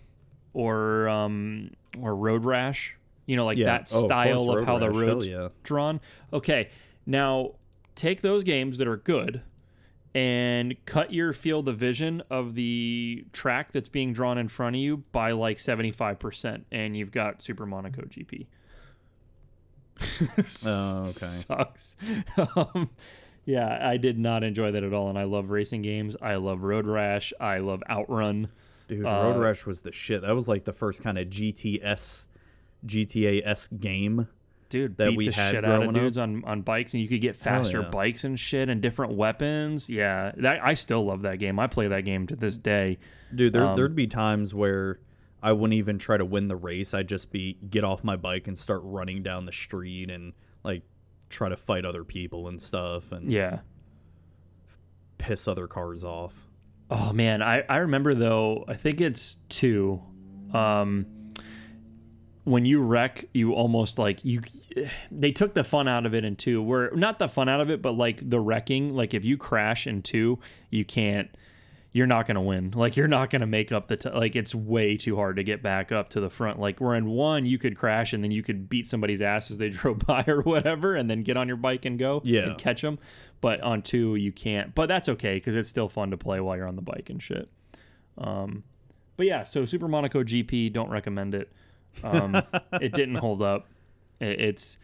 or 0.52 1.08
um 1.08 1.70
or 2.00 2.14
Road 2.16 2.44
Rash? 2.44 2.96
You 3.28 3.36
know, 3.36 3.44
like 3.44 3.58
Yeah. 3.58 3.66
that 3.66 3.92
Oh, 3.94 3.98
of 4.00 4.04
style 4.06 4.44
course, 4.46 4.60
of, 4.62 4.66
how 4.66 4.78
the 4.78 4.88
Rash, 4.88 4.96
hell 4.96 5.06
roads 5.14 5.26
yeah. 5.28 5.48
drawn. 5.62 6.00
Okay, 6.32 6.70
now 7.06 7.52
take 7.94 8.20
those 8.22 8.42
games 8.42 8.78
that 8.78 8.88
are 8.88 8.96
good 8.96 9.42
and 10.14 10.74
cut 10.86 11.12
your 11.12 11.32
field 11.34 11.68
of 11.68 11.76
vision 11.76 12.22
of 12.30 12.54
the 12.54 13.24
track 13.32 13.70
that's 13.72 13.88
being 13.90 14.12
drawn 14.12 14.38
in 14.38 14.48
front 14.48 14.74
of 14.74 14.80
you 14.80 15.02
by 15.12 15.30
like 15.32 15.58
75% 15.58 16.64
and 16.72 16.96
you've 16.96 17.12
got 17.12 17.42
Super 17.42 17.66
Monaco 17.66 18.02
GP. 18.02 18.46
Oh, 20.66 21.00
okay. 21.00 21.10
Sucks. 21.10 21.96
um, 22.56 22.90
Yeah, 23.44 23.78
I 23.86 23.96
did 23.96 24.18
not 24.18 24.42
enjoy 24.44 24.72
that 24.72 24.84
at 24.84 24.92
all, 24.92 25.08
and 25.08 25.18
I 25.18 25.24
love 25.24 25.50
racing 25.50 25.82
games. 25.82 26.16
I 26.20 26.36
love 26.36 26.62
Road 26.62 26.86
Rash. 26.86 27.32
I 27.40 27.58
love 27.58 27.82
Outrun. 27.90 28.48
Dude, 28.88 29.04
Uh, 29.04 29.08
Road 29.10 29.38
Rash 29.38 29.66
was 29.66 29.80
the 29.82 29.92
shit. 29.92 30.22
That 30.22 30.34
was 30.34 30.48
like 30.48 30.64
the 30.64 30.72
first 30.72 31.02
kind 31.02 31.18
of 31.18 31.28
GTS, 31.28 32.26
GTA 32.86 33.42
S 33.44 33.68
game. 33.68 34.28
Dude, 34.68 34.98
that 34.98 35.08
beat 35.10 35.16
we 35.16 35.26
the 35.28 35.32
had 35.34 35.50
shit 35.54 35.64
out 35.64 35.82
of 35.82 35.88
up. 35.88 35.94
dudes 35.94 36.18
on, 36.18 36.44
on 36.44 36.60
bikes, 36.60 36.92
and 36.92 37.02
you 37.02 37.08
could 37.08 37.22
get 37.22 37.36
faster 37.36 37.80
yeah. 37.80 37.88
bikes 37.88 38.24
and 38.24 38.38
shit 38.38 38.68
and 38.68 38.82
different 38.82 39.14
weapons. 39.14 39.88
Yeah, 39.88 40.32
that 40.36 40.60
I 40.62 40.74
still 40.74 41.06
love 41.06 41.22
that 41.22 41.38
game. 41.38 41.58
I 41.58 41.68
play 41.68 41.88
that 41.88 42.02
game 42.04 42.26
to 42.26 42.36
this 42.36 42.58
day. 42.58 42.98
Dude, 43.34 43.56
Um, 43.56 43.66
there, 43.66 43.76
there'd 43.76 43.96
be 43.96 44.06
times 44.06 44.54
where 44.54 45.00
I 45.42 45.52
wouldn't 45.52 45.72
even 45.74 45.96
try 45.98 46.18
to 46.18 46.24
win 46.26 46.48
the 46.48 46.56
race. 46.56 46.92
I'd 46.92 47.08
just 47.08 47.32
be 47.32 47.56
get 47.70 47.82
off 47.82 48.04
my 48.04 48.16
bike 48.16 48.46
and 48.46 48.58
start 48.58 48.82
running 48.84 49.22
down 49.22 49.46
the 49.46 49.52
street 49.52 50.10
and 50.10 50.34
like 50.64 50.82
try 51.30 51.48
to 51.48 51.56
fight 51.56 51.86
other 51.86 52.04
people 52.04 52.46
and 52.48 52.60
stuff 52.60 53.10
and 53.10 53.32
Yeah. 53.32 53.60
piss 55.16 55.48
other 55.48 55.66
cars 55.66 56.04
off. 56.04 56.46
Oh 56.90 57.12
man, 57.12 57.42
I, 57.42 57.64
I 57.68 57.78
remember 57.78 58.14
though, 58.14 58.64
I 58.68 58.74
think 58.74 59.00
it's 59.00 59.36
two. 59.48 60.02
Um 60.52 61.06
when 62.48 62.64
you 62.64 62.82
wreck, 62.82 63.26
you 63.32 63.52
almost 63.52 63.98
like 63.98 64.24
you 64.24 64.40
they 65.10 65.32
took 65.32 65.54
the 65.54 65.64
fun 65.64 65.88
out 65.88 66.06
of 66.06 66.14
it 66.14 66.24
in 66.24 66.36
two. 66.36 66.62
Where 66.62 66.90
not 66.94 67.18
the 67.18 67.28
fun 67.28 67.48
out 67.48 67.60
of 67.60 67.70
it, 67.70 67.82
but 67.82 67.92
like 67.92 68.28
the 68.28 68.40
wrecking, 68.40 68.94
like 68.94 69.14
if 69.14 69.24
you 69.24 69.36
crash 69.36 69.86
in 69.86 70.02
two, 70.02 70.38
you 70.70 70.84
can't 70.84 71.30
you're 71.90 72.06
not 72.06 72.26
going 72.26 72.34
to 72.34 72.40
win. 72.42 72.70
Like 72.76 72.96
you're 72.98 73.08
not 73.08 73.30
going 73.30 73.40
to 73.40 73.46
make 73.46 73.72
up 73.72 73.88
the 73.88 73.96
t- 73.96 74.10
like 74.10 74.36
it's 74.36 74.54
way 74.54 74.96
too 74.98 75.16
hard 75.16 75.36
to 75.36 75.42
get 75.42 75.62
back 75.62 75.90
up 75.90 76.10
to 76.10 76.20
the 76.20 76.28
front. 76.28 76.60
Like 76.60 76.80
we're 76.80 76.94
in 76.94 77.06
one, 77.06 77.46
you 77.46 77.56
could 77.58 77.76
crash 77.78 78.12
and 78.12 78.22
then 78.22 78.30
you 78.30 78.42
could 78.42 78.68
beat 78.68 78.86
somebody's 78.86 79.22
ass 79.22 79.50
as 79.50 79.56
they 79.56 79.70
drove 79.70 80.00
by 80.00 80.22
or 80.28 80.42
whatever 80.42 80.94
and 80.94 81.08
then 81.10 81.22
get 81.22 81.36
on 81.38 81.48
your 81.48 81.56
bike 81.56 81.86
and 81.86 81.98
go 81.98 82.20
Yeah. 82.24 82.50
and 82.50 82.58
catch 82.58 82.82
them. 82.82 82.98
But 83.40 83.60
on 83.62 83.80
two, 83.82 84.16
you 84.16 84.32
can't. 84.32 84.74
But 84.74 84.86
that's 84.86 85.08
okay 85.08 85.40
cuz 85.40 85.54
it's 85.54 85.68
still 85.70 85.88
fun 85.88 86.10
to 86.10 86.18
play 86.18 86.40
while 86.40 86.56
you're 86.56 86.68
on 86.68 86.76
the 86.76 86.82
bike 86.82 87.08
and 87.10 87.22
shit. 87.22 87.48
Um 88.18 88.64
but 89.16 89.26
yeah, 89.26 89.42
so 89.42 89.64
Super 89.64 89.88
Monaco 89.88 90.22
GP, 90.22 90.72
don't 90.72 90.90
recommend 90.90 91.34
it. 91.34 91.50
Um 92.02 92.34
it 92.80 92.92
didn't 92.92 93.16
hold 93.16 93.42
up. 93.42 93.66
It, 94.20 94.40
it's 94.40 94.78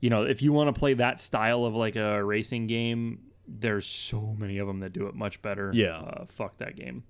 you 0.00 0.10
know, 0.10 0.24
if 0.24 0.42
you 0.42 0.52
want 0.52 0.74
to 0.74 0.78
play 0.78 0.94
that 0.94 1.20
style 1.20 1.64
of 1.64 1.74
like 1.74 1.96
a 1.96 2.22
racing 2.22 2.66
game, 2.66 3.20
there's 3.48 3.86
so 3.86 4.34
many 4.38 4.58
of 4.58 4.66
them 4.66 4.80
that 4.80 4.92
do 4.92 5.06
it 5.06 5.14
much 5.14 5.40
better. 5.42 5.70
Yeah. 5.72 5.98
Uh, 5.98 6.24
fuck 6.26 6.58
that 6.58 6.76
game. 6.76 7.04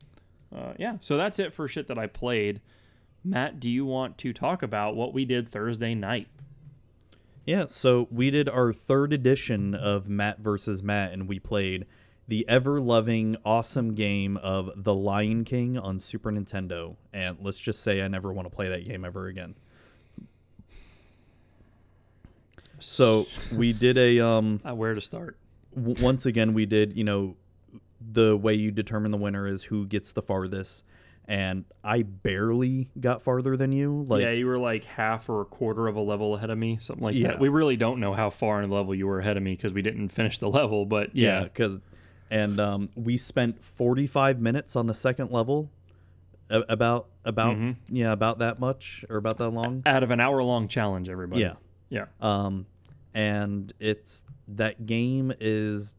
Uh, 0.55 0.75
yeah. 0.79 0.97
So 1.01 1.17
that's 1.17 1.39
it 1.39 1.53
for 1.53 1.67
shit 1.67 1.89
that 1.89 1.99
I 1.99 2.07
played. 2.07 2.61
Matt, 3.25 3.59
do 3.59 3.69
you 3.69 3.85
want 3.85 4.19
to 4.19 4.33
talk 4.33 4.63
about 4.63 4.95
what 4.95 5.13
we 5.13 5.25
did 5.25 5.49
Thursday 5.49 5.95
night? 5.95 6.29
Yeah, 7.45 7.67
so 7.67 8.09
we 8.11 8.31
did 8.31 8.49
our 8.49 8.73
third 8.73 9.13
edition 9.13 9.75
of 9.75 10.09
Matt 10.09 10.41
versus 10.41 10.83
Matt, 10.83 11.13
and 11.13 11.29
we 11.29 11.39
played 11.39 11.87
the 12.29 12.45
ever 12.49 12.81
loving, 12.81 13.37
awesome 13.45 13.95
game 13.95 14.37
of 14.39 14.83
The 14.85 14.95
Lion 14.95 15.45
King 15.45 15.79
on 15.79 15.99
Super 15.99 16.33
Nintendo. 16.33 16.97
And 17.13 17.39
let's 17.41 17.59
just 17.59 17.83
say 17.83 18.03
I 18.03 18.09
never 18.09 18.33
want 18.33 18.51
to 18.51 18.55
play 18.55 18.69
that 18.69 18.85
game 18.87 19.05
ever 19.05 19.27
again. 19.29 19.55
So 22.79 23.27
we 23.53 23.73
did 23.73 23.97
a 23.99 24.21
um 24.21 24.61
Uh, 24.69 24.75
where 24.75 24.95
to 24.95 25.01
start? 25.01 25.37
w- 25.75 25.97
once 26.03 26.27
again 26.27 26.55
we 26.55 26.67
did 26.67 26.97
you 26.97 27.05
know 27.05 27.37
the 28.01 28.37
way 28.37 28.55
you 28.55 28.71
determine 28.71 29.11
the 29.11 29.19
winner 29.19 29.47
is 29.47 29.65
who 29.65 29.87
gets 29.87 30.13
the 30.13 30.23
farthest 30.23 30.85
and 31.29 31.65
i 31.83 32.03
barely 32.03 32.89
got 33.01 33.21
farther 33.21 33.57
than 33.57 33.73
you 33.73 34.05
like 34.07 34.23
yeah, 34.23 34.31
you 34.31 34.47
were 34.47 34.59
like 34.59 34.85
half 34.85 35.29
or 35.29 35.41
a 35.41 35.45
quarter 35.45 35.89
of 35.89 35.97
a 35.97 36.01
level 36.01 36.35
ahead 36.37 36.51
of 36.51 36.57
me, 36.59 36.77
something 36.79 37.03
like 37.05 37.15
Yeah. 37.17 37.29
that. 37.29 37.41
We 37.41 37.49
really 37.49 37.77
don't 37.77 37.99
know 38.01 38.13
how 38.15 38.31
far 38.31 38.63
in 38.63 38.69
the 38.71 38.75
level 38.77 38.95
you 38.95 39.07
were 39.07 39.19
ahead 39.19 39.37
of 39.37 39.43
me 39.43 39.53
because 39.57 39.73
we 39.73 39.83
didn't 39.83 40.09
finish 40.09 40.39
the 40.39 40.49
level. 40.49 40.87
But 40.87 41.15
yeah 41.17 41.39
yeah, 41.41 41.45
because 41.45 41.81
and 42.31 42.59
um, 42.59 42.89
we 42.97 43.17
spent 43.17 43.63
45 43.63 44.41
minutes 44.41 44.75
on 44.77 44.87
the 44.87 44.95
second 44.95 45.31
level 45.31 45.71
about 46.51 47.09
about 47.25 47.57
Mm-hmm. 47.57 47.95
yeah 47.97 48.13
about 48.13 48.39
that 48.39 48.61
much 48.61 49.05
or 49.11 49.17
about 49.17 49.39
that 49.39 49.51
long 49.51 49.83
out 49.87 50.03
of 50.03 50.11
an 50.11 50.21
hour 50.21 50.43
long 50.43 50.69
challenge, 50.69 51.09
everybody. 51.09 51.41
yeah 51.43 51.55
Yeah. 51.91 52.05
um 52.21 52.67
and 53.15 53.73
it's 53.81 54.25
that 54.49 54.87
game 54.87 55.33
is 55.41 55.97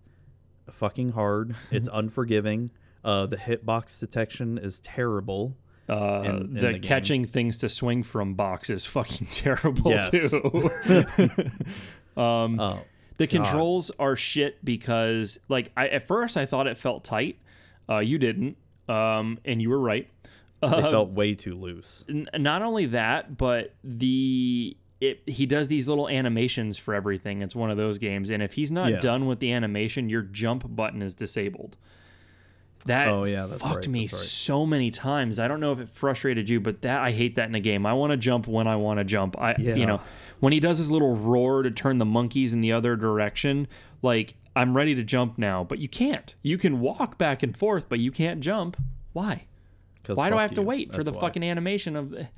fucking 0.69 1.09
hard 1.09 1.55
it's 1.71 1.89
unforgiving 1.91 2.71
uh 3.03 3.25
the 3.25 3.35
hitbox 3.37 3.99
detection 3.99 4.57
is 4.57 4.79
terrible 4.81 5.57
Uh, 5.89 6.21
in- 6.25 6.35
in 6.35 6.51
the, 6.51 6.71
the 6.73 6.79
catching 6.79 7.25
things 7.25 7.57
to 7.59 7.67
swing 7.69 8.03
from 8.03 8.33
box 8.35 8.69
is 8.69 8.85
fucking 8.85 9.27
terrible 9.31 9.91
Yes. 9.91 10.11
too. 10.11 10.69
Um, 12.21 12.59
oh 12.59 12.79
the 13.17 13.27
controls 13.27 13.91
are 13.99 14.15
shit 14.15 14.63
because, 14.63 15.39
like, 15.49 15.71
I 15.75 15.87
at 15.89 16.07
first 16.07 16.37
I 16.37 16.45
thought 16.45 16.67
it 16.67 16.77
felt 16.77 17.03
tight. 17.03 17.37
Uh, 17.89 17.99
you 17.99 18.17
didn't, 18.17 18.57
um, 18.89 19.39
and 19.45 19.61
you 19.61 19.69
were 19.69 19.79
right. 19.79 20.07
it 20.61 20.65
Uh, 20.73 20.89
felt 20.89 21.11
way 21.11 21.35
too 21.35 21.53
loose 21.53 22.03
N- 22.09 22.27
not 22.35 22.61
only 22.63 22.87
that, 22.87 23.37
but 23.37 23.73
the 23.83 24.75
it 24.99 25.21
he 25.27 25.45
does 25.45 25.67
these 25.67 25.87
little 25.87 26.09
animations 26.09 26.77
for 26.77 26.95
everything. 26.95 27.41
It's 27.41 27.55
one 27.55 27.69
of 27.69 27.77
those 27.77 27.97
games, 27.99 28.29
and 28.31 28.41
if 28.41 28.53
he's 28.53 28.71
not 28.71 28.89
Yeah. 28.89 28.99
done 28.99 29.27
with 29.27 29.39
the 29.39 29.51
animation, 29.53 30.09
your 30.09 30.23
jump 30.23 30.63
button 30.75 31.01
is 31.03 31.13
disabled. 31.13 31.77
That 32.85 33.07
Oh, 33.09 33.25
yeah, 33.25 33.45
fucked 33.47 33.63
right, 33.63 33.87
me 33.89 34.01
right. 34.01 34.09
so 34.09 34.65
many 34.65 34.91
times. 34.91 35.39
I 35.39 35.47
don't 35.47 35.59
know 35.59 35.71
if 35.73 35.79
it 35.79 35.89
frustrated 35.89 36.49
you, 36.49 36.59
but 36.59 36.81
that 36.83 36.99
I 37.01 37.11
hate 37.11 37.35
that 37.35 37.49
in 37.49 37.55
a 37.55 37.59
game. 37.59 37.85
I 37.85 37.93
want 37.93 38.11
to 38.11 38.17
jump 38.17 38.47
when 38.47 38.67
I 38.67 38.75
want 38.77 38.99
to 38.99 39.03
jump. 39.03 39.37
I 39.39 39.55
Yeah. 39.59 39.75
you 39.75 39.85
know 39.85 40.01
when 40.39 40.53
he 40.53 40.59
does 40.59 40.77
his 40.77 40.91
little 40.91 41.15
roar 41.15 41.63
to 41.63 41.71
turn 41.71 41.97
the 41.97 42.05
monkeys 42.05 42.53
in 42.53 42.61
the 42.61 42.71
other 42.71 42.95
direction, 42.95 43.67
like 44.01 44.35
I'm 44.55 44.75
ready 44.75 44.95
to 44.95 45.03
jump 45.03 45.37
now, 45.37 45.63
but 45.63 45.79
you 45.79 45.87
can't. 45.87 46.35
You 46.41 46.57
can 46.57 46.79
walk 46.79 47.17
back 47.17 47.43
and 47.43 47.55
forth, 47.55 47.87
but 47.89 47.99
you 47.99 48.11
can't 48.11 48.39
jump. 48.39 48.77
Why? 49.13 49.45
Why 50.07 50.29
do 50.29 50.37
I 50.37 50.41
have 50.41 50.53
to 50.53 50.61
you. 50.61 50.67
wait 50.67 50.91
for 50.91 51.03
the 51.03 51.11
why. 51.11 51.19
fucking 51.21 51.43
animation 51.43 51.95
of 51.95 52.09
the 52.11 52.29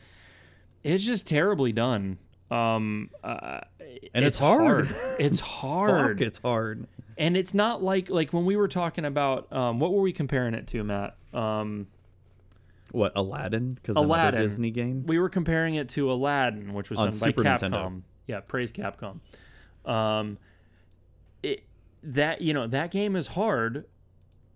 It's 0.84 1.04
just 1.06 1.28
terribly 1.28 1.72
done. 1.72 2.18
Um 2.50 3.10
uh, 3.24 3.62
And 4.14 4.26
it's 4.26 4.40
hard. 4.40 4.88
It's 5.20 5.40
hard. 5.40 6.20
Fuck, 6.20 6.28
it's 6.28 6.40
hard 6.40 6.88
And 7.18 7.38
it's 7.38 7.54
not 7.54 7.84
like 7.84 8.10
like 8.10 8.34
when 8.34 8.46
we 8.46 8.56
were 8.56 8.68
talking 8.68 9.06
about 9.06 9.52
um 9.54 9.80
what 9.80 9.94
were 9.94 10.02
we 10.02 10.14
comparing 10.14 10.56
it 10.56 10.68
to, 10.70 10.84
Matt? 10.84 11.16
Um 11.34 11.88
what 12.92 13.12
aladdin 13.16 13.74
because 13.74 13.96
another 13.96 14.08
Aladdin. 14.14 14.42
disney 14.42 14.72
game 14.72 15.06
we 15.06 15.20
were 15.20 15.30
comparing 15.30 15.76
it 15.76 15.90
to 15.90 16.12
Aladdin, 16.12 16.74
which 16.74 16.90
was 16.90 17.00
On 17.00 17.10
done 17.10 17.20
by 17.20 17.26
Super 17.28 17.44
Capcom. 17.44 17.60
Nintendo. 17.72 18.02
Yeah, 18.28 18.40
praise 18.42 18.72
Capcom. 18.72 19.20
Um, 19.86 20.38
it 21.44 21.64
that 22.04 22.42
you 22.42 22.54
know 22.54 22.68
that 22.68 22.92
game 22.92 23.16
is 23.16 23.28
hard, 23.28 23.86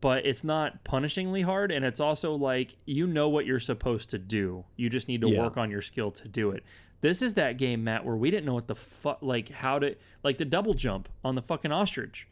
but 0.02 0.26
it's 0.26 0.44
not 0.44 0.84
punishingly 0.84 1.44
hard, 1.44 1.72
and 1.72 1.84
it's 1.86 2.00
also 2.00 2.36
like 2.36 2.76
you 2.86 3.08
know 3.08 3.30
what 3.30 3.46
you're 3.46 3.60
supposed 3.60 4.10
to 4.12 4.18
do. 4.20 4.66
You 4.76 4.90
just 4.90 5.08
need 5.08 5.22
to 5.22 5.30
Yeah. 5.30 5.42
work 5.44 5.58
on 5.58 5.72
your 5.72 5.82
skill 5.82 6.12
to 6.12 6.28
do 6.28 6.52
it. 6.52 6.64
This 7.02 7.22
is 7.22 7.34
that 7.34 7.58
game, 7.58 7.84
Matt, 7.84 8.06
where 8.06 8.16
we 8.16 8.32
didn't 8.32 8.46
know 8.46 8.54
what 8.54 8.68
the 8.68 8.76
fuck, 8.76 9.18
like 9.22 9.50
how 9.50 9.78
to, 9.80 9.96
like 10.24 10.38
the 10.38 10.46
double 10.46 10.74
jump 10.74 11.10
on 11.24 11.36
the 11.36 11.42
fucking 11.42 11.72
ostrich. 11.72 12.28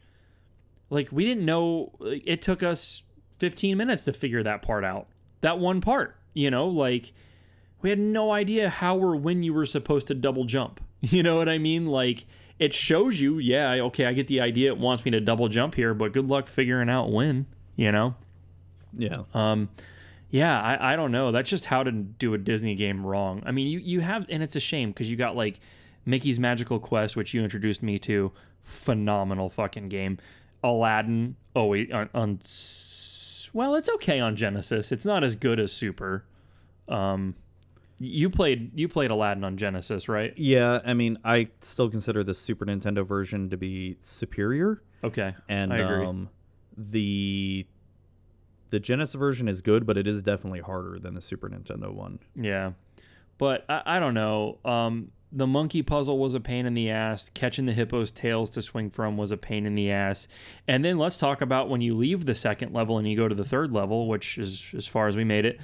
Like 0.90 1.08
we 1.12 1.24
didn't 1.24 1.44
know. 1.44 1.92
It 2.00 2.40
took 2.40 2.62
us 2.62 3.02
15 3.38 3.76
minutes 3.76 4.04
to 4.04 4.12
figure 4.12 4.42
that 4.42 4.62
part 4.62 4.84
out. 4.84 5.08
That 5.42 5.58
one 5.58 5.80
part, 5.80 6.16
you 6.34 6.50
know, 6.50 6.66
like 6.66 7.12
we 7.82 7.90
had 7.90 7.98
no 7.98 8.32
idea 8.32 8.68
how 8.68 8.96
or 8.96 9.14
when 9.14 9.42
you 9.42 9.52
were 9.52 9.66
supposed 9.66 10.06
to 10.06 10.14
double 10.14 10.44
jump. 10.44 10.80
You 11.04 11.24
know 11.24 11.36
what 11.36 11.48
I 11.48 11.58
mean? 11.58 11.86
Like 11.86 12.26
it 12.60 12.72
shows 12.72 13.20
you, 13.20 13.38
yeah, 13.38 13.72
okay, 13.72 14.06
I 14.06 14.12
get 14.12 14.28
the 14.28 14.40
idea. 14.40 14.70
It 14.70 14.78
wants 14.78 15.04
me 15.04 15.10
to 15.10 15.20
double 15.20 15.48
jump 15.48 15.74
here, 15.74 15.94
but 15.94 16.12
good 16.12 16.28
luck 16.28 16.46
figuring 16.46 16.88
out 16.88 17.10
when. 17.10 17.46
You 17.74 17.90
know? 17.90 18.14
yeah 18.92 19.24
Um, 19.34 19.68
yeah, 20.30 20.60
I, 20.60 20.92
I 20.92 20.96
don't 20.96 21.10
know. 21.10 21.32
That's 21.32 21.50
just 21.50 21.66
how 21.66 21.82
to 21.82 21.90
do 21.90 22.34
a 22.34 22.38
Disney 22.38 22.74
game 22.74 23.04
wrong. 23.04 23.42
I 23.44 23.50
mean, 23.50 23.66
you 23.66 23.80
you 23.80 24.00
have, 24.00 24.26
and 24.28 24.42
it's 24.42 24.54
a 24.54 24.60
shame 24.60 24.90
because 24.90 25.10
you 25.10 25.16
got 25.16 25.34
like 25.34 25.60
Mickey's 26.06 26.38
Magical 26.38 26.78
Quest, 26.78 27.16
which 27.16 27.34
you 27.34 27.42
introduced 27.42 27.82
me 27.82 27.98
to, 28.00 28.32
phenomenal 28.62 29.50
fucking 29.50 29.88
game. 29.88 30.18
Aladdin, 30.64 31.36
oh 31.54 31.66
wait, 31.66 31.92
on, 31.92 32.38
well, 33.52 33.74
it's 33.74 33.88
okay 33.88 34.20
on 34.20 34.36
Genesis. 34.36 34.92
It's 34.92 35.04
not 35.04 35.24
as 35.24 35.36
good 35.36 35.60
as 35.60 35.72
Super. 35.72 36.24
Um, 36.88 37.34
you 37.98 38.28
played 38.30 38.72
you 38.74 38.88
played 38.88 39.10
Aladdin 39.10 39.44
on 39.44 39.56
Genesis, 39.56 40.08
right? 40.08 40.32
yeah 40.36 40.80
i 40.84 40.92
mean 40.92 41.16
i 41.24 41.48
still 41.60 41.88
consider 41.88 42.24
the 42.24 42.34
super 42.34 42.66
nintendo 42.66 43.06
version 43.06 43.48
to 43.50 43.56
be 43.56 43.96
superior 44.00 44.82
Okay, 45.04 45.32
and 45.48 45.72
um 45.72 46.28
the 46.76 47.64
the 48.70 48.80
genesis 48.80 49.14
version 49.14 49.46
is 49.46 49.62
good 49.62 49.86
but 49.86 49.96
it 49.96 50.08
is 50.08 50.22
definitely 50.22 50.60
harder 50.60 50.98
than 50.98 51.14
the 51.14 51.20
super 51.20 51.48
nintendo 51.48 51.92
one 51.94 52.18
Yeah. 52.34 52.72
But 53.38 53.64
I, 53.68 53.82
I 53.86 54.00
don't 54.00 54.14
know. 54.14 54.58
Um, 54.64 55.10
the 55.32 55.46
monkey 55.46 55.82
puzzle 55.82 56.18
was 56.18 56.34
a 56.34 56.40
pain 56.40 56.66
in 56.66 56.74
the 56.74 56.90
ass. 56.90 57.30
Catching 57.34 57.66
the 57.66 57.72
hippo's 57.72 58.10
tails 58.10 58.50
to 58.50 58.62
swing 58.62 58.90
from 58.90 59.16
was 59.16 59.30
a 59.30 59.36
pain 59.36 59.64
in 59.64 59.74
the 59.74 59.90
ass. 59.90 60.28
And 60.68 60.84
then 60.84 60.98
let's 60.98 61.16
talk 61.16 61.40
about 61.40 61.68
when 61.70 61.80
you 61.80 61.96
leave 61.96 62.26
the 62.26 62.34
second 62.34 62.72
level 62.74 62.98
and 62.98 63.08
you 63.08 63.16
go 63.16 63.28
to 63.28 63.34
the 63.34 63.44
third 63.44 63.72
level, 63.72 64.08
which 64.08 64.36
is 64.36 64.68
as 64.76 64.86
far 64.86 65.08
as 65.08 65.16
we 65.16 65.24
made 65.24 65.46
it. 65.46 65.58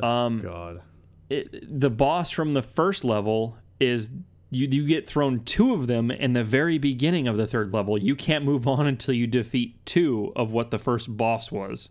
Um, 0.00 0.40
god 0.40 0.82
it 1.30 1.80
the 1.80 1.90
boss 1.90 2.30
from 2.30 2.52
the 2.54 2.62
first 2.62 3.04
level 3.04 3.56
is 3.80 4.10
you 4.50 4.66
you 4.70 4.86
get 4.86 5.06
thrown 5.08 5.42
two 5.44 5.72
of 5.74 5.86
them 5.86 6.10
in 6.10 6.34
the 6.34 6.44
very 6.44 6.76
beginning 6.78 7.26
of 7.26 7.36
the 7.36 7.46
third 7.46 7.72
level. 7.72 7.96
You 7.96 8.14
can't 8.14 8.44
move 8.44 8.68
on 8.68 8.86
until 8.86 9.14
you 9.14 9.26
defeat 9.26 9.84
two 9.86 10.32
of 10.36 10.52
what 10.52 10.70
the 10.70 10.78
first 10.78 11.16
boss 11.16 11.50
was. 11.50 11.88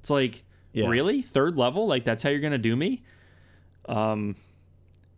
It's 0.00 0.10
like 0.10 0.42
Yeah. 0.72 0.88
really 0.88 1.22
third 1.22 1.56
level? 1.56 1.86
Like 1.86 2.04
that's 2.04 2.22
how 2.22 2.28
you're 2.30 2.40
gonna 2.40 2.58
do 2.58 2.76
me? 2.76 3.02
Um, 3.86 4.36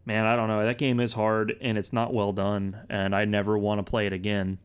man, 0.04 0.24
I 0.24 0.36
don't 0.36 0.48
know. 0.48 0.64
That 0.64 0.78
game 0.78 1.00
is 1.00 1.12
hard 1.12 1.56
and 1.60 1.76
it's 1.78 1.92
not 1.92 2.12
well 2.12 2.32
done, 2.32 2.76
and 2.88 3.14
I 3.14 3.24
never 3.24 3.56
want 3.58 3.84
to 3.84 3.88
play 3.88 4.06
it 4.06 4.12
again. 4.12 4.58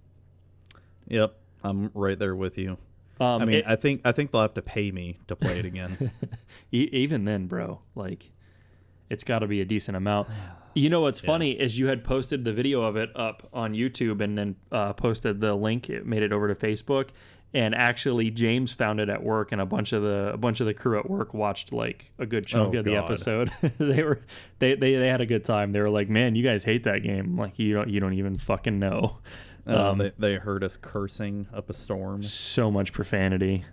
Yep, 1.07 1.35
I'm 1.63 1.91
right 1.93 2.17
there 2.17 2.35
with 2.35 2.57
you. 2.57 2.77
Um, 3.19 3.41
I 3.41 3.45
mean, 3.45 3.55
it- 3.59 3.67
I 3.67 3.75
think 3.75 4.01
I 4.05 4.11
think 4.11 4.31
they'll 4.31 4.41
have 4.41 4.53
to 4.55 4.61
pay 4.61 4.91
me 4.91 5.19
to 5.27 5.35
play 5.35 5.59
it 5.59 5.65
again. 5.65 6.11
Even 6.71 7.25
then, 7.25 7.47
bro, 7.47 7.79
like 7.95 8.31
it's 9.09 9.23
got 9.23 9.39
to 9.39 9.47
be 9.47 9.61
a 9.61 9.65
decent 9.65 9.95
amount. 9.95 10.27
You 10.73 10.89
know 10.89 10.99
what's 11.01 11.19
funny 11.31 11.51
is 11.51 11.79
you 11.79 11.87
had 11.87 12.03
posted 12.03 12.43
the 12.43 12.51
video 12.51 12.81
of 12.81 12.95
it 12.97 13.11
up 13.15 13.47
on 13.53 13.73
YouTube 13.73 14.19
and 14.21 14.37
then 14.37 14.55
uh, 14.71 14.93
posted 14.93 15.39
the 15.39 15.53
link. 15.55 15.89
It 15.89 16.05
made 16.05 16.23
it 16.23 16.33
over 16.33 16.53
to 16.53 16.55
Facebook, 16.55 17.09
and 17.53 17.73
actually 17.73 18.31
James 18.31 18.73
found 18.73 18.99
it 18.99 19.07
at 19.09 19.23
work, 19.23 19.51
and 19.51 19.61
a 19.61 19.65
bunch 19.65 19.93
of 19.93 20.01
the 20.01 20.31
a 20.33 20.37
bunch 20.37 20.59
of 20.59 20.65
the 20.67 20.73
crew 20.73 20.99
at 20.99 21.09
work 21.09 21.33
watched 21.33 21.71
like 21.71 22.11
a 22.19 22.25
good 22.25 22.45
chunk 22.45 22.75
Oh, 22.75 22.79
of 22.79 22.85
the 22.85 22.91
God. 22.91 23.05
episode. 23.05 23.51
they 23.77 24.03
were 24.03 24.21
they, 24.59 24.75
they 24.75 24.95
they 24.95 25.07
had 25.07 25.21
a 25.21 25.25
good 25.25 25.43
time. 25.45 25.71
They 25.71 25.79
were 25.81 25.89
like, 25.89 26.09
"Man, 26.09 26.35
you 26.35 26.43
guys 26.43 26.63
hate 26.63 26.83
that 26.83 26.99
game." 27.03 27.25
I'm 27.25 27.37
like 27.37 27.57
you 27.59 27.73
don't 27.73 27.89
you 27.89 27.99
don't 27.99 28.13
even 28.13 28.35
fucking 28.35 28.77
know. 28.79 29.19
Uh, 29.67 29.91
Um, 29.91 29.97
they, 29.97 30.11
they 30.17 30.35
heard 30.35 30.63
us 30.63 30.77
cursing 30.77 31.47
up 31.53 31.69
a 31.69 31.73
storm. 31.73 32.21
so 32.23 32.69
much 32.69 32.93
profanity 32.93 33.65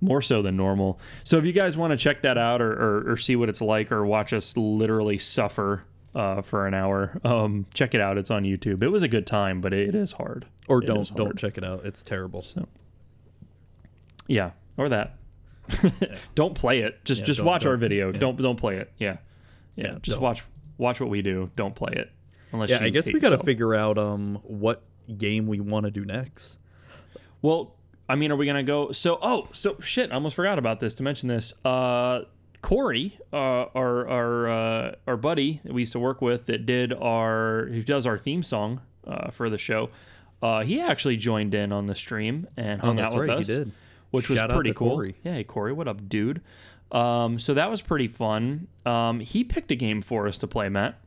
more 0.00 0.22
so 0.22 0.40
than 0.40 0.56
normal 0.56 0.98
so 1.24 1.36
if 1.36 1.44
you 1.44 1.52
guys 1.52 1.76
want 1.76 1.90
to 1.90 1.96
check 1.98 2.22
that 2.22 2.38
out 2.38 2.62
or, 2.62 2.72
or, 2.72 3.12
or 3.12 3.16
see 3.18 3.36
what 3.36 3.50
it's 3.50 3.60
like 3.60 3.92
or 3.92 4.06
watch 4.06 4.32
us 4.32 4.56
literally 4.56 5.18
suffer 5.18 5.84
uh, 6.14 6.40
for 6.40 6.66
an 6.66 6.72
hour 6.72 7.20
um, 7.22 7.66
check 7.74 7.94
it 7.94 8.00
out 8.00 8.16
it's 8.16 8.30
on 8.30 8.44
youtube 8.44 8.82
it 8.82 8.88
was 8.88 9.02
a 9.02 9.08
good 9.08 9.26
time 9.26 9.60
but 9.60 9.74
it 9.74 9.94
is 9.94 10.12
hard 10.12 10.46
Or 10.68 10.82
It 10.82 10.86
don't 10.86 11.00
is 11.02 11.10
don't 11.10 11.36
check 11.38 11.58
it 11.58 11.64
out. 11.64 11.84
It's 11.84 12.02
terrible. 12.02 12.42
Yeah 14.30 14.50
or 14.76 14.88
that 14.88 15.16
don't 16.34 16.54
play 16.54 16.80
it 16.80 17.04
just 17.04 17.20
Yeah, 17.20 17.26
just 17.26 17.42
watch 17.42 17.66
our 17.66 17.76
video 17.76 18.12
don't 18.12 18.36
don't 18.40 18.56
play 18.56 18.76
it 18.76 18.90
yeah 18.98 19.16
yeah, 19.76 19.92
Yeah, 19.92 19.98
just 20.02 20.16
don't. 20.16 20.22
watch 20.22 20.44
watch 20.78 21.00
what 21.00 21.10
we 21.10 21.22
do 21.22 21.50
don't 21.56 21.74
play 21.74 21.92
it 21.94 22.10
unless 22.52 22.70
Yeah, 22.70 22.82
I 22.82 22.88
guess 22.90 23.06
we 23.06 23.20
got 23.20 23.30
to 23.30 23.38
figure 23.38 23.74
out 23.74 23.98
um 23.98 24.36
what 24.44 24.82
game 25.16 25.46
we 25.46 25.60
want 25.60 25.86
to 25.86 25.90
do 25.90 26.04
next. 26.04 26.58
Well, 27.42 27.74
I 28.08 28.14
mean, 28.16 28.30
are 28.32 28.36
we 28.36 28.46
gonna 28.46 28.62
go? 28.62 28.90
So, 28.92 29.18
oh, 29.22 29.48
so 29.52 29.76
shit, 29.80 30.10
I 30.10 30.14
almost 30.14 30.34
forgot 30.36 30.58
about 30.58 30.80
this 30.80 30.94
to 30.96 31.02
mention 31.02 31.28
this. 31.28 31.52
Uh, 31.64 32.22
Corey, 32.62 33.18
uh, 33.32 33.36
our 33.74 34.06
our 34.08 34.48
uh, 34.48 34.94
our 35.06 35.16
buddy 35.16 35.60
that 35.64 35.72
we 35.72 35.82
used 35.82 35.92
to 35.92 35.98
work 36.00 36.20
with 36.20 36.46
that 36.46 36.66
did 36.66 36.92
our 36.92 37.66
who 37.66 37.82
does 37.82 38.06
our 38.06 38.18
theme 38.18 38.42
song 38.42 38.80
uh, 39.06 39.30
for 39.30 39.48
the 39.48 39.58
show. 39.58 39.90
Uh, 40.42 40.62
he 40.62 40.80
actually 40.80 41.16
joined 41.16 41.54
in 41.54 41.72
on 41.72 41.86
the 41.86 41.94
stream 41.94 42.46
and 42.56 42.80
hung 42.80 42.98
Oh, 42.98 43.04
out 43.04 43.14
with 43.14 43.28
right, 43.28 43.38
he 43.38 43.44
did. 43.44 43.72
Which 44.10 44.26
Shout 44.26 44.48
was 44.48 44.56
pretty 44.56 44.72
cool. 44.72 44.90
Corey. 44.96 45.14
Yeah, 45.24 45.34
hey 45.34 45.44
Corey, 45.44 45.72
what 45.72 45.88
up, 45.88 46.08
dude? 46.08 46.40
Um, 46.92 47.38
so 47.38 47.54
that 47.54 47.70
was 47.70 47.82
pretty 47.82 48.08
fun. 48.08 48.66
Um, 48.84 49.20
he 49.20 49.44
picked 49.44 49.70
a 49.70 49.76
game 49.76 50.02
for 50.02 50.26
us 50.26 50.38
to 50.38 50.46
play, 50.46 50.68
Matt. 50.68 50.98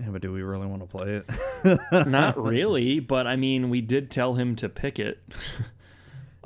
Yeah, 0.00 0.08
but 0.10 0.22
do 0.22 0.32
we 0.32 0.42
really 0.42 0.66
want 0.66 0.80
to 0.82 0.86
play 0.88 1.22
it? 1.22 2.06
Not 2.08 2.36
really, 2.42 3.00
but 3.00 3.26
I 3.26 3.36
mean, 3.36 3.68
we 3.68 3.80
did 3.80 4.10
tell 4.10 4.34
him 4.34 4.54
to 4.56 4.68
pick 4.68 4.98
it. 4.98 5.18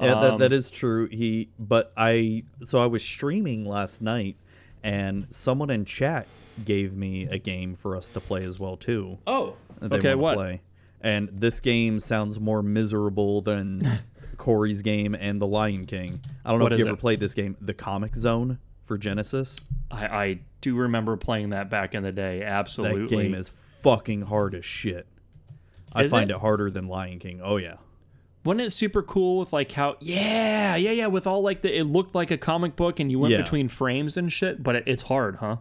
Yeah, 0.01 0.15
that, 0.15 0.33
Um, 0.33 0.39
that 0.41 0.53
is 0.53 0.71
true. 0.71 1.07
He, 1.07 1.51
but 1.59 1.93
I, 1.97 2.45
so 2.63 2.83
I 2.83 2.87
was 2.87 3.03
streaming 3.03 3.67
last 3.67 4.01
night, 4.01 4.37
and 4.83 5.33
someone 5.33 5.71
in 5.71 5.85
chat 5.85 6.27
gave 6.65 6.97
me 6.97 7.25
a 7.27 7.39
game 7.39 7.75
for 7.75 7.95
us 7.95 8.09
to 8.11 8.21
play 8.21 8.43
as 8.45 8.59
well 8.59 8.77
too. 8.77 9.19
Oh, 9.27 9.55
they 9.81 9.99
okay. 9.99 10.15
What? 10.15 10.37
Play. 10.37 10.63
And 11.03 11.29
this 11.29 11.61
game 11.61 11.99
sounds 12.01 12.41
more 12.41 12.63
miserable 12.63 13.43
than 13.43 13.83
Corey's 14.37 14.83
game 14.83 15.15
and 15.19 15.41
The 15.41 15.47
Lion 15.47 15.87
King. 15.87 16.21
I 16.45 16.51
don't 16.51 16.59
know 16.59 16.65
What 16.67 16.73
if 16.73 16.79
you 16.79 16.87
ever 16.87 16.95
it? 16.95 17.01
played 17.01 17.21
this 17.21 17.35
game, 17.35 17.57
The 17.61 17.75
Comic 17.75 18.15
Zone 18.15 18.59
for 18.85 18.99
Genesis. 18.99 19.59
I, 19.91 20.07
I 20.07 20.39
do 20.61 20.77
remember 20.77 21.17
playing 21.17 21.51
that 21.51 21.71
back 21.71 21.95
in 21.95 22.03
the 22.03 22.13
day. 22.13 22.43
Absolutely. 22.43 23.03
That 23.03 23.11
game 23.23 23.35
is 23.35 23.49
fucking 23.51 24.23
hard 24.23 24.55
as 24.55 24.65
shit. 24.65 25.07
I 25.93 26.05
Is 26.05 26.11
find 26.11 26.31
it? 26.31 26.35
it 26.35 26.41
harder 26.41 26.71
than 26.71 26.89
Lion 26.89 27.19
King. 27.19 27.41
Oh 27.43 27.57
yeah. 27.59 27.77
Wasn't 28.45 28.61
it 28.63 28.71
super 28.73 29.03
cool 29.03 29.39
with 29.39 29.53
like 29.53 29.71
how 29.73 29.97
yeah 30.01 30.75
yeah 30.77 30.91
yeah 30.91 31.07
with 31.07 31.27
all 31.27 31.43
like 31.43 31.63
the 31.63 31.79
it 31.79 31.85
looked 31.85 32.15
like 32.15 32.31
a 32.31 32.39
comic 32.39 32.75
book 32.77 32.99
and 32.99 33.11
you 33.11 33.19
went 33.19 33.33
Yeah. 33.33 33.43
between 33.43 33.69
frames 33.69 34.17
and 34.17 34.33
shit, 34.33 34.63
but 34.63 34.75
it, 34.77 34.85
it's 34.87 35.03
hard, 35.05 35.37
huh? 35.37 35.57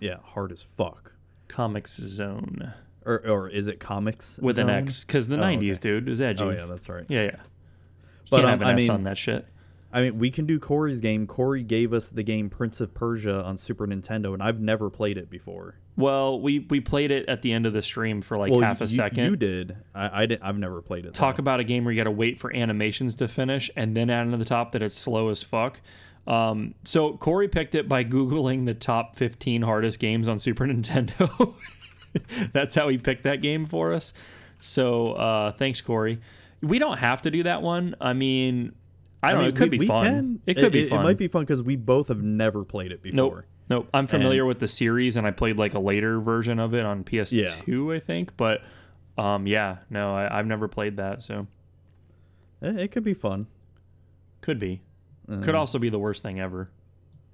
Yeah, 0.00 0.16
hard 0.22 0.50
as 0.50 0.62
fuck. 0.62 1.12
Comix 1.48 1.88
Zone 2.00 2.72
Or, 3.04 3.24
or 3.28 3.48
is 3.48 3.68
it 3.68 3.78
comics 3.78 4.38
with 4.42 4.58
an 4.58 4.70
X 4.70 5.04
because 5.04 5.28
the 5.28 5.36
Oh, 5.36 5.40
'90s 5.42 5.70
okay. 5.72 5.78
dude 5.80 6.08
is 6.08 6.20
oh, 6.22 6.26
edgy. 6.26 6.44
Oh 6.44 6.50
yeah, 6.50 6.66
that's 6.66 6.88
right. 6.88 7.04
yeah 7.08 7.24
yeah. 7.24 7.36
But, 8.34 8.42
Can't 8.42 8.52
um, 8.54 8.58
have 8.58 8.60
an 8.62 8.68
I 8.68 8.72
S 8.72 8.78
mean- 8.82 8.90
on 8.90 9.04
that 9.04 9.18
shit. 9.18 9.46
I 9.92 10.00
mean, 10.00 10.18
we 10.18 10.28
can 10.28 10.44
do 10.44 10.58
Corey's 10.58 11.00
game. 11.00 11.24
Corey 11.24 11.62
gave 11.62 11.92
us 11.92 12.10
the 12.10 12.24
game 12.24 12.50
Prince 12.50 12.80
of 12.80 12.92
Persia 12.94 13.44
on 13.44 13.56
Super 13.56 13.86
Nintendo, 13.86 14.34
and 14.34 14.42
I've 14.42 14.58
never 14.60 14.90
played 14.90 15.16
it 15.16 15.30
before. 15.30 15.76
Well, 15.96 16.40
we 16.40 16.66
we 16.68 16.80
played 16.80 17.12
it 17.12 17.28
at 17.28 17.42
the 17.42 17.52
end 17.52 17.64
of 17.64 17.72
the 17.72 17.82
stream 17.82 18.20
for 18.20 18.36
like 18.36 18.50
well, 18.50 18.60
half 18.60 18.80
a 18.80 18.84
you, 18.84 18.88
second. 18.88 19.24
You 19.24 19.36
did. 19.36 19.76
I, 19.94 20.22
I 20.22 20.26
didn't. 20.26 20.42
I've 20.42 20.58
never 20.58 20.82
played 20.82 21.06
it. 21.06 21.14
talk 21.14 21.36
though. 21.36 21.42
about 21.42 21.60
a 21.60 21.64
game 21.64 21.84
where 21.84 21.92
you 21.92 22.00
got 22.00 22.04
to 22.04 22.10
wait 22.10 22.40
for 22.40 22.52
animations 22.52 23.14
to 23.16 23.28
finish 23.28 23.70
and 23.76 23.96
then 23.96 24.10
add 24.10 24.26
into 24.26 24.36
the 24.36 24.44
top 24.44 24.72
that 24.72 24.82
it's 24.82 24.96
slow 24.96 25.28
as 25.28 25.44
fuck. 25.44 25.80
Um, 26.26 26.74
so 26.82 27.16
Corey 27.16 27.46
picked 27.46 27.76
it 27.76 27.88
by 27.88 28.02
googling 28.02 28.66
the 28.66 28.74
top 28.74 29.14
15 29.14 29.62
hardest 29.62 30.00
games 30.00 30.26
on 30.26 30.40
Super 30.40 30.64
Nintendo. 30.66 31.54
That's 32.52 32.74
how 32.74 32.88
he 32.88 32.98
picked 32.98 33.22
that 33.22 33.40
game 33.42 33.64
for 33.66 33.92
us. 33.92 34.12
So 34.58 35.12
uh, 35.12 35.52
thanks, 35.52 35.80
Corey. 35.80 36.20
We 36.64 36.78
don't 36.78 36.98
have 36.98 37.22
to 37.22 37.30
do 37.30 37.42
that 37.44 37.62
one. 37.62 37.94
I 38.00 38.12
mean, 38.12 38.72
I 39.22 39.28
don't 39.30 39.36
know. 39.38 39.40
mean, 39.42 39.48
It 39.50 39.56
could 39.56 39.70
we- 39.70 39.78
be 39.78 39.78
we 39.80 39.86
fun. 39.86 40.04
can. 40.04 40.40
It 40.46 40.54
could 40.54 40.72
be 40.72 40.80
It, 40.84 40.88
fun. 40.90 41.02
might 41.02 41.18
be 41.18 41.28
fun 41.28 41.42
because 41.42 41.62
we 41.62 41.76
both 41.76 42.08
have 42.08 42.22
never 42.22 42.64
played 42.64 42.92
it 42.92 43.00
Nope. 43.12 43.30
before. 43.32 43.44
Nope. 43.70 43.88
I'm 43.94 44.06
familiar 44.06 44.44
with 44.44 44.58
the 44.58 44.68
series, 44.68 45.16
and 45.16 45.26
I 45.26 45.30
played 45.30 45.56
like 45.58 45.72
a 45.74 45.78
later 45.78 46.20
version 46.20 46.58
of 46.58 46.74
it 46.74 46.84
on 46.84 47.02
PS2, 47.04 47.94
I 47.96 47.98
think. 48.00 48.36
But 48.36 48.64
um, 49.16 49.46
yeah, 49.46 49.78
no, 49.88 50.14
I, 50.14 50.38
I've 50.38 50.46
never 50.46 50.68
played 50.68 50.96
that, 50.98 51.22
so 51.22 51.46
It, 52.60 52.76
it 52.78 52.90
could 52.92 53.04
be 53.04 53.14
fun. 53.14 53.46
could 54.42 54.58
be. 54.58 54.82
Uh-huh. 55.28 55.42
Could 55.42 55.54
also 55.54 55.78
be 55.78 55.88
the 55.88 55.98
worst 55.98 56.22
thing 56.22 56.38
ever. 56.40 56.70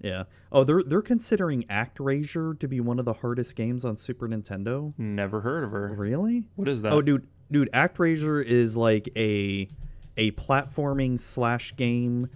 Yeah. 0.00 0.24
Oh, 0.52 0.62
they're 0.64 0.82
they're 0.82 1.02
considering 1.02 1.64
ActRaiser 1.64 2.58
to 2.60 2.68
be 2.68 2.78
one 2.80 2.98
of 3.00 3.04
the 3.04 3.14
hardest 3.14 3.56
games 3.56 3.84
on 3.84 3.96
Super 3.96 4.28
Nintendo. 4.28 4.94
Never 4.96 5.40
heard 5.40 5.64
of 5.64 5.72
her. 5.72 5.92
Really? 5.96 6.46
What 6.54 6.68
is 6.68 6.82
that? 6.82 6.92
Oh, 6.92 7.02
dude, 7.02 7.26
dude, 7.50 7.70
ActRaiser 7.72 8.44
is 8.44 8.76
like 8.76 9.08
a 9.16 9.68
a 10.16 10.32
platforming 10.32 11.18
slash 11.18 11.74
game, 11.76 12.28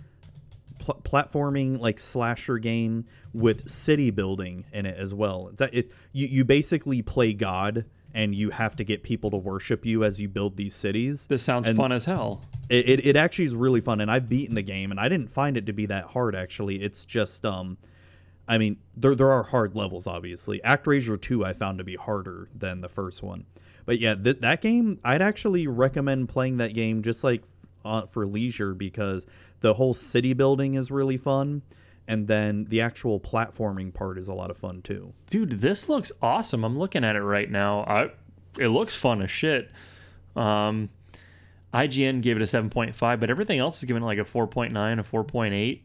pl- 0.78 1.00
platforming 1.02 1.78
like 1.78 1.98
slasher 1.98 2.58
game 2.58 3.04
with 3.32 3.68
city 3.68 4.10
building 4.10 4.64
in 4.72 4.86
it 4.86 4.96
as 4.96 5.12
well. 5.14 5.50
That 5.56 5.74
it 5.74 5.92
you 6.12 6.26
you 6.26 6.44
basically 6.44 7.02
play 7.02 7.32
God 7.32 7.84
and 8.14 8.32
you 8.34 8.50
have 8.50 8.76
to 8.76 8.84
get 8.84 9.02
people 9.02 9.28
to 9.32 9.36
worship 9.36 9.84
you 9.84 10.04
as 10.04 10.20
you 10.20 10.28
build 10.28 10.56
these 10.56 10.72
cities. 10.74 11.26
This 11.26 11.42
sounds 11.42 11.66
And- 11.68 11.76
fun 11.76 11.90
as 11.90 12.04
hell. 12.04 12.42
It, 12.70 12.88
it, 12.88 13.06
it 13.08 13.16
actually 13.16 13.44
is 13.44 13.54
really 13.54 13.80
fun, 13.82 14.00
and 14.00 14.10
I've 14.10 14.26
beaten 14.26 14.54
the 14.54 14.62
game, 14.62 14.90
and 14.90 14.98
I 14.98 15.10
didn't 15.10 15.28
find 15.30 15.58
it 15.58 15.66
to 15.66 15.74
be 15.74 15.84
that 15.86 16.04
hard. 16.06 16.34
Actually, 16.34 16.76
it's 16.76 17.04
just 17.04 17.44
um, 17.44 17.76
I 18.48 18.56
mean, 18.56 18.78
there 18.96 19.14
there 19.14 19.30
are 19.30 19.42
hard 19.42 19.76
levels, 19.76 20.06
obviously. 20.06 20.60
ActRaiser 20.64 21.20
two 21.20 21.44
I 21.44 21.52
found 21.52 21.76
to 21.78 21.84
be 21.84 21.96
harder 21.96 22.48
than 22.54 22.80
the 22.80 22.88
first 22.88 23.22
one, 23.22 23.44
but 23.86 23.98
yeah, 23.98 24.14
th- 24.14 24.40
that 24.40 24.60
game 24.60 24.98
I'd 25.04 25.22
actually 25.22 25.66
recommend 25.66 26.28
playing 26.28 26.56
that 26.58 26.74
game 26.74 27.02
just 27.02 27.22
like 27.24 27.44
uh, 27.84 28.02
for 28.02 28.26
leisure 28.26 28.74
because 28.74 29.26
the 29.60 29.74
whole 29.74 29.94
city 29.94 30.32
building 30.32 30.74
is 30.74 30.90
really 30.90 31.16
fun, 31.16 31.62
and 32.08 32.26
then 32.28 32.64
the 32.66 32.80
actual 32.80 33.20
platforming 33.20 33.92
part 33.92 34.18
is 34.18 34.28
a 34.28 34.34
lot 34.34 34.50
of 34.50 34.56
fun 34.56 34.82
too. 34.82 35.12
Dude, 35.28 35.60
this 35.60 35.88
looks 35.88 36.10
awesome. 36.22 36.64
I'm 36.64 36.78
looking 36.78 37.04
at 37.04 37.16
it 37.16 37.22
right 37.22 37.50
now. 37.50 37.80
I 37.84 38.10
it 38.58 38.68
looks 38.68 38.94
fun 38.94 39.20
as 39.22 39.30
shit. 39.30 39.70
Um 40.36 40.90
IGN 41.72 42.22
gave 42.22 42.36
it 42.36 42.42
a 42.42 42.44
7.5, 42.44 43.18
but 43.18 43.30
everything 43.30 43.58
else 43.58 43.78
is 43.78 43.84
giving 43.84 44.04
it 44.04 44.06
like 44.06 44.18
a 44.18 44.22
4.9, 44.24 44.70
a 44.72 45.02
4.8. 45.02 45.80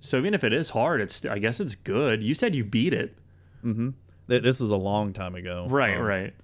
So 0.00 0.16
even 0.18 0.34
if 0.34 0.42
it 0.42 0.52
is 0.52 0.70
hard, 0.70 1.00
it's 1.00 1.24
I 1.24 1.38
guess 1.38 1.60
it's 1.60 1.76
good. 1.76 2.24
You 2.24 2.34
said 2.34 2.54
you 2.56 2.64
beat 2.64 2.92
it. 2.92 3.16
Th- 3.64 4.42
This 4.42 4.58
was 4.58 4.70
a 4.70 4.76
long 4.76 5.12
time 5.12 5.36
ago, 5.36 5.66
Right, 5.70 5.96
Um, 5.96 6.02
right. 6.04 6.34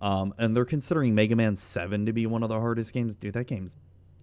Um, 0.00 0.34
and 0.38 0.56
they're 0.56 0.64
considering 0.64 1.14
Mega 1.14 1.36
Man 1.36 1.56
7 1.56 2.06
to 2.06 2.12
be 2.12 2.26
one 2.26 2.42
of 2.42 2.48
the 2.48 2.58
hardest 2.58 2.92
games. 2.92 3.14
Dude, 3.14 3.34
that 3.34 3.46
game's 3.46 3.76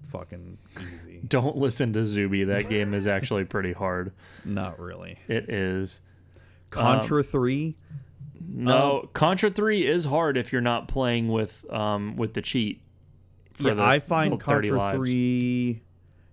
fucking 0.10 0.58
easy. 0.82 1.22
Don't 1.28 1.58
listen 1.58 1.94
to 1.94 2.06
Zuby. 2.06 2.44
That 2.46 2.68
game 2.70 2.94
is 2.94 3.08
actually 3.08 3.46
pretty 3.46 3.74
hard. 3.74 4.12
Not 4.44 4.80
really. 4.80 5.20
It 5.28 5.50
is. 5.50 6.02
Contra 6.70 7.18
um, 7.18 7.24
3? 7.24 7.76
No, 8.50 9.02
um, 9.02 9.10
Contra 9.14 9.50
3 9.50 9.86
is 9.86 10.06
hard 10.06 10.38
if 10.38 10.52
you're 10.52 10.62
not 10.62 10.88
playing 10.88 11.28
with 11.28 11.66
um 11.72 12.16
with 12.16 12.34
the 12.34 12.42
cheat. 12.42 12.82
Yeah, 13.60 13.74
the 13.74 13.84
I 13.84 14.00
find 14.00 14.40
Contra 14.40 14.92
3 14.92 15.82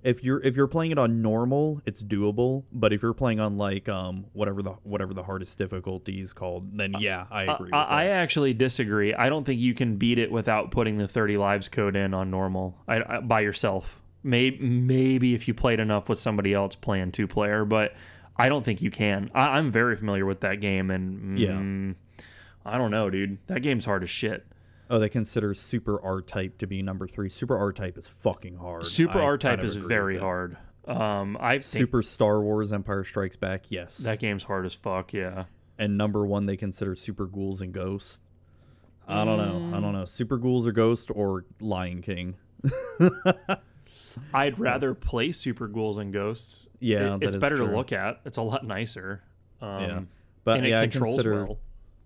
if 0.04 0.22
you're 0.22 0.40
if 0.40 0.54
you're 0.54 0.68
playing 0.68 0.90
it 0.92 0.98
on 0.98 1.22
normal, 1.22 1.80
it's 1.86 2.02
doable. 2.02 2.64
But 2.70 2.92
if 2.92 3.02
you're 3.02 3.14
playing 3.14 3.40
on 3.40 3.56
like 3.56 3.88
um 3.88 4.26
whatever 4.32 4.62
the 4.62 4.72
whatever 4.82 5.14
the 5.14 5.22
hardest 5.24 5.58
difficulty 5.58 6.20
is 6.20 6.32
called, 6.32 6.76
then 6.78 6.94
yeah, 6.98 7.26
I 7.30 7.42
agree. 7.44 7.54
I, 7.54 7.60
with 7.62 7.70
that. 7.70 7.90
I 7.90 8.06
actually 8.08 8.54
disagree. 8.54 9.14
I 9.14 9.28
don't 9.28 9.44
think 9.44 9.60
you 9.60 9.74
can 9.74 9.96
beat 9.96 10.18
it 10.18 10.30
without 10.30 10.70
putting 10.70 10.98
the 10.98 11.08
30 11.08 11.36
lives 11.38 11.68
code 11.68 11.96
in 11.96 12.14
on 12.14 12.30
normal 12.30 12.78
I, 12.86 13.02
I, 13.16 13.20
by 13.20 13.40
yourself. 13.40 14.00
Maybe 14.22 14.64
maybe 14.66 15.34
if 15.34 15.48
you 15.48 15.54
played 15.54 15.80
enough 15.80 16.08
with 16.08 16.18
somebody 16.18 16.54
else 16.54 16.76
playing 16.76 17.12
two 17.12 17.26
player, 17.26 17.64
but 17.64 17.94
I 18.36 18.48
don't 18.48 18.64
think 18.64 18.82
you 18.82 18.90
can. 18.90 19.30
I, 19.34 19.58
I'm 19.58 19.70
very 19.70 19.96
familiar 19.96 20.26
with 20.26 20.40
that 20.40 20.60
game, 20.60 20.90
and 20.90 21.38
Yeah. 21.38 21.50
mm, 21.52 21.94
I 22.64 22.78
don't 22.78 22.90
know, 22.90 23.10
dude. 23.10 23.38
That 23.46 23.60
game's 23.60 23.84
hard 23.84 24.02
as 24.02 24.10
shit. 24.10 24.46
Oh, 24.90 24.98
they 24.98 25.08
consider 25.08 25.54
Super 25.54 26.00
R 26.02 26.20
Type 26.20 26.58
to 26.58 26.66
be 26.66 26.82
number 26.82 27.06
three. 27.06 27.28
Super 27.28 27.56
R 27.56 27.72
Type 27.72 27.96
is 27.98 28.06
fucking 28.06 28.56
hard. 28.56 28.86
Super 28.86 29.18
R 29.20 29.38
kind 29.38 29.40
type 29.40 29.58
of 29.60 29.64
is 29.64 29.76
very 29.76 30.16
hard. 30.16 30.56
Um, 30.86 31.36
I 31.40 31.60
Super 31.60 32.02
Star 32.02 32.40
Wars 32.42 32.72
Empire 32.72 33.04
Strikes 33.04 33.36
Back, 33.36 33.70
yes. 33.70 33.98
that 33.98 34.18
game's 34.18 34.42
hard 34.44 34.66
as 34.66 34.74
fuck. 34.74 35.12
Yeah. 35.14 35.44
and 35.78 35.96
number 35.96 36.26
one 36.26 36.46
they 36.46 36.56
consider 36.56 36.94
Super 36.94 37.26
Ghouls 37.26 37.60
and 37.62 37.72
Ghosts. 37.72 38.20
I 39.08 39.24
don't 39.24 39.38
know. 39.38 39.76
I 39.76 39.80
don't 39.80 39.92
know. 39.92 40.04
Super 40.06 40.36
Ghouls 40.38 40.66
or 40.66 40.72
Ghost 40.72 41.10
or 41.14 41.44
Lion 41.60 42.00
King. 42.00 42.34
I'd 44.32 44.58
rather 44.58 44.94
play 44.94 45.32
Super 45.32 45.66
Ghouls 45.68 45.98
and 45.98 46.12
Ghosts. 46.12 46.68
Yeah, 46.80 47.16
It- 47.16 47.22
it's 47.24 47.36
better 47.36 47.56
to 47.58 47.64
look 47.64 47.92
at. 47.92 48.20
It's 48.24 48.36
a 48.36 48.42
lot 48.42 48.64
nicer. 48.64 49.22
Um, 49.60 49.82
yeah, 49.82 50.00
but 50.44 50.58
and 50.58 50.66
it 50.66 50.70
yeah, 50.70 50.80
I 50.82 50.86
consider 50.86 51.44
well. 51.46 51.58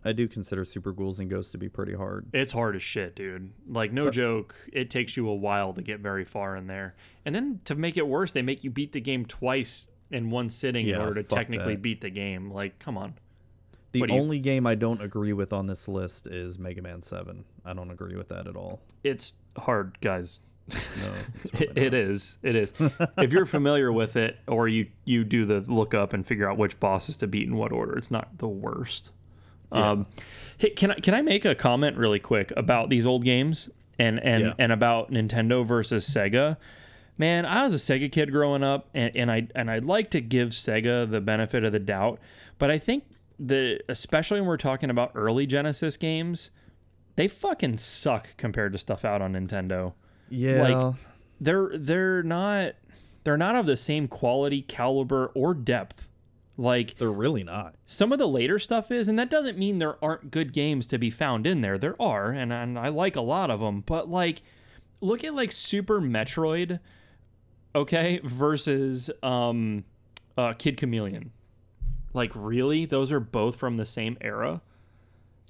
I 0.04 0.12
do 0.12 0.28
consider 0.28 0.64
Super 0.64 0.92
Ghouls 0.92 1.18
and 1.18 1.28
Ghosts 1.28 1.50
to 1.52 1.58
be 1.58 1.68
pretty 1.68 1.94
hard. 1.94 2.26
It's 2.32 2.52
hard 2.52 2.76
as 2.76 2.82
shit, 2.82 3.16
dude. 3.16 3.50
Like 3.68 3.92
no 3.92 4.10
joke, 4.10 4.54
it 4.72 4.90
takes 4.90 5.16
you 5.16 5.28
a 5.28 5.34
while 5.34 5.72
to 5.74 5.82
get 5.82 6.00
very 6.00 6.24
far 6.24 6.56
in 6.56 6.66
there. 6.68 6.94
And 7.24 7.34
then 7.34 7.60
to 7.64 7.74
make 7.74 7.96
it 7.96 8.06
worse, 8.06 8.32
they 8.32 8.42
make 8.42 8.62
you 8.64 8.70
beat 8.70 8.92
the 8.92 9.00
game 9.00 9.24
twice 9.26 9.86
in 10.10 10.30
one 10.30 10.50
sitting 10.50 10.86
in 10.86 10.96
order 10.96 11.22
to 11.22 11.28
technically 11.28 11.74
that. 11.74 11.82
beat 11.82 12.00
the 12.00 12.10
game. 12.10 12.50
Like, 12.50 12.78
come 12.78 12.96
on. 12.96 13.14
The 13.92 14.00
you- 14.00 14.06
only 14.10 14.38
game 14.38 14.66
I 14.66 14.74
don't 14.76 15.02
agree 15.02 15.32
with 15.32 15.52
on 15.52 15.66
this 15.66 15.88
list 15.88 16.26
is 16.26 16.58
Mega 16.58 16.80
Man 16.82 17.02
Seven. 17.02 17.44
I 17.64 17.74
don't 17.74 17.90
agree 17.90 18.16
with 18.16 18.28
that 18.28 18.46
at 18.46 18.54
all. 18.56 18.80
It's 19.02 19.32
hard, 19.56 19.98
guys. 20.00 20.40
No, 20.70 20.76
it's 21.34 21.46
It, 21.46 21.60
really 21.74 21.86
it 21.86 21.94
is. 21.94 22.38
It 22.42 22.54
is. 22.56 22.72
if 23.18 23.32
you're 23.32 23.46
familiar 23.46 23.90
with 23.90 24.16
it, 24.16 24.38
or 24.46 24.68
you 24.68 24.86
you 25.04 25.24
do 25.24 25.44
the 25.46 25.60
look 25.60 25.92
up 25.94 26.12
and 26.12 26.26
figure 26.26 26.48
out 26.48 26.56
which 26.58 26.78
bosses 26.78 27.16
to 27.18 27.26
beat 27.26 27.48
in 27.48 27.56
what 27.56 27.72
order, 27.72 27.96
it's 27.96 28.10
not 28.10 28.36
the 28.38 28.48
worst. 28.48 29.10
Um, 29.70 30.06
hey, 30.58 30.70
can 30.70 30.90
I 30.92 30.94
can 30.94 31.14
I 31.14 31.22
make 31.22 31.44
a 31.44 31.54
comment 31.54 31.96
really 31.96 32.18
quick 32.18 32.52
about 32.56 32.88
these 32.90 33.04
old 33.06 33.24
games 33.24 33.68
and 33.98 34.18
and 34.22 34.44
Yeah. 34.44 34.52
and 34.58 34.72
about 34.72 35.10
Nintendo 35.10 35.64
versus 35.66 36.08
Sega? 36.08 36.56
Man, 37.16 37.44
I 37.44 37.64
was 37.64 37.74
a 37.74 37.78
Sega 37.78 38.10
kid 38.12 38.30
growing 38.30 38.62
up, 38.62 38.88
and, 38.94 39.14
and 39.16 39.30
I 39.30 39.48
and 39.54 39.70
I'd 39.70 39.84
like 39.84 40.10
to 40.10 40.20
give 40.20 40.50
Sega 40.50 41.10
the 41.10 41.20
benefit 41.20 41.64
of 41.64 41.72
the 41.72 41.80
doubt, 41.80 42.20
but 42.58 42.70
I 42.70 42.78
think 42.78 43.04
the 43.40 43.80
especially 43.88 44.40
when 44.40 44.48
we're 44.48 44.56
talking 44.56 44.88
about 44.90 45.12
early 45.14 45.46
Genesis 45.46 45.96
games, 45.96 46.50
they 47.16 47.26
fucking 47.28 47.76
suck 47.76 48.36
compared 48.36 48.72
to 48.72 48.78
stuff 48.78 49.04
out 49.04 49.20
on 49.20 49.32
Nintendo 49.34 49.94
Yeah, 50.28 50.62
Like- 50.62 50.94
they're 51.40 51.70
they're 51.76 52.22
not 52.22 52.74
they're 53.24 53.36
not 53.36 53.54
of 53.56 53.66
the 53.66 53.76
same 53.76 54.08
quality 54.08 54.62
caliber 54.62 55.26
or 55.34 55.54
depth 55.54 56.07
like 56.60 56.96
they're 56.98 57.10
really 57.12 57.44
not. 57.44 57.74
some 57.86 58.12
of 58.12 58.18
the 58.18 58.26
later 58.26 58.58
stuff 58.58 58.90
is 58.90 59.08
and 59.08 59.16
that 59.18 59.30
doesn't 59.30 59.56
mean 59.56 59.78
there 59.78 59.96
aren't 60.04 60.30
good 60.32 60.52
games 60.52 60.86
to 60.88 60.98
be 60.98 61.08
found 61.08 61.46
in 61.46 61.60
there 61.60 61.78
there 61.78 61.94
are 62.02 62.30
and, 62.32 62.52
and 62.52 62.76
i 62.78 62.88
like 62.88 63.14
a 63.16 63.20
lot 63.20 63.48
of 63.50 63.60
them 63.60 63.80
but 63.86 64.10
like 64.10 64.42
look 65.00 65.22
at 65.22 65.32
like 65.34 65.52
super 65.52 66.00
metroid 66.00 66.80
okay 67.74 68.18
versus 68.24 69.08
um 69.22 69.84
uh 70.36 70.52
kid 70.54 70.76
chameleon 70.76 71.30
like 72.12 72.32
really 72.34 72.84
those 72.84 73.12
are 73.12 73.20
both 73.20 73.54
from 73.56 73.76
the 73.76 73.86
same 73.86 74.16
era 74.20 74.60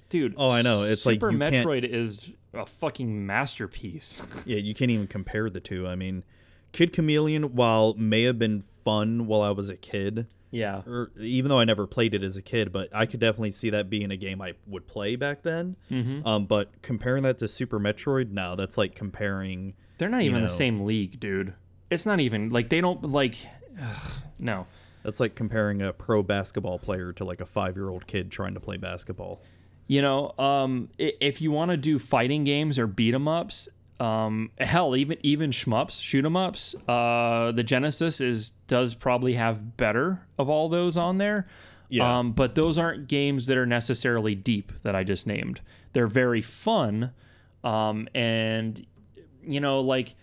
dude 0.09 0.33
Oh, 0.37 0.49
I 0.49 0.61
know. 0.61 0.83
It's 0.83 1.05
like 1.05 1.15
super 1.15 1.31
you 1.31 1.39
can't- 1.39 1.55
metroid 1.65 1.83
is 1.83 2.31
a 2.53 2.65
fucking 2.65 3.25
masterpiece 3.25 4.21
Yeah, 4.45 4.57
you 4.57 4.73
can't 4.73 4.89
even 4.91 5.07
compare 5.07 5.49
the 5.51 5.59
two. 5.59 5.87
I 5.87 5.95
mean, 5.95 6.23
Kid 6.71 6.93
Chameleon, 6.93 7.55
while 7.55 7.93
may 7.95 8.23
have 8.23 8.37
been 8.39 8.59
fun 8.61 9.27
while 9.27 9.41
I 9.43 9.51
was 9.51 9.69
a 9.69 9.75
kid, 9.77 10.25
yeah 10.51 10.81
or 10.87 11.11
even 11.19 11.49
though 11.49 11.59
I 11.59 11.65
never 11.65 11.85
played 11.85 12.13
it 12.13 12.23
as 12.23 12.37
a 12.37 12.41
kid, 12.41 12.71
but 12.71 12.89
I 12.93 13.05
could 13.05 13.19
definitely 13.19 13.51
see 13.51 13.69
that 13.69 13.89
being 13.89 14.09
a 14.11 14.17
game 14.17 14.41
I 14.41 14.53
would 14.65 14.87
play 14.87 15.15
back 15.15 15.43
then. 15.43 15.75
Mm-hmm. 15.91 16.25
Um, 16.25 16.45
but 16.45 16.81
comparing 16.81 17.23
that 17.23 17.37
to 17.39 17.47
Super 17.47 17.79
Metroid, 17.79 18.31
now, 18.31 18.55
that's 18.55 18.77
like 18.77 18.95
comparing. 18.95 19.75
They're 19.99 20.09
not 20.09 20.21
even 20.23 20.37
know. 20.39 20.45
the 20.45 20.49
same 20.49 20.85
league, 20.85 21.19
dude. 21.19 21.53
It's 21.91 22.05
not 22.05 22.19
even 22.19 22.49
like 22.49 22.69
they 22.69 22.81
don't 22.81 23.03
like. 23.11 23.35
Ugh, 23.81 24.11
no, 24.39 24.67
That's 25.03 25.19
like 25.19 25.35
comparing 25.35 25.81
a 25.81 25.93
pro 25.93 26.23
basketball 26.23 26.79
player 26.79 27.13
to 27.13 27.23
like 27.23 27.41
a 27.41 27.45
five-year-old 27.45 28.07
kid 28.07 28.31
trying 28.31 28.53
to 28.55 28.59
play 28.59 28.77
basketball. 28.77 29.41
you 29.87 30.01
know, 30.01 30.33
um, 30.37 30.89
if 30.97 31.41
you 31.41 31.51
want 31.51 31.71
to 31.71 31.77
do 31.77 31.97
fighting 31.97 32.43
games 32.43 32.77
or 32.77 32.85
beat 32.87 33.13
'em 33.13 33.27
ups, 33.27 33.69
um, 33.99 34.51
hell, 34.57 34.95
even 34.95 35.17
even 35.21 35.51
shmups, 35.51 36.01
shoot 36.01 36.25
'em 36.25 36.35
ups, 36.35 36.75
uh, 36.87 37.51
the 37.51 37.63
Genesis 37.63 38.21
is 38.21 38.51
does 38.67 38.93
probably 38.93 39.33
have 39.33 39.77
better 39.77 40.25
of 40.37 40.49
all 40.49 40.69
those 40.69 40.97
on 40.97 41.17
there. 41.17 41.47
Yeah. 41.89 42.19
Um, 42.19 42.33
but 42.33 42.55
those 42.55 42.77
aren't 42.77 43.07
games 43.07 43.47
that 43.47 43.57
are 43.57 43.65
necessarily 43.65 44.35
deep 44.35 44.71
that 44.83 44.95
I 44.95 45.03
just 45.03 45.25
named. 45.25 45.61
They're 45.93 46.07
very 46.07 46.41
fun, 46.41 47.11
um, 47.63 48.07
and 48.13 48.85
you 49.43 49.59
know, 49.59 49.81
like 49.81 50.15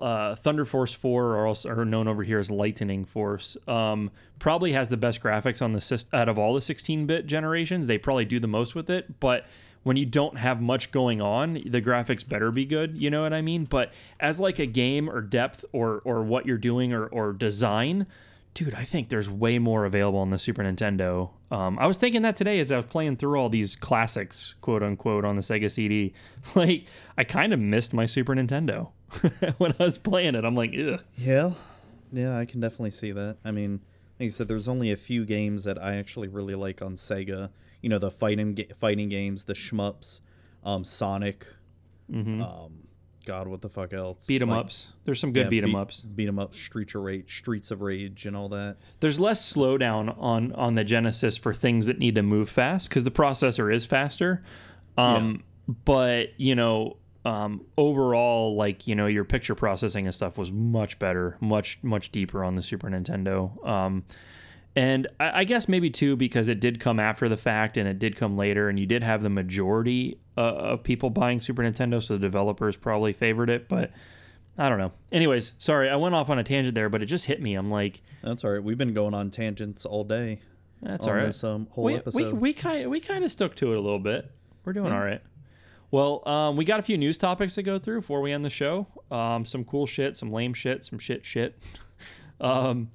uh, 0.00 0.34
Thunder 0.36 0.64
Force 0.64 0.94
4, 0.94 1.34
or 1.34 1.46
also 1.46 1.70
or 1.70 1.84
known 1.84 2.06
over 2.06 2.22
here 2.22 2.38
as 2.38 2.50
Lightning 2.50 3.04
Force, 3.04 3.56
um, 3.66 4.10
probably 4.38 4.72
has 4.72 4.90
the 4.90 4.96
best 4.96 5.22
graphics 5.22 5.60
on 5.60 5.72
the 5.72 5.80
syst- 5.80 6.12
out 6.12 6.28
of 6.28 6.38
all 6.38 6.54
the 6.54 6.60
16-bit 6.60 7.26
generations. 7.26 7.86
They 7.86 7.98
probably 7.98 8.24
do 8.24 8.38
the 8.38 8.46
most 8.46 8.74
with 8.74 8.88
it, 8.90 9.18
but 9.18 9.46
when 9.82 9.96
you 9.96 10.06
don't 10.06 10.38
have 10.38 10.60
much 10.60 10.92
going 10.92 11.20
on, 11.20 11.54
the 11.66 11.82
graphics 11.82 12.26
better 12.26 12.50
be 12.50 12.64
good. 12.64 12.98
You 13.00 13.10
know 13.10 13.22
what 13.22 13.32
I 13.32 13.42
mean? 13.42 13.64
But 13.64 13.92
as 14.20 14.40
like 14.40 14.58
a 14.58 14.66
game 14.66 15.08
or 15.08 15.20
depth 15.20 15.64
or 15.72 16.00
or 16.04 16.22
what 16.22 16.46
you're 16.46 16.58
doing 16.58 16.92
or 16.92 17.06
or 17.06 17.32
design. 17.32 18.06
Dude, 18.54 18.74
I 18.74 18.84
think 18.84 19.08
there's 19.08 19.30
way 19.30 19.58
more 19.58 19.86
available 19.86 20.18
on 20.18 20.28
the 20.28 20.38
Super 20.38 20.62
Nintendo. 20.62 21.30
Um, 21.50 21.78
I 21.78 21.86
was 21.86 21.96
thinking 21.96 22.20
that 22.20 22.36
today 22.36 22.60
as 22.60 22.70
I 22.70 22.76
was 22.76 22.84
playing 22.84 23.16
through 23.16 23.40
all 23.40 23.48
these 23.48 23.76
classics, 23.76 24.56
quote 24.60 24.82
unquote, 24.82 25.24
on 25.24 25.36
the 25.36 25.42
Sega 25.42 25.70
CD. 25.70 26.12
Like, 26.54 26.84
I 27.16 27.24
kind 27.24 27.54
of 27.54 27.60
missed 27.60 27.94
my 27.94 28.04
Super 28.04 28.34
Nintendo 28.34 28.90
when 29.56 29.74
I 29.80 29.84
was 29.84 29.96
playing 29.96 30.34
it. 30.34 30.44
I'm 30.44 30.54
like, 30.54 30.74
ugh. 30.78 31.02
Yeah, 31.16 31.52
yeah, 32.12 32.36
I 32.36 32.44
can 32.44 32.60
definitely 32.60 32.90
see 32.90 33.10
that. 33.12 33.38
I 33.42 33.52
mean, 33.52 33.80
like 34.20 34.24
you 34.26 34.30
said, 34.30 34.48
there's 34.48 34.68
only 34.68 34.92
a 34.92 34.96
few 34.96 35.24
games 35.24 35.64
that 35.64 35.82
I 35.82 35.96
actually 35.96 36.28
really 36.28 36.54
like 36.54 36.82
on 36.82 36.96
Sega. 36.96 37.50
You 37.82 37.88
know, 37.90 37.98
the 37.98 38.10
fighting 38.10 38.56
fighting 38.74 39.08
games, 39.10 39.44
the 39.44 39.52
shmups, 39.54 40.20
um, 40.64 40.84
Sonic. 40.84 41.46
Um, 42.14 42.88
God, 43.24 43.46
what 43.48 43.62
the 43.62 43.68
fuck 43.68 43.92
else? 43.92 44.18
Mm-hmm. 44.18 44.26
Beat 44.28 44.42
'em 44.42 44.48
Like, 44.50 44.60
ups. 44.66 44.88
There's 45.04 45.20
some 45.20 45.32
good 45.32 45.44
yeah, 45.44 45.48
beat 45.50 45.62
'em 45.64 45.70
beat- 45.70 45.76
ups. 45.76 46.02
Beat 46.02 46.28
'em 46.28 46.38
up, 46.38 46.54
Streets 46.54 46.94
of 46.94 47.02
Rage, 47.02 47.36
Streets 47.38 47.70
of 47.70 47.80
Rage, 47.80 48.26
and 48.26 48.36
all 48.36 48.48
that. 48.50 48.76
There's 49.00 49.18
less 49.20 49.52
slowdown 49.52 50.14
on 50.18 50.52
on 50.52 50.74
the 50.74 50.84
Genesis 50.84 51.36
for 51.36 51.54
things 51.54 51.86
that 51.86 51.98
need 51.98 52.14
to 52.16 52.22
move 52.22 52.48
fast 52.48 52.88
because 52.88 53.04
the 53.04 53.10
processor 53.10 53.72
is 53.72 53.84
faster. 53.86 54.42
Um, 54.98 55.42
But 55.84 56.30
you 56.38 56.54
know, 56.56 56.96
um, 57.24 57.64
overall, 57.78 58.56
like 58.56 58.86
you 58.88 58.94
know, 58.96 59.06
your 59.06 59.24
picture 59.24 59.54
processing 59.54 60.06
and 60.06 60.14
stuff 60.14 60.36
was 60.36 60.50
much 60.50 60.98
better, 60.98 61.36
much 61.40 61.78
much 61.82 62.10
deeper 62.12 62.42
on 62.44 62.56
the 62.56 62.62
Super 62.62 62.88
Nintendo. 62.90 63.64
Um, 63.66 64.04
and 64.74 65.06
I, 65.20 65.40
I 65.40 65.44
guess 65.44 65.68
maybe 65.68 65.90
too 65.90 66.16
because 66.16 66.48
it 66.48 66.60
did 66.60 66.80
come 66.80 66.98
after 66.98 67.28
the 67.28 67.36
fact 67.36 67.76
and 67.76 67.88
it 67.88 67.98
did 67.98 68.16
come 68.16 68.36
later, 68.36 68.68
and 68.68 68.78
you 68.78 68.86
did 68.86 69.02
have 69.02 69.22
the 69.22 69.30
majority 69.30 70.18
uh, 70.36 70.40
of 70.40 70.82
people 70.82 71.10
buying 71.10 71.40
Super 71.40 71.62
Nintendo, 71.62 72.02
so 72.02 72.14
the 72.14 72.20
developers 72.20 72.76
probably 72.76 73.12
favored 73.12 73.50
it. 73.50 73.68
But 73.68 73.90
I 74.56 74.68
don't 74.68 74.78
know. 74.78 74.92
Anyways, 75.10 75.52
sorry, 75.58 75.88
I 75.88 75.96
went 75.96 76.14
off 76.14 76.30
on 76.30 76.38
a 76.38 76.44
tangent 76.44 76.74
there, 76.74 76.88
but 76.88 77.02
it 77.02 77.06
just 77.06 77.26
hit 77.26 77.40
me. 77.40 77.54
I'm 77.54 77.70
like, 77.70 78.02
That's 78.22 78.44
all 78.44 78.50
right. 78.50 78.62
We've 78.62 78.78
been 78.78 78.94
going 78.94 79.14
on 79.14 79.30
tangents 79.30 79.84
all 79.84 80.04
day. 80.04 80.40
that's 80.80 81.06
all 81.06 81.14
right. 81.14 81.26
This 81.26 81.44
um, 81.44 81.68
whole 81.70 81.84
we, 81.84 81.92
we, 81.92 81.98
episode. 81.98 82.34
we 82.34 82.52
kind 82.52 82.90
we 82.90 83.00
kind 83.00 83.24
of 83.24 83.30
stuck 83.30 83.54
to 83.56 83.72
it 83.72 83.76
a 83.76 83.80
little 83.80 83.98
bit. 83.98 84.30
We're 84.64 84.72
doing 84.72 84.92
all 84.92 85.00
right. 85.00 85.22
Well, 85.90 86.26
um, 86.26 86.56
we 86.56 86.64
got 86.64 86.80
a 86.80 86.82
few 86.82 86.96
news 86.96 87.18
topics 87.18 87.54
to 87.56 87.62
go 87.62 87.78
through 87.78 88.00
before 88.00 88.22
we 88.22 88.32
end 88.32 88.46
the 88.46 88.50
show. 88.50 88.86
Um, 89.10 89.44
some 89.44 89.62
cool 89.62 89.86
shit, 89.86 90.16
some 90.16 90.32
lame 90.32 90.54
shit, 90.54 90.86
some 90.86 90.98
shit 90.98 91.22
shit. 91.22 91.62
um, 92.40 92.90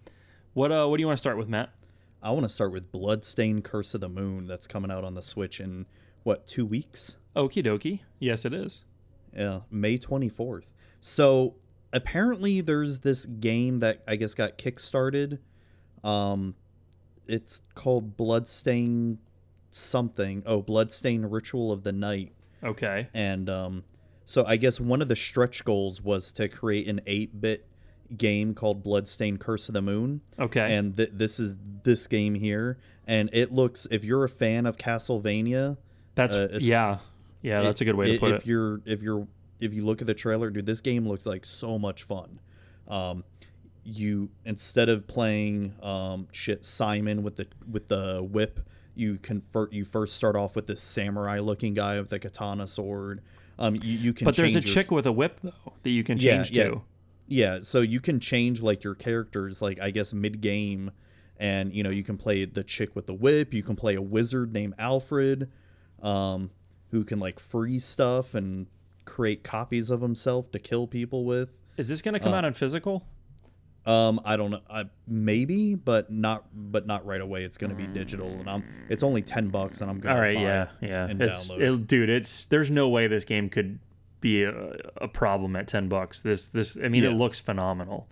what 0.58 0.72
uh, 0.72 0.88
what 0.88 0.98
do 0.98 1.02
you 1.02 1.08
want 1.08 1.18
to 1.18 1.22
start 1.22 1.38
with, 1.38 1.48
Matt? 1.48 1.70
I 2.22 2.32
want 2.32 2.44
to 2.44 2.50
start 2.50 2.72
with 2.72 2.92
Bloodstained 2.92 3.64
Curse 3.64 3.94
of 3.94 4.02
the 4.02 4.10
Moon 4.10 4.48
that's 4.48 4.66
coming 4.66 4.90
out 4.90 5.04
on 5.04 5.14
the 5.14 5.22
Switch 5.22 5.60
in 5.60 5.86
what 6.24 6.48
two 6.48 6.66
weeks? 6.66 7.16
Okie 7.36 7.64
dokie. 7.64 8.00
Yes, 8.18 8.44
it 8.44 8.56
is. 8.56 8.84
Yeah, 9.36 9.60
May 9.70 10.00
24th. 10.00 10.72
So 11.00 11.58
apparently 11.94 12.62
there's 12.62 13.02
this 13.02 13.26
game 13.26 13.80
that 13.80 14.02
I 14.08 14.16
guess 14.16 14.34
got 14.34 14.58
kickstarted. 14.58 15.38
Um 16.04 16.56
it's 17.28 17.62
called 17.76 18.18
Bloodstain 18.18 19.20
something. 19.70 20.42
Oh, 20.48 20.64
Bloodstain 20.64 21.28
Ritual 21.28 21.72
of 21.72 21.84
the 21.84 21.92
Night. 21.92 22.34
Okay. 22.64 23.10
And 23.14 23.48
um 23.48 23.84
so 24.26 24.44
I 24.44 24.58
guess 24.58 24.80
one 24.80 25.04
of 25.04 25.08
the 25.08 25.16
stretch 25.16 25.64
goals 25.64 26.02
was 26.02 26.32
to 26.32 26.50
create 26.50 26.88
an 26.88 27.00
8-bit 27.06 27.68
game 28.16 28.54
called 28.54 28.84
Bloodstained 28.84 29.40
Curse 29.40 29.68
of 29.70 29.74
the 29.74 29.82
Moon. 29.82 30.22
Okay. 30.40 30.76
And 30.76 30.96
th- 30.96 31.10
this 31.14 31.40
is 31.40 31.58
this 31.84 32.08
game 32.08 32.36
here, 32.36 32.78
and 33.06 33.30
it 33.34 33.52
looks. 33.52 33.88
If 33.92 34.04
you're 34.04 34.24
a 34.24 34.30
fan 34.30 34.66
of 34.66 34.78
Castlevania, 34.78 35.78
That's 36.16 36.36
uh, 36.36 36.58
yeah, 36.62 37.00
yeah. 37.42 37.62
That's 37.62 37.82
a 37.82 37.86
good 37.86 37.96
way 37.96 38.14
to 38.14 38.20
put 38.20 38.30
if 38.32 38.36
it. 38.36 38.42
If 38.42 38.48
you're 38.48 38.82
if 38.86 39.02
you're 39.02 39.28
if 39.60 39.74
you 39.74 39.86
look 39.86 40.02
at 40.02 40.08
the 40.08 40.14
trailer, 40.14 40.50
dude, 40.50 40.66
this 40.66 40.82
game 40.82 41.08
looks 41.08 41.26
like 41.26 41.44
so 41.46 41.78
much 41.80 42.04
fun. 42.04 42.40
Um, 42.88 43.24
you 43.84 44.30
instead 44.46 44.90
of 44.90 45.08
playing 45.08 45.74
um, 45.82 46.28
shit 46.32 46.66
Simon 46.66 47.24
with 47.24 47.38
the 47.38 47.48
with 47.70 47.88
the 47.88 48.22
whip, 48.22 48.60
you 48.96 49.18
convert. 49.18 49.72
you 49.74 49.86
first 49.86 50.16
start 50.16 50.36
off 50.36 50.56
with 50.56 50.68
this 50.68 50.82
samurai 50.82 51.40
looking 51.40 51.74
guy 51.74 52.00
with 52.00 52.12
a 52.12 52.20
katana 52.20 52.68
sword. 52.68 53.22
Um, 53.60 53.76
you, 53.76 53.82
you 53.98 54.14
can 54.14 54.26
But 54.26 54.36
there's 54.36 54.56
a 54.56 54.60
your- 54.60 54.62
chick 54.62 54.92
with 54.92 55.08
a 55.08 55.12
whip 55.12 55.40
though 55.42 55.74
that 55.84 55.90
you 55.90 56.04
can 56.04 56.20
Yeah, 56.20 56.38
change 56.44 56.52
yeah. 56.52 56.64
to. 56.66 56.82
Yeah, 57.28 57.60
so 57.62 57.82
you 57.82 58.00
can 58.00 58.20
change 58.20 58.62
like 58.62 58.84
your 58.84 58.96
characters, 58.96 59.62
like 59.62 59.80
I 59.82 59.92
guess 59.92 60.14
mid 60.14 60.42
game, 60.42 60.92
and 61.38 61.74
you 61.74 61.84
know 61.84 61.90
you 61.90 62.04
can 62.04 62.18
play 62.18 62.46
the 62.46 62.64
chick 62.64 62.96
with 62.96 63.08
the 63.08 63.14
whip. 63.14 63.54
You 63.54 63.64
can 63.64 63.76
play 63.76 63.96
a 63.96 64.02
wizard 64.02 64.54
named 64.54 64.74
Alfred, 64.78 65.50
um, 66.02 66.52
who 66.92 67.04
can 67.04 67.20
like 67.20 67.40
freeze 67.40 67.86
stuff 67.86 68.34
and 68.34 68.68
create 69.06 69.44
copies 69.44 69.90
of 69.92 70.02
himself 70.02 70.52
to 70.52 70.60
kill 70.60 70.88
people 70.88 71.26
with. 71.26 71.62
Is 71.78 71.90
this 71.90 72.02
going 72.02 72.14
to 72.14 72.20
come 72.20 72.34
Uh, 72.34 72.38
out 72.38 72.46
on 72.46 72.54
physical? 72.54 73.06
Um, 73.86 74.20
I 74.26 74.36
don't 74.36 74.52
know, 74.52 74.60
I, 74.70 74.86
maybe, 75.08 75.74
but 75.76 76.12
not, 76.12 76.48
but 76.54 76.86
not 76.86 77.06
right 77.06 77.22
away. 77.22 77.46
It's 77.46 77.58
going 77.58 77.70
to 77.70 77.76
be 77.76 77.88
digital, 77.88 78.28
and 78.28 78.50
I'm. 78.50 78.64
It's 78.90 79.02
only 79.02 79.22
ten 79.22 79.48
bucks, 79.48 79.80
and 79.80 79.90
I'm 79.90 80.00
gonna. 80.02 80.16
All 80.16 80.20
right, 80.22 80.38
yeah, 80.38 80.68
yeah. 80.82 81.08
It's 81.10 81.50
it, 81.52 81.88
dude. 81.88 82.10
It's 82.10 82.44
there's 82.46 82.70
no 82.70 82.90
way 82.90 83.08
this 83.08 83.24
game 83.24 83.48
could 83.48 83.80
be 84.20 84.44
a, 84.44 84.76
a 84.98 85.08
problem 85.08 85.56
at 85.56 85.68
ten 85.68 85.88
bucks. 85.88 86.22
This 86.22 86.50
this 86.50 86.78
I 86.82 86.88
mean 86.88 87.04
it 87.04 87.14
looks 87.14 87.40
phenomenal. 87.40 88.08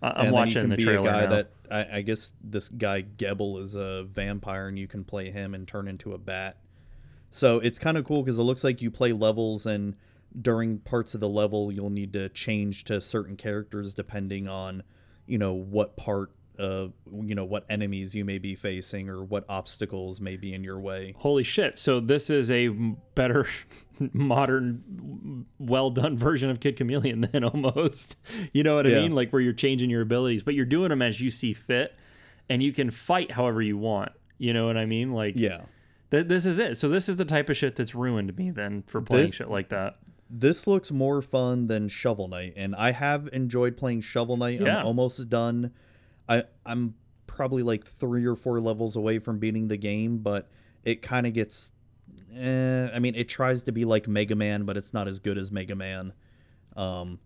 I, 0.00 0.08
I'm 0.08 0.14
and 0.14 0.18
then 0.18 0.26
you 0.26 0.32
watching 0.32 0.68
the 0.68 0.76
be 0.76 0.84
trailer 0.84 1.08
a 1.08 1.12
guy 1.12 1.20
now. 1.22 1.30
that 1.30 1.50
I, 1.70 1.98
I 1.98 2.02
guess 2.02 2.32
this 2.42 2.68
guy 2.68 3.02
Gebel 3.02 3.58
is 3.58 3.74
a 3.74 4.04
vampire, 4.04 4.68
and 4.68 4.78
you 4.78 4.86
can 4.86 5.04
play 5.04 5.30
him 5.30 5.54
and 5.54 5.66
turn 5.66 5.88
into 5.88 6.12
a 6.12 6.18
bat. 6.18 6.58
So 7.30 7.58
it's 7.60 7.78
kind 7.78 7.96
of 7.96 8.04
cool 8.04 8.22
because 8.22 8.36
it 8.36 8.42
looks 8.42 8.62
like 8.64 8.82
you 8.82 8.90
play 8.90 9.12
levels, 9.12 9.64
and 9.64 9.96
during 10.38 10.78
parts 10.78 11.14
of 11.14 11.20
the 11.20 11.28
level, 11.28 11.72
you'll 11.72 11.90
need 11.90 12.12
to 12.14 12.28
change 12.28 12.84
to 12.84 13.00
certain 13.00 13.36
characters 13.36 13.94
depending 13.94 14.48
on, 14.48 14.82
you 15.26 15.38
know, 15.38 15.52
what 15.52 15.96
part 15.96 16.30
of 16.58 16.92
you 17.10 17.34
know 17.34 17.44
what 17.44 17.64
enemies 17.68 18.14
you 18.14 18.24
may 18.24 18.38
be 18.38 18.54
facing 18.54 19.08
or 19.08 19.22
what 19.24 19.44
obstacles 19.48 20.20
may 20.20 20.36
be 20.36 20.52
in 20.52 20.62
your 20.64 20.78
way. 20.78 21.14
Holy 21.18 21.42
shit! 21.42 21.78
So 21.78 21.98
this 22.00 22.28
is 22.30 22.50
a 22.50 22.68
better, 22.68 23.46
modern, 24.22 25.46
well 25.58 25.90
done 25.90 26.16
version 26.16 26.50
of 26.50 26.60
Kid 26.60 26.76
Chameleon 26.76 27.20
than 27.32 27.44
almost. 27.44 28.16
You 28.52 28.62
know 28.62 28.76
what 28.76 28.86
I 28.86 28.90
Yeah. 28.90 29.00
mean? 29.02 29.14
Like 29.14 29.32
where 29.32 29.42
you're 29.42 29.52
changing 29.52 29.90
your 29.90 30.02
abilities, 30.02 30.42
but 30.42 30.54
you're 30.54 30.64
doing 30.66 30.90
them 30.90 31.02
as 31.02 31.20
you 31.20 31.30
see 31.30 31.52
fit, 31.52 31.94
and 32.48 32.62
you 32.62 32.72
can 32.72 32.90
fight 32.90 33.32
however 33.32 33.62
you 33.62 33.76
want. 33.78 34.12
You 34.38 34.52
know 34.52 34.66
what 34.66 34.76
I 34.76 34.86
mean? 34.86 35.12
Like 35.12 35.34
Yeah. 35.36 35.62
th- 36.10 36.26
this 36.26 36.46
is 36.46 36.58
it. 36.58 36.76
So 36.76 36.88
this 36.88 37.08
is 37.08 37.16
the 37.16 37.24
type 37.24 37.48
of 37.48 37.56
shit 37.56 37.76
that's 37.76 37.94
ruined 37.94 38.36
me 38.36 38.50
then 38.50 38.82
for 38.86 39.00
playing 39.00 39.26
This- 39.26 39.34
shit 39.36 39.48
like 39.50 39.68
that. 39.70 39.96
this 40.28 40.66
looks 40.66 40.90
more 40.90 41.20
fun 41.22 41.66
than 41.66 41.88
Shovel 41.88 42.26
Knight, 42.28 42.54
and 42.56 42.74
I 42.74 42.92
have 42.92 43.28
enjoyed 43.32 43.76
playing 43.76 44.00
Shovel 44.00 44.36
Knight. 44.36 44.60
Yeah. 44.60 44.78
I'm 44.80 44.86
almost 44.86 45.28
done. 45.28 45.72
I 46.28 46.44
I'm 46.64 46.94
probably 47.26 47.62
like 47.62 47.86
three 47.86 48.26
or 48.26 48.34
four 48.34 48.60
levels 48.60 48.96
away 48.96 49.18
from 49.18 49.38
beating 49.38 49.68
the 49.68 49.76
game, 49.76 50.18
but 50.18 50.48
it 50.84 51.02
kind 51.02 51.26
of 51.26 51.32
gets. 51.32 51.70
Eh, 52.36 52.88
I 52.92 52.98
mean, 52.98 53.14
it 53.14 53.28
tries 53.28 53.62
to 53.62 53.72
be 53.72 53.84
like 53.84 54.08
Mega 54.08 54.34
Man, 54.34 54.64
but 54.64 54.76
it's 54.76 54.92
not 54.92 55.08
as 55.08 55.18
good 55.18 55.38
as 55.38 55.50
Mega 55.50 55.74
Man. 55.74 56.12
Um, 56.76 57.20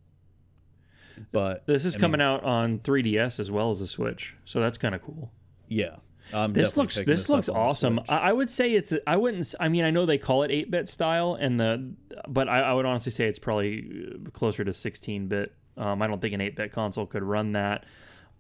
but 1.33 1.67
This 1.67 1.85
is 1.85 1.97
I 1.97 2.01
coming 2.01 2.19
mean, 2.19 2.27
out 2.27 2.45
on 2.45 2.81
3DS 2.81 3.41
as 3.41 3.51
well 3.51 3.71
as 3.71 3.81
the 3.81 3.87
Switch, 3.87 4.35
so 4.45 4.61
that's 4.61 4.79
kind 4.79 4.95
of 4.95 5.03
cool. 5.03 5.31
Yeah, 5.69 5.97
I'm 6.33 6.53
This 6.53 6.77
looks 6.77 6.97
picking 6.97 7.13
this 7.13 7.29
looks 7.29 7.49
awesome. 7.49 8.01
I, 8.09 8.33
would 8.33 8.51
say 8.51 8.73
it's 8.73 8.93
I 9.07 9.17
wouldn't 9.17 9.55
I 9.59 9.69
mean 9.69 9.85
I 9.85 9.91
know 9.91 10.07
they 10.07 10.19
call 10.19 10.43
it 10.43 10.51
8-bit 10.51 10.89
style 10.89 11.35
and 11.35 11.59
the 11.59 11.93
but 12.29 12.49
I, 12.49 12.61
I 12.61 12.73
would 12.73 12.87
honestly 12.87 13.13
say 13.13 13.27
it's 13.27 13.39
probably 13.39 14.13
closer 14.33 14.65
to 14.65 14.71
16-bit. 14.71 15.55
Um, 15.77 16.03
I 16.03 16.07
don't 16.07 16.21
think 16.21 16.35
an 16.35 16.41
8-bit 16.41 16.73
console 16.73 17.07
could 17.07 17.23
run 17.23 17.53
that. 17.53 17.85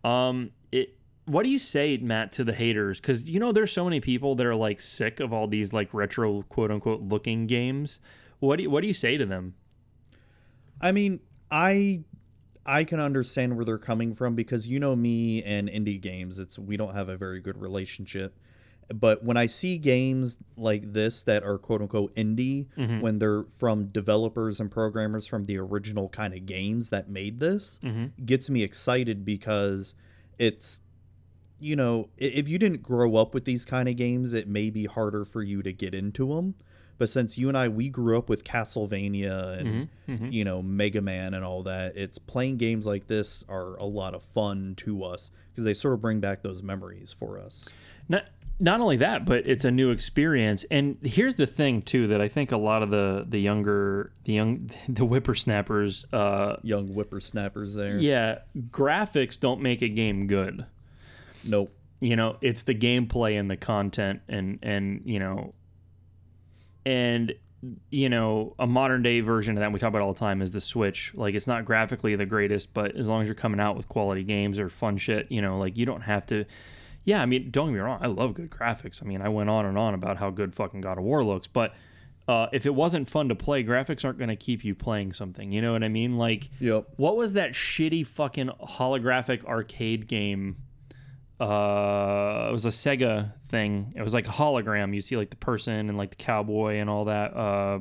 Um, 0.06 0.50
it 0.70 0.96
what 1.24 1.42
do 1.42 1.50
you 1.50 1.58
say, 1.58 1.96
Matt, 1.96 2.30
to 2.32 2.44
the 2.44 2.52
haters? 2.52 3.00
Because 3.00 3.28
you 3.28 3.40
know 3.40 3.50
there's 3.50 3.72
so 3.72 3.84
many 3.84 4.00
people 4.00 4.36
that 4.36 4.46
are 4.46 4.54
like 4.54 4.80
sick 4.80 5.18
of 5.18 5.32
all 5.32 5.48
these 5.48 5.72
like 5.72 5.92
retro 5.92 6.42
quote 6.42 6.70
unquote 6.70 7.02
looking 7.02 7.46
games. 7.46 7.98
What 8.38 8.56
do 8.56 8.64
you, 8.64 8.70
what 8.70 8.82
do 8.82 8.86
you 8.86 8.94
say 8.94 9.16
to 9.16 9.26
them? 9.26 9.54
I 10.80 10.92
mean, 10.92 11.20
I 11.50 12.04
I 12.64 12.84
can 12.84 13.00
understand 13.00 13.56
where 13.56 13.64
they're 13.64 13.78
coming 13.78 14.14
from 14.14 14.36
because 14.36 14.68
you 14.68 14.78
know 14.78 14.94
me 14.94 15.42
and 15.42 15.68
indie 15.68 16.00
games, 16.00 16.38
it's 16.38 16.58
we 16.58 16.76
don't 16.76 16.94
have 16.94 17.08
a 17.08 17.16
very 17.16 17.40
good 17.40 17.60
relationship. 17.60 18.38
But 18.94 19.24
when 19.24 19.36
I 19.36 19.46
see 19.46 19.78
games 19.78 20.38
like 20.56 20.92
this 20.92 21.22
that 21.24 21.42
are 21.42 21.58
quote 21.58 21.82
unquote 21.82 22.14
indie, 22.14 22.68
mm-hmm. 22.76 23.00
when 23.00 23.18
they're 23.18 23.44
from 23.44 23.86
developers 23.86 24.60
and 24.60 24.70
programmers 24.70 25.26
from 25.26 25.44
the 25.44 25.58
original 25.58 26.08
kind 26.08 26.34
of 26.34 26.46
games 26.46 26.90
that 26.90 27.08
made 27.08 27.40
this, 27.40 27.80
mm-hmm. 27.82 28.24
gets 28.24 28.48
me 28.48 28.62
excited 28.62 29.24
because 29.24 29.94
it's 30.38 30.80
you 31.58 31.74
know, 31.74 32.10
if 32.18 32.48
you 32.48 32.58
didn't 32.58 32.82
grow 32.82 33.16
up 33.16 33.32
with 33.32 33.46
these 33.46 33.64
kind 33.64 33.88
of 33.88 33.96
games, 33.96 34.34
it 34.34 34.46
may 34.46 34.68
be 34.68 34.84
harder 34.84 35.24
for 35.24 35.42
you 35.42 35.62
to 35.62 35.72
get 35.72 35.94
into 35.94 36.34
them. 36.34 36.54
But 36.98 37.08
since 37.08 37.36
you 37.36 37.48
and 37.48 37.56
I, 37.56 37.68
we 37.68 37.88
grew 37.88 38.16
up 38.16 38.28
with 38.28 38.44
Castlevania 38.44 39.58
and 39.58 39.88
mm-hmm. 40.08 40.26
you 40.30 40.44
know 40.44 40.62
Mega 40.62 41.02
Man 41.02 41.34
and 41.34 41.44
all 41.44 41.62
that, 41.64 41.96
it's 41.96 42.18
playing 42.18 42.56
games 42.56 42.86
like 42.86 43.06
this 43.06 43.44
are 43.48 43.76
a 43.76 43.84
lot 43.84 44.14
of 44.14 44.22
fun 44.22 44.74
to 44.78 45.04
us 45.04 45.30
because 45.50 45.64
they 45.64 45.74
sort 45.74 45.94
of 45.94 46.00
bring 46.00 46.20
back 46.20 46.42
those 46.42 46.62
memories 46.62 47.12
for 47.12 47.38
us. 47.38 47.68
Not 48.08 48.26
not 48.58 48.80
only 48.80 48.96
that, 48.96 49.24
but 49.24 49.46
it's 49.46 49.64
a 49.64 49.70
new 49.70 49.90
experience. 49.90 50.64
And 50.70 50.96
here's 51.02 51.36
the 51.36 51.46
thing 51.46 51.82
too 51.82 52.06
that 52.08 52.20
I 52.20 52.28
think 52.28 52.52
a 52.52 52.56
lot 52.56 52.82
of 52.82 52.90
the 52.90 53.24
the 53.28 53.38
younger 53.38 54.12
the 54.24 54.32
young 54.32 54.70
the 54.88 55.04
whippersnappers, 55.04 56.06
uh, 56.12 56.56
Young 56.62 56.88
whippersnappers 56.88 57.74
there. 57.74 57.98
yeah, 57.98 58.38
graphics 58.70 59.38
don't 59.38 59.60
make 59.60 59.82
a 59.82 59.88
game 59.88 60.26
good. 60.26 60.66
Nope. 61.44 61.72
You 62.00 62.16
know, 62.16 62.36
it's 62.40 62.62
the 62.64 62.74
gameplay 62.74 63.38
and 63.38 63.48
the 63.50 63.56
content 63.56 64.20
and 64.28 64.58
and 64.62 65.02
you 65.04 65.18
know 65.18 65.52
and 66.84 67.34
you 67.90 68.08
know, 68.08 68.54
a 68.58 68.66
modern 68.66 69.02
day 69.02 69.20
version 69.20 69.56
of 69.56 69.60
that 69.60 69.72
we 69.72 69.78
talk 69.78 69.88
about 69.88 70.02
all 70.02 70.12
the 70.12 70.18
time 70.18 70.40
is 70.40 70.52
the 70.52 70.60
Switch. 70.60 71.12
Like 71.14 71.34
it's 71.34 71.46
not 71.46 71.64
graphically 71.64 72.14
the 72.14 72.26
greatest, 72.26 72.72
but 72.74 72.94
as 72.96 73.08
long 73.08 73.22
as 73.22 73.28
you're 73.28 73.34
coming 73.34 73.60
out 73.60 73.76
with 73.76 73.88
quality 73.88 74.22
games 74.22 74.58
or 74.58 74.68
fun 74.68 74.98
shit, 74.98 75.30
you 75.32 75.42
know, 75.42 75.58
like 75.58 75.76
you 75.76 75.86
don't 75.86 76.02
have 76.02 76.26
to 76.26 76.44
Yeah, 77.06 77.22
I 77.22 77.26
mean, 77.26 77.50
don't 77.50 77.68
get 77.68 77.74
me 77.74 77.78
wrong, 77.78 78.00
I 78.02 78.08
love 78.08 78.34
good 78.34 78.50
graphics. 78.50 79.00
I 79.02 79.06
mean, 79.06 79.22
I 79.22 79.28
went 79.28 79.48
on 79.48 79.64
and 79.64 79.78
on 79.78 79.94
about 79.94 80.18
how 80.18 80.28
good 80.30 80.54
fucking 80.54 80.80
God 80.82 80.98
of 80.98 81.04
War 81.04 81.24
looks, 81.24 81.46
but 81.46 81.72
uh, 82.28 82.48
if 82.52 82.66
it 82.66 82.74
wasn't 82.74 83.08
fun 83.08 83.28
to 83.28 83.36
play, 83.36 83.62
graphics 83.62 84.04
aren't 84.04 84.18
going 84.18 84.28
to 84.28 84.34
keep 84.36 84.64
you 84.64 84.74
playing 84.74 85.12
something. 85.12 85.52
You 85.52 85.62
know 85.62 85.72
what 85.72 85.84
I 85.84 85.88
mean? 85.88 86.18
Like, 86.18 86.50
Yep. 86.58 86.94
what 86.96 87.16
was 87.16 87.34
that 87.34 87.52
shitty 87.52 88.04
fucking 88.04 88.48
holographic 88.60 89.44
arcade 89.44 90.08
game? 90.08 90.56
Uh, 91.38 92.46
it 92.48 92.52
was 92.52 92.64
a 92.66 92.70
Sega 92.70 93.32
thing. 93.48 93.92
It 93.94 94.02
was 94.02 94.12
like 94.12 94.26
a 94.26 94.32
hologram. 94.32 94.94
You 94.94 95.00
see 95.02 95.16
like 95.16 95.30
the 95.30 95.36
person 95.36 95.88
and 95.88 95.96
like 95.96 96.10
the 96.10 96.16
cowboy 96.16 96.76
and 96.76 96.90
all 96.90 97.04
that. 97.04 97.36
Uh, 97.36 97.78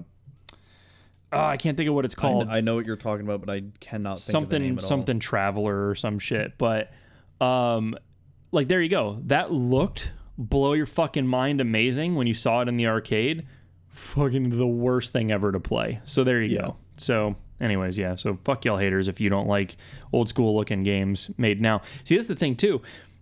oh, 1.31 1.43
I 1.45 1.57
can't 1.57 1.75
think 1.77 1.89
of 1.89 1.95
what 1.95 2.05
it's 2.05 2.15
I, 2.17 2.21
called. 2.21 2.47
I 2.49 2.61
know 2.61 2.75
what 2.75 2.85
you're 2.85 2.95
talking 2.97 3.25
about, 3.25 3.39
but 3.43 3.49
I 3.49 3.63
cannot 3.79 4.19
think 4.19 4.33
name 4.51 4.51
something 4.51 4.71
all. 4.77 4.81
something 4.81 5.19
traveler 5.19 5.89
or 5.89 5.95
some 5.95 6.19
shit. 6.19 6.57
But 6.57 6.91
um, 7.41 7.95
like 8.55 8.67
there 8.67 8.81
you 8.81 8.89
go. 8.89 9.19
That 9.25 9.51
looked 9.51 10.11
blow 10.37 10.73
your 10.73 10.85
fucking 10.85 11.27
mind 11.27 11.61
amazing 11.61 12.15
when 12.15 12.27
you 12.27 12.33
saw 12.33 12.61
it 12.61 12.67
in 12.67 12.75
the 12.77 12.87
arcade. 12.87 13.45
Fucking 13.89 14.49
the 14.57 14.67
worst 14.67 15.13
thing 15.13 15.31
ever 15.31 15.51
to 15.51 15.59
play. 15.59 16.01
So 16.03 16.23
there 16.23 16.41
you 16.41 16.55
Yeah. 16.55 16.61
go. 16.61 16.77
So, 16.97 17.35
anyways, 17.61 17.97
yeah. 17.97 18.15
So 18.15 18.39
fuck 18.43 18.65
y'all 18.65 18.77
haters 18.77 19.07
if 19.07 19.21
you 19.21 19.29
don't 19.29 19.47
like 19.47 19.77
old 20.11 20.27
school 20.29 20.55
looking 20.55 20.83
games 20.83 21.31
made 21.37 21.61
now. 21.61 21.81
See, 22.03 22.15
that's 22.15 22.27
the 22.27 22.35
thing 22.35 22.55
too. 22.55 22.81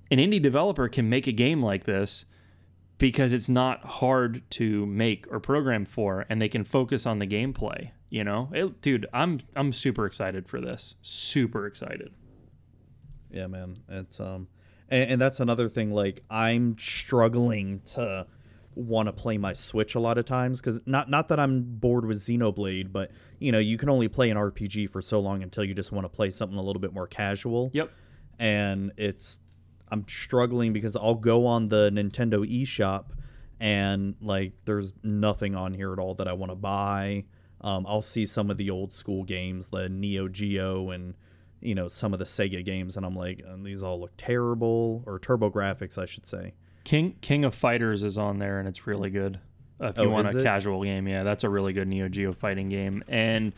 An 0.10 0.18
indie 0.20 0.42
developer 0.42 0.88
can 0.88 1.10
make 1.10 1.28
a 1.28 1.32
game 1.32 1.62
like 1.62 1.84
this 1.84 2.26
because 2.98 3.34
it's 3.34 3.50
not 3.50 3.84
hard 3.84 4.42
to 4.52 4.86
make 4.86 5.26
or 5.32 5.40
program 5.40 5.86
for, 5.86 6.26
and 6.30 6.42
they 6.42 6.50
can 6.50 6.64
focus 6.64 7.06
on 7.06 7.20
the 7.20 7.28
gameplay. 7.28 7.90
You 8.10 8.24
know, 8.24 8.50
It- 8.54 8.82
dude, 8.82 9.08
I'm 9.14 9.40
I'm 9.56 9.74
super 9.74 10.06
excited 10.06 10.48
for 10.48 10.62
this. 10.62 10.96
Super 11.02 11.66
excited. 11.68 12.12
Yeah, 13.34 13.48
man. 13.48 13.80
It's 13.90 14.20
um, 14.20 14.48
and, 14.90 15.12
and 15.12 15.22
that's 15.22 15.40
another 15.40 15.68
thing. 15.68 15.92
Like 15.92 16.24
I'm 16.30 16.78
struggling 16.78 17.82
to 17.94 18.28
want 18.76 19.08
to 19.08 19.14
play 19.14 19.38
my 19.38 19.54
Switch 19.54 19.96
a 19.96 20.00
lot 20.00 20.18
of 20.18 20.26
times 20.26 20.60
because 20.60 20.80
not 20.86 21.10
not 21.10 21.28
that 21.28 21.40
I'm 21.40 21.64
bored 21.64 22.06
with 22.06 22.18
Xenoblade, 22.18 22.92
but 22.92 23.12
you 23.40 23.52
know 23.52 23.60
you 23.60 23.78
can 23.78 23.90
only 23.90 24.08
play 24.08 24.30
an 24.30 24.38
RPG 24.38 24.90
for 24.90 25.02
so 25.02 25.20
long 25.20 25.44
until 25.44 25.64
you 25.64 25.74
just 25.74 25.92
want 25.92 26.06
to 26.06 26.10
play 26.10 26.30
something 26.30 26.58
a 26.58 26.62
little 26.62 26.82
bit 26.82 26.94
more 26.94 27.08
casual. 27.08 27.72
Yep. 27.74 27.92
And 28.40 28.92
it's 28.98 29.40
I'm 29.92 30.08
struggling 30.08 30.74
because 30.74 30.96
I'll 30.96 31.16
go 31.16 31.46
on 31.46 31.68
the 31.68 31.92
Nintendo 31.94 32.46
eShop 32.46 33.06
and 33.60 34.16
like 34.22 34.54
there's 34.66 34.94
nothing 35.04 35.56
on 35.56 35.74
here 35.74 35.94
at 35.94 36.00
all 36.00 36.16
that 36.16 36.28
I 36.28 36.34
want 36.34 36.52
to 36.52 36.56
buy. 36.56 37.26
Um, 37.62 37.86
I'll 37.88 38.02
see 38.02 38.26
some 38.26 38.50
of 38.50 38.58
the 38.58 38.70
old 38.70 38.92
school 38.92 39.24
games, 39.24 39.70
the 39.70 39.88
Neo 39.88 40.28
Geo 40.28 40.90
and 40.90 41.16
you 41.64 41.74
know, 41.76 41.88
some 41.88 42.14
of 42.14 42.20
the 42.20 42.26
Sega 42.26 42.64
games, 42.64 42.98
and 42.98 43.06
I'm 43.06 43.16
like, 43.16 43.42
"Uh, 43.48 43.56
these 43.62 43.82
all 43.82 44.00
look 44.00 44.12
terrible, 44.18 45.04
or 45.06 45.20
TurboGrafx, 45.20 45.98
I 45.98 46.06
should 46.06 46.28
say. 46.28 46.54
King 46.84 47.16
King 47.22 47.46
of 47.46 47.56
Fighters 47.56 48.04
is 48.04 48.18
on 48.18 48.40
there 48.40 48.60
and 48.60 48.68
it's 48.68 48.86
really 48.86 49.10
good. 49.10 49.40
If 49.80 49.98
you 49.98 50.04
Oh, 50.04 50.10
want 50.10 50.28
a 50.34 50.38
it? 50.40 50.44
casual 50.44 50.84
game, 50.84 51.08
yeah, 51.08 51.24
that's 51.24 51.44
a 51.46 51.50
really 51.50 51.72
good 51.74 51.88
Neo 51.88 52.10
Geo 52.10 52.34
fighting 52.34 52.68
game. 52.70 53.04
And 53.08 53.54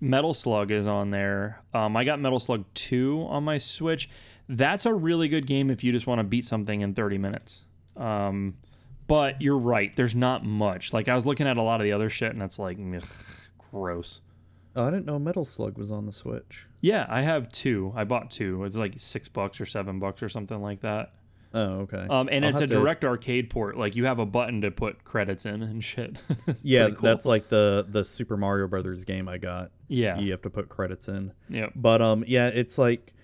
Metal 0.00 0.34
Slug 0.34 0.70
is 0.70 0.86
on 0.86 1.10
there. 1.10 1.60
Um, 1.74 1.96
I 1.96 2.04
got 2.04 2.20
Metal 2.20 2.38
Slug 2.38 2.64
2 2.74 3.26
on 3.28 3.42
my 3.44 3.56
Switch. 3.58 4.08
That's 4.48 4.84
a 4.86 4.94
really 4.94 5.28
good 5.28 5.46
game 5.46 5.70
if 5.70 5.82
you 5.82 5.90
just 5.92 6.06
want 6.06 6.18
to 6.20 6.24
beat 6.24 6.46
something 6.46 6.80
in 6.82 6.94
30 6.94 7.18
minutes. 7.18 7.64
Um, 7.96 8.54
but 9.06 9.40
you're 9.42 9.58
right, 9.58 9.94
there's 9.96 10.14
not 10.14 10.44
much. 10.44 10.92
Like 10.92 11.08
I 11.08 11.14
was 11.14 11.24
looking 11.26 11.46
at 11.48 11.56
a 11.56 11.62
lot 11.62 11.80
of 11.80 11.84
the 11.84 11.92
other 11.92 12.10
shit 12.10 12.32
and 12.32 12.42
it's 12.42 12.58
like 12.58 12.78
ugh, 12.78 13.02
gross. 13.70 14.20
Oh, 14.76 14.86
I 14.86 14.90
didn't 14.90 15.06
know 15.06 15.18
Metal 15.18 15.44
Slug 15.46 15.76
was 15.78 15.90
on 15.90 16.04
the 16.06 16.12
Switch. 16.12 16.66
Yeah, 16.80 17.06
I 17.08 17.22
have 17.22 17.48
two. 17.48 17.92
I 17.96 18.04
bought 18.04 18.30
two. 18.30 18.64
It's 18.64 18.76
like 18.76 18.94
six 18.98 19.28
bucks 19.28 19.60
or 19.60 19.66
seven 19.66 19.98
bucks 19.98 20.22
or 20.22 20.28
something 20.28 20.60
like 20.62 20.80
that. 20.82 21.10
Oh, 21.54 21.80
okay. 21.80 22.06
Um, 22.10 22.28
and 22.30 22.44
I'll 22.44 22.50
it's 22.52 22.60
a 22.60 22.66
to- 22.66 22.74
direct 22.74 23.04
arcade 23.04 23.48
port. 23.50 23.76
Like 23.76 23.96
you 23.96 24.04
have 24.04 24.18
a 24.18 24.26
button 24.26 24.60
to 24.62 24.70
put 24.70 25.02
credits 25.04 25.46
in 25.46 25.62
and 25.62 25.82
shit. 25.82 26.18
Yeah, 26.62 26.88
cool. 26.88 26.98
that's 27.02 27.24
like 27.24 27.48
the 27.48 27.86
the 27.88 28.04
Super 28.04 28.36
Mario 28.36 28.68
Brothers 28.68 29.04
game 29.04 29.28
I 29.28 29.38
got. 29.38 29.70
Yeah. 29.88 30.18
you 30.18 30.30
have 30.32 30.42
to 30.42 30.50
put 30.50 30.68
credits 30.68 31.08
in. 31.08 31.32
Yeah. 31.48 31.68
But 31.74 32.02
um, 32.02 32.22
yeah, 32.26 32.50
it's 32.52 32.76
like 32.78 33.14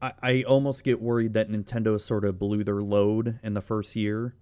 I, 0.00 0.12
I 0.22 0.42
almost 0.44 0.82
get 0.84 1.00
worried 1.02 1.34
that 1.34 1.50
Nintendo 1.50 2.00
sort 2.00 2.24
of 2.24 2.38
blew 2.38 2.64
their 2.64 2.82
load 2.82 3.38
in 3.42 3.52
the 3.54 3.60
first 3.60 3.94
year, 3.96 4.34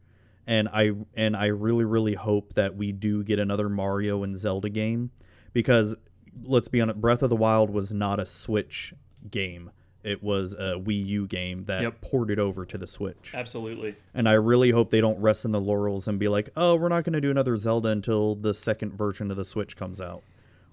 and 0.47 0.69
I 0.73 0.93
and 1.15 1.37
I 1.37 1.47
really 1.47 1.85
really 1.85 2.15
hope 2.15 2.55
that 2.55 2.77
we 2.77 2.93
do 2.93 3.25
get 3.25 3.39
another 3.41 3.69
Mario 3.69 4.23
and 4.23 4.37
Zelda 4.37 4.69
game, 4.69 5.11
because 5.53 5.97
let's 6.43 6.69
be 6.69 6.81
honest, 6.81 7.01
Breath 7.01 7.23
of 7.23 7.31
the 7.31 7.37
Wild 7.37 7.71
was 7.71 7.93
not 7.93 8.19
a 8.21 8.25
Switch 8.25 8.95
game. 9.31 9.71
It 10.03 10.21
was 10.23 10.53
a 10.55 10.75
Wii 10.81 11.07
U 11.07 11.27
game 11.29 11.65
that 11.67 11.83
Yep. 11.83 12.01
ported 12.01 12.41
over 12.41 12.65
to 12.65 12.77
the 12.77 12.89
Switch. 12.89 13.31
Absolutely. 13.35 13.95
And 14.13 14.29
I 14.29 14.33
really 14.33 14.71
hope 14.71 14.91
they 14.91 15.01
don't 15.01 15.21
rest 15.21 15.45
in 15.45 15.53
the 15.53 15.61
laurels 15.61 16.09
and 16.09 16.19
be 16.19 16.27
like, 16.29 16.51
oh, 16.57 16.75
we're 16.75 16.89
not 16.89 17.05
going 17.05 17.13
to 17.13 17.21
do 17.21 17.31
another 17.31 17.57
Zelda 17.57 17.91
until 17.91 18.35
the 18.35 18.53
second 18.53 18.93
version 18.95 19.31
of 19.31 19.37
the 19.37 19.45
Switch 19.45 19.77
comes 19.77 20.01
out 20.01 20.23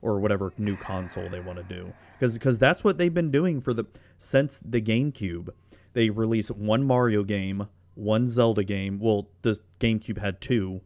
or 0.01 0.19
whatever 0.19 0.51
new 0.57 0.75
console 0.75 1.29
they 1.29 1.39
want 1.41 1.57
to 1.59 1.63
do. 1.63 1.93
Because 2.19 2.57
that's 2.57 2.83
what 2.83 2.97
they've 2.97 3.13
been 3.13 3.29
doing 3.31 3.61
for 3.61 3.73
the 3.73 3.85
since 4.17 4.59
the 4.65 4.81
GameCube. 4.81 5.49
They 5.93 6.09
release 6.09 6.49
one 6.49 6.83
Mario 6.83 7.23
game, 7.23 7.67
one 7.93 8.25
Zelda 8.25 8.63
game. 8.63 8.97
Well, 8.99 9.29
the 9.43 9.59
GameCube 9.79 10.17
had 10.17 10.41
two. 10.41 10.81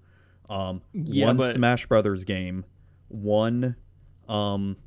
Um, 0.50 0.82
Yeah, 0.92 1.28
one 1.28 1.40
Smash 1.40 1.86
Brothers 1.86 2.26
game, 2.26 2.66
one 3.08 3.78
um 4.30 4.78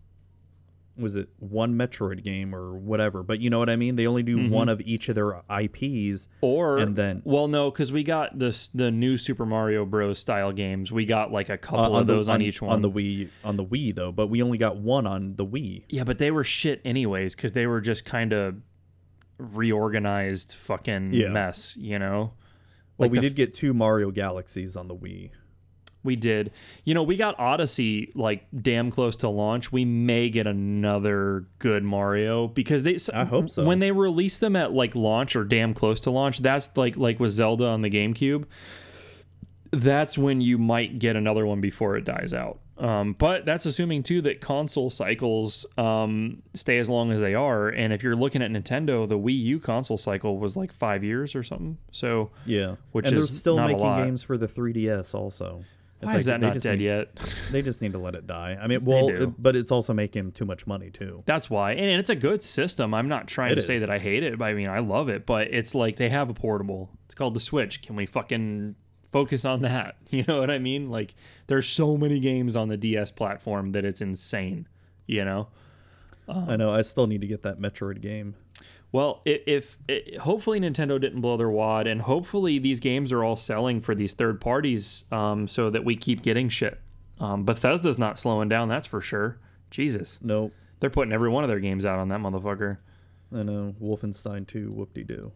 was 0.98 1.14
it 1.14 1.28
one 1.38 1.74
Metroid 1.74 2.24
game 2.24 2.54
or 2.54 2.74
whatever. 2.74 3.22
But 3.22 3.40
you 3.40 3.50
know 3.50 3.58
what 3.58 3.68
I 3.68 3.76
mean? 3.76 3.96
They 3.96 4.06
only 4.06 4.22
do 4.22 4.38
Mm-hmm. 4.38 4.48
one 4.50 4.70
of 4.70 4.80
each 4.80 5.10
of 5.10 5.14
their 5.14 5.42
IPs. 5.50 6.26
Or 6.40 6.78
And 6.78 6.96
then- 6.96 7.20
well, 7.26 7.48
no, 7.48 7.70
because 7.70 7.92
we 7.92 8.02
got 8.02 8.38
this 8.38 8.68
the 8.68 8.90
new 8.90 9.18
Super 9.18 9.44
Mario 9.44 9.84
Bros. 9.84 10.18
style 10.18 10.52
games. 10.52 10.90
We 10.90 11.04
got 11.04 11.30
like 11.30 11.50
a 11.50 11.58
couple 11.58 11.94
Uh, 11.96 12.00
of 12.00 12.06
the, 12.06 12.14
those 12.14 12.30
on, 12.30 12.40
each 12.40 12.62
one. 12.62 12.72
on 12.72 12.80
the 12.80 12.90
Wii 12.90 13.28
on 13.44 13.56
the 13.58 13.64
Wii 13.64 13.94
though, 13.94 14.10
but 14.10 14.28
we 14.28 14.42
only 14.42 14.56
got 14.56 14.78
one 14.78 15.06
on 15.06 15.36
the 15.36 15.44
Wii. 15.44 15.82
yeah, 15.90 16.02
but 16.04 16.16
they 16.16 16.30
were 16.30 16.44
shit 16.44 16.80
anyways 16.82 17.36
because 17.36 17.52
they 17.52 17.66
were 17.66 17.82
just 17.82 18.06
kind 18.06 18.32
of 18.32 18.54
reorganized 19.38 20.54
fucking 20.54 21.10
Yeah. 21.12 21.28
mess. 21.30 21.76
You 21.76 21.98
know. 21.98 22.32
Well, 22.98 23.08
Like 23.08 23.12
we 23.12 23.20
did 23.20 23.34
get 23.36 23.52
two 23.52 23.74
Mario 23.74 24.10
Galaxies 24.10 24.76
on 24.76 24.88
the 24.88 24.96
Wii. 24.96 25.30
We 26.06 26.16
did. 26.16 26.52
You 26.84 26.94
know, 26.94 27.02
we 27.02 27.16
got 27.16 27.38
Odyssey 27.38 28.12
like 28.14 28.46
damn 28.62 28.90
close 28.90 29.16
to 29.16 29.28
launch. 29.28 29.70
We 29.70 29.84
may 29.84 30.30
get 30.30 30.46
another 30.46 31.44
good 31.58 31.84
Mario 31.84 32.48
because 32.48 32.82
they 32.82 32.96
I 33.12 33.24
hope 33.24 33.50
so. 33.50 33.64
When 33.66 33.80
they 33.80 33.90
release 33.90 34.38
them 34.38 34.56
at 34.56 34.72
like 34.72 34.94
launch 34.94 35.36
or 35.36 35.44
damn 35.44 35.74
close 35.74 36.00
to 36.00 36.10
launch, 36.10 36.38
that's 36.38 36.74
like 36.76 36.96
like 36.96 37.20
with 37.20 37.32
Zelda 37.32 37.66
on 37.66 37.82
the 37.82 37.90
GameCube. 37.90 38.44
That's 39.72 40.16
when 40.16 40.40
you 40.40 40.56
might 40.56 40.98
get 40.98 41.16
another 41.16 41.44
one 41.44 41.60
before 41.60 41.96
it 41.96 42.04
dies 42.04 42.32
out. 42.32 42.60
Um, 42.78 43.14
but 43.14 43.46
that's 43.46 43.64
assuming 43.64 44.02
too 44.02 44.20
that 44.22 44.40
console 44.40 44.90
cycles 44.90 45.64
um, 45.78 46.42
stay 46.54 46.78
as 46.78 46.90
long 46.90 47.10
as 47.10 47.20
they 47.20 47.34
are. 47.34 47.68
And 47.68 47.92
if 47.92 48.02
you're 48.02 48.16
looking 48.16 48.42
at 48.42 48.50
Nintendo, 48.50 49.08
the 49.08 49.18
Wii 49.18 49.38
U 49.44 49.60
console 49.60 49.96
cycle 49.96 50.38
was 50.38 50.56
like 50.56 50.72
five 50.72 51.02
years 51.02 51.34
or 51.34 51.42
something. 51.42 51.78
So 51.90 52.30
Yeah, 52.44 52.76
Which 52.92 53.06
and 53.06 53.16
is 53.16 53.28
they're 53.28 53.36
still 53.36 53.58
making 53.58 53.96
games 53.96 54.22
for 54.22 54.36
the 54.36 54.46
3DS 54.46 55.14
also. 55.14 55.64
Why 56.00 56.12
like 56.12 56.18
is 56.20 56.26
that 56.26 56.40
not 56.40 56.54
dead 56.60 56.78
need, 56.78 56.84
yet? 56.84 57.08
They 57.50 57.62
just 57.62 57.80
need 57.80 57.92
to 57.94 57.98
let 57.98 58.14
it 58.14 58.26
die. 58.26 58.58
I 58.60 58.66
mean, 58.66 58.84
well, 58.84 59.08
it- 59.08 59.42
but 59.42 59.56
it's 59.56 59.70
also 59.70 59.94
making 59.94 60.32
too 60.32 60.44
much 60.44 60.66
money 60.66 60.90
too. 60.90 61.22
That's 61.26 61.48
why, 61.48 61.72
and 61.72 61.98
it's 62.00 62.10
a 62.10 62.14
good 62.14 62.42
system. 62.42 62.92
I'm 62.92 63.08
not 63.08 63.28
trying 63.28 63.52
It 63.52 63.56
to 63.56 63.62
say 63.62 63.78
that 63.78 63.88
I 63.90 63.98
hate 63.98 64.22
it. 64.22 64.38
But 64.38 64.44
I 64.46 64.54
mean, 64.54 64.68
I 64.68 64.80
love 64.80 65.08
it. 65.08 65.24
But 65.24 65.48
it's 65.48 65.74
like 65.74 65.96
they 65.96 66.10
have 66.10 66.28
a 66.28 66.34
portable. 66.34 66.90
It's 67.06 67.14
called 67.14 67.34
the 67.34 67.40
Switch. 67.40 67.80
Can 67.82 67.96
we 67.96 68.04
fucking 68.04 68.74
focus 69.12 69.44
on 69.44 69.62
that? 69.62 69.96
You 70.10 70.24
know 70.28 70.38
what 70.38 70.50
I 70.50 70.58
mean? 70.58 70.90
Like, 70.90 71.14
there's 71.46 71.66
so 71.68 71.96
many 71.96 72.20
games 72.20 72.56
on 72.56 72.68
the 72.68 72.76
DS 72.76 73.10
platform 73.10 73.72
that 73.72 73.84
it's 73.84 74.00
insane. 74.00 74.68
You 75.06 75.24
know. 75.24 75.48
I 76.28 76.56
know. 76.56 76.70
I 76.72 76.82
still 76.82 77.06
need 77.06 77.20
to 77.22 77.26
get 77.26 77.42
that 77.42 77.58
Metroid 77.58 78.00
game. 78.00 78.34
Well, 78.92 79.20
if, 79.24 79.76
if 79.88 80.16
hopefully 80.20 80.60
Nintendo 80.60 81.00
didn't 81.00 81.20
blow 81.20 81.36
their 81.36 81.50
wad, 81.50 81.86
and 81.86 82.02
hopefully 82.02 82.58
these 82.58 82.80
games 82.80 83.12
are 83.12 83.22
all 83.24 83.36
selling 83.36 83.80
for 83.80 83.94
these 83.94 84.12
third 84.14 84.40
parties, 84.40 85.04
um, 85.12 85.48
so 85.48 85.70
that 85.70 85.84
we 85.84 85.96
keep 85.96 86.22
getting 86.22 86.48
shit. 86.48 86.80
Um, 87.18 87.44
Bethesda's 87.44 87.98
not 87.98 88.18
slowing 88.18 88.48
down, 88.48 88.68
that's 88.68 88.86
for 88.86 89.00
sure. 89.00 89.38
Jesus, 89.70 90.18
Nope. 90.22 90.52
they're 90.80 90.90
putting 90.90 91.12
every 91.12 91.28
one 91.28 91.44
of 91.44 91.48
their 91.48 91.60
games 91.60 91.84
out 91.84 91.98
on 91.98 92.08
that 92.08 92.20
motherfucker. 92.20 92.78
I 93.34 93.42
know. 93.42 93.74
Wolfenstein 93.82 94.46
2. 94.46 94.70
Whoop 94.70 94.94
de 94.94 95.02
doo. 95.02 95.32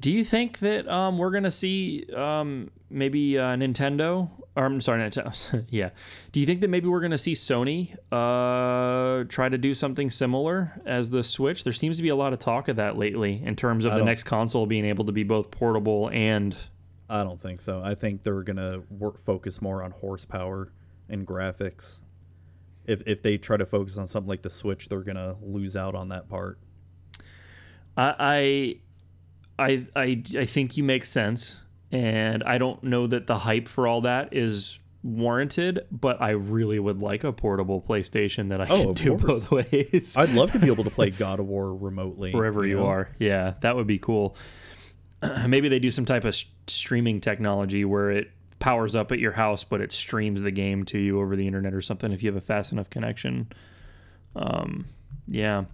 Do 0.00 0.10
you 0.10 0.24
think 0.24 0.58
that 0.58 0.88
um, 0.88 1.18
we're 1.18 1.30
gonna 1.30 1.50
see 1.50 2.06
um, 2.14 2.70
maybe 2.90 3.38
uh, 3.38 3.56
Nintendo? 3.56 4.30
Or 4.56 4.66
I'm 4.66 4.80
sorry, 4.80 5.00
Nintendo. 5.00 5.64
yeah. 5.70 5.90
Do 6.32 6.40
you 6.40 6.46
think 6.46 6.60
that 6.60 6.68
maybe 6.68 6.88
we're 6.88 7.00
gonna 7.00 7.18
see 7.18 7.32
Sony 7.32 7.96
uh, 8.12 9.24
try 9.28 9.48
to 9.48 9.58
do 9.58 9.74
something 9.74 10.10
similar 10.10 10.72
as 10.84 11.10
the 11.10 11.22
Switch? 11.22 11.64
There 11.64 11.72
seems 11.72 11.96
to 11.96 12.02
be 12.02 12.08
a 12.08 12.16
lot 12.16 12.32
of 12.32 12.38
talk 12.38 12.68
of 12.68 12.76
that 12.76 12.96
lately 12.96 13.42
in 13.44 13.56
terms 13.56 13.84
of 13.84 13.94
the 13.94 14.04
next 14.04 14.24
console 14.24 14.66
being 14.66 14.84
able 14.84 15.04
to 15.06 15.12
be 15.12 15.22
both 15.24 15.50
portable 15.50 16.10
and 16.12 16.56
I 17.08 17.22
don't 17.22 17.40
think 17.40 17.60
so. 17.60 17.80
I 17.84 17.94
think 17.94 18.22
they're 18.22 18.42
gonna 18.42 18.82
work 18.90 19.18
focus 19.18 19.60
more 19.60 19.82
on 19.82 19.90
horsepower 19.90 20.72
and 21.08 21.26
graphics. 21.26 22.00
If 22.86 23.06
if 23.06 23.22
they 23.22 23.38
try 23.38 23.56
to 23.56 23.66
focus 23.66 23.98
on 23.98 24.06
something 24.06 24.28
like 24.28 24.42
the 24.42 24.50
Switch, 24.50 24.88
they're 24.88 25.02
gonna 25.02 25.36
lose 25.42 25.76
out 25.76 25.94
on 25.94 26.08
that 26.08 26.28
part. 26.28 26.58
I, 27.96 28.14
I, 28.18 28.76
I, 29.58 29.86
I, 29.94 30.22
I 30.38 30.44
think 30.46 30.76
you 30.76 30.84
make 30.84 31.04
sense, 31.04 31.60
and 31.92 32.42
I 32.42 32.58
don't 32.58 32.82
know 32.82 33.06
that 33.06 33.26
the 33.26 33.38
hype 33.38 33.68
for 33.68 33.86
all 33.86 34.00
that 34.02 34.34
is 34.34 34.78
warranted. 35.02 35.86
But 35.92 36.20
I 36.20 36.30
really 36.30 36.78
would 36.78 37.00
like 37.00 37.24
a 37.24 37.32
portable 37.32 37.80
PlayStation 37.80 38.48
that 38.48 38.60
I 38.60 38.66
Oh, 38.68 38.94
can 38.94 38.94
do 38.94 39.18
course. 39.18 39.48
both 39.48 39.50
ways. 39.50 40.16
I'd 40.16 40.30
love 40.32 40.52
to 40.52 40.58
be 40.58 40.66
able 40.66 40.84
to 40.84 40.90
play 40.90 41.10
God 41.10 41.40
of 41.40 41.46
War 41.46 41.74
remotely 41.74 42.32
wherever 42.32 42.66
you 42.66 42.78
know? 42.78 42.86
are. 42.86 43.10
Yeah, 43.18 43.54
that 43.60 43.76
would 43.76 43.86
be 43.86 43.98
cool. 43.98 44.36
Maybe 45.46 45.68
they 45.68 45.78
do 45.78 45.90
some 45.90 46.04
type 46.04 46.24
of 46.24 46.36
streaming 46.66 47.20
technology 47.20 47.84
where 47.84 48.10
it 48.10 48.30
powers 48.58 48.94
up 48.94 49.12
at 49.12 49.18
your 49.18 49.32
house, 49.32 49.62
but 49.64 49.80
it 49.80 49.92
streams 49.92 50.42
the 50.42 50.50
game 50.50 50.84
to 50.86 50.98
you 50.98 51.20
over 51.20 51.36
the 51.36 51.46
internet 51.46 51.74
or 51.74 51.80
something 51.82 52.12
if 52.12 52.22
you 52.22 52.28
have 52.30 52.36
a 52.36 52.44
fast 52.44 52.72
enough 52.72 52.88
connection. 52.90 53.48
Um, 54.36 54.86
yeah. 55.26 55.64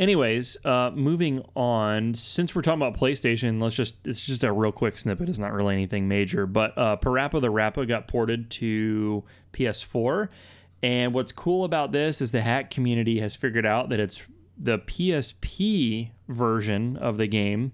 Anyways, 0.00 0.56
uh, 0.64 0.90
moving 0.94 1.44
on. 1.54 2.14
Since 2.14 2.54
we're 2.54 2.62
talking 2.62 2.80
about 2.80 2.98
PlayStation, 2.98 3.60
let's 3.62 3.76
just 3.76 3.96
it's 4.06 4.24
just 4.24 4.42
a 4.42 4.50
real 4.50 4.72
quick 4.72 4.96
snippet. 4.96 5.28
It's 5.28 5.38
not 5.38 5.52
really 5.52 5.74
anything 5.74 6.08
major, 6.08 6.46
but 6.46 6.76
uh, 6.78 6.96
Parappa 6.96 7.38
the 7.38 7.50
Rappa 7.50 7.84
got 7.84 8.08
ported 8.08 8.50
to 8.52 9.22
PS4. 9.52 10.30
And 10.82 11.12
what's 11.12 11.32
cool 11.32 11.64
about 11.64 11.92
this 11.92 12.22
is 12.22 12.32
the 12.32 12.40
hack 12.40 12.70
community 12.70 13.20
has 13.20 13.36
figured 13.36 13.66
out 13.66 13.90
that 13.90 14.00
it's 14.00 14.26
the 14.56 14.78
PSP 14.78 16.12
version 16.28 16.96
of 16.96 17.18
the 17.18 17.26
game 17.26 17.72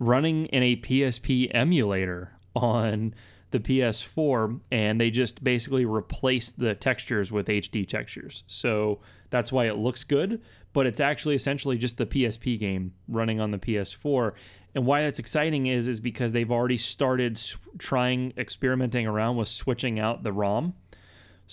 running 0.00 0.46
in 0.46 0.64
a 0.64 0.74
PSP 0.74 1.48
emulator 1.54 2.32
on 2.56 3.14
the 3.52 3.60
PS4, 3.60 4.60
and 4.72 5.00
they 5.00 5.10
just 5.10 5.44
basically 5.44 5.84
replaced 5.84 6.58
the 6.58 6.74
textures 6.74 7.30
with 7.30 7.46
HD 7.46 7.86
textures. 7.86 8.42
So 8.48 8.98
that's 9.30 9.52
why 9.52 9.66
it 9.66 9.76
looks 9.76 10.02
good, 10.04 10.42
but 10.72 10.86
it's 10.86 11.00
actually 11.00 11.34
essentially 11.34 11.76
just 11.76 11.98
the 11.98 12.06
PSP 12.06 12.58
game 12.58 12.92
running 13.08 13.40
on 13.40 13.50
the 13.50 13.58
PS4. 13.58 14.32
And 14.74 14.86
why 14.86 15.02
that's 15.02 15.18
exciting 15.18 15.66
is 15.66 15.86
is 15.88 16.00
because 16.00 16.32
they've 16.32 16.50
already 16.50 16.78
started 16.78 17.36
s- 17.36 17.56
trying 17.78 18.32
experimenting 18.36 19.06
around 19.06 19.36
with 19.36 19.48
switching 19.48 19.98
out 19.98 20.22
the 20.22 20.32
ROM 20.32 20.74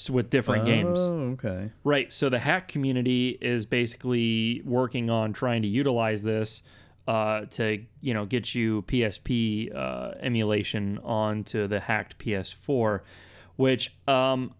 with 0.09 0.29
different 0.29 0.65
games. 0.65 0.99
Oh, 0.99 1.31
okay. 1.33 1.71
Right. 1.83 2.13
So 2.13 2.29
the 2.29 2.39
hack 2.39 2.69
community 2.69 3.37
is 3.41 3.65
basically 3.65 4.61
working 4.63 5.09
on 5.09 5.33
trying 5.33 5.61
to 5.63 5.67
utilize 5.67 6.21
this 6.23 6.63
uh, 7.07 7.45
to 7.45 7.83
you 8.01 8.13
know 8.13 8.25
get 8.25 8.55
you 8.55 8.83
PSP 8.83 9.75
uh, 9.75 10.11
emulation 10.21 10.99
onto 11.03 11.67
the 11.67 11.81
hacked 11.81 12.19
PS4, 12.19 13.01
which 13.57 13.97
um, 14.07 14.53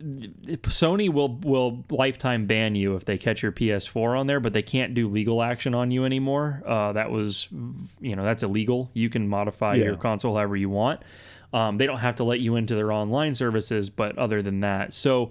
Sony 0.00 1.10
will 1.12 1.36
will 1.38 1.84
lifetime 1.90 2.46
ban 2.46 2.74
you 2.74 2.96
if 2.96 3.04
they 3.04 3.16
catch 3.18 3.42
your 3.42 3.52
PS4 3.52 4.18
on 4.18 4.26
there, 4.26 4.40
but 4.40 4.52
they 4.52 4.62
can't 4.62 4.94
do 4.94 5.08
legal 5.08 5.42
action 5.42 5.74
on 5.74 5.90
you 5.90 6.04
anymore. 6.04 6.62
Uh, 6.66 6.92
that 6.92 7.10
was, 7.10 7.48
you 8.00 8.14
know, 8.14 8.22
that's 8.24 8.42
illegal. 8.42 8.90
You 8.94 9.08
can 9.08 9.28
modify 9.28 9.74
Yeah. 9.74 9.84
your 9.86 9.96
console 9.96 10.34
however 10.36 10.56
you 10.56 10.68
want. 10.70 11.00
Um, 11.52 11.78
they 11.78 11.86
don't 11.86 11.98
have 11.98 12.16
to 12.16 12.24
let 12.24 12.40
you 12.40 12.56
into 12.56 12.74
their 12.74 12.92
online 12.92 13.34
services, 13.34 13.88
but 13.88 14.18
other 14.18 14.42
than 14.42 14.60
that, 14.60 14.92
so 14.92 15.30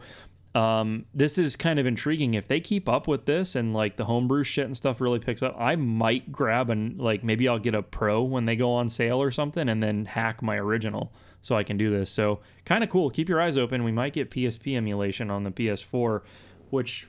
um, 0.56 1.06
this 1.14 1.38
is 1.38 1.58
kind 1.58 1.78
of 1.80 1.86
intriguing. 1.86 2.34
If 2.34 2.48
they 2.48 2.62
keep 2.62 2.88
up 2.88 3.08
with 3.10 3.26
this 3.26 3.56
and 3.56 3.74
like 3.74 3.98
the 3.98 4.06
homebrew 4.06 4.46
shit 4.46 4.66
and 4.66 4.76
stuff 4.76 5.02
really 5.02 5.20
picks 5.20 5.44
up, 5.44 5.54
I 5.60 5.76
might 5.76 6.32
grab 6.32 6.70
and 6.70 6.98
like 7.00 7.24
maybe 7.24 7.48
I'll 7.50 7.60
get 7.60 7.76
a 7.76 7.84
pro 7.84 8.24
when 8.24 8.46
they 8.46 8.56
go 8.56 8.72
on 8.72 8.90
sale 8.90 9.22
or 9.22 9.32
something, 9.32 9.68
and 9.70 9.84
then 9.84 10.06
hack 10.06 10.42
my 10.42 10.56
original 10.58 11.12
so 11.46 11.56
I 11.56 11.64
can 11.64 11.78
do 11.78 11.92
this. 11.92 12.10
So 12.12 12.40
kind 12.66 12.84
of 12.84 12.90
cool. 12.90 13.12
Keep 13.12 13.30
your 13.30 13.40
eyes 13.40 13.56
open. 13.56 13.84
We 13.84 13.92
might 13.92 14.14
get 14.14 14.32
PSP 14.32 14.76
emulation 14.76 15.30
on 15.30 15.44
the 15.44 15.52
PS4, 15.52 16.24
which 16.72 17.08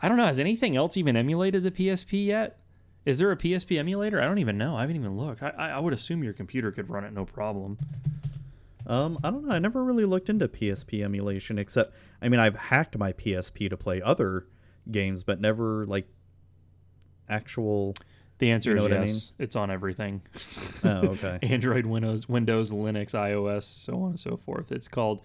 I 0.00 0.08
don't 0.08 0.16
know. 0.16 0.24
Has 0.24 0.38
anything 0.38 0.78
else 0.78 0.96
even 0.96 1.14
emulated 1.14 1.62
the 1.62 1.70
PSP 1.70 2.24
yet? 2.24 2.58
Is 3.04 3.18
there 3.18 3.30
a 3.30 3.36
PSP 3.36 3.78
emulator? 3.78 4.18
I 4.18 4.24
don't 4.24 4.38
even 4.38 4.56
know. 4.56 4.76
I 4.76 4.80
haven't 4.80 4.96
even 4.96 5.14
looked. 5.14 5.42
I, 5.42 5.50
I 5.50 5.78
would 5.78 5.92
assume 5.92 6.24
your 6.24 6.32
computer 6.32 6.72
could 6.72 6.88
run 6.88 7.04
it 7.04 7.12
no 7.12 7.26
problem. 7.26 7.76
Um, 8.86 9.18
I 9.22 9.30
don't 9.30 9.44
know. 9.44 9.52
I 9.54 9.58
never 9.58 9.84
really 9.84 10.06
looked 10.06 10.30
into 10.30 10.48
PSP 10.48 11.04
emulation, 11.04 11.58
except 11.58 11.94
I 12.22 12.30
mean, 12.30 12.40
I've 12.40 12.56
hacked 12.56 12.96
my 12.96 13.12
PSP 13.12 13.68
to 13.68 13.76
play 13.76 14.00
other 14.00 14.46
games, 14.90 15.22
but 15.22 15.38
never 15.38 15.84
like 15.84 16.08
actual. 17.28 17.94
The 18.40 18.50
answer 18.50 18.70
You 18.70 18.76
know 18.76 18.82
is 18.86 18.88
what 18.90 18.98
I 18.98 19.02
yes. 19.04 19.32
It's 19.38 19.54
on 19.56 19.70
everything. 19.70 20.22
Oh, 20.82 21.08
okay. 21.08 21.38
Android, 21.42 21.84
Windows, 21.86 22.26
Windows, 22.28 22.72
Linux, 22.72 23.12
iOS, 23.12 23.64
so 23.64 24.02
on 24.02 24.10
and 24.10 24.20
so 24.20 24.36
forth. 24.38 24.72
It's 24.72 24.88
called 24.88 25.20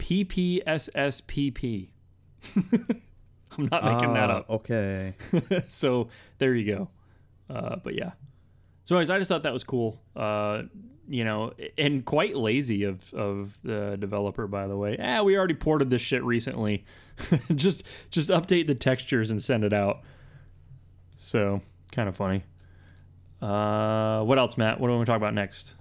PPSSPP. 0.00 1.88
I'm 2.56 3.68
not 3.70 3.84
making 3.84 4.14
that 4.14 4.30
Ah, 4.30 4.38
up. 4.38 4.50
Okay. 4.50 5.14
so 5.68 6.08
there 6.38 6.54
you 6.54 6.74
go. 6.74 6.88
Uh, 7.48 7.76
but 7.76 7.94
yeah. 7.94 8.10
So 8.84 8.96
anyways, 8.96 9.10
I 9.10 9.18
just 9.18 9.28
thought 9.28 9.44
that 9.44 9.52
was 9.52 9.64
cool. 9.64 10.00
Uh, 10.14 10.62
you 11.08 11.24
know, 11.24 11.52
and 11.78 12.04
quite 12.04 12.36
lazy 12.36 12.82
of 12.82 13.14
of 13.14 13.56
the 13.62 13.96
developer, 13.98 14.46
by 14.48 14.66
the 14.66 14.76
way. 14.76 14.96
Ah, 15.00 15.22
we 15.22 15.38
already 15.38 15.54
ported 15.54 15.88
this 15.88 16.02
shit 16.02 16.22
recently. 16.24 16.84
just 17.54 17.84
just 18.10 18.28
update 18.30 18.66
the 18.66 18.74
textures 18.74 19.30
and 19.30 19.40
send 19.42 19.62
it 19.64 19.72
out. 19.72 20.00
So 21.16 21.62
kind 21.92 22.08
of 22.08 22.16
funny. 22.16 22.42
Uh, 23.40 24.22
what 24.24 24.38
else, 24.38 24.56
Matt? 24.56 24.80
What 24.80 24.88
do 24.88 24.92
we 24.92 24.96
want 24.96 25.06
to 25.06 25.10
talk 25.12 25.16
about 25.18 25.34
next? 25.34 25.74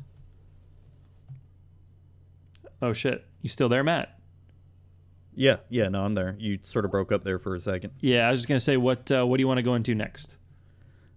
Oh 2.82 2.94
shit, 2.94 3.26
you 3.42 3.50
still 3.50 3.70
there, 3.70 3.84
Matt? 3.84 4.20
Yeah, 5.34 5.58
yeah. 5.70 5.90
No, 5.90 6.04
I'm 6.04 6.14
there. 6.14 6.36
You 6.40 6.60
sort 6.62 6.86
of 6.86 6.92
broke 6.92 7.12
up 7.12 7.24
there 7.24 7.40
for 7.40 7.56
a 7.56 7.60
second. 7.60 7.92
Yeah, 8.00 8.28
I 8.28 8.32
was 8.32 8.40
just 8.42 8.48
gonna 8.48 8.60
say, 8.60 8.78
what 8.78 9.12
uh, 9.12 9.26
what 9.26 9.38
do 9.38 9.42
you 9.42 9.48
want 9.48 9.58
to 9.58 9.64
go 9.64 9.76
into 9.76 9.96
next? 9.96 10.38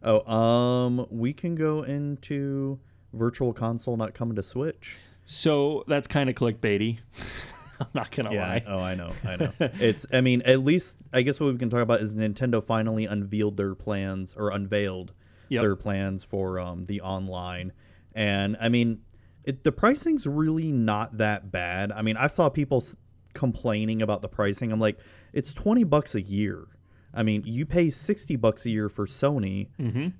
Oh, 0.02 0.26
um, 0.32 1.06
we 1.10 1.32
can 1.32 1.54
go 1.56 1.82
into 1.82 2.78
Virtual 3.12 3.52
Console 3.52 3.96
not 3.96 4.14
coming 4.14 4.36
to 4.36 4.42
Switch. 4.42 4.96
So 5.24 5.84
that's 5.88 6.06
kind 6.06 6.30
of 6.30 6.36
clickbaity. 6.36 6.98
I'm 7.80 7.86
not 7.94 8.10
gonna 8.10 8.32
Yeah. 8.32 8.40
lie. 8.46 8.64
Oh, 8.66 8.78
I 8.80 8.94
know. 8.94 9.12
I 9.24 9.36
know. 9.36 9.52
it's. 9.60 10.06
I 10.12 10.20
mean, 10.20 10.42
at 10.42 10.60
least 10.60 10.96
I 11.12 11.22
guess 11.22 11.38
what 11.38 11.52
we 11.52 11.58
can 11.58 11.68
talk 11.70 11.80
about 11.82 12.00
is 12.00 12.14
Nintendo 12.14 12.62
finally 12.62 13.04
unveiled 13.06 13.56
their 13.56 13.74
plans 13.74 14.34
or 14.36 14.50
unveiled 14.50 15.12
Yep. 15.48 15.62
their 15.62 15.76
plans 15.76 16.24
for 16.24 16.58
um, 16.60 16.86
the 16.86 17.00
online, 17.00 17.72
and 18.14 18.56
I 18.60 18.68
mean, 18.68 19.00
it, 19.44 19.64
the 19.64 19.72
pricing's 19.72 20.26
really 20.26 20.72
not 20.72 21.16
that 21.18 21.50
bad. 21.50 21.90
I 21.92 22.02
mean, 22.02 22.16
I 22.16 22.26
saw 22.26 22.48
people 22.48 22.78
s- 22.78 22.96
complaining 23.34 24.02
about 24.02 24.20
the 24.22 24.28
pricing. 24.28 24.72
I'm 24.72 24.80
like, 24.80 24.98
it's 25.32 25.52
twenty 25.52 25.84
bucks 25.84 26.14
a 26.14 26.20
year. 26.20 26.66
I 27.14 27.22
mean, 27.22 27.42
you 27.46 27.64
pay 27.64 27.88
sixty 27.90 28.36
bucks 28.36 28.66
a 28.66 28.70
year 28.70 28.88
for 28.88 29.06
Sony, 29.06 29.68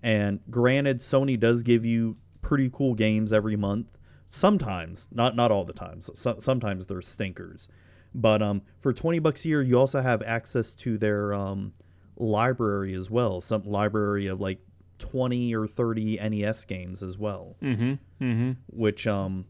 and 0.03 0.41
granted, 0.51 0.99
Sony 0.99 1.39
does 1.39 1.63
give 1.63 1.85
you 1.85 2.17
pretty 2.41 2.71
cool 2.71 2.95
games 2.95 3.33
every 3.33 3.57
month. 3.57 3.97
Sometimes, 4.27 5.09
not 5.13 5.35
not 5.37 5.51
all 5.51 5.65
the 5.65 5.73
times. 5.73 6.11
So, 6.15 6.37
sometimes 6.39 6.87
they're 6.87 7.01
stinkers, 7.03 7.69
but 8.15 8.41
um, 8.43 8.63
for 8.79 8.93
twenty 8.93 9.19
bucks 9.19 9.45
a 9.45 9.49
year, 9.49 9.63
you 9.63 9.79
also 9.79 10.01
have 10.01 10.23
access 10.23 10.73
to 10.75 10.97
their 10.99 11.35
um, 11.35 11.73
library 12.17 12.95
as 12.95 13.11
well. 13.11 13.41
Some 13.41 13.65
library 13.65 14.27
of 14.27 14.41
like 14.41 14.61
twenty 14.99 15.55
or 15.55 15.67
thirty 15.67 16.17
NES 16.17 16.65
games 16.65 17.03
as 17.03 17.17
well. 17.19 17.57
Mm-hmm. 17.63 17.93
Mm-hmm. 18.25 18.51
Which 18.69 19.07
um, 19.07 19.47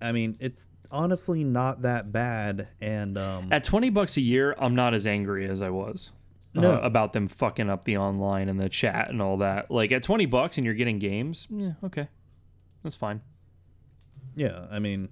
I 0.00 0.12
mean, 0.12 0.36
it's 0.40 0.68
honestly 0.90 1.44
not 1.44 1.82
that 1.82 2.12
bad, 2.12 2.68
and 2.80 3.16
um, 3.18 3.48
At 3.52 3.64
20 3.64 3.90
bucks 3.90 4.16
a 4.16 4.20
year, 4.20 4.54
I'm 4.58 4.74
not 4.76 4.94
as 4.94 5.06
angry 5.06 5.48
as 5.48 5.60
I 5.62 5.70
was. 5.70 6.10
uh, 6.56 6.78
about 6.82 7.12
them 7.14 7.26
fucking 7.26 7.68
up 7.68 7.84
the 7.84 7.96
online 7.96 8.48
and 8.48 8.60
the 8.60 8.68
chat 8.68 9.10
and 9.10 9.20
all 9.20 9.38
that. 9.38 9.70
Like 9.72 9.90
at 9.90 10.04
20 10.04 10.26
bucks 10.26 10.56
and 10.56 10.64
you're 10.64 10.74
getting 10.74 11.00
games, 11.00 11.48
yeah, 11.50 11.72
okay. 11.82 12.06
That's 12.84 12.94
fine. 12.94 13.22
Yeah, 14.36 14.66
I 14.70 14.78
mean, 14.78 15.08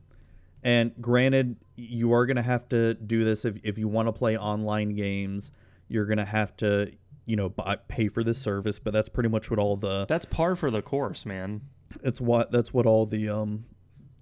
and 0.62 0.92
granted, 1.00 1.56
you 1.74 2.12
are 2.12 2.26
going 2.26 2.36
to 2.36 2.42
have 2.42 2.68
to 2.68 2.94
do 2.94 3.24
this 3.24 3.44
if, 3.44 3.58
if 3.64 3.76
you 3.78 3.88
want 3.88 4.06
to 4.08 4.12
play 4.12 4.36
online 4.36 4.94
games. 4.94 5.50
You're 5.88 6.06
going 6.06 6.18
to 6.18 6.24
have 6.24 6.56
to, 6.58 6.92
you 7.26 7.36
know, 7.36 7.48
buy, 7.48 7.76
pay 7.88 8.08
for 8.08 8.22
the 8.24 8.34
service. 8.34 8.78
But 8.78 8.92
that's 8.92 9.08
pretty 9.08 9.28
much 9.28 9.50
what 9.50 9.58
all 9.58 9.76
the 9.76 10.06
That's 10.08 10.24
par 10.24 10.56
for 10.56 10.70
the 10.70 10.82
course, 10.82 11.24
man. 11.26 11.62
it's 12.02 12.20
what 12.20 12.50
that's 12.50 12.72
what 12.72 12.86
all 12.86 13.06
the 13.06 13.28
um 13.28 13.64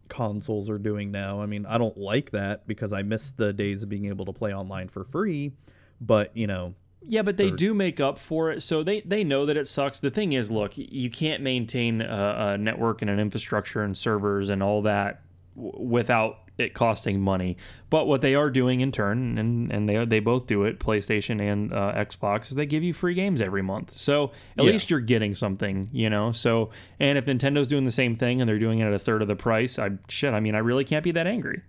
consoles 0.08 0.68
are 0.68 0.78
doing 0.78 1.10
now. 1.10 1.40
I 1.40 1.46
mean, 1.46 1.64
I 1.66 1.78
don't 1.78 1.96
like 1.96 2.30
that 2.32 2.66
because 2.66 2.92
I 2.92 3.02
miss 3.02 3.30
the 3.30 3.52
days 3.52 3.82
of 3.82 3.88
being 3.88 4.06
able 4.06 4.24
to 4.24 4.32
play 4.32 4.52
online 4.54 4.88
for 4.88 5.04
free. 5.04 5.52
But 6.00 6.36
you 6.36 6.46
know, 6.46 6.74
Yeah, 7.06 7.22
but 7.22 7.36
they 7.36 7.50
do 7.50 7.74
make 7.74 8.00
up 8.00 8.18
for 8.18 8.50
it. 8.50 8.62
So 8.62 8.82
they, 8.82 9.02
they 9.02 9.22
know 9.22 9.46
that 9.46 9.56
it 9.56 9.68
sucks. 9.68 10.00
The 10.00 10.10
thing 10.10 10.32
is, 10.32 10.50
look, 10.50 10.72
you 10.76 11.10
can't 11.10 11.42
maintain 11.42 12.00
a, 12.00 12.54
a 12.54 12.58
network 12.58 13.02
and 13.02 13.10
an 13.10 13.20
infrastructure 13.20 13.82
and 13.82 13.96
servers 13.96 14.48
and 14.50 14.62
all 14.62 14.82
that 14.82 15.22
w- 15.62 15.86
without 15.88 16.38
it 16.58 16.74
costing 16.74 17.20
money. 17.20 17.56
But 17.88 18.06
what 18.06 18.20
they 18.20 18.34
are 18.34 18.50
doing 18.50 18.80
in 18.82 18.92
turn, 18.92 19.38
and, 19.38 19.72
and 19.72 19.88
they 19.88 20.04
they 20.04 20.20
both 20.20 20.46
do 20.46 20.64
it, 20.64 20.78
PlayStation 20.78 21.40
and 21.40 21.72
uh, 21.72 21.92
Xbox, 21.96 22.48
is 22.50 22.54
they 22.54 22.66
give 22.66 22.82
you 22.82 22.92
free 22.92 23.14
games 23.14 23.40
every 23.40 23.62
month. 23.62 23.98
So 23.98 24.32
at 24.58 24.64
Yeah. 24.64 24.72
least 24.72 24.90
you're 24.90 25.00
getting 25.00 25.34
something, 25.34 25.88
you 25.92 26.08
know. 26.08 26.32
So 26.32 26.70
and 26.98 27.16
if 27.16 27.24
Nintendo's 27.24 27.66
doing 27.66 27.84
the 27.84 27.90
same 27.90 28.14
thing 28.14 28.40
and 28.40 28.48
they're 28.48 28.58
doing 28.58 28.80
it 28.80 28.84
at 28.86 28.92
a 28.92 28.98
third 28.98 29.22
of 29.22 29.28
the 29.28 29.36
price, 29.36 29.78
I 29.78 29.92
shit. 30.08 30.34
I 30.34 30.40
mean, 30.40 30.54
I 30.54 30.58
really 30.58 30.84
can't 30.84 31.04
be 31.04 31.12
that 31.12 31.26
angry. 31.26 31.62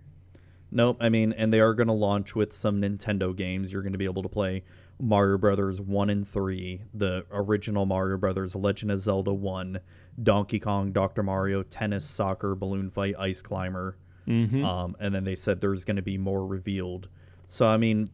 Nope. 0.74 0.96
I 1.00 1.08
mean, 1.10 1.32
and 1.32 1.52
they 1.52 1.60
are 1.60 1.74
going 1.74 1.88
to 1.88 1.92
launch 1.92 2.34
with 2.34 2.52
some 2.52 2.80
Nintendo 2.80 3.36
games. 3.36 3.72
You're 3.72 3.82
going 3.82 3.92
to 3.92 3.98
be 3.98 4.06
able 4.06 4.22
to 4.22 4.28
play 4.30 4.62
Mario 4.98 5.36
Brothers 5.36 5.80
1 5.82 6.08
and 6.08 6.26
3, 6.26 6.80
the 6.94 7.26
original 7.30 7.84
Mario 7.84 8.16
Brothers, 8.16 8.56
Legend 8.56 8.90
of 8.90 8.98
Zelda 8.98 9.34
1, 9.34 9.80
Donkey 10.20 10.58
Kong, 10.58 10.92
Dr. 10.92 11.22
Mario, 11.22 11.62
Tennis, 11.62 12.04
Soccer, 12.04 12.54
Balloon 12.54 12.90
Fight, 12.90 13.14
Ice 13.18 13.42
Climber. 13.42 13.96
Um, 14.64 14.96
and 15.00 15.14
then 15.14 15.24
they 15.24 15.34
said 15.34 15.60
there's 15.60 15.84
going 15.84 15.96
to 15.96 16.02
be 16.02 16.18
more 16.18 16.46
revealed. 16.46 17.08
So, 17.46 17.66
I 17.66 17.76
mean, 17.76 18.06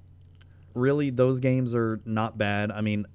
really, 0.75 1.11
those 1.11 1.39
games 1.41 1.75
are 1.75 2.01
not 2.05 2.39
bad. 2.39 2.71
I 2.71 2.81
mean, 2.81 3.07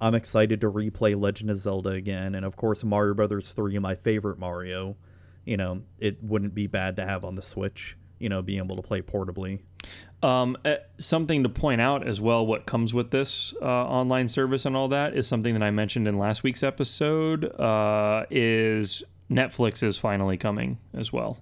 I'm 0.00 0.14
excited 0.14 0.60
to 0.62 0.70
replay 0.70 1.18
Legend 1.18 1.50
of 1.50 1.56
Zelda 1.56 1.90
again. 1.90 2.34
And 2.34 2.44
of 2.44 2.56
course, 2.56 2.84
Mario 2.84 3.14
Brothers 3.14 3.52
3, 3.52 3.78
my 3.78 3.94
favorite 3.94 4.38
Mario. 4.38 4.96
You 5.44 5.56
know, 5.56 5.82
it 5.98 6.22
wouldn't 6.22 6.54
be 6.54 6.66
bad 6.66 6.96
to 6.96 7.04
have 7.04 7.24
on 7.24 7.34
the 7.34 7.42
Switch, 7.42 7.96
you 8.18 8.28
know, 8.28 8.42
being 8.42 8.58
able 8.58 8.76
to 8.76 8.82
play 8.82 9.02
portably. 9.02 9.60
Um, 10.22 10.56
uh, 10.64 10.76
something 10.98 11.42
to 11.42 11.48
point 11.48 11.80
out 11.80 12.06
as 12.06 12.20
well, 12.20 12.46
what 12.46 12.64
comes 12.64 12.94
with 12.94 13.10
this 13.10 13.54
uh, 13.60 13.64
online 13.66 14.28
service 14.28 14.64
and 14.64 14.76
all 14.76 14.88
that 14.88 15.16
is 15.16 15.26
something 15.26 15.54
that 15.54 15.62
I 15.64 15.72
mentioned 15.72 16.06
in 16.06 16.16
last 16.16 16.44
week's 16.44 16.62
episode. 16.62 17.44
Uh, 17.60 18.24
is 18.30 19.02
Netflix 19.30 19.82
is 19.82 19.98
finally 19.98 20.36
coming 20.36 20.78
as 20.94 21.12
well. 21.12 21.38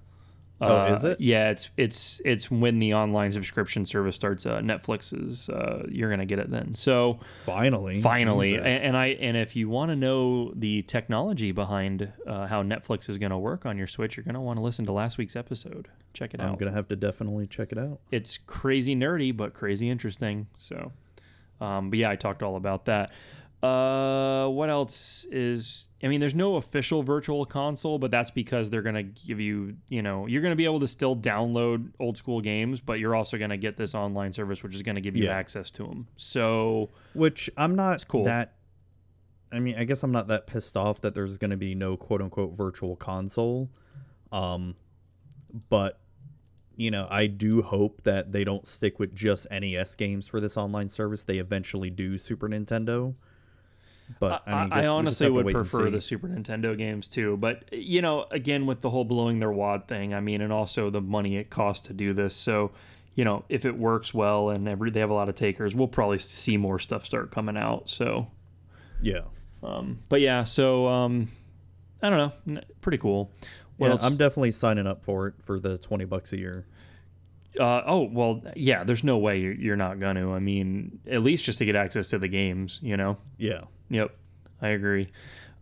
Oh, 0.62 0.76
Uh, 0.80 0.92
is 0.96 1.04
it? 1.04 1.20
Yeah, 1.20 1.50
it's 1.50 1.70
it's 1.78 2.20
it's 2.24 2.50
when 2.50 2.78
the 2.80 2.92
online 2.94 3.32
subscription 3.32 3.86
service 3.86 4.14
starts. 4.14 4.44
Uh, 4.44 4.58
Netflix 4.60 5.12
is 5.18 5.48
uh, 5.48 5.86
you're 5.88 6.10
gonna 6.10 6.26
get 6.26 6.38
it 6.38 6.50
then. 6.50 6.74
So 6.74 7.18
Finally. 7.46 8.02
finally, 8.02 8.56
and, 8.56 8.66
and 8.66 8.96
I 8.96 9.06
and 9.20 9.36
if 9.36 9.56
you 9.56 9.68
want 9.70 9.90
to 9.90 9.96
know 9.96 10.52
the 10.54 10.82
technology 10.82 11.52
behind 11.52 12.12
uh, 12.26 12.46
how 12.46 12.62
Netflix 12.62 13.08
is 13.08 13.16
gonna 13.16 13.38
work 13.38 13.64
on 13.64 13.78
your 13.78 13.86
Switch, 13.86 14.16
you're 14.16 14.24
gonna 14.24 14.42
want 14.42 14.58
to 14.58 14.62
listen 14.62 14.84
to 14.86 14.92
last 14.92 15.16
week's 15.18 15.34
episode. 15.36 15.88
Check 16.12 16.34
it 16.34 16.40
out. 16.40 16.48
I'm 16.48 16.56
going 16.56 16.70
to 16.70 16.76
have 16.76 16.88
to 16.88 16.96
definitely 16.96 17.46
check 17.46 17.70
it 17.72 17.78
out. 17.78 18.00
it's 18.10 18.36
crazy 18.36 18.96
nerdy 18.96 19.34
but 19.36 19.54
crazy 19.54 19.88
interesting 19.88 20.48
so 20.58 20.90
um, 21.60 21.88
but 21.90 21.98
yeah 22.00 22.10
i 22.10 22.16
talked 22.16 22.42
all 22.42 22.56
about 22.56 22.86
that 22.86 23.12
uh, 23.62 24.48
what 24.48 24.70
else 24.70 25.26
is 25.30 25.88
i 26.02 26.08
mean 26.08 26.18
there's 26.18 26.34
no 26.34 26.56
official 26.56 27.02
virtual 27.02 27.44
console 27.44 27.98
but 27.98 28.10
that's 28.10 28.30
because 28.30 28.70
they're 28.70 28.80
going 28.80 28.94
to 28.94 29.02
give 29.02 29.38
you 29.38 29.76
you 29.88 30.00
know 30.00 30.26
you're 30.26 30.40
going 30.40 30.52
to 30.52 30.56
be 30.56 30.64
able 30.64 30.80
to 30.80 30.88
still 30.88 31.14
download 31.14 31.90
old 32.00 32.16
school 32.16 32.40
games 32.40 32.80
but 32.80 32.98
you're 32.98 33.14
also 33.14 33.36
going 33.36 33.50
to 33.50 33.58
get 33.58 33.76
this 33.76 33.94
online 33.94 34.32
service 34.32 34.62
which 34.62 34.74
is 34.74 34.80
going 34.82 34.94
to 34.94 35.00
give 35.02 35.14
you 35.14 35.24
Yeah. 35.24 35.36
access 35.36 35.70
to 35.72 35.82
them 35.84 36.06
so 36.16 36.88
Which 37.12 37.50
I'm 37.56 37.74
not 37.74 38.06
cool. 38.08 38.24
that. 38.24 38.54
I 39.52 39.58
mean, 39.58 39.74
I 39.76 39.82
guess 39.82 40.04
I'm 40.04 40.12
not 40.12 40.28
that 40.28 40.46
pissed 40.46 40.76
off 40.76 41.00
that 41.00 41.12
there's 41.12 41.36
going 41.36 41.50
to 41.50 41.56
be 41.56 41.74
no 41.74 41.96
quote 41.96 42.22
unquote 42.22 42.56
virtual 42.56 42.94
console. 42.94 43.68
Um, 44.30 44.76
but 45.68 45.98
you 46.76 46.90
know, 46.92 47.08
I 47.10 47.26
do 47.26 47.60
hope 47.60 48.02
that 48.04 48.30
they 48.30 48.44
don't 48.44 48.64
stick 48.66 48.98
with 49.00 49.12
just 49.14 49.48
NES 49.50 49.96
games 49.96 50.28
for 50.28 50.38
this 50.40 50.56
online 50.56 50.88
service. 50.88 51.24
They 51.24 51.38
eventually 51.38 51.90
do 51.90 52.16
Super 52.16 52.48
Nintendo. 52.48 53.16
But 54.18 54.42
I, 54.46 54.52
I, 54.52 54.62
mean, 54.64 54.72
I 54.72 54.80
we 54.80 54.86
honestly 54.86 55.30
would 55.30 55.46
prefer 55.46 55.90
the 55.90 56.00
Super 56.00 56.28
Nintendo 56.28 56.76
games 56.76 57.08
too. 57.08 57.36
But 57.36 57.72
you 57.72 58.02
know, 58.02 58.26
again 58.30 58.66
with 58.66 58.80
the 58.80 58.90
whole 58.90 59.04
blowing 59.04 59.38
their 59.38 59.52
wad 59.52 59.86
thing, 59.86 60.14
I 60.14 60.20
mean, 60.20 60.40
and 60.40 60.52
also 60.52 60.90
the 60.90 61.00
money 61.00 61.36
it 61.36 61.50
costs 61.50 61.86
to 61.88 61.92
do 61.92 62.12
this. 62.12 62.34
So, 62.34 62.72
you 63.14 63.24
know, 63.24 63.44
if 63.48 63.64
it 63.64 63.76
works 63.76 64.12
well 64.12 64.50
and 64.50 64.68
every 64.68 64.90
they 64.90 65.00
have 65.00 65.10
a 65.10 65.14
lot 65.14 65.28
of 65.28 65.34
takers, 65.34 65.74
we'll 65.74 65.88
probably 65.88 66.18
see 66.18 66.56
more 66.56 66.78
stuff 66.78 67.04
start 67.04 67.30
coming 67.30 67.56
out. 67.56 67.88
So, 67.88 68.28
Yeah. 69.00 69.22
but 69.60 70.20
yeah, 70.20 70.44
so 70.44 70.88
um, 70.88 71.28
I 72.02 72.10
don't 72.10 72.46
know, 72.46 72.60
pretty 72.80 72.98
cool. 72.98 73.30
What 73.76 73.86
yeah, 73.86 73.92
else? 73.92 74.04
I'm 74.04 74.16
definitely 74.16 74.50
signing 74.50 74.86
up 74.86 75.04
for 75.04 75.28
it 75.28 75.34
for 75.40 75.58
the 75.58 75.78
20 75.78 76.04
bucks 76.04 76.32
a 76.32 76.38
year. 76.38 76.66
Uh, 77.58 77.82
oh 77.84 78.02
well, 78.02 78.42
yeah. 78.54 78.84
There's 78.84 79.02
no 79.02 79.18
way 79.18 79.40
you're, 79.40 79.54
you're 79.54 79.76
not 79.76 79.98
gonna. 79.98 80.32
I 80.32 80.38
mean, 80.38 81.00
at 81.10 81.22
least 81.22 81.44
just 81.44 81.58
to 81.58 81.64
get 81.64 81.74
access 81.74 82.08
to 82.08 82.18
the 82.18 82.28
games, 82.28 82.78
you 82.82 82.96
know. 82.96 83.16
Yeah. 83.38 83.62
Yep, 83.90 84.16
I 84.62 84.68
agree. 84.68 85.08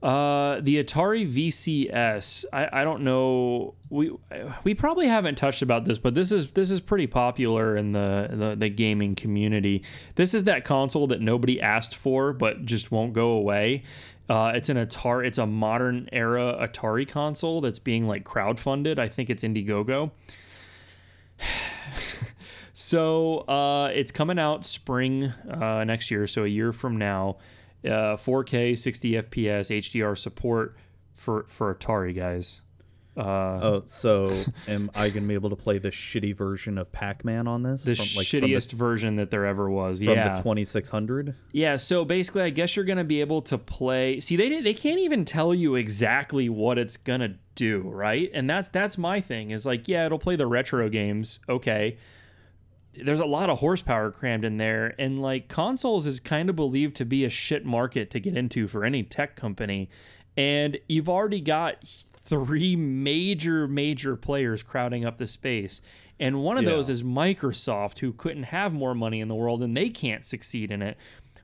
Uh, 0.00 0.60
the 0.60 0.82
Atari 0.82 1.28
VCS. 1.28 2.44
I, 2.52 2.68
I 2.80 2.84
don't 2.84 3.02
know. 3.02 3.74
We 3.90 4.12
we 4.62 4.74
probably 4.74 5.08
haven't 5.08 5.36
touched 5.36 5.60
about 5.60 5.86
this, 5.86 5.98
but 5.98 6.14
this 6.14 6.30
is 6.30 6.52
this 6.52 6.70
is 6.70 6.80
pretty 6.80 7.08
popular 7.08 7.76
in 7.76 7.92
the, 7.92 8.28
the 8.30 8.56
the 8.56 8.68
gaming 8.68 9.16
community. 9.16 9.82
This 10.14 10.34
is 10.34 10.44
that 10.44 10.64
console 10.64 11.08
that 11.08 11.20
nobody 11.20 11.60
asked 11.60 11.96
for, 11.96 12.32
but 12.32 12.64
just 12.64 12.92
won't 12.92 13.12
go 13.12 13.30
away. 13.30 13.82
Uh, 14.28 14.52
it's 14.54 14.68
an 14.68 14.76
Atari. 14.76 15.26
It's 15.26 15.38
a 15.38 15.46
modern 15.46 16.08
era 16.12 16.56
Atari 16.60 17.08
console 17.08 17.60
that's 17.60 17.80
being 17.80 18.06
like 18.06 18.22
crowdfunded. 18.22 19.00
I 19.00 19.08
think 19.08 19.30
it's 19.30 19.42
Indiegogo. 19.42 20.12
So 22.80 23.38
uh, 23.38 23.90
it's 23.92 24.12
coming 24.12 24.38
out 24.38 24.64
spring 24.64 25.24
uh, 25.24 25.82
next 25.82 26.12
year, 26.12 26.28
so 26.28 26.44
a 26.44 26.46
year 26.46 26.72
from 26.72 26.96
now. 26.96 27.38
Uh, 27.84 28.16
4K, 28.16 28.76
60 28.76 29.12
FPS, 29.12 29.70
HDR 29.70 30.16
support 30.18 30.76
for 31.14 31.44
for 31.48 31.74
Atari 31.74 32.14
guys. 32.14 32.60
Uh, 33.16 33.58
Oh, 33.60 33.82
so 33.86 34.32
am 34.68 34.90
I 34.94 35.10
going 35.10 35.24
to 35.24 35.28
be 35.28 35.34
able 35.34 35.50
to 35.50 35.56
play 35.56 35.78
the 35.78 35.90
shitty 35.90 36.36
version 36.36 36.78
of 36.78 36.92
Pac-Man 36.92 37.48
on 37.48 37.62
this? 37.62 37.82
the 37.82 37.96
from, 37.96 38.04
like, 38.16 38.26
shittiest 38.26 38.72
version 38.72 39.16
that 39.16 39.32
there 39.32 39.44
ever 39.44 39.68
was. 39.68 39.98
from 39.98 40.08
yeah, 40.08 40.28
the 40.36 40.36
2600? 40.42 41.34
yeah. 41.52 41.76
So 41.76 42.04
basically, 42.04 42.42
I 42.42 42.50
guess 42.50 42.76
you're 42.76 42.84
gonna 42.84 43.02
be 43.04 43.20
able 43.20 43.42
to 43.42 43.58
play. 43.58 44.20
See, 44.20 44.36
they 44.36 44.60
they 44.60 44.74
can't 44.74 45.00
even 45.00 45.24
tell 45.24 45.52
you 45.54 45.74
exactly 45.74 46.48
what 46.48 46.78
it's 46.78 46.96
gonna 46.96 47.34
do, 47.56 47.82
right? 47.88 48.30
And 48.32 48.48
that's 48.48 48.68
that's 48.68 48.96
my 48.96 49.20
thing. 49.20 49.50
Is 49.50 49.66
like, 49.66 49.88
yeah, 49.88 50.06
it'll 50.06 50.18
play 50.20 50.36
the 50.36 50.46
retro 50.46 50.88
games. 50.88 51.40
Okay. 51.48 51.96
There's 52.94 53.20
a 53.20 53.26
lot 53.26 53.48
of 53.50 53.58
horsepower 53.58 54.10
crammed 54.10 54.44
in 54.44 54.56
there 54.56 54.94
and 54.98 55.20
like 55.22 55.48
consoles 55.48 56.06
is 56.06 56.18
kind 56.20 56.50
of 56.50 56.56
believed 56.56 56.96
to 56.96 57.04
be 57.04 57.24
a 57.24 57.30
shit 57.30 57.64
market 57.64 58.10
to 58.10 58.20
get 58.20 58.36
into 58.36 58.66
for 58.66 58.84
any 58.84 59.02
tech 59.02 59.36
company. 59.36 59.88
And 60.36 60.78
you've 60.88 61.08
already 61.08 61.40
got 61.40 61.76
three 61.86 62.76
major 62.76 63.66
major 63.66 64.16
players 64.16 64.62
crowding 64.62 65.04
up 65.04 65.18
the 65.18 65.26
space. 65.26 65.80
And 66.20 66.42
one 66.42 66.58
of 66.58 66.64
Yeah. 66.64 66.70
those 66.70 66.90
is 66.90 67.02
Microsoft 67.02 68.00
who 68.00 68.12
couldn't 68.12 68.44
have 68.44 68.72
more 68.72 68.94
money 68.94 69.20
in 69.20 69.28
the 69.28 69.34
world 69.34 69.62
and 69.62 69.76
they 69.76 69.88
can't 69.90 70.24
succeed 70.24 70.70
in 70.70 70.82
it. 70.82 70.96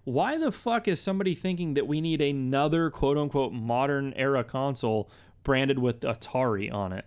Why 0.04 0.36
the 0.36 0.52
fuck 0.52 0.86
is 0.88 1.00
somebody 1.00 1.34
thinking 1.34 1.74
that 1.74 1.86
we 1.86 2.00
need 2.00 2.20
another 2.20 2.90
quote 2.90 3.16
unquote 3.16 3.52
modern 3.52 4.12
era 4.14 4.44
console 4.44 5.08
branded 5.44 5.78
with 5.78 6.00
Atari 6.00 6.72
on 6.72 6.92
it? 6.92 7.04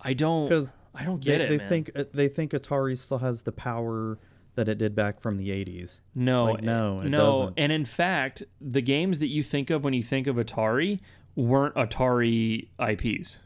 I 0.00 0.14
don't 0.14 0.48
'Cause 0.48 0.74
I 0.94 1.04
don't 1.04 1.20
get 1.20 1.38
they, 1.38 1.44
it 1.44 1.48
they 1.48 1.56
man. 1.58 1.68
think 1.68 1.90
uh, 1.96 2.04
they 2.12 2.28
think 2.28 2.52
Atari 2.52 2.96
still 2.96 3.18
has 3.18 3.42
the 3.42 3.52
power 3.52 4.18
that 4.54 4.68
it 4.68 4.78
did 4.78 4.94
back 4.94 5.18
from 5.20 5.36
the 5.36 5.48
80s. 5.50 5.98
No, 6.14 6.44
Like, 6.44 6.62
no, 6.62 7.00
it 7.00 7.08
no. 7.08 7.18
doesn't. 7.18 7.54
And 7.58 7.72
in 7.72 7.84
fact, 7.84 8.44
the 8.60 8.80
games 8.80 9.18
that 9.18 9.26
you 9.26 9.42
think 9.42 9.70
of 9.70 9.82
when 9.82 9.94
you 9.94 10.02
think 10.02 10.28
of 10.28 10.36
Atari 10.36 11.00
weren't 11.34 11.74
Atari 11.74 12.68
IPs. 12.78 13.38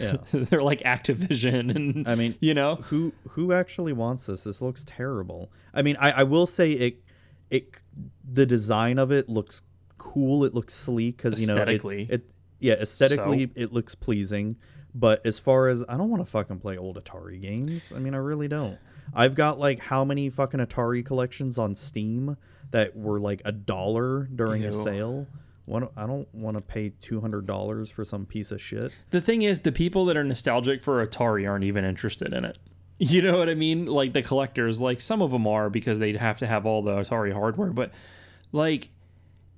Yeah. 0.00 0.16
They're 0.32 0.62
like 0.62 0.80
Activision, 0.80 1.74
and 1.74 2.06
I 2.08 2.14
mean, 2.14 2.34
you 2.40 2.52
know, 2.54 2.74
who 2.76 3.12
who 3.30 3.52
actually 3.52 3.92
wants 3.92 4.26
this? 4.26 4.42
This 4.42 4.60
looks 4.60 4.84
terrible. 4.84 5.50
I 5.72 5.82
mean, 5.82 5.96
I, 5.98 6.10
I 6.10 6.22
will 6.24 6.46
say 6.46 6.72
it 6.72 7.02
it 7.50 7.76
the 8.30 8.44
design 8.44 8.98
of 8.98 9.10
it 9.12 9.28
looks 9.28 9.62
cool. 9.98 10.44
It 10.44 10.54
looks 10.54 10.74
sleek 10.74 11.16
because 11.16 11.40
you 11.40 11.46
know 11.46 11.56
it, 11.56 11.84
it 12.10 12.22
yeah 12.60 12.74
aesthetically 12.74 13.42
So? 13.46 13.62
it 13.62 13.72
looks 13.72 13.94
pleasing. 13.94 14.56
But 14.94 15.24
as 15.24 15.38
far 15.38 15.68
as 15.68 15.84
I 15.88 15.96
don't 15.96 16.10
want 16.10 16.22
to 16.24 16.30
fucking 16.30 16.58
play 16.58 16.76
old 16.76 17.02
Atari 17.02 17.40
games. 17.40 17.92
I 17.94 17.98
mean, 17.98 18.14
I 18.14 18.18
really 18.18 18.48
don't. 18.48 18.78
I've 19.14 19.34
got 19.34 19.58
like 19.58 19.78
how 19.78 20.04
many 20.04 20.28
fucking 20.28 20.60
Atari 20.60 21.04
collections 21.04 21.58
on 21.58 21.74
Steam 21.74 22.36
that 22.70 22.96
were 22.96 23.18
like 23.20 23.42
a 23.44 23.52
dollar 23.52 24.24
during 24.34 24.64
a 24.64 24.72
sale. 24.72 25.26
I 25.96 26.06
don't 26.06 26.28
want 26.34 26.56
to 26.56 26.60
pay 26.60 26.90
two 27.00 27.20
hundred 27.20 27.46
dollars 27.46 27.88
for 27.88 28.04
some 28.04 28.26
piece 28.26 28.50
of 28.50 28.60
shit. 28.60 28.92
the 29.10 29.20
thing 29.22 29.42
is, 29.42 29.60
the 29.60 29.72
people 29.72 30.04
that 30.06 30.16
are 30.16 30.24
nostalgic 30.24 30.82
for 30.82 31.06
Atari 31.06 31.48
aren't 31.48 31.64
even 31.64 31.84
interested 31.84 32.32
in 32.32 32.44
it. 32.44 32.58
You 32.98 33.20
know 33.20 33.36
what 33.36 33.48
I 33.48 33.54
mean? 33.54 33.86
Like 33.86 34.12
the 34.12 34.22
collectors, 34.22 34.80
like 34.80 35.00
some 35.00 35.22
of 35.22 35.32
them 35.32 35.44
are 35.44 35.68
because 35.68 35.98
they'd 35.98 36.14
have 36.16 36.38
to 36.38 36.46
have 36.46 36.66
all 36.66 36.82
the 36.82 36.92
Atari 36.92 37.32
hardware, 37.32 37.70
but 37.72 37.90
like 38.52 38.90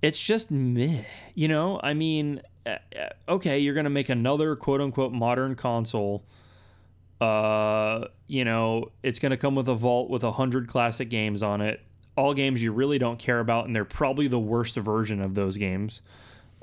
it's 0.01 0.23
just 0.23 0.51
meh. 0.51 1.02
You 1.35 1.48
know, 1.48 1.78
I 1.82 1.93
mean, 1.93 2.40
okay, 3.28 3.59
you're 3.59 3.74
gonna 3.74 3.91
make 3.91 4.09
another 4.09 4.57
quote 4.57 4.81
unquote 4.81 5.12
modern 5.12 5.55
console. 5.55 6.24
Uh, 7.20 8.07
you 8.27 8.45
know, 8.45 8.91
it's 9.03 9.19
gonna 9.19 9.36
come 9.36 9.55
with 9.55 9.69
a 9.69 9.74
vault 9.74 10.11
with 10.11 10.24
a 10.24 10.32
hundred 10.32 10.69
classic 10.69 11.09
games 11.11 11.43
on 11.43 11.61
it, 11.61 11.81
all 12.16 12.35
games 12.35 12.62
you 12.62 12.73
really 12.73 12.99
don't 12.99 13.19
care 13.19 13.41
about, 13.41 13.66
and 13.66 13.74
they're 13.74 13.85
probably 13.85 14.28
the 14.28 14.39
worst 14.39 14.77
version 14.77 15.20
of 15.20 15.35
those 15.35 15.57
games. 15.57 16.01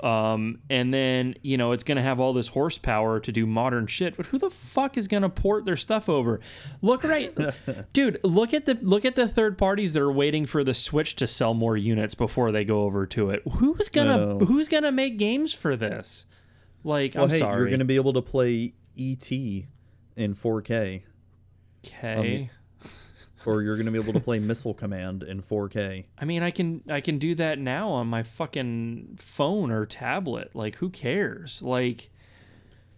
Um, 0.02 0.58
and 0.68 0.92
then 0.92 1.36
you 1.42 1.56
know 1.56 1.72
it's 1.72 1.84
gonna 1.84 2.02
have 2.02 2.18
all 2.18 2.32
this 2.32 2.48
horsepower 2.48 3.20
to 3.20 3.30
do 3.32 3.46
modern 3.46 3.86
shit, 3.86 4.16
but 4.16 4.26
who 4.26 4.38
the 4.38 4.50
fuck 4.50 4.96
is 4.96 5.06
gonna 5.06 5.28
port 5.28 5.64
their 5.64 5.76
stuff 5.76 6.08
over? 6.08 6.40
Look 6.80 7.04
right, 7.04 7.30
dude. 7.92 8.18
Look 8.24 8.52
at 8.52 8.66
the 8.66 8.78
look 8.82 9.04
at 9.04 9.14
the 9.14 9.28
third 9.28 9.56
parties 9.56 9.92
that 9.92 10.02
are 10.02 10.10
waiting 10.12 10.44
for 10.46 10.64
the 10.64 10.74
Switch 10.74 11.14
to 11.16 11.26
sell 11.28 11.54
more 11.54 11.76
units 11.76 12.14
before 12.16 12.50
they 12.50 12.64
go 12.64 12.82
over 12.82 13.06
to 13.06 13.30
it. 13.30 13.42
Who's 13.52 13.88
gonna 13.88 14.18
No. 14.18 14.38
who's 14.40 14.68
gonna 14.68 14.90
make 14.92 15.18
games 15.18 15.54
for 15.54 15.76
this? 15.76 16.26
Like, 16.84 17.14
Well, 17.14 17.24
I'm 17.24 17.30
hey, 17.30 17.38
sorry. 17.38 17.60
you're 17.60 17.70
gonna 17.70 17.84
be 17.84 17.96
able 17.96 18.12
to 18.14 18.22
play 18.22 18.72
ET 18.98 19.30
in 20.16 20.34
4K. 20.34 21.04
okay. 21.86 22.50
Or 23.46 23.62
you're 23.62 23.76
going 23.76 23.86
to 23.86 23.92
be 23.92 23.98
able 23.98 24.12
to 24.12 24.20
play 24.20 24.38
Missile 24.38 24.74
Command 24.74 25.22
in 25.22 25.40
4K. 25.40 26.04
I 26.18 26.24
mean, 26.24 26.42
I 26.42 26.50
can 26.50 26.82
I 26.88 27.00
can 27.00 27.18
do 27.18 27.34
that 27.36 27.58
now 27.58 27.90
on 27.90 28.06
my 28.06 28.22
fucking 28.22 29.16
phone 29.18 29.70
or 29.70 29.86
tablet. 29.86 30.54
Like, 30.54 30.76
who 30.76 30.90
cares? 30.90 31.62
Like, 31.62 32.10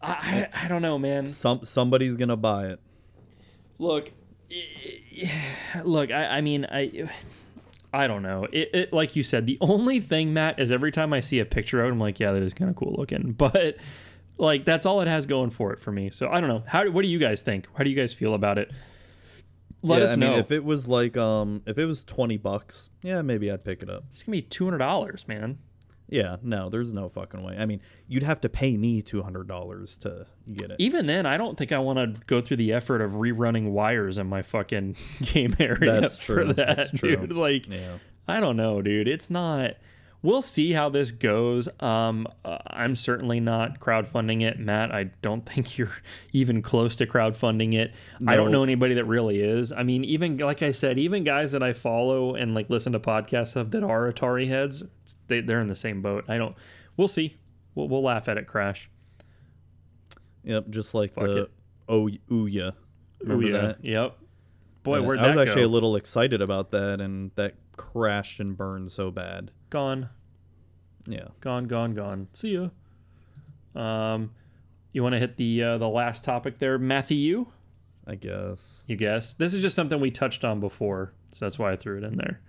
I 0.03 0.49
I, 0.53 0.65
I 0.65 0.69
don't 0.69 0.83
know, 0.83 0.99
man. 0.99 1.27
Some 1.27 1.65
somebody's 1.65 2.17
going 2.17 2.29
to 2.29 2.37
buy 2.37 2.69
it. 2.69 2.81
Look, 3.79 4.13
look. 5.85 6.11
I 6.11 6.39
I 6.39 6.41
mean, 6.41 6.67
I 6.71 7.09
I 7.93 8.09
don't 8.09 8.23
know. 8.23 8.47
It, 8.53 8.71
it 8.75 8.93
like 8.93 9.15
you 9.15 9.23
said, 9.23 9.47
the 9.47 9.59
only 9.61 10.01
thing, 10.01 10.33
Matt, 10.33 10.59
is 10.59 10.73
every 10.73 10.91
time 10.91 11.13
I 11.13 11.21
see 11.21 11.39
a 11.39 11.45
picture 11.45 11.81
of 11.81 11.89
it, 11.89 11.93
I'm 11.93 12.01
like, 12.01 12.19
yeah, 12.19 12.33
that 12.33 12.43
is 12.43 12.53
kind 12.53 12.69
of 12.69 12.77
cool 12.77 12.95
looking. 12.99 13.33
But 13.39 13.77
like, 14.37 14.65
that's 14.65 14.85
all 14.85 15.01
it 15.01 15.07
has 15.07 15.27
going 15.27 15.51
for 15.51 15.73
it 15.73 15.79
for 15.79 15.93
me. 15.93 16.11
So 16.11 16.29
I 16.29 16.41
don't 16.41 16.49
know. 16.49 16.65
How 16.67 16.89
what 16.91 17.03
do 17.03 17.09
you 17.09 17.19
guys 17.21 17.43
think? 17.43 17.69
How 17.75 17.85
do 17.85 17.91
you 17.91 17.97
guys 17.97 18.13
feel 18.13 18.35
about 18.35 18.59
it? 18.59 18.73
Let 19.85 19.99
yeah, 19.99 20.05
us 20.05 20.13
I 20.13 20.17
know. 20.17 20.31
mean, 20.31 20.39
if 20.39 20.51
it 20.51 20.65
was 20.65 20.89
like 20.89 21.17
um 21.17 21.63
if 21.67 21.79
it 21.79 21.85
was 21.87 22.03
20 22.03 22.37
bucks, 22.39 22.89
yeah, 23.03 23.23
maybe 23.23 23.51
I'd 23.51 23.65
pick 23.65 23.83
it 23.83 23.91
up. 23.91 24.05
it's 24.09 24.23
gonna 24.23 24.33
be 24.37 24.43
two 24.43 24.65
hundred 24.65 24.79
dollars, 24.79 25.29
man. 25.29 25.59
Yeah, 26.09 26.37
no, 26.43 26.69
there's 26.69 26.93
no 26.93 27.09
fucking 27.09 27.43
way. 27.43 27.57
I 27.59 27.65
mean, 27.67 27.81
you'd 28.09 28.23
have 28.25 28.41
to 28.43 28.49
pay 28.51 28.77
me 28.77 29.01
$200 29.01 29.99
to 30.01 30.27
get 30.53 30.71
it. 30.71 30.77
Even 30.79 31.07
then, 31.07 31.25
I 31.25 31.39
don't 31.39 31.57
think 31.57 31.73
I 31.73 31.79
want 31.79 31.99
to 31.99 32.21
go 32.27 32.43
through 32.43 32.59
the 32.59 32.73
effort 32.75 33.01
of 33.01 33.13
rerunning 33.13 33.71
wires 33.71 34.19
in 34.19 34.27
my 34.29 34.43
fucking 34.43 34.97
game 35.23 35.57
area 35.59 36.01
That's 36.01 36.19
for 36.23 36.45
true. 36.45 36.53
that, 36.53 36.77
That's 36.77 36.91
true. 36.91 37.17
dude. 37.17 37.33
Like, 37.33 37.67
Yeah. 37.69 37.99
I 38.29 38.39
don't 38.41 38.57
know, 38.57 38.83
dude. 38.83 39.09
It's 39.09 39.31
not. 39.31 39.73
We'll 40.25 40.41
see 40.41 40.73
how 40.73 40.89
this 40.89 41.11
goes. 41.11 41.69
Um, 41.81 42.27
uh, 42.47 42.57
I'm 42.67 42.95
certainly 42.95 43.41
not 43.41 43.79
crowdfunding 43.79 44.41
it, 44.41 44.59
Matt. 44.59 44.91
I 44.91 45.11
don't 45.21 45.43
think 45.49 45.77
you're 45.77 45.93
even 46.33 46.63
close 46.63 46.97
to 46.97 47.07
crowdfunding 47.07 47.75
it. 47.75 47.93
I 48.27 48.35
don't 48.35 48.51
know 48.51 48.63
anybody 48.63 48.95
that 48.95 49.05
really 49.05 49.41
is. 49.43 49.71
I 49.71 49.83
mean, 49.83 50.03
even 50.03 50.39
like 50.39 50.63
I 50.63 50.73
said, 50.73 50.99
even 50.99 51.25
guys 51.25 51.53
that 51.53 51.63
I 51.63 51.75
follow 51.75 52.35
and 52.35 52.55
like 52.55 52.71
listen 52.71 52.95
to 52.95 53.01
podcasts 53.01 53.55
of 53.55 53.71
that 53.73 53.85
are 53.85 54.11
Atari 54.11 54.49
heads, 54.49 54.83
they, 55.29 55.41
they're 55.43 55.61
in 55.61 55.67
the 55.67 55.77
same 55.77 56.01
boat. 56.01 56.25
I 56.27 56.39
don't. 56.39 56.57
We'll 56.97 57.07
see. 57.07 57.37
We'll, 57.75 57.89
we'll 57.89 58.03
laugh 58.03 58.27
at 58.27 58.39
it 58.39 58.47
crash. 58.47 58.89
Yep, 60.45 60.71
just 60.71 60.95
like 60.95 61.13
Fuck 61.13 61.25
the 61.27 61.43
it. 61.43 61.51
Oh 61.87 62.09
Ouya. 62.31 62.73
Remember 63.21 63.45
Ooh, 63.45 63.47
yeah. 63.51 63.59
that? 63.59 63.85
Yep. 63.85 64.17
Boy, 64.85 65.01
Yeah, 65.01 65.07
where'd 65.07 65.19
I 65.19 65.27
was 65.27 65.37
actually 65.37 65.63
go? 65.65 65.69
a 65.69 65.73
little 65.73 65.97
excited 65.97 66.41
about 66.41 66.71
that 66.71 67.03
and 67.03 67.31
that 67.35 67.57
crashed 67.77 68.41
and 68.41 68.57
burned 68.57 68.91
so 68.91 69.11
bad. 69.11 69.51
Gone. 69.71 70.09
Yeah. 71.07 71.29
gone, 71.41 71.65
gone, 71.67 71.95
gone. 71.95 72.29
See 72.33 72.55
ya. 72.55 72.69
Um, 73.75 74.31
you 74.93 75.03
want 75.03 75.15
to 75.15 75.19
hit 75.19 75.37
the 75.37 75.63
uh, 75.63 75.79
the 75.79 75.89
last 75.89 76.25
topic 76.25 76.59
there, 76.59 76.79
Matthew? 76.79 77.47
I 78.07 78.15
guess. 78.15 78.83
You 78.87 78.97
guess? 78.97 79.33
This 79.35 79.55
is 79.55 79.63
just 79.63 79.75
something 79.75 79.99
we 80.01 80.11
touched 80.11 80.45
on 80.45 80.61
before, 80.61 81.13
so 81.33 81.45
that's 81.47 81.59
why 81.59 81.73
I 81.73 81.77
threw 81.77 81.99
it 81.99 82.05
in 82.05 82.17
there. 82.17 82.41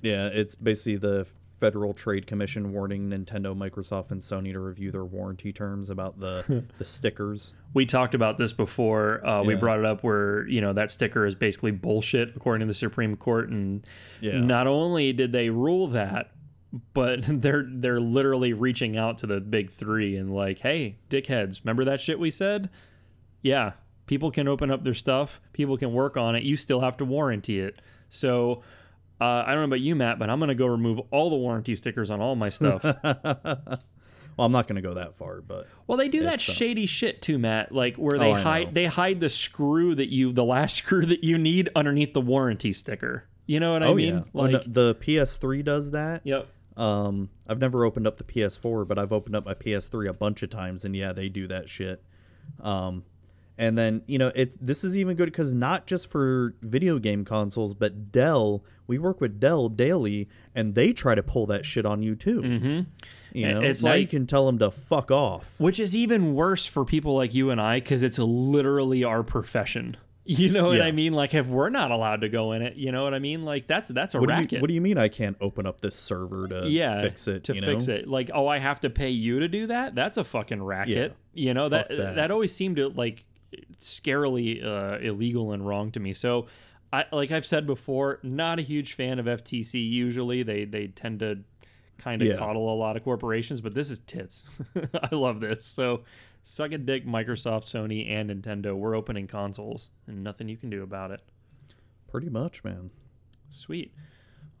Yeah, 0.00 0.28
it's 0.32 0.54
basically 0.54 0.96
the 0.96 1.28
Federal 1.60 1.92
Trade 1.92 2.26
Commission 2.26 2.72
warning 2.72 3.10
Nintendo, 3.10 3.56
Microsoft, 3.56 4.10
and 4.10 4.20
Sony 4.20 4.52
to 4.52 4.58
review 4.60 4.90
their 4.90 5.04
warranty 5.04 5.52
terms 5.52 5.90
about 5.90 6.18
the 6.18 6.64
the 6.78 6.84
stickers. 6.84 7.52
We 7.74 7.84
talked 7.84 8.14
about 8.14 8.38
this 8.38 8.52
before. 8.52 9.24
Uh, 9.26 9.42
We 9.44 9.54
brought 9.54 9.78
it 9.78 9.84
up 9.84 10.02
where 10.02 10.46
you 10.48 10.60
know 10.60 10.72
that 10.72 10.90
sticker 10.90 11.26
is 11.26 11.34
basically 11.34 11.72
bullshit 11.72 12.34
according 12.34 12.60
to 12.60 12.66
the 12.70 12.74
Supreme 12.74 13.16
Court, 13.16 13.50
and 13.50 13.86
Yeah. 14.20 14.40
not 14.40 14.66
only 14.66 15.12
did 15.12 15.32
they 15.32 15.50
rule 15.50 15.88
that, 15.88 16.30
but 16.94 17.20
they're 17.26 17.66
they're 17.68 18.00
literally 18.00 18.52
reaching 18.52 18.96
out 18.96 19.18
to 19.18 19.26
the 19.26 19.40
big 19.40 19.70
three 19.70 20.16
and 20.16 20.34
like, 20.34 20.60
hey, 20.60 20.96
dickheads, 21.10 21.64
remember 21.64 21.84
that 21.84 22.00
shit 22.00 22.18
we 22.18 22.30
said? 22.30 22.70
Yeah, 23.42 23.72
people 24.06 24.30
can 24.30 24.48
open 24.48 24.70
up 24.70 24.84
their 24.84 24.94
stuff, 24.94 25.40
people 25.52 25.76
can 25.76 25.92
work 25.92 26.16
on 26.16 26.34
it. 26.36 26.42
You 26.42 26.56
still 26.56 26.80
have 26.80 26.96
to 26.98 27.04
warranty 27.04 27.60
it. 27.60 27.80
So. 28.08 28.62
Uh, 29.20 29.44
I 29.46 29.50
don't 29.52 29.58
know 29.58 29.64
about 29.66 29.78
you, 29.80 29.94
Matt, 29.94 30.18
but 30.18 30.28
I'm 30.30 30.40
gonna 30.40 30.52
go 30.56 30.66
remove 30.66 30.98
all 31.12 31.30
the 31.30 31.36
warranty 31.36 31.76
stickers 31.76 32.10
on 32.10 32.20
all 32.20 32.34
my 32.34 32.48
stuff. 32.48 32.82
Well, 32.82 34.46
I'm 34.46 34.50
not 34.52 34.66
going 34.66 34.76
to 34.76 34.82
go 34.82 34.94
that 34.94 35.14
far, 35.14 35.40
but 35.42 35.68
Well, 35.86 35.98
they 35.98 36.08
do 36.08 36.22
that 36.22 36.34
uh, 36.34 36.38
shady 36.38 36.86
shit 36.86 37.20
too, 37.22 37.38
Matt. 37.38 37.72
Like 37.72 37.96
where 37.96 38.18
they 38.18 38.32
Oh, 38.32 38.34
hide 38.34 38.74
they 38.74 38.86
hide 38.86 39.20
the 39.20 39.28
screw 39.28 39.94
that 39.94 40.08
you 40.10 40.32
the 40.32 40.44
last 40.44 40.76
screw 40.78 41.04
that 41.06 41.22
you 41.22 41.38
need 41.38 41.68
underneath 41.76 42.14
the 42.14 42.20
warranty 42.20 42.72
sticker. 42.72 43.28
You 43.46 43.60
know 43.60 43.74
what 43.74 43.82
I 43.82 43.86
oh 43.86 43.94
mean? 43.94 44.14
yeah, 44.14 44.22
Oh, 44.34 44.46
no, 44.46 44.58
Like 44.58 44.64
the 44.66 44.94
PS3 44.96 45.64
does 45.64 45.90
that. 45.92 46.22
Yep. 46.24 46.48
Um, 46.76 47.30
I've 47.46 47.58
never 47.58 47.84
opened 47.84 48.06
up 48.06 48.16
the 48.16 48.24
PS4, 48.24 48.86
but 48.86 48.98
I've 48.98 49.12
opened 49.12 49.36
up 49.36 49.44
my 49.44 49.54
PS3 49.54 50.08
a 50.08 50.12
bunch 50.12 50.42
of 50.42 50.50
times, 50.50 50.84
and 50.84 50.96
yeah, 50.96 51.12
they 51.12 51.28
do 51.28 51.46
that 51.48 51.68
shit. 51.68 52.02
Um, 52.60 53.04
and 53.58 53.76
then 53.76 54.02
you 54.06 54.18
know, 54.18 54.32
it's 54.34 54.56
this 54.56 54.82
is 54.82 54.96
even 54.96 55.16
good 55.16 55.26
because 55.26 55.52
not 55.52 55.86
just 55.86 56.08
for 56.08 56.54
video 56.62 56.98
game 56.98 57.24
consoles, 57.24 57.74
but 57.74 58.10
Dell. 58.10 58.64
We 58.86 58.98
work 58.98 59.20
with 59.20 59.38
Dell 59.38 59.68
daily, 59.68 60.28
and 60.54 60.74
they 60.74 60.92
try 60.92 61.14
to 61.14 61.22
pull 61.22 61.46
that 61.46 61.64
shit 61.64 61.86
on 61.86 62.02
you 62.02 62.16
too. 62.16 62.40
Mm-hmm. 62.40 62.80
You 63.38 63.48
know, 63.48 63.62
It's 63.62 63.82
now 63.82 63.94
you 63.94 64.06
can 64.06 64.26
tell 64.26 64.46
them 64.46 64.58
to 64.58 64.70
fuck 64.70 65.10
off. 65.10 65.54
Which 65.58 65.78
is 65.78 65.94
even 65.96 66.34
worse 66.34 66.66
for 66.66 66.84
people 66.84 67.14
like 67.14 67.34
you 67.34 67.50
and 67.50 67.60
I 67.60 67.78
because 67.78 68.02
it's 68.02 68.18
literally 68.18 69.04
our 69.04 69.22
profession. 69.22 69.96
You 70.26 70.52
know 70.52 70.66
what 70.68 70.76
Yeah. 70.78 70.84
I 70.84 70.92
mean? 70.92 71.12
Like 71.14 71.34
if 71.34 71.48
we're 71.48 71.68
not 71.68 71.90
allowed 71.90 72.20
to 72.20 72.28
go 72.28 72.52
in 72.52 72.62
it, 72.62 72.76
you 72.76 72.92
know 72.92 73.02
what 73.02 73.12
I 73.12 73.18
mean? 73.18 73.44
Like 73.44 73.66
that's 73.66 73.88
that's 73.88 74.14
a 74.14 74.20
What 74.20 74.28
do 74.28 74.34
racket. 74.34 74.52
you 74.52 74.60
What 74.60 74.68
do 74.68 74.74
you 74.74 74.80
mean? 74.80 74.96
I 74.96 75.08
can't 75.08 75.36
open 75.40 75.66
up 75.66 75.80
this 75.80 75.96
server 75.96 76.46
to 76.46 76.68
yeah, 76.68 77.02
fix 77.02 77.26
it? 77.26 77.42
to 77.44 77.54
fix 77.54 77.88
know? 77.88 77.94
it. 77.94 78.06
Like, 78.08 78.30
oh, 78.32 78.46
I 78.46 78.58
have 78.58 78.78
to 78.80 78.90
pay 78.90 79.10
you 79.10 79.40
to 79.40 79.48
do 79.48 79.66
that. 79.66 79.96
That's 79.96 80.16
a 80.18 80.24
fucking 80.24 80.62
racket. 80.62 81.16
You 81.34 81.54
know 81.54 81.68
that, 81.68 81.88
that 81.88 82.14
that. 82.14 82.30
always 82.30 82.54
seemed 82.54 82.76
to 82.76 82.88
like 82.90 83.24
scarily 83.80 84.64
uh, 84.64 84.98
illegal 85.00 85.52
and 85.52 85.66
wrong 85.66 85.90
to 85.92 86.00
me. 86.00 86.14
So, 86.14 86.46
I 86.92 87.04
like 87.12 87.30
I've 87.30 87.46
said 87.46 87.66
before, 87.66 88.20
not 88.22 88.58
a 88.58 88.62
huge 88.62 88.92
fan 88.94 89.18
of 89.18 89.26
FTC. 89.26 89.90
Usually, 89.90 90.42
they 90.42 90.64
they 90.64 90.86
tend 90.88 91.20
to 91.20 91.40
kind 91.98 92.20
of 92.22 92.28
Yeah. 92.28 92.36
coddle 92.36 92.72
a 92.72 92.76
lot 92.76 92.96
of 92.96 93.02
corporations, 93.04 93.60
but 93.60 93.74
this 93.74 93.90
is 93.90 93.98
tits. 94.00 94.44
I 95.02 95.14
love 95.14 95.40
this. 95.40 95.64
So. 95.64 96.02
Suck 96.44 96.72
a 96.72 96.78
dick, 96.78 97.06
Microsoft, 97.06 97.64
Sony, 97.64 98.10
and 98.10 98.30
Nintendo. 98.30 98.74
We're 98.74 98.96
opening 98.96 99.26
consoles, 99.26 99.90
and 100.06 100.24
nothing 100.24 100.48
you 100.48 100.56
can 100.56 100.70
do 100.70 100.82
about 100.82 101.10
it. 101.10 101.20
Pretty 102.08 102.28
much, 102.28 102.64
man. 102.64 102.90
Sweet. 103.50 103.94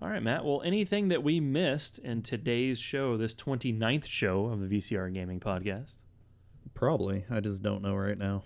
All 0.00 0.08
right, 0.08 0.22
Matt. 0.22 0.44
Well, 0.44 0.62
anything 0.62 1.08
that 1.08 1.22
we 1.22 1.40
missed 1.40 1.98
in 1.98 2.22
today's 2.22 2.78
show, 2.78 3.16
this 3.16 3.34
29th 3.34 4.06
show 4.06 4.46
of 4.46 4.60
the 4.60 4.78
VCR 4.78 5.12
Gaming 5.12 5.40
Podcast? 5.40 5.98
Probably. 6.74 7.24
I 7.30 7.40
just 7.40 7.62
don't 7.62 7.82
know 7.82 7.94
right 7.94 8.18
now. 8.18 8.42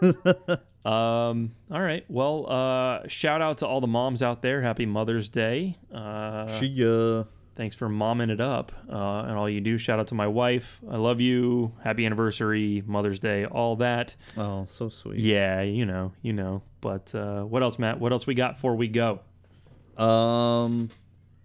Um, 0.84 1.54
all 1.70 1.82
right. 1.82 2.04
Well, 2.08 2.50
uh, 2.50 3.08
shout 3.08 3.42
out 3.42 3.58
to 3.58 3.66
all 3.66 3.82
the 3.82 3.86
moms 3.86 4.22
out 4.22 4.40
there. 4.40 4.62
Happy 4.62 4.86
Mother's 4.86 5.28
Day. 5.28 5.76
Uh, 5.92 6.46
she 6.46 6.82
uh 6.82 7.24
thanks 7.58 7.74
for 7.74 7.88
momming 7.88 8.30
it 8.30 8.40
up 8.40 8.72
uh, 8.88 9.24
and 9.26 9.36
all 9.36 9.50
you 9.50 9.60
do. 9.60 9.76
Shout 9.76 9.98
out 9.98 10.06
to 10.06 10.14
my 10.14 10.28
wife. 10.28 10.80
I 10.88 10.96
love 10.96 11.20
you. 11.20 11.72
Happy 11.82 12.06
anniversary, 12.06 12.82
Mother's 12.86 13.18
Day, 13.18 13.44
all 13.44 13.76
that. 13.76 14.16
oh 14.38 14.64
so 14.64 14.88
sweet. 14.88 15.18
Yeah, 15.18 15.60
you 15.60 15.84
know, 15.84 16.12
you 16.22 16.32
know. 16.32 16.62
But 16.80 17.14
uh, 17.14 17.42
what 17.42 17.62
else, 17.62 17.78
Matt? 17.78 18.00
What 18.00 18.12
else 18.12 18.26
we 18.26 18.34
got 18.34 18.54
before 18.54 18.76
we 18.76 18.88
go? 18.88 19.20
Um, 19.98 20.90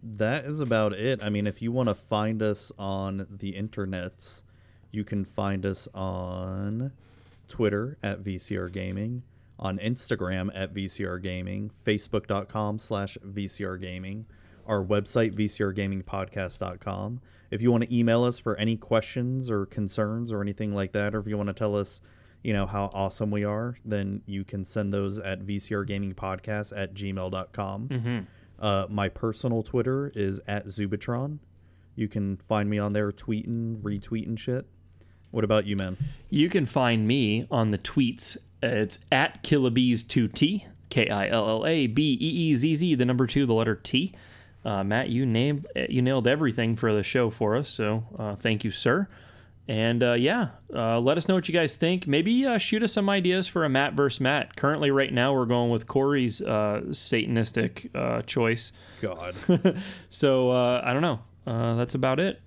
that 0.03 0.45
is 0.45 0.61
about 0.61 0.93
it. 0.93 1.23
I 1.23 1.29
mean, 1.29 1.47
if 1.47 1.61
you 1.61 1.71
want 1.71 1.89
to 1.89 1.95
find 1.95 2.43
us 2.43 2.71
on 2.77 3.25
the 3.29 3.53
internets, 3.53 4.43
you 4.91 5.03
can 5.03 5.25
find 5.25 5.65
us 5.65 5.87
on 5.95 6.93
Twitter 7.47 7.97
at 8.03 8.19
VCR 8.19 8.71
Gaming, 8.71 9.23
on 9.57 9.79
Instagram 9.79 10.51
at 10.53 10.73
VCR 10.75 11.19
Gaming, 11.21 11.71
Facebook.com 11.85 12.77
slash 12.77 13.17
VCR 13.25 13.81
Gaming, 13.81 14.27
our 14.67 14.83
website, 14.83 15.33
VCRGamingPodcast.com. 15.33 17.19
If 17.51 17.61
you 17.61 17.71
want 17.71 17.83
to 17.83 17.95
email 17.95 18.23
us 18.23 18.39
for 18.39 18.55
any 18.57 18.77
questions 18.77 19.49
or 19.49 19.65
concerns 19.65 20.31
or 20.31 20.41
anything 20.41 20.73
like 20.73 20.91
that, 20.93 21.13
or 21.13 21.19
if 21.19 21.27
you 21.27 21.37
want 21.37 21.49
to 21.49 21.53
tell 21.53 21.75
us, 21.75 22.01
you 22.43 22.51
know, 22.51 22.65
how 22.65 22.89
awesome 22.93 23.31
we 23.31 23.43
are, 23.43 23.75
then 23.85 24.21
you 24.25 24.43
can 24.43 24.63
send 24.63 24.93
those 24.93 25.17
at 25.19 25.41
VCRGamingPodcast 25.41 26.73
at 26.75 26.93
gmail.com. 26.93 28.27
Uh, 28.59 28.87
my 28.89 29.09
personal 29.09 29.61
Twitter 29.63 30.11
is 30.15 30.41
at 30.47 30.65
Zubitron. 30.67 31.39
You 31.95 32.07
can 32.07 32.37
find 32.37 32.69
me 32.69 32.79
on 32.79 32.93
there 32.93 33.11
tweeting, 33.11 33.81
retweeting 33.81 34.37
shit. 34.37 34.65
What 35.31 35.43
about 35.43 35.65
you, 35.65 35.75
man? 35.75 35.97
You 36.29 36.49
can 36.49 36.65
find 36.65 37.05
me 37.05 37.47
on 37.49 37.69
the 37.69 37.77
tweets. 37.77 38.37
It's 38.61 38.99
at 39.11 39.43
Killabeezz2T, 39.43 40.65
K 40.89 41.09
I 41.09 41.27
L 41.27 41.49
L 41.49 41.65
A 41.65 41.87
B 41.87 42.17
E 42.19 42.27
E 42.27 42.55
Z 42.55 42.75
Z, 42.75 42.95
the 42.95 43.05
number 43.05 43.27
two, 43.27 43.45
the 43.45 43.53
letter 43.53 43.75
T. 43.75 44.13
Uh, 44.65 44.83
Matt, 44.83 45.09
you 45.09 45.25
named 45.25 45.67
you 45.89 46.01
nailed 46.01 46.27
everything 46.27 46.75
for 46.75 46.93
the 46.93 47.03
show 47.03 47.29
for 47.29 47.55
us, 47.55 47.69
so 47.69 48.05
uh, 48.17 48.35
thank 48.35 48.63
you, 48.63 48.71
sir. 48.71 49.07
And 49.67 50.03
uh, 50.03 50.13
yeah, 50.13 50.49
uh, 50.73 50.99
let 50.99 51.17
us 51.17 51.29
know 51.29 51.35
what 51.35 51.47
you 51.47 51.53
guys 51.53 51.75
think. 51.75 52.05
Maybe 52.05 52.45
uh, 52.45 52.57
shoot 52.57 52.83
us 52.83 52.91
some 52.91 53.09
ideas 53.09 53.47
for 53.47 53.63
a 53.63 53.69
Matt 53.69 53.93
versus 53.93 54.19
Matt. 54.19 54.57
Currently, 54.57 54.91
right 54.91 55.11
now, 55.11 55.33
we're 55.33 55.45
going 55.45 55.69
with 55.69 55.87
Corey's 55.87 56.41
uh, 56.41 56.81
Satanistic 56.89 57.89
uh, 57.95 58.21
choice. 58.23 58.71
God. 59.01 59.35
So 60.09 60.51
uh, 60.51 60.81
I 60.83 60.91
don't 60.93 61.01
know. 61.01 61.19
Uh, 61.47 61.75
that's 61.75 61.95
about 61.95 62.19
it. 62.19 62.41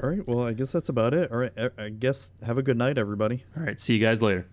All 0.00 0.08
right. 0.08 0.26
Well, 0.26 0.42
I 0.42 0.52
guess 0.52 0.70
that's 0.72 0.88
about 0.88 1.14
it. 1.14 1.32
All 1.32 1.38
right. 1.38 1.52
I 1.76 1.88
guess 1.88 2.32
have 2.44 2.58
a 2.58 2.62
good 2.62 2.76
night, 2.76 2.96
everybody. 2.98 3.44
All 3.56 3.62
right, 3.64 3.80
see 3.80 3.94
you 3.94 4.00
guys 4.00 4.22
later. 4.22 4.46